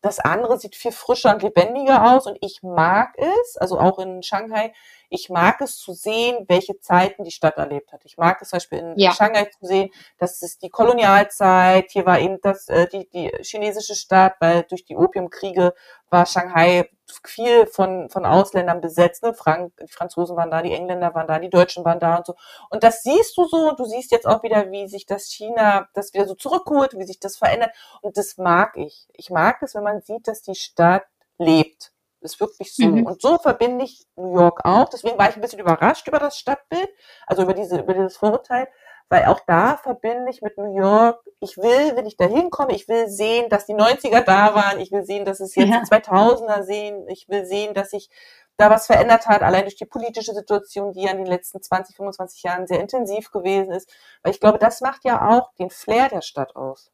das 0.00 0.20
andere 0.20 0.58
sieht 0.58 0.76
viel 0.76 0.92
frischer 0.92 1.34
und 1.34 1.42
lebendiger 1.42 2.12
aus 2.12 2.26
und 2.26 2.38
ich 2.40 2.62
mag 2.62 3.14
es, 3.16 3.56
also 3.56 3.80
auch 3.80 3.98
in 3.98 4.22
Shanghai, 4.22 4.72
ich 5.10 5.30
mag 5.30 5.60
es 5.60 5.78
zu 5.78 5.92
sehen, 5.92 6.44
welche 6.48 6.78
Zeiten 6.80 7.24
die 7.24 7.30
Stadt 7.30 7.56
erlebt 7.56 7.92
hat. 7.92 8.04
Ich 8.04 8.16
mag 8.18 8.40
es 8.42 8.50
zum 8.50 8.56
Beispiel 8.58 8.78
in 8.78 8.98
ja. 8.98 9.12
Shanghai 9.12 9.44
zu 9.44 9.66
sehen, 9.66 9.90
dass 10.18 10.42
es 10.42 10.58
die 10.58 10.70
Kolonialzeit, 10.70 11.90
hier 11.90 12.06
war 12.06 12.18
eben 12.18 12.38
das, 12.42 12.68
äh, 12.68 12.86
die, 12.88 13.08
die 13.08 13.30
chinesische 13.42 13.94
Stadt, 13.94 14.34
weil 14.40 14.64
durch 14.64 14.84
die 14.84 14.96
Opiumkriege 14.96 15.74
war 16.10 16.26
Shanghai 16.26 16.88
viel 17.24 17.66
von, 17.66 18.10
von 18.10 18.26
Ausländern 18.26 18.80
besetzt. 18.80 19.22
Ne? 19.22 19.32
Frank, 19.32 19.72
die 19.80 19.92
Franzosen 19.92 20.36
waren 20.36 20.50
da, 20.50 20.62
die 20.62 20.72
Engländer 20.72 21.14
waren 21.14 21.26
da, 21.26 21.38
die 21.38 21.50
Deutschen 21.50 21.84
waren 21.84 22.00
da 22.00 22.16
und 22.16 22.26
so. 22.26 22.34
Und 22.70 22.82
das 22.82 23.02
siehst 23.02 23.36
du 23.36 23.46
so 23.46 23.70
und 23.70 23.78
du 23.80 23.84
siehst 23.84 24.12
jetzt 24.12 24.26
auch 24.26 24.42
wieder, 24.42 24.70
wie 24.70 24.88
sich 24.88 25.06
das 25.06 25.26
China 25.26 25.88
das 25.94 26.12
wieder 26.12 26.26
so 26.26 26.34
zurückholt, 26.34 26.98
wie 26.98 27.04
sich 27.04 27.20
das 27.20 27.36
verändert. 27.36 27.70
Und 28.02 28.16
das 28.16 28.36
mag 28.36 28.76
ich. 28.76 29.08
Ich 29.14 29.30
mag 29.30 29.62
es, 29.62 29.74
wenn 29.74 29.84
man 29.84 30.02
sieht, 30.02 30.28
dass 30.28 30.42
die 30.42 30.54
Stadt 30.54 31.04
lebt. 31.38 31.92
Das 32.20 32.34
ist 32.34 32.40
wirklich 32.40 32.74
so. 32.74 32.86
Mhm. 32.86 33.06
Und 33.06 33.22
so 33.22 33.38
verbinde 33.38 33.84
ich 33.84 34.04
New 34.16 34.34
York 34.34 34.64
auch. 34.64 34.88
Deswegen 34.88 35.18
war 35.18 35.28
ich 35.28 35.36
ein 35.36 35.40
bisschen 35.40 35.60
überrascht 35.60 36.08
über 36.08 36.18
das 36.18 36.38
Stadtbild, 36.38 36.88
also 37.26 37.42
über 37.42 37.54
diese, 37.54 37.78
über 37.78 37.94
dieses 37.94 38.16
Vorurteil 38.16 38.68
weil 39.08 39.24
auch 39.24 39.40
da 39.46 39.76
verbinde 39.76 40.30
ich 40.30 40.42
mit 40.42 40.58
New 40.58 40.76
York, 40.76 41.22
ich 41.40 41.56
will, 41.56 41.96
wenn 41.96 42.06
ich 42.06 42.16
da 42.16 42.26
hinkomme, 42.26 42.74
ich 42.74 42.88
will 42.88 43.08
sehen, 43.08 43.48
dass 43.48 43.64
die 43.64 43.74
90er 43.74 44.20
da 44.20 44.54
waren, 44.54 44.80
ich 44.80 44.92
will 44.92 45.04
sehen, 45.04 45.24
dass 45.24 45.40
es 45.40 45.54
jetzt 45.54 45.70
ja. 45.70 45.80
die 45.80 45.90
2000er 45.90 46.62
sehen, 46.62 47.08
ich 47.08 47.28
will 47.28 47.46
sehen, 47.46 47.74
dass 47.74 47.90
sich 47.90 48.10
da 48.58 48.70
was 48.70 48.86
verändert 48.86 49.26
hat, 49.26 49.42
allein 49.42 49.62
durch 49.62 49.76
die 49.76 49.86
politische 49.86 50.34
Situation, 50.34 50.92
die 50.92 51.02
ja 51.02 51.12
in 51.12 51.18
den 51.18 51.26
letzten 51.26 51.62
20, 51.62 51.96
25 51.96 52.42
Jahren 52.42 52.66
sehr 52.66 52.80
intensiv 52.80 53.30
gewesen 53.30 53.72
ist. 53.72 53.88
Weil 54.22 54.32
ich 54.32 54.40
glaube, 54.40 54.58
das 54.58 54.80
macht 54.80 55.04
ja 55.04 55.28
auch 55.30 55.52
den 55.54 55.70
Flair 55.70 56.08
der 56.08 56.22
Stadt 56.22 56.56
aus. 56.56 56.90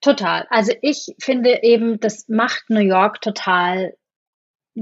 Total. 0.00 0.46
Also 0.50 0.72
ich 0.82 1.14
finde 1.18 1.62
eben, 1.62 2.00
das 2.00 2.28
macht 2.28 2.70
New 2.70 2.80
York 2.80 3.20
total 3.20 3.94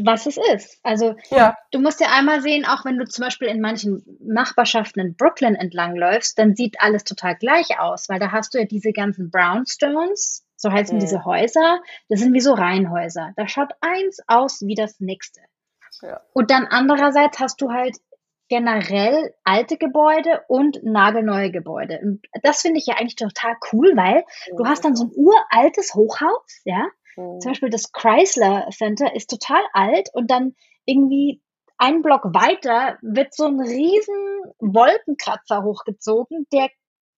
was 0.05 0.27
es 0.27 0.37
ist. 0.55 0.79
Also 0.83 1.15
ja. 1.31 1.57
du 1.73 1.81
musst 1.81 2.01
ja 2.01 2.09
einmal 2.11 2.43
sehen, 2.43 2.67
auch 2.67 2.85
wenn 2.85 2.99
du 2.99 3.07
zum 3.07 3.25
Beispiel 3.25 3.49
in 3.49 3.61
manchen 3.61 4.03
Nachbarschaften 4.21 5.01
in 5.01 5.17
Brooklyn 5.17 5.55
entlangläufst, 5.55 6.39
dann 6.39 6.55
sieht 6.55 6.81
alles 6.81 7.05
total 7.05 7.37
gleich 7.37 7.79
aus, 7.79 8.09
weil 8.09 8.19
da 8.19 8.33
hast 8.33 8.55
du 8.55 8.59
ja 8.59 8.65
diese 8.65 8.93
ganzen 8.93 9.31
Brownstones, 9.31 10.45
so 10.57 10.71
heißen 10.71 10.97
mhm. 10.97 11.01
diese 11.01 11.25
Häuser, 11.25 11.81
das 12.09 12.21
sind 12.21 12.35
wie 12.35 12.41
so 12.41 12.53
Reihenhäuser. 12.53 13.33
Da 13.37 13.49
schaut 13.49 13.73
eins 13.81 14.21
aus 14.27 14.63
wie 14.63 14.75
das 14.75 15.01
nächste. 15.01 15.41
Ja. 16.03 16.21
Und 16.35 16.51
dann 16.51 16.67
andererseits 16.67 17.39
hast 17.39 17.61
du 17.63 17.71
halt 17.71 17.97
generell 18.49 19.35
alte 19.45 19.77
Gebäude 19.77 20.43
und 20.49 20.83
nagelneue 20.85 21.51
Gebäude. 21.51 22.01
Und 22.03 22.27
das 22.43 22.63
finde 22.63 22.79
ich 22.79 22.87
ja 22.87 22.95
eigentlich 22.95 23.17
total 23.17 23.57
cool, 23.73 23.97
weil 23.97 24.25
mhm. 24.51 24.57
du 24.57 24.67
hast 24.67 24.85
dann 24.85 24.97
so 24.97 25.05
ein 25.05 25.13
uraltes 25.15 25.95
Hochhaus, 25.95 26.61
ja, 26.65 26.87
Mhm. 27.17 27.41
Zum 27.41 27.51
Beispiel 27.51 27.71
das 27.71 27.93
Chrysler 27.93 28.69
Center 28.71 29.15
ist 29.15 29.31
total 29.31 29.63
alt 29.73 30.11
und 30.13 30.31
dann 30.31 30.55
irgendwie 30.85 31.43
einen 31.79 32.03
Block 32.03 32.25
weiter 32.25 32.99
wird 33.03 33.35
so 33.35 33.47
ein 33.47 33.61
riesen 33.61 34.43
Wolkenkratzer 34.59 35.63
hochgezogen, 35.63 36.47
der 36.53 36.71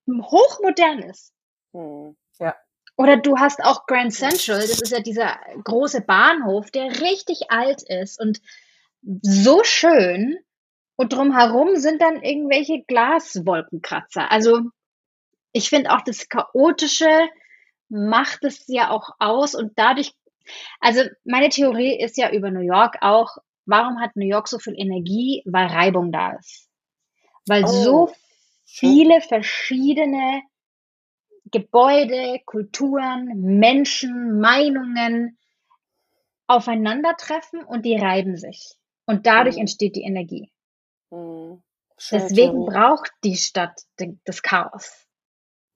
hochmodern 0.07 0.99
ist. 0.99 1.33
Mhm. 1.73 2.17
Ja. 2.39 2.55
Oder 2.97 3.17
du 3.17 3.37
hast 3.37 3.63
auch 3.63 3.85
Grand 3.85 4.13
Central, 4.13 4.59
das 4.59 4.81
ist 4.81 4.91
ja 4.91 4.99
dieser 4.99 5.39
große 5.63 6.01
Bahnhof, 6.01 6.69
der 6.71 7.01
richtig 7.01 7.49
alt 7.49 7.83
ist 7.83 8.19
und 8.19 8.41
so 9.21 9.63
schön. 9.63 10.37
Und 10.99 11.13
drumherum 11.13 11.77
sind 11.77 12.01
dann 12.01 12.21
irgendwelche 12.21 12.83
Glaswolkenkratzer. 12.85 14.29
Also 14.29 14.63
ich 15.53 15.69
finde 15.69 15.91
auch 15.91 16.01
das 16.01 16.27
Chaotische 16.27 17.29
macht 17.87 18.43
es 18.43 18.67
ja 18.67 18.89
auch 18.89 19.11
aus 19.17 19.55
und 19.55 19.79
dadurch, 19.79 20.13
also 20.81 21.03
meine 21.23 21.47
Theorie 21.47 21.97
ist 21.97 22.17
ja 22.17 22.29
über 22.33 22.51
New 22.51 22.59
York 22.59 22.97
auch, 22.99 23.37
warum 23.65 24.01
hat 24.01 24.17
New 24.17 24.27
York 24.27 24.49
so 24.49 24.59
viel 24.59 24.73
Energie? 24.75 25.41
Weil 25.45 25.67
Reibung 25.67 26.11
da 26.11 26.33
ist. 26.33 26.67
Weil 27.47 27.63
oh. 27.63 27.67
so 27.67 28.11
viele 28.65 29.21
verschiedene 29.21 30.41
Gebäude, 31.45 32.41
Kulturen, 32.45 33.39
Menschen, 33.39 34.41
Meinungen 34.41 35.37
aufeinandertreffen 36.45 37.63
und 37.63 37.85
die 37.85 37.95
reiben 37.95 38.35
sich. 38.35 38.73
Und 39.05 39.27
dadurch 39.27 39.55
mhm. 39.55 39.61
entsteht 39.61 39.95
die 39.95 40.03
Energie. 40.03 40.51
Mhm. 41.09 41.61
Deswegen 42.11 42.65
braucht 42.65 43.11
die 43.23 43.35
Stadt 43.35 43.81
das 44.25 44.41
Chaos. 44.41 45.05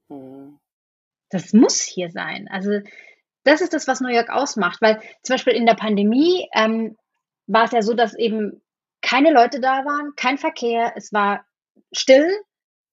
Mhm 0.07 0.59
das 1.34 1.51
muss 1.51 1.81
hier 1.81 2.09
sein. 2.11 2.47
Also 2.49 2.79
das 3.43 3.61
ist 3.61 3.73
das, 3.73 3.88
was 3.88 3.99
New 3.99 4.13
York 4.13 4.29
ausmacht, 4.29 4.81
weil 4.81 5.01
zum 5.23 5.34
Beispiel 5.34 5.53
in 5.53 5.65
der 5.65 5.73
Pandemie 5.73 6.47
ähm, 6.53 6.95
war 7.47 7.65
es 7.65 7.71
ja 7.71 7.81
so, 7.81 7.93
dass 7.93 8.13
eben 8.13 8.61
keine 9.01 9.34
Leute 9.34 9.59
da 9.59 9.84
waren, 9.84 10.13
kein 10.15 10.38
Verkehr, 10.38 10.93
es 10.95 11.11
war 11.11 11.43
still 11.91 12.29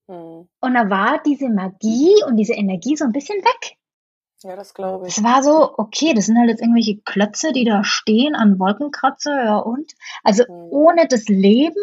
hm. 0.09 0.49
und 0.61 0.75
da 0.75 0.91
war 0.91 1.23
diese 1.25 1.49
Magie 1.49 2.15
und 2.27 2.37
diese 2.37 2.55
Energie 2.55 2.97
so 2.97 3.05
ein 3.05 3.13
bisschen 3.13 3.39
weg. 3.39 3.77
Ja, 4.43 4.57
das 4.57 4.73
glaube 4.73 5.07
ich. 5.07 5.19
Es 5.19 5.23
war 5.23 5.43
so, 5.43 5.75
okay, 5.77 6.15
das 6.15 6.27
sind 6.27 6.39
halt 6.39 6.49
jetzt 6.49 6.63
irgendwelche 6.63 6.99
Klötze, 7.03 7.53
die 7.53 7.65
da 7.65 7.85
stehen 7.85 8.35
an 8.35 8.59
Wolkenkratzer, 8.59 9.45
ja 9.45 9.59
und? 9.59 9.93
Also 10.25 10.45
hm. 10.45 10.69
ohne 10.71 11.07
das 11.07 11.29
Leben 11.29 11.77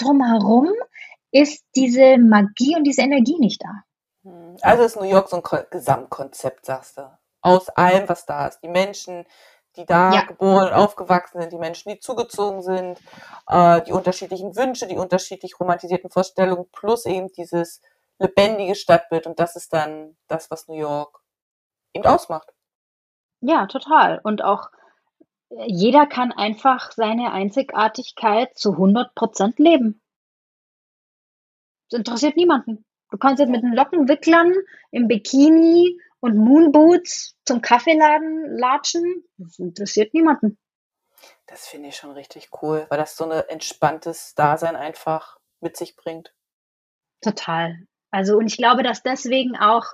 drumherum 0.00 0.72
ist 1.32 1.64
diese 1.76 2.18
Magie 2.18 2.76
und 2.76 2.84
diese 2.84 3.02
Energie 3.02 3.38
nicht 3.38 3.62
da. 3.62 3.82
Hm. 4.24 4.56
Also 4.62 4.82
ist 4.84 4.96
New 4.96 5.04
York 5.04 5.28
so 5.28 5.36
ein 5.36 5.66
Gesamtkonzept, 5.70 6.66
sagst 6.66 6.98
du. 6.98 7.10
Aus 7.42 7.68
allem, 7.70 8.08
was 8.08 8.26
da 8.26 8.48
ist. 8.48 8.60
Die 8.62 8.68
Menschen, 8.68 9.24
die 9.76 9.86
da 9.86 10.12
ja. 10.12 10.22
geboren 10.24 10.68
und 10.68 10.74
aufgewachsen 10.74 11.40
sind, 11.40 11.52
die 11.52 11.58
Menschen, 11.58 11.90
die 11.90 11.98
zugezogen 11.98 12.62
sind, 12.62 13.00
äh, 13.46 13.80
die 13.82 13.92
unterschiedlichen 13.92 14.56
Wünsche, 14.56 14.86
die 14.86 14.96
unterschiedlich 14.96 15.58
romantisierten 15.58 16.10
Vorstellungen, 16.10 16.66
plus 16.72 17.06
eben 17.06 17.32
dieses 17.32 17.80
lebendige 18.18 18.74
Stadtbild. 18.74 19.26
Und 19.26 19.40
das 19.40 19.56
ist 19.56 19.72
dann 19.72 20.16
das, 20.26 20.50
was 20.50 20.68
New 20.68 20.74
York 20.74 21.20
eben 21.94 22.04
ausmacht. 22.04 22.52
Ja, 23.40 23.66
total. 23.66 24.20
Und 24.22 24.42
auch 24.44 24.68
jeder 25.66 26.06
kann 26.06 26.32
einfach 26.32 26.92
seine 26.92 27.32
Einzigartigkeit 27.32 28.56
zu 28.56 28.72
100 28.72 29.14
Prozent 29.14 29.58
leben. 29.58 30.00
Das 31.90 31.98
interessiert 31.98 32.36
niemanden. 32.36 32.84
Du 33.10 33.18
kannst 33.18 33.40
jetzt 33.40 33.50
mit 33.50 33.62
den 33.62 33.74
Lockenwicklern 33.74 34.54
im 34.92 35.08
Bikini 35.08 36.00
und 36.20 36.36
Moonboots 36.36 37.36
zum 37.44 37.60
Kaffeeladen 37.60 38.56
latschen. 38.56 39.24
Das 39.36 39.58
interessiert 39.58 40.14
niemanden. 40.14 40.58
Das 41.46 41.66
finde 41.66 41.88
ich 41.88 41.96
schon 41.96 42.12
richtig 42.12 42.50
cool, 42.62 42.86
weil 42.88 42.98
das 42.98 43.16
so 43.16 43.24
ein 43.24 43.42
entspanntes 43.48 44.34
Dasein 44.36 44.76
einfach 44.76 45.38
mit 45.60 45.76
sich 45.76 45.96
bringt. 45.96 46.32
Total. 47.20 47.76
Also, 48.12 48.36
und 48.36 48.46
ich 48.46 48.56
glaube, 48.56 48.84
dass 48.84 49.02
deswegen 49.02 49.56
auch 49.56 49.84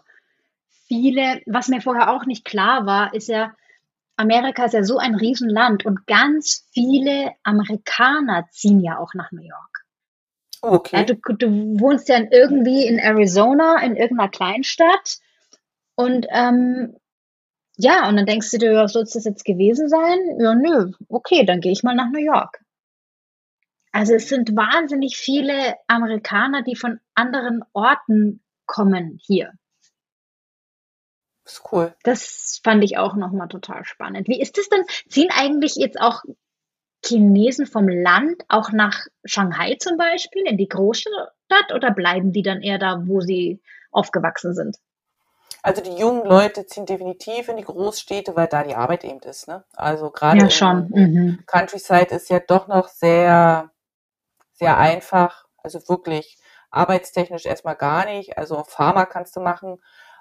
viele, 0.86 1.40
was 1.46 1.68
mir 1.68 1.80
vorher 1.80 2.12
auch 2.12 2.26
nicht 2.26 2.44
klar 2.44 2.84
war, 2.84 3.14
ist 3.14 3.28
ja, 3.28 3.54
Amerika 4.16 4.64
ist 4.64 4.72
ja 4.72 4.82
so 4.82 4.98
ein 4.98 5.14
Riesenland 5.14 5.84
und 5.84 6.06
ganz 6.06 6.66
viele 6.72 7.32
Amerikaner 7.42 8.46
ziehen 8.50 8.80
ja 8.80 8.98
auch 8.98 9.12
nach 9.14 9.30
New 9.32 9.42
York. 9.42 9.84
Okay. 10.62 10.96
Ja, 10.96 11.04
du, 11.04 11.14
du 11.34 11.48
wohnst 11.80 12.08
ja 12.08 12.20
irgendwie 12.30 12.86
in 12.86 12.98
Arizona, 12.98 13.82
in 13.82 13.94
irgendeiner 13.94 14.30
Kleinstadt. 14.30 15.18
Und 15.94 16.26
ähm, 16.30 16.96
ja, 17.76 18.08
und 18.08 18.16
dann 18.16 18.26
denkst 18.26 18.50
du 18.50 18.58
dir, 18.58 18.72
ja, 18.72 18.88
soll 18.88 19.02
es 19.02 19.12
das 19.12 19.24
jetzt 19.24 19.44
gewesen 19.44 19.88
sein? 19.88 20.18
Ja, 20.38 20.54
nö, 20.54 20.92
okay, 21.08 21.44
dann 21.44 21.60
gehe 21.60 21.72
ich 21.72 21.82
mal 21.82 21.94
nach 21.94 22.10
New 22.10 22.24
York. 22.24 22.60
Also 23.92 24.14
es 24.14 24.28
sind 24.28 24.56
wahnsinnig 24.56 25.16
viele 25.16 25.76
Amerikaner, 25.86 26.62
die 26.62 26.76
von 26.76 27.00
anderen 27.14 27.62
Orten 27.72 28.42
kommen 28.66 29.18
hier. 29.22 29.52
Das 31.46 31.54
ist 31.54 31.62
cool. 31.70 31.94
Das 32.02 32.60
fand 32.64 32.82
ich 32.82 32.98
auch 32.98 33.14
nochmal 33.14 33.46
total 33.46 33.84
spannend. 33.84 34.26
Wie 34.26 34.40
ist 34.40 34.58
das 34.58 34.68
denn? 34.68 34.84
Ziehen 35.08 35.28
eigentlich 35.32 35.76
jetzt 35.76 36.00
auch 36.00 36.24
Chinesen 37.04 37.66
vom 37.66 37.88
Land 37.88 38.42
auch 38.48 38.72
nach 38.72 39.06
Shanghai 39.24 39.76
zum 39.78 39.96
Beispiel, 39.96 40.42
in 40.44 40.56
die 40.56 40.68
Großstadt, 40.68 41.72
oder 41.72 41.92
bleiben 41.92 42.32
die 42.32 42.42
dann 42.42 42.62
eher 42.62 42.80
da, 42.80 43.00
wo 43.06 43.20
sie 43.20 43.60
aufgewachsen 43.92 44.54
sind? 44.54 44.76
Also 45.62 45.82
die 45.82 45.96
jungen 45.96 46.26
Leute 46.26 46.66
ziehen 46.66 46.84
definitiv 46.84 47.48
in 47.48 47.58
die 47.58 47.64
Großstädte, 47.64 48.34
weil 48.34 48.48
da 48.48 48.64
die 48.64 48.74
Arbeit 48.74 49.04
eben 49.04 49.20
ist. 49.20 49.46
Ne? 49.46 49.62
Also 49.76 50.10
gerade 50.10 50.38
ja, 50.38 50.50
schon. 50.50 50.88
Mhm. 50.88 51.44
Countryside 51.46 52.12
ist 52.12 52.28
ja 52.28 52.40
doch 52.40 52.66
noch 52.66 52.88
sehr, 52.88 53.70
sehr 54.52 54.76
einfach. 54.78 55.44
Also 55.58 55.88
wirklich 55.88 56.38
arbeitstechnisch 56.72 57.46
erstmal 57.46 57.76
gar 57.76 58.04
nicht. 58.04 58.36
Also 58.36 58.64
Pharma 58.64 59.06
kannst 59.06 59.36
du 59.36 59.40
machen 59.40 59.78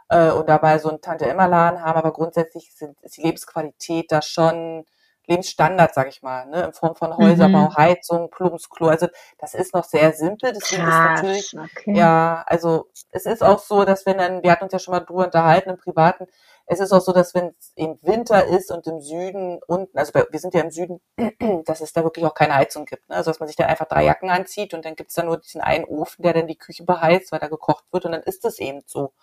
äh, 0.09 0.31
und 0.31 0.49
dabei 0.49 0.77
so 0.79 0.89
einen 0.89 1.01
Tante-Emma-Laden 1.01 1.81
haben, 1.81 1.97
aber 1.97 2.11
grundsätzlich 2.11 2.73
sind, 2.75 2.99
ist 3.01 3.17
die 3.17 3.23
Lebensqualität 3.23 4.11
da 4.11 4.21
schon 4.21 4.85
Lebensstandard, 5.27 5.93
sag 5.93 6.07
ich 6.07 6.21
mal, 6.21 6.45
ne, 6.47 6.65
in 6.65 6.73
Form 6.73 6.95
von 6.95 7.15
Häuserbau, 7.17 7.69
mhm. 7.69 7.75
Heizung, 7.75 8.29
Plumpsklo. 8.29 8.87
Also 8.87 9.07
das 9.39 9.53
ist 9.53 9.73
noch 9.73 9.83
sehr 9.83 10.13
simpel. 10.13 10.53
Deswegen 10.53 10.83
Krass, 10.83 11.19
ist 11.19 11.53
natürlich, 11.53 11.55
okay. 11.57 11.97
ja, 11.97 12.43
also 12.47 12.89
es 13.11 13.25
ist 13.25 13.43
auch 13.43 13.59
so, 13.59 13.85
dass 13.85 14.05
wenn 14.05 14.17
dann, 14.17 14.43
wir 14.43 14.51
hatten 14.51 14.65
uns 14.65 14.73
ja 14.73 14.79
schon 14.79 14.93
mal 14.93 14.99
drüber 14.99 15.25
unterhalten 15.25 15.71
im 15.71 15.77
Privaten, 15.77 16.27
es 16.67 16.79
ist 16.79 16.91
auch 16.91 17.01
so, 17.01 17.11
dass 17.11 17.35
wenn 17.35 17.53
es 17.59 17.71
im 17.75 17.97
Winter 18.01 18.45
ist 18.45 18.71
und 18.71 18.87
im 18.87 18.99
Süden 18.99 19.59
unten, 19.67 19.97
also 19.97 20.13
wir 20.13 20.39
sind 20.39 20.53
ja 20.55 20.61
im 20.61 20.71
Süden, 20.71 20.99
dass 21.65 21.81
es 21.81 21.93
da 21.93 22.03
wirklich 22.03 22.25
auch 22.25 22.33
keine 22.33 22.55
Heizung 22.55 22.85
gibt. 22.85 23.07
Ne? 23.09 23.15
Also 23.15 23.29
dass 23.29 23.39
man 23.39 23.47
sich 23.47 23.55
dann 23.55 23.67
einfach 23.67 23.87
drei 23.87 24.03
Jacken 24.05 24.29
anzieht 24.29 24.73
und 24.73 24.83
dann 24.83 24.95
gibt 24.95 25.11
es 25.11 25.15
da 25.15 25.23
nur 25.23 25.37
diesen 25.37 25.61
einen 25.61 25.85
Ofen, 25.85 26.23
der 26.23 26.33
dann 26.33 26.47
die 26.47 26.57
Küche 26.57 26.83
beheizt, 26.83 27.31
weil 27.31 27.39
da 27.39 27.47
gekocht 27.47 27.85
wird 27.91 28.05
und 28.05 28.13
dann 28.13 28.23
ist 28.23 28.45
es 28.45 28.59
eben 28.59 28.81
so. 28.85 29.13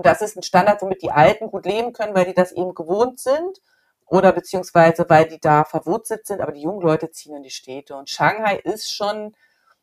Und 0.00 0.06
das 0.06 0.22
ist 0.22 0.34
ein 0.34 0.42
Standard, 0.42 0.80
womit 0.80 1.02
die 1.02 1.10
Alten 1.10 1.50
gut 1.50 1.66
leben 1.66 1.92
können, 1.92 2.14
weil 2.14 2.24
die 2.24 2.32
das 2.32 2.52
eben 2.52 2.74
gewohnt 2.74 3.20
sind 3.20 3.60
oder 4.06 4.32
beziehungsweise 4.32 5.04
weil 5.10 5.28
die 5.28 5.38
da 5.38 5.64
verwurzelt 5.64 6.26
sind, 6.26 6.40
aber 6.40 6.52
die 6.52 6.62
jungen 6.62 6.80
Leute 6.80 7.10
ziehen 7.10 7.36
in 7.36 7.42
die 7.42 7.50
Städte. 7.50 7.94
Und 7.94 8.08
Shanghai 8.08 8.56
ist 8.56 8.90
schon 8.90 9.36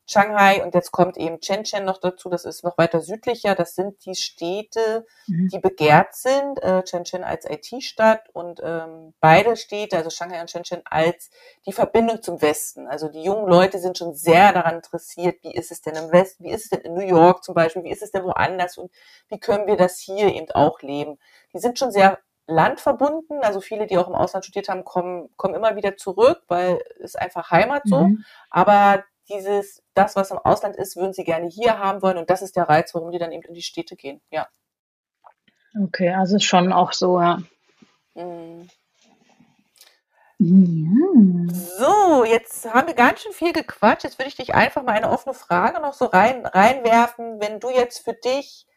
Shanghai 0.09 0.63
und 0.63 0.73
jetzt 0.73 0.91
kommt 0.91 1.17
eben 1.17 1.41
Shenzhen 1.41 1.83
noch 1.83 1.97
dazu, 1.97 2.29
das 2.29 2.45
ist 2.45 2.63
noch 2.63 2.77
weiter 2.77 3.01
südlicher, 3.01 3.55
das 3.55 3.75
sind 3.75 4.05
die 4.05 4.15
Städte, 4.15 5.05
mhm. 5.27 5.49
die 5.49 5.59
begehrt 5.59 6.15
sind, 6.15 6.63
äh, 6.63 6.81
Shenzhen 6.87 7.25
als 7.25 7.45
IT-Stadt 7.45 8.29
und 8.31 8.61
ähm, 8.63 9.13
beide 9.19 9.57
Städte, 9.57 9.97
also 9.97 10.09
Shanghai 10.09 10.39
und 10.39 10.49
Shenzhen 10.49 10.81
als 10.85 11.29
die 11.65 11.73
Verbindung 11.73 12.21
zum 12.21 12.41
Westen. 12.41 12.87
Also 12.87 13.09
die 13.09 13.21
jungen 13.21 13.47
Leute 13.47 13.79
sind 13.79 13.97
schon 13.97 14.15
sehr 14.15 14.53
daran 14.53 14.75
interessiert, 14.75 15.43
wie 15.43 15.53
ist 15.53 15.71
es 15.71 15.81
denn 15.81 15.95
im 15.95 16.11
Westen, 16.13 16.45
wie 16.45 16.51
ist 16.51 16.63
es 16.63 16.69
denn 16.69 16.81
in 16.81 16.93
New 16.93 17.05
York 17.05 17.43
zum 17.43 17.53
Beispiel, 17.53 17.83
wie 17.83 17.91
ist 17.91 18.01
es 18.01 18.11
denn 18.11 18.23
woanders 18.23 18.77
und 18.77 18.89
wie 19.27 19.39
können 19.39 19.67
wir 19.67 19.75
das 19.75 19.99
hier 19.99 20.33
eben 20.33 20.49
auch 20.51 20.81
leben. 20.81 21.19
Die 21.53 21.59
sind 21.59 21.77
schon 21.77 21.91
sehr 21.91 22.19
landverbunden. 22.47 23.41
Also 23.41 23.61
viele, 23.61 23.87
die 23.87 23.97
auch 23.97 24.07
im 24.07 24.15
Ausland 24.15 24.45
studiert 24.45 24.69
haben, 24.69 24.85
kommen, 24.85 25.29
kommen 25.35 25.53
immer 25.53 25.75
wieder 25.75 25.97
zurück, 25.97 26.43
weil 26.47 26.81
es 27.03 27.15
einfach 27.15 27.51
Heimat 27.51 27.83
so. 27.85 28.07
Mhm. 28.07 28.23
Aber 28.49 29.03
dieses, 29.29 29.83
das, 29.93 30.15
was 30.15 30.31
im 30.31 30.37
Ausland 30.37 30.75
ist, 30.75 30.95
würden 30.95 31.13
sie 31.13 31.23
gerne 31.23 31.47
hier 31.47 31.79
haben 31.79 32.01
wollen. 32.01 32.17
Und 32.17 32.29
das 32.29 32.41
ist 32.41 32.55
der 32.55 32.69
Reiz, 32.69 32.93
warum 32.93 33.11
die 33.11 33.19
dann 33.19 33.31
eben 33.31 33.43
in 33.43 33.53
die 33.53 33.61
Städte 33.61 33.95
gehen. 33.95 34.21
Ja. 34.31 34.47
Okay, 35.83 36.13
also 36.13 36.39
schon 36.39 36.71
auch 36.71 36.93
so, 36.93 37.19
ja. 37.19 37.39
Mhm. 38.15 38.69
Ja. 40.39 41.51
So, 41.51 42.23
jetzt 42.23 42.71
haben 42.71 42.87
wir 42.87 42.93
ganz 42.93 43.21
schön 43.21 43.31
viel 43.31 43.53
gequatscht. 43.53 44.03
Jetzt 44.03 44.19
würde 44.19 44.29
ich 44.29 44.35
dich 44.35 44.53
einfach 44.53 44.83
mal 44.83 44.91
eine 44.91 45.09
offene 45.09 45.33
Frage 45.33 45.81
noch 45.81 45.93
so 45.93 46.05
rein, 46.05 46.45
reinwerfen. 46.45 47.39
Wenn 47.39 47.59
du 47.59 47.71
jetzt 47.71 48.03
für 48.03 48.13
dich, 48.13 48.67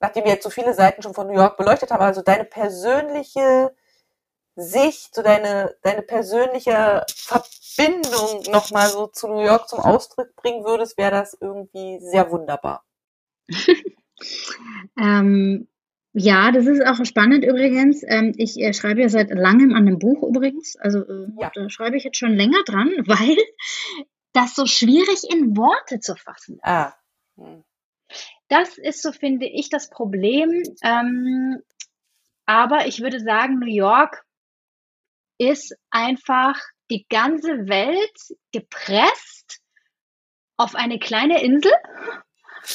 nachdem 0.00 0.24
wir 0.24 0.32
jetzt 0.32 0.42
so 0.42 0.50
viele 0.50 0.74
Seiten 0.74 1.02
schon 1.02 1.14
von 1.14 1.28
New 1.28 1.34
York 1.34 1.56
beleuchtet 1.56 1.92
haben, 1.92 2.02
also 2.02 2.22
deine 2.22 2.44
persönliche 2.44 3.72
Sicht, 4.60 5.14
so 5.14 5.22
deine, 5.22 5.74
deine 5.82 6.02
persönliche 6.02 7.04
Verbindung 7.14 8.42
nochmal 8.52 8.88
so 8.88 9.06
zu 9.06 9.28
New 9.28 9.40
York 9.40 9.68
zum 9.68 9.80
Ausdruck 9.80 10.34
bringen 10.36 10.64
würdest, 10.64 10.98
wäre 10.98 11.10
das 11.10 11.36
irgendwie 11.40 11.98
sehr 12.00 12.30
wunderbar. 12.30 12.84
ähm, 14.98 15.68
ja, 16.12 16.50
das 16.50 16.66
ist 16.66 16.84
auch 16.84 17.04
spannend 17.04 17.44
übrigens. 17.44 18.02
Ähm, 18.06 18.34
ich 18.36 18.58
äh, 18.58 18.72
schreibe 18.72 19.02
ja 19.02 19.08
seit 19.08 19.30
langem 19.30 19.72
an 19.74 19.86
einem 19.86 19.98
Buch 19.98 20.22
übrigens. 20.22 20.76
Also 20.76 21.00
äh, 21.00 21.28
ja. 21.40 21.50
da 21.54 21.70
schreibe 21.70 21.96
ich 21.96 22.04
jetzt 22.04 22.18
schon 22.18 22.34
länger 22.34 22.62
dran, 22.66 22.88
weil 23.06 23.36
das 24.32 24.54
so 24.54 24.66
schwierig 24.66 25.22
in 25.32 25.56
Worte 25.56 26.00
zu 26.00 26.16
fassen 26.16 26.56
ist. 26.56 26.64
Ah. 26.64 26.94
Hm. 27.36 27.64
Das 28.48 28.76
ist 28.76 29.02
so, 29.02 29.12
finde 29.12 29.46
ich, 29.46 29.70
das 29.70 29.88
Problem. 29.88 30.62
Ähm, 30.82 31.62
aber 32.44 32.88
ich 32.88 33.00
würde 33.00 33.20
sagen, 33.20 33.60
New 33.60 33.72
York 33.72 34.24
ist 35.40 35.74
einfach 35.90 36.60
die 36.90 37.06
ganze 37.08 37.66
Welt 37.66 38.18
gepresst 38.52 39.60
auf 40.58 40.74
eine 40.74 40.98
kleine 40.98 41.42
Insel. 41.42 41.72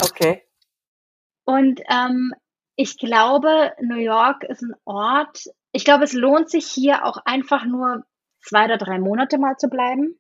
Okay. 0.02 0.44
Und 1.44 1.80
ähm, 1.92 2.34
ich 2.76 2.98
glaube, 2.98 3.74
New 3.82 4.00
York 4.00 4.44
ist 4.46 4.64
ein 4.64 4.74
Ort, 4.84 5.44
ich 5.72 5.86
glaube, 5.86 6.06
es 6.06 6.14
lohnt 6.14 6.50
sich 6.50 6.66
hier 6.66 7.06
auch 7.06 7.18
einfach 7.26 7.66
nur 7.66 8.04
zwei 8.42 8.66
oder 8.66 8.78
drei 8.78 8.98
Monate 8.98 9.38
mal 9.38 9.58
zu 9.58 9.68
bleiben. 9.68 10.20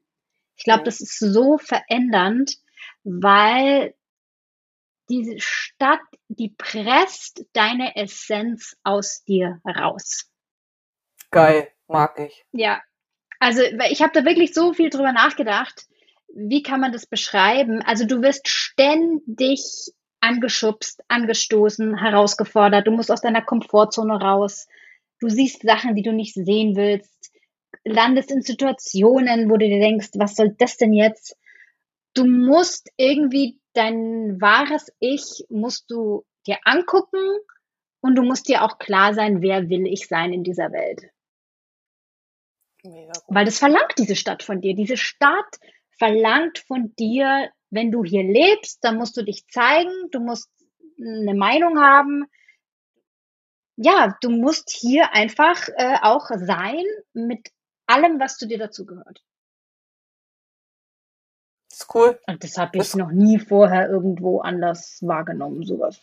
Ich 0.56 0.66
glaube, 0.66 0.82
mhm. 0.82 0.86
das 0.86 1.02
ist 1.02 1.18
so 1.18 1.58
verändernd, 1.58 2.58
weil 3.04 3.96
diese 5.10 5.40
Stadt, 5.40 6.02
die 6.28 6.50
presst 6.50 7.44
deine 7.54 7.96
Essenz 7.96 8.78
aus 8.84 9.24
dir 9.24 9.62
raus. 9.66 10.30
Geil, 11.36 11.68
mag 11.90 12.18
ich. 12.18 12.46
Ja, 12.54 12.82
also 13.42 13.62
ich 13.92 14.02
habe 14.02 14.14
da 14.14 14.24
wirklich 14.24 14.54
so 14.54 14.72
viel 14.72 14.90
drüber 14.90 15.12
nachgedacht. 15.12 15.86
Wie 16.34 16.64
kann 16.64 16.80
man 16.80 16.94
das 16.94 17.08
beschreiben? 17.08 17.82
Also 17.82 18.06
du 18.06 18.22
wirst 18.22 18.48
ständig 18.48 19.60
angeschubst, 20.22 21.04
angestoßen, 21.10 21.98
herausgefordert. 21.98 22.88
Du 22.88 22.92
musst 22.92 23.12
aus 23.12 23.20
deiner 23.20 23.42
Komfortzone 23.42 24.16
raus. 24.18 24.68
Du 25.20 25.28
siehst 25.28 25.64
Sachen, 25.64 25.94
die 25.96 26.04
du 26.04 26.14
nicht 26.14 26.36
sehen 26.36 26.78
willst. 26.78 27.34
Landest 27.84 28.32
in 28.32 28.42
Situationen, 28.42 29.50
wo 29.50 29.58
du 29.58 29.68
dir 29.68 29.82
denkst, 29.82 30.12
was 30.14 30.38
soll 30.38 30.56
das 30.58 30.78
denn 30.78 30.94
jetzt? 30.94 31.38
Du 32.14 32.24
musst 32.24 32.90
irgendwie 32.96 33.60
dein 33.74 34.40
wahres 34.40 34.90
Ich 35.00 35.44
musst 35.50 35.92
du 35.92 36.24
dir 36.48 36.60
angucken 36.64 37.20
und 38.00 38.16
du 38.16 38.22
musst 38.22 38.48
dir 38.48 38.64
auch 38.64 38.78
klar 38.78 39.14
sein, 39.14 39.42
wer 39.42 39.68
will 39.68 39.86
ich 39.86 40.08
sein 40.08 40.32
in 40.32 40.46
dieser 40.46 40.72
Welt. 40.72 41.10
Weil 43.28 43.46
das 43.46 43.60
verlangt 43.60 43.94
diese 43.98 44.16
Stadt 44.16 44.44
von 44.44 44.62
dir. 44.62 44.76
Diese 44.76 44.98
Stadt 44.98 45.60
verlangt 45.98 46.60
von 46.60 46.94
dir, 46.96 47.50
wenn 47.70 47.92
du 47.92 48.04
hier 48.04 48.24
lebst, 48.24 48.84
dann 48.84 48.98
musst 48.98 49.18
du 49.18 49.24
dich 49.24 49.48
zeigen, 49.48 49.92
du 50.12 50.20
musst 50.20 50.50
eine 51.00 51.34
Meinung 51.34 51.80
haben. 51.80 52.26
Ja, 53.78 54.16
du 54.22 54.30
musst 54.30 54.70
hier 54.70 55.14
einfach 55.14 55.68
äh, 55.76 55.98
auch 56.02 56.30
sein 56.30 56.84
mit 57.14 57.52
allem, 57.88 58.20
was 58.20 58.38
zu 58.38 58.48
dir 58.48 58.58
dazugehört. 58.58 59.24
Das 61.70 61.82
ist 61.82 61.96
cool. 61.96 62.20
Und 62.26 62.44
das 62.44 62.58
habe 62.58 62.78
ich 62.78 62.96
noch 62.96 63.12
nie 63.12 63.38
vorher 63.38 63.90
irgendwo 63.90 64.40
anders 64.40 65.00
wahrgenommen, 65.02 65.64
sowas. 65.64 66.00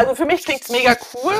Also 0.00 0.14
für 0.14 0.24
mich 0.24 0.42
klingt 0.46 0.62
es 0.62 0.70
mega 0.70 0.96
cool. 1.12 1.34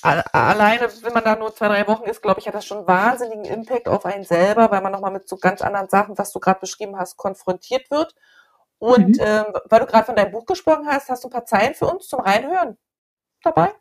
Alleine, 0.00 0.88
wenn 1.02 1.12
man 1.12 1.24
da 1.24 1.34
nur 1.34 1.52
zwei, 1.52 1.66
drei 1.66 1.88
Wochen 1.88 2.04
ist, 2.04 2.22
glaube 2.22 2.38
ich, 2.38 2.46
hat 2.46 2.54
das 2.54 2.64
schon 2.64 2.86
wahnsinnigen 2.86 3.44
Impact 3.44 3.88
auf 3.88 4.06
einen 4.06 4.22
selber, 4.22 4.70
weil 4.70 4.80
man 4.80 4.92
nochmal 4.92 5.10
mit 5.10 5.28
so 5.28 5.36
ganz 5.36 5.60
anderen 5.60 5.88
Sachen, 5.88 6.16
was 6.16 6.30
du 6.30 6.38
gerade 6.38 6.60
beschrieben 6.60 6.96
hast, 6.96 7.16
konfrontiert 7.16 7.90
wird. 7.90 8.14
Und 8.78 9.16
mhm. 9.16 9.20
ähm, 9.20 9.46
weil 9.64 9.80
du 9.80 9.86
gerade 9.86 10.06
von 10.06 10.14
deinem 10.14 10.30
Buch 10.30 10.46
gesprochen 10.46 10.86
hast, 10.86 11.08
hast 11.08 11.24
du 11.24 11.28
ein 11.28 11.32
paar 11.32 11.46
Zeilen 11.46 11.74
für 11.74 11.86
uns 11.86 12.06
zum 12.06 12.20
Reinhören 12.20 12.78
dabei? 13.42 13.74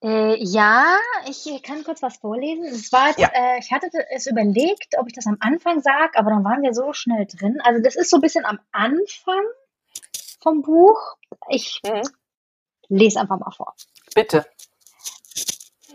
Äh, 0.00 0.36
ja, 0.38 0.96
ich 1.26 1.60
kann 1.64 1.82
kurz 1.82 2.02
was 2.02 2.18
vorlesen. 2.18 2.66
Es 2.66 2.92
war 2.92 3.08
jetzt, 3.08 3.18
ja. 3.18 3.30
äh, 3.34 3.58
ich 3.58 3.72
hatte 3.72 3.88
es 4.10 4.28
überlegt, 4.28 4.94
ob 4.96 5.08
ich 5.08 5.14
das 5.14 5.26
am 5.26 5.38
Anfang 5.40 5.80
sage, 5.80 6.16
aber 6.16 6.30
dann 6.30 6.44
waren 6.44 6.62
wir 6.62 6.72
so 6.72 6.92
schnell 6.92 7.26
drin. 7.26 7.60
Also 7.64 7.82
das 7.82 7.96
ist 7.96 8.10
so 8.10 8.18
ein 8.18 8.22
bisschen 8.22 8.44
am 8.44 8.60
Anfang 8.70 9.42
vom 10.40 10.62
Buch. 10.62 11.16
Ich 11.48 11.80
mhm 11.84 12.02
lese 12.88 13.20
einfach 13.20 13.38
mal 13.38 13.50
vor. 13.50 13.74
Bitte. 14.14 14.44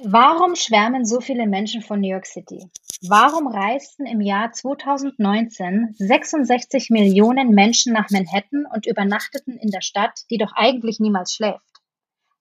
Warum 0.03 0.55
schwärmen 0.55 1.05
so 1.05 1.19
viele 1.19 1.45
Menschen 1.45 1.81
von 1.81 1.99
New 1.99 2.09
York 2.09 2.25
City? 2.25 2.69
Warum 3.01 3.47
reisten 3.47 4.05
im 4.05 4.21
Jahr 4.21 4.51
2019 4.51 5.95
66 5.97 6.89
Millionen 6.89 7.51
Menschen 7.51 7.93
nach 7.93 8.09
Manhattan 8.09 8.65
und 8.65 8.87
übernachteten 8.87 9.57
in 9.57 9.71
der 9.71 9.81
Stadt, 9.81 10.21
die 10.29 10.37
doch 10.37 10.53
eigentlich 10.53 10.99
niemals 10.99 11.33
schläft? 11.33 11.65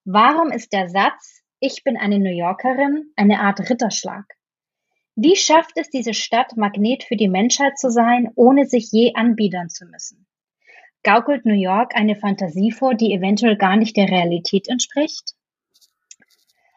Warum 0.04 0.50
ist 0.50 0.72
der 0.72 0.88
Satz, 0.88 1.42
ich 1.60 1.84
bin 1.84 1.96
eine 1.96 2.18
New 2.18 2.34
Yorkerin, 2.34 3.12
eine 3.16 3.40
Art 3.40 3.68
Ritterschlag? 3.68 4.24
Wie 5.16 5.34
schafft 5.34 5.72
es 5.76 5.90
diese 5.90 6.14
Stadt, 6.14 6.56
Magnet 6.56 7.02
für 7.02 7.16
die 7.16 7.28
Menschheit 7.28 7.76
zu 7.76 7.90
sein, 7.90 8.30
ohne 8.36 8.66
sich 8.66 8.92
je 8.92 9.14
anbiedern 9.14 9.68
zu 9.68 9.84
müssen? 9.86 10.26
Gaukelt 11.02 11.46
New 11.46 11.54
York 11.54 11.94
eine 11.94 12.16
Fantasie 12.16 12.72
vor, 12.72 12.94
die 12.94 13.14
eventuell 13.14 13.56
gar 13.56 13.76
nicht 13.76 13.96
der 13.96 14.08
Realität 14.08 14.68
entspricht? 14.68 15.34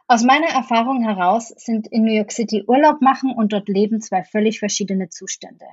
Aus 0.08 0.24
meiner 0.24 0.50
Erfahrung 0.50 1.02
heraus 1.04 1.50
sind 1.56 1.88
in 1.88 2.04
New 2.04 2.14
York 2.14 2.32
City 2.32 2.64
Urlaub 2.68 3.02
machen 3.02 3.34
und 3.34 3.54
dort 3.54 3.70
leben 3.70 4.02
zwei 4.02 4.24
völlig 4.24 4.60
verschiedene 4.60 5.10
Zustände. 5.10 5.66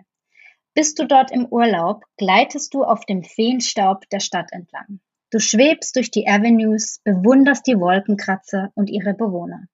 Bist 0.75 0.99
du 0.99 1.07
dort 1.07 1.33
im 1.33 1.47
Urlaub, 1.47 2.05
gleitest 2.17 2.73
du 2.73 2.85
auf 2.85 3.05
dem 3.05 3.25
Feenstaub 3.25 4.09
der 4.11 4.21
Stadt 4.21 4.53
entlang. 4.53 5.01
Du 5.31 5.41
schwebst 5.41 5.97
durch 5.97 6.11
die 6.11 6.29
Avenues, 6.29 7.01
bewunderst 7.03 7.67
die 7.67 7.79
Wolkenkratzer 7.79 8.71
und 8.75 8.89
ihre 8.89 9.13
Bewohner. 9.13 9.67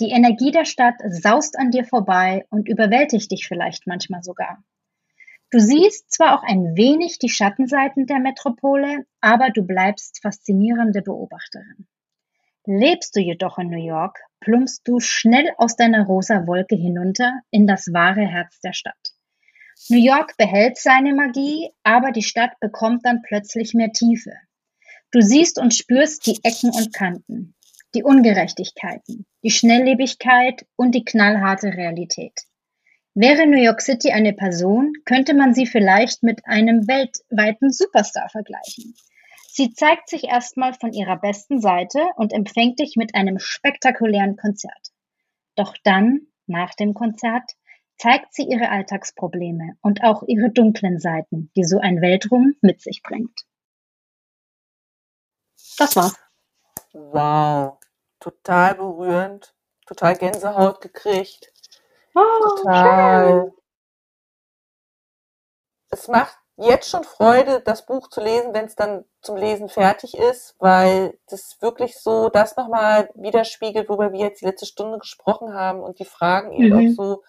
Die 0.00 0.10
Energie 0.10 0.50
der 0.50 0.64
Stadt 0.64 0.96
saust 1.06 1.56
an 1.56 1.70
dir 1.70 1.84
vorbei 1.84 2.46
und 2.50 2.68
überwältigt 2.68 3.30
dich 3.30 3.46
vielleicht 3.46 3.86
manchmal 3.86 4.24
sogar. 4.24 4.62
Du 5.54 5.60
siehst 5.60 6.10
zwar 6.10 6.36
auch 6.36 6.42
ein 6.42 6.74
wenig 6.74 7.20
die 7.20 7.28
Schattenseiten 7.28 8.06
der 8.06 8.18
Metropole, 8.18 9.06
aber 9.20 9.50
du 9.50 9.62
bleibst 9.62 10.20
faszinierende 10.20 11.00
Beobachterin. 11.00 11.86
Lebst 12.66 13.14
du 13.14 13.20
jedoch 13.20 13.56
in 13.58 13.70
New 13.70 13.86
York, 13.86 14.18
plumpst 14.40 14.82
du 14.88 14.98
schnell 14.98 15.48
aus 15.56 15.76
deiner 15.76 16.06
rosa 16.06 16.48
Wolke 16.48 16.74
hinunter 16.74 17.40
in 17.52 17.68
das 17.68 17.92
wahre 17.92 18.26
Herz 18.26 18.58
der 18.62 18.72
Stadt. 18.72 19.12
New 19.90 20.02
York 20.02 20.36
behält 20.38 20.76
seine 20.76 21.14
Magie, 21.14 21.70
aber 21.84 22.10
die 22.10 22.24
Stadt 22.24 22.58
bekommt 22.58 23.06
dann 23.06 23.22
plötzlich 23.22 23.74
mehr 23.74 23.92
Tiefe. 23.92 24.32
Du 25.12 25.20
siehst 25.20 25.60
und 25.60 25.72
spürst 25.72 26.26
die 26.26 26.40
Ecken 26.42 26.70
und 26.70 26.92
Kanten, 26.92 27.54
die 27.94 28.02
Ungerechtigkeiten, 28.02 29.24
die 29.44 29.52
Schnelllebigkeit 29.52 30.66
und 30.74 30.96
die 30.96 31.04
knallharte 31.04 31.68
Realität. 31.68 32.40
Wäre 33.16 33.46
New 33.46 33.62
York 33.62 33.80
City 33.80 34.10
eine 34.10 34.32
Person, 34.32 34.92
könnte 35.04 35.34
man 35.34 35.54
sie 35.54 35.66
vielleicht 35.66 36.24
mit 36.24 36.44
einem 36.46 36.88
weltweiten 36.88 37.70
Superstar 37.70 38.28
vergleichen. 38.28 38.96
Sie 39.46 39.72
zeigt 39.72 40.08
sich 40.08 40.24
erstmal 40.24 40.74
von 40.74 40.92
ihrer 40.92 41.16
besten 41.16 41.60
Seite 41.60 42.00
und 42.16 42.32
empfängt 42.32 42.80
dich 42.80 42.96
mit 42.96 43.14
einem 43.14 43.38
spektakulären 43.38 44.36
Konzert. 44.36 44.90
Doch 45.54 45.76
dann, 45.84 46.26
nach 46.46 46.74
dem 46.74 46.92
Konzert, 46.92 47.52
zeigt 47.96 48.34
sie 48.34 48.42
ihre 48.42 48.70
Alltagsprobleme 48.70 49.76
und 49.80 50.02
auch 50.02 50.24
ihre 50.26 50.50
dunklen 50.50 50.98
Seiten, 50.98 51.52
die 51.56 51.62
so 51.62 51.78
ein 51.78 52.00
Weltruhm 52.00 52.54
mit 52.62 52.82
sich 52.82 53.04
bringt. 53.04 53.42
Das 55.78 55.94
war's. 55.94 56.18
Wow, 56.92 57.78
total 58.18 58.74
berührend, 58.74 59.54
total 59.86 60.16
Gänsehaut 60.16 60.80
gekriegt. 60.80 61.53
Oh, 62.14 62.56
total. 62.56 63.28
Schön. 63.28 63.52
Es 65.90 66.08
macht 66.08 66.36
jetzt 66.56 66.88
schon 66.88 67.04
Freude, 67.04 67.60
das 67.60 67.86
Buch 67.86 68.08
zu 68.08 68.20
lesen, 68.20 68.54
wenn 68.54 68.66
es 68.66 68.76
dann 68.76 69.04
zum 69.20 69.36
Lesen 69.36 69.68
fertig 69.68 70.16
ist, 70.16 70.54
weil 70.58 71.18
das 71.28 71.56
wirklich 71.60 71.98
so 71.98 72.28
das 72.28 72.56
nochmal 72.56 73.10
widerspiegelt, 73.14 73.88
worüber 73.88 74.12
wir 74.12 74.20
jetzt 74.20 74.40
die 74.40 74.46
letzte 74.46 74.66
Stunde 74.66 74.98
gesprochen 74.98 75.54
haben 75.54 75.80
und 75.80 75.98
die 75.98 76.04
Fragen 76.04 76.52
eben 76.52 76.72
auch 76.72 76.80
mhm. 76.80 76.94
so 76.94 77.22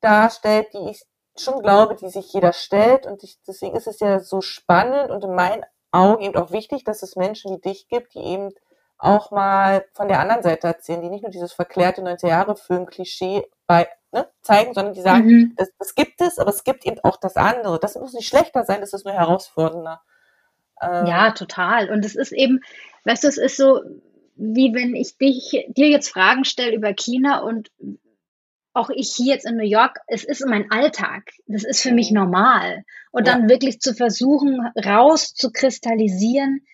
darstellt, 0.00 0.68
die 0.72 0.90
ich 0.90 1.04
schon 1.36 1.62
glaube, 1.62 1.94
die 1.94 2.08
sich 2.08 2.32
jeder 2.32 2.52
stellt. 2.52 3.06
Und 3.06 3.22
ich, 3.22 3.38
deswegen 3.46 3.76
ist 3.76 3.86
es 3.86 4.00
ja 4.00 4.18
so 4.18 4.40
spannend 4.40 5.10
und 5.10 5.24
in 5.24 5.34
meinen 5.34 5.64
Augen 5.92 6.22
eben 6.22 6.36
auch 6.36 6.50
wichtig, 6.50 6.84
dass 6.84 7.02
es 7.02 7.16
Menschen 7.16 7.54
wie 7.54 7.60
dich 7.60 7.88
gibt, 7.88 8.14
die 8.14 8.20
eben 8.20 8.50
auch 8.98 9.30
mal 9.30 9.84
von 9.94 10.08
der 10.08 10.20
anderen 10.20 10.42
Seite 10.42 10.66
erzählen, 10.66 11.00
die 11.00 11.08
nicht 11.08 11.22
nur 11.22 11.30
dieses 11.30 11.52
verklärte 11.52 12.02
90er-Jahre-Film-Klischee 12.02 13.48
bei 13.66 13.88
ne, 14.12 14.28
zeigen, 14.42 14.74
sondern 14.74 14.94
die 14.94 15.00
sagen, 15.00 15.26
mhm. 15.26 15.54
das, 15.56 15.70
das, 15.78 15.94
gibt 15.94 16.20
es, 16.20 16.38
aber 16.38 16.50
es 16.50 16.64
gibt 16.64 16.86
eben 16.86 16.98
auch 17.02 17.16
das 17.16 17.36
andere. 17.36 17.78
Das 17.78 17.94
muss 17.94 18.12
nicht 18.12 18.28
schlechter 18.28 18.64
sein, 18.64 18.80
das 18.80 18.92
ist 18.92 19.04
nur 19.04 19.14
herausfordernder. 19.14 20.00
Ähm, 20.80 21.06
ja, 21.06 21.30
total. 21.32 21.90
Und 21.90 22.04
es 22.04 22.16
ist 22.16 22.32
eben, 22.32 22.60
weißt 23.04 23.24
du, 23.24 23.28
es 23.28 23.38
ist 23.38 23.56
so, 23.56 23.80
wie 24.36 24.74
wenn 24.74 24.94
ich 24.94 25.18
dich, 25.18 25.66
dir 25.68 25.88
jetzt 25.88 26.08
Fragen 26.08 26.44
stelle 26.44 26.74
über 26.74 26.92
China 26.94 27.40
und 27.40 27.70
auch 28.72 28.90
ich 28.90 29.12
hier 29.14 29.34
jetzt 29.34 29.46
in 29.46 29.56
New 29.56 29.64
York, 29.64 29.98
es 30.06 30.24
ist 30.24 30.46
mein 30.46 30.70
Alltag. 30.70 31.30
Das 31.46 31.64
ist 31.64 31.82
für 31.82 31.92
mich 31.92 32.10
mhm. 32.10 32.18
normal. 32.18 32.84
Und 33.10 33.26
ja. 33.26 33.34
dann 33.34 33.48
wirklich 33.48 33.80
zu 33.80 33.94
versuchen, 33.94 34.60
rauszukristallisieren, 34.76 36.64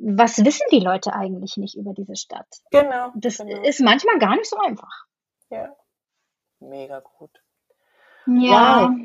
was 0.00 0.44
wissen 0.44 0.66
die 0.70 0.78
Leute 0.78 1.12
eigentlich 1.12 1.56
nicht 1.56 1.76
über 1.76 1.92
diese 1.92 2.14
Stadt? 2.14 2.46
Genau. 2.70 3.10
Das 3.16 3.38
genau. 3.38 3.62
ist 3.62 3.80
manchmal 3.80 4.18
gar 4.18 4.36
nicht 4.36 4.48
so 4.48 4.56
einfach. 4.58 5.06
Ja. 5.50 5.74
Mega 6.60 7.00
gut. 7.00 7.42
Ja. 8.26 8.88
Wow. 8.88 8.96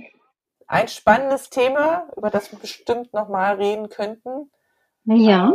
Ein 0.68 0.88
spannendes 0.88 1.50
Thema, 1.50 2.08
über 2.16 2.30
das 2.30 2.52
wir 2.52 2.60
bestimmt 2.60 3.14
nochmal 3.14 3.56
reden 3.56 3.90
könnten. 3.90 4.52
Ja. 5.06 5.54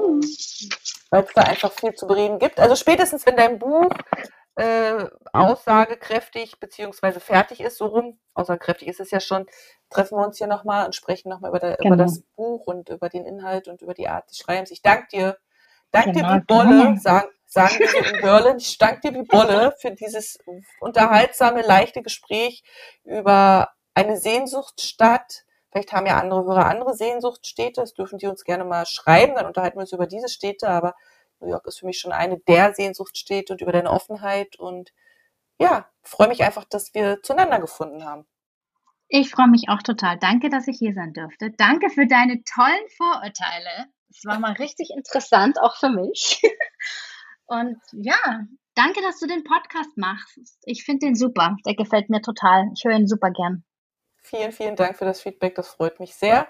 Weil 1.11 1.25
es 1.25 1.33
da 1.35 1.43
einfach 1.43 1.73
viel 1.73 1.95
zu 1.95 2.07
bereden 2.07 2.39
gibt. 2.39 2.61
Also 2.61 2.77
spätestens, 2.77 3.25
wenn 3.27 3.37
dein 3.37 3.59
Buch 3.59 3.91
äh, 4.57 5.07
aussagekräftig 5.33 6.61
beziehungsweise 6.61 7.21
fertig 7.21 7.61
ist, 7.61 7.79
so 7.79 7.87
rum, 7.87 8.19
aussagekräftig 8.35 8.89
ist 8.89 9.01
es 9.01 9.11
ja 9.11 9.21
schon, 9.21 9.47
treffen 9.89 10.19
wir 10.19 10.27
uns 10.27 10.39
hier 10.39 10.49
nochmal 10.49 10.85
und 10.85 10.95
sprechen 10.95 11.31
nochmal 11.31 11.51
über, 11.51 11.61
genau. 11.61 11.95
über 11.95 11.97
das 11.97 12.23
Buch 12.37 12.67
und 12.67 12.89
über 12.91 13.09
den 13.09 13.25
Inhalt 13.25 13.69
und 13.69 13.83
über 13.83 13.95
die 13.95 14.09
Art 14.09 14.29
des 14.29 14.39
Schreibens. 14.39 14.71
Ich 14.71 14.83
danke 14.83 15.07
dir. 15.13 15.39
Danke 15.91 16.13
genau. 16.13 16.35
dir 16.35 16.41
wie 16.41 16.45
Bolle, 16.45 16.97
sagen, 16.99 17.29
sagen 17.49 17.79
wir 17.79 18.15
in 18.15 18.21
Berlin. 18.21 18.57
Ich 18.59 18.79
danke 18.79 19.01
dir 19.11 19.19
wie 19.19 19.27
Bolle 19.27 19.75
für 19.81 19.91
dieses 19.91 20.39
unterhaltsame, 20.81 21.63
leichte 21.63 22.03
Gespräch 22.03 22.63
über 23.05 23.71
eine 23.95 24.17
Sehnsuchtsstadt. 24.17 25.45
Vielleicht 25.71 25.93
haben 25.93 26.07
ja 26.07 26.19
andere 26.19 26.45
Hörer 26.45 26.67
andere 26.67 26.95
Sehnsuchtsstädte. 26.95 27.81
Das 27.81 27.95
dürfen 27.95 28.19
die 28.19 28.27
uns 28.27 28.45
gerne 28.45 28.65
mal 28.65 28.87
schreiben. 28.87 29.35
Dann 29.35 29.47
unterhalten 29.47 29.77
wir 29.79 29.83
uns 29.83 29.93
über 29.93 30.07
diese 30.07 30.29
Städte. 30.29 30.69
Aber 30.69 30.95
New 31.41 31.49
York 31.49 31.67
ist 31.67 31.81
für 31.81 31.87
mich 31.87 31.99
schon 31.99 32.13
eine 32.13 32.39
der 32.39 32.75
Sehnsuchtsstädte 32.75 33.53
und 33.53 33.61
über 33.61 33.73
deine 33.73 33.91
Offenheit. 33.91 34.59
Und 34.59 34.93
ja, 35.59 35.89
freue 36.03 36.29
mich 36.29 36.43
einfach, 36.45 36.65
dass 36.65 36.95
wir 36.95 37.23
zueinander 37.23 37.61
gefunden 37.61 38.05
haben. 38.05 38.27
Ich 39.09 39.31
freue 39.31 39.49
mich 39.49 39.69
auch 39.69 39.83
total. 39.83 40.19
Danke, 40.19 40.51
dass 40.51 40.69
ich 40.69 40.79
hier 40.79 40.93
sein 40.93 41.15
durfte. 41.15 41.51
Danke 41.57 41.89
für 41.89 42.07
deine 42.07 42.43
tollen 42.45 42.89
Vorurteile. 42.97 43.87
Es 44.11 44.25
war 44.27 44.39
mal 44.39 44.53
richtig 44.53 44.91
interessant, 44.95 45.59
auch 45.61 45.77
für 45.77 45.89
mich. 45.89 46.43
Und 47.49 47.81
ja, 47.93 48.45
danke, 48.75 49.01
dass 49.01 49.19
du 49.19 49.27
den 49.27 49.43
Podcast 49.43 49.97
machst. 49.97 50.59
Ich 50.65 50.85
finde 50.85 51.07
den 51.07 51.15
super. 51.17 51.57
Der 51.67 51.75
gefällt 51.75 52.11
mir 52.11 52.21
total. 52.21 52.71
Ich 52.77 52.85
höre 52.85 52.97
ihn 52.97 53.09
super 53.09 53.31
gern. 53.31 53.65
Vielen, 54.23 54.53
vielen 54.53 54.77
Dank 54.77 54.99
für 54.99 55.07
das 55.07 55.23
Feedback. 55.23 55.55
Das 55.55 55.69
freut 55.69 55.99
mich 55.99 56.15
sehr. 56.15 56.47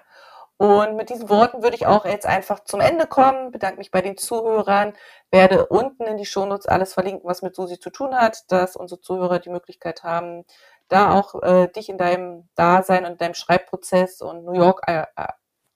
Und 0.57 0.97
mit 0.97 1.09
diesen 1.09 1.29
Worten 1.29 1.63
würde 1.63 1.77
ich 1.77 1.87
auch 1.87 2.05
jetzt 2.05 2.27
einfach 2.27 2.65
zum 2.65 2.81
Ende 2.81 3.07
kommen. 3.07 3.53
Bedanke 3.53 3.79
mich 3.79 3.93
bei 3.93 4.03
den 4.03 4.17
Zuhörern. 4.17 4.93
Werde 5.31 5.67
unten 5.67 6.03
in 6.03 6.17
die 6.17 6.27
Shownotes 6.27 6.67
alles 6.67 6.95
verlinken, 6.95 7.29
was 7.29 7.43
mit 7.43 7.55
Susi 7.55 7.79
zu 7.79 7.91
tun 7.91 8.17
hat, 8.17 8.51
dass 8.51 8.75
unsere 8.75 9.01
Zuhörer 9.01 9.39
die 9.39 9.51
Möglichkeit 9.51 10.03
haben, 10.03 10.45
da 10.89 11.15
auch 11.15 11.41
äh, 11.43 11.69
dich 11.69 11.89
in 11.89 11.97
deinem 11.97 12.49
Dasein 12.57 13.07
und 13.07 13.21
deinem 13.21 13.35
Schreibprozess 13.35 14.21
und 14.21 14.45
New 14.45 14.55
York 14.55 14.83
äh, 14.89 15.05
äh 15.17 15.29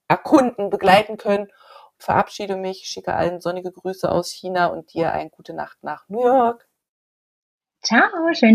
erkunden, 0.08 0.68
begleiten 0.68 1.16
können 1.16 1.48
verabschiede 2.02 2.56
mich, 2.56 2.84
schicke 2.84 3.14
allen 3.14 3.40
sonnige 3.40 3.72
Grüße 3.72 4.10
aus 4.10 4.30
China 4.30 4.66
und 4.66 4.92
dir 4.92 5.12
eine 5.12 5.30
gute 5.30 5.54
Nacht 5.54 5.82
nach 5.82 6.08
New 6.08 6.24
York. 6.24 6.68
Ciao, 7.82 8.08
schön. 8.32 8.54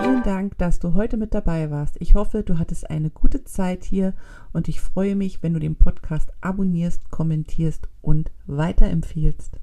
Vielen 0.00 0.22
Dank, 0.22 0.56
dass 0.58 0.78
du 0.78 0.94
heute 0.94 1.16
mit 1.16 1.34
dabei 1.34 1.70
warst. 1.70 1.96
Ich 2.00 2.14
hoffe, 2.14 2.42
du 2.42 2.58
hattest 2.58 2.88
eine 2.88 3.10
gute 3.10 3.44
Zeit 3.44 3.84
hier 3.84 4.14
und 4.52 4.68
ich 4.68 4.80
freue 4.80 5.16
mich, 5.16 5.42
wenn 5.42 5.54
du 5.54 5.60
den 5.60 5.76
Podcast 5.76 6.30
abonnierst, 6.40 7.10
kommentierst 7.10 7.88
und 8.00 8.30
weiterempfiehlst. 8.46 9.58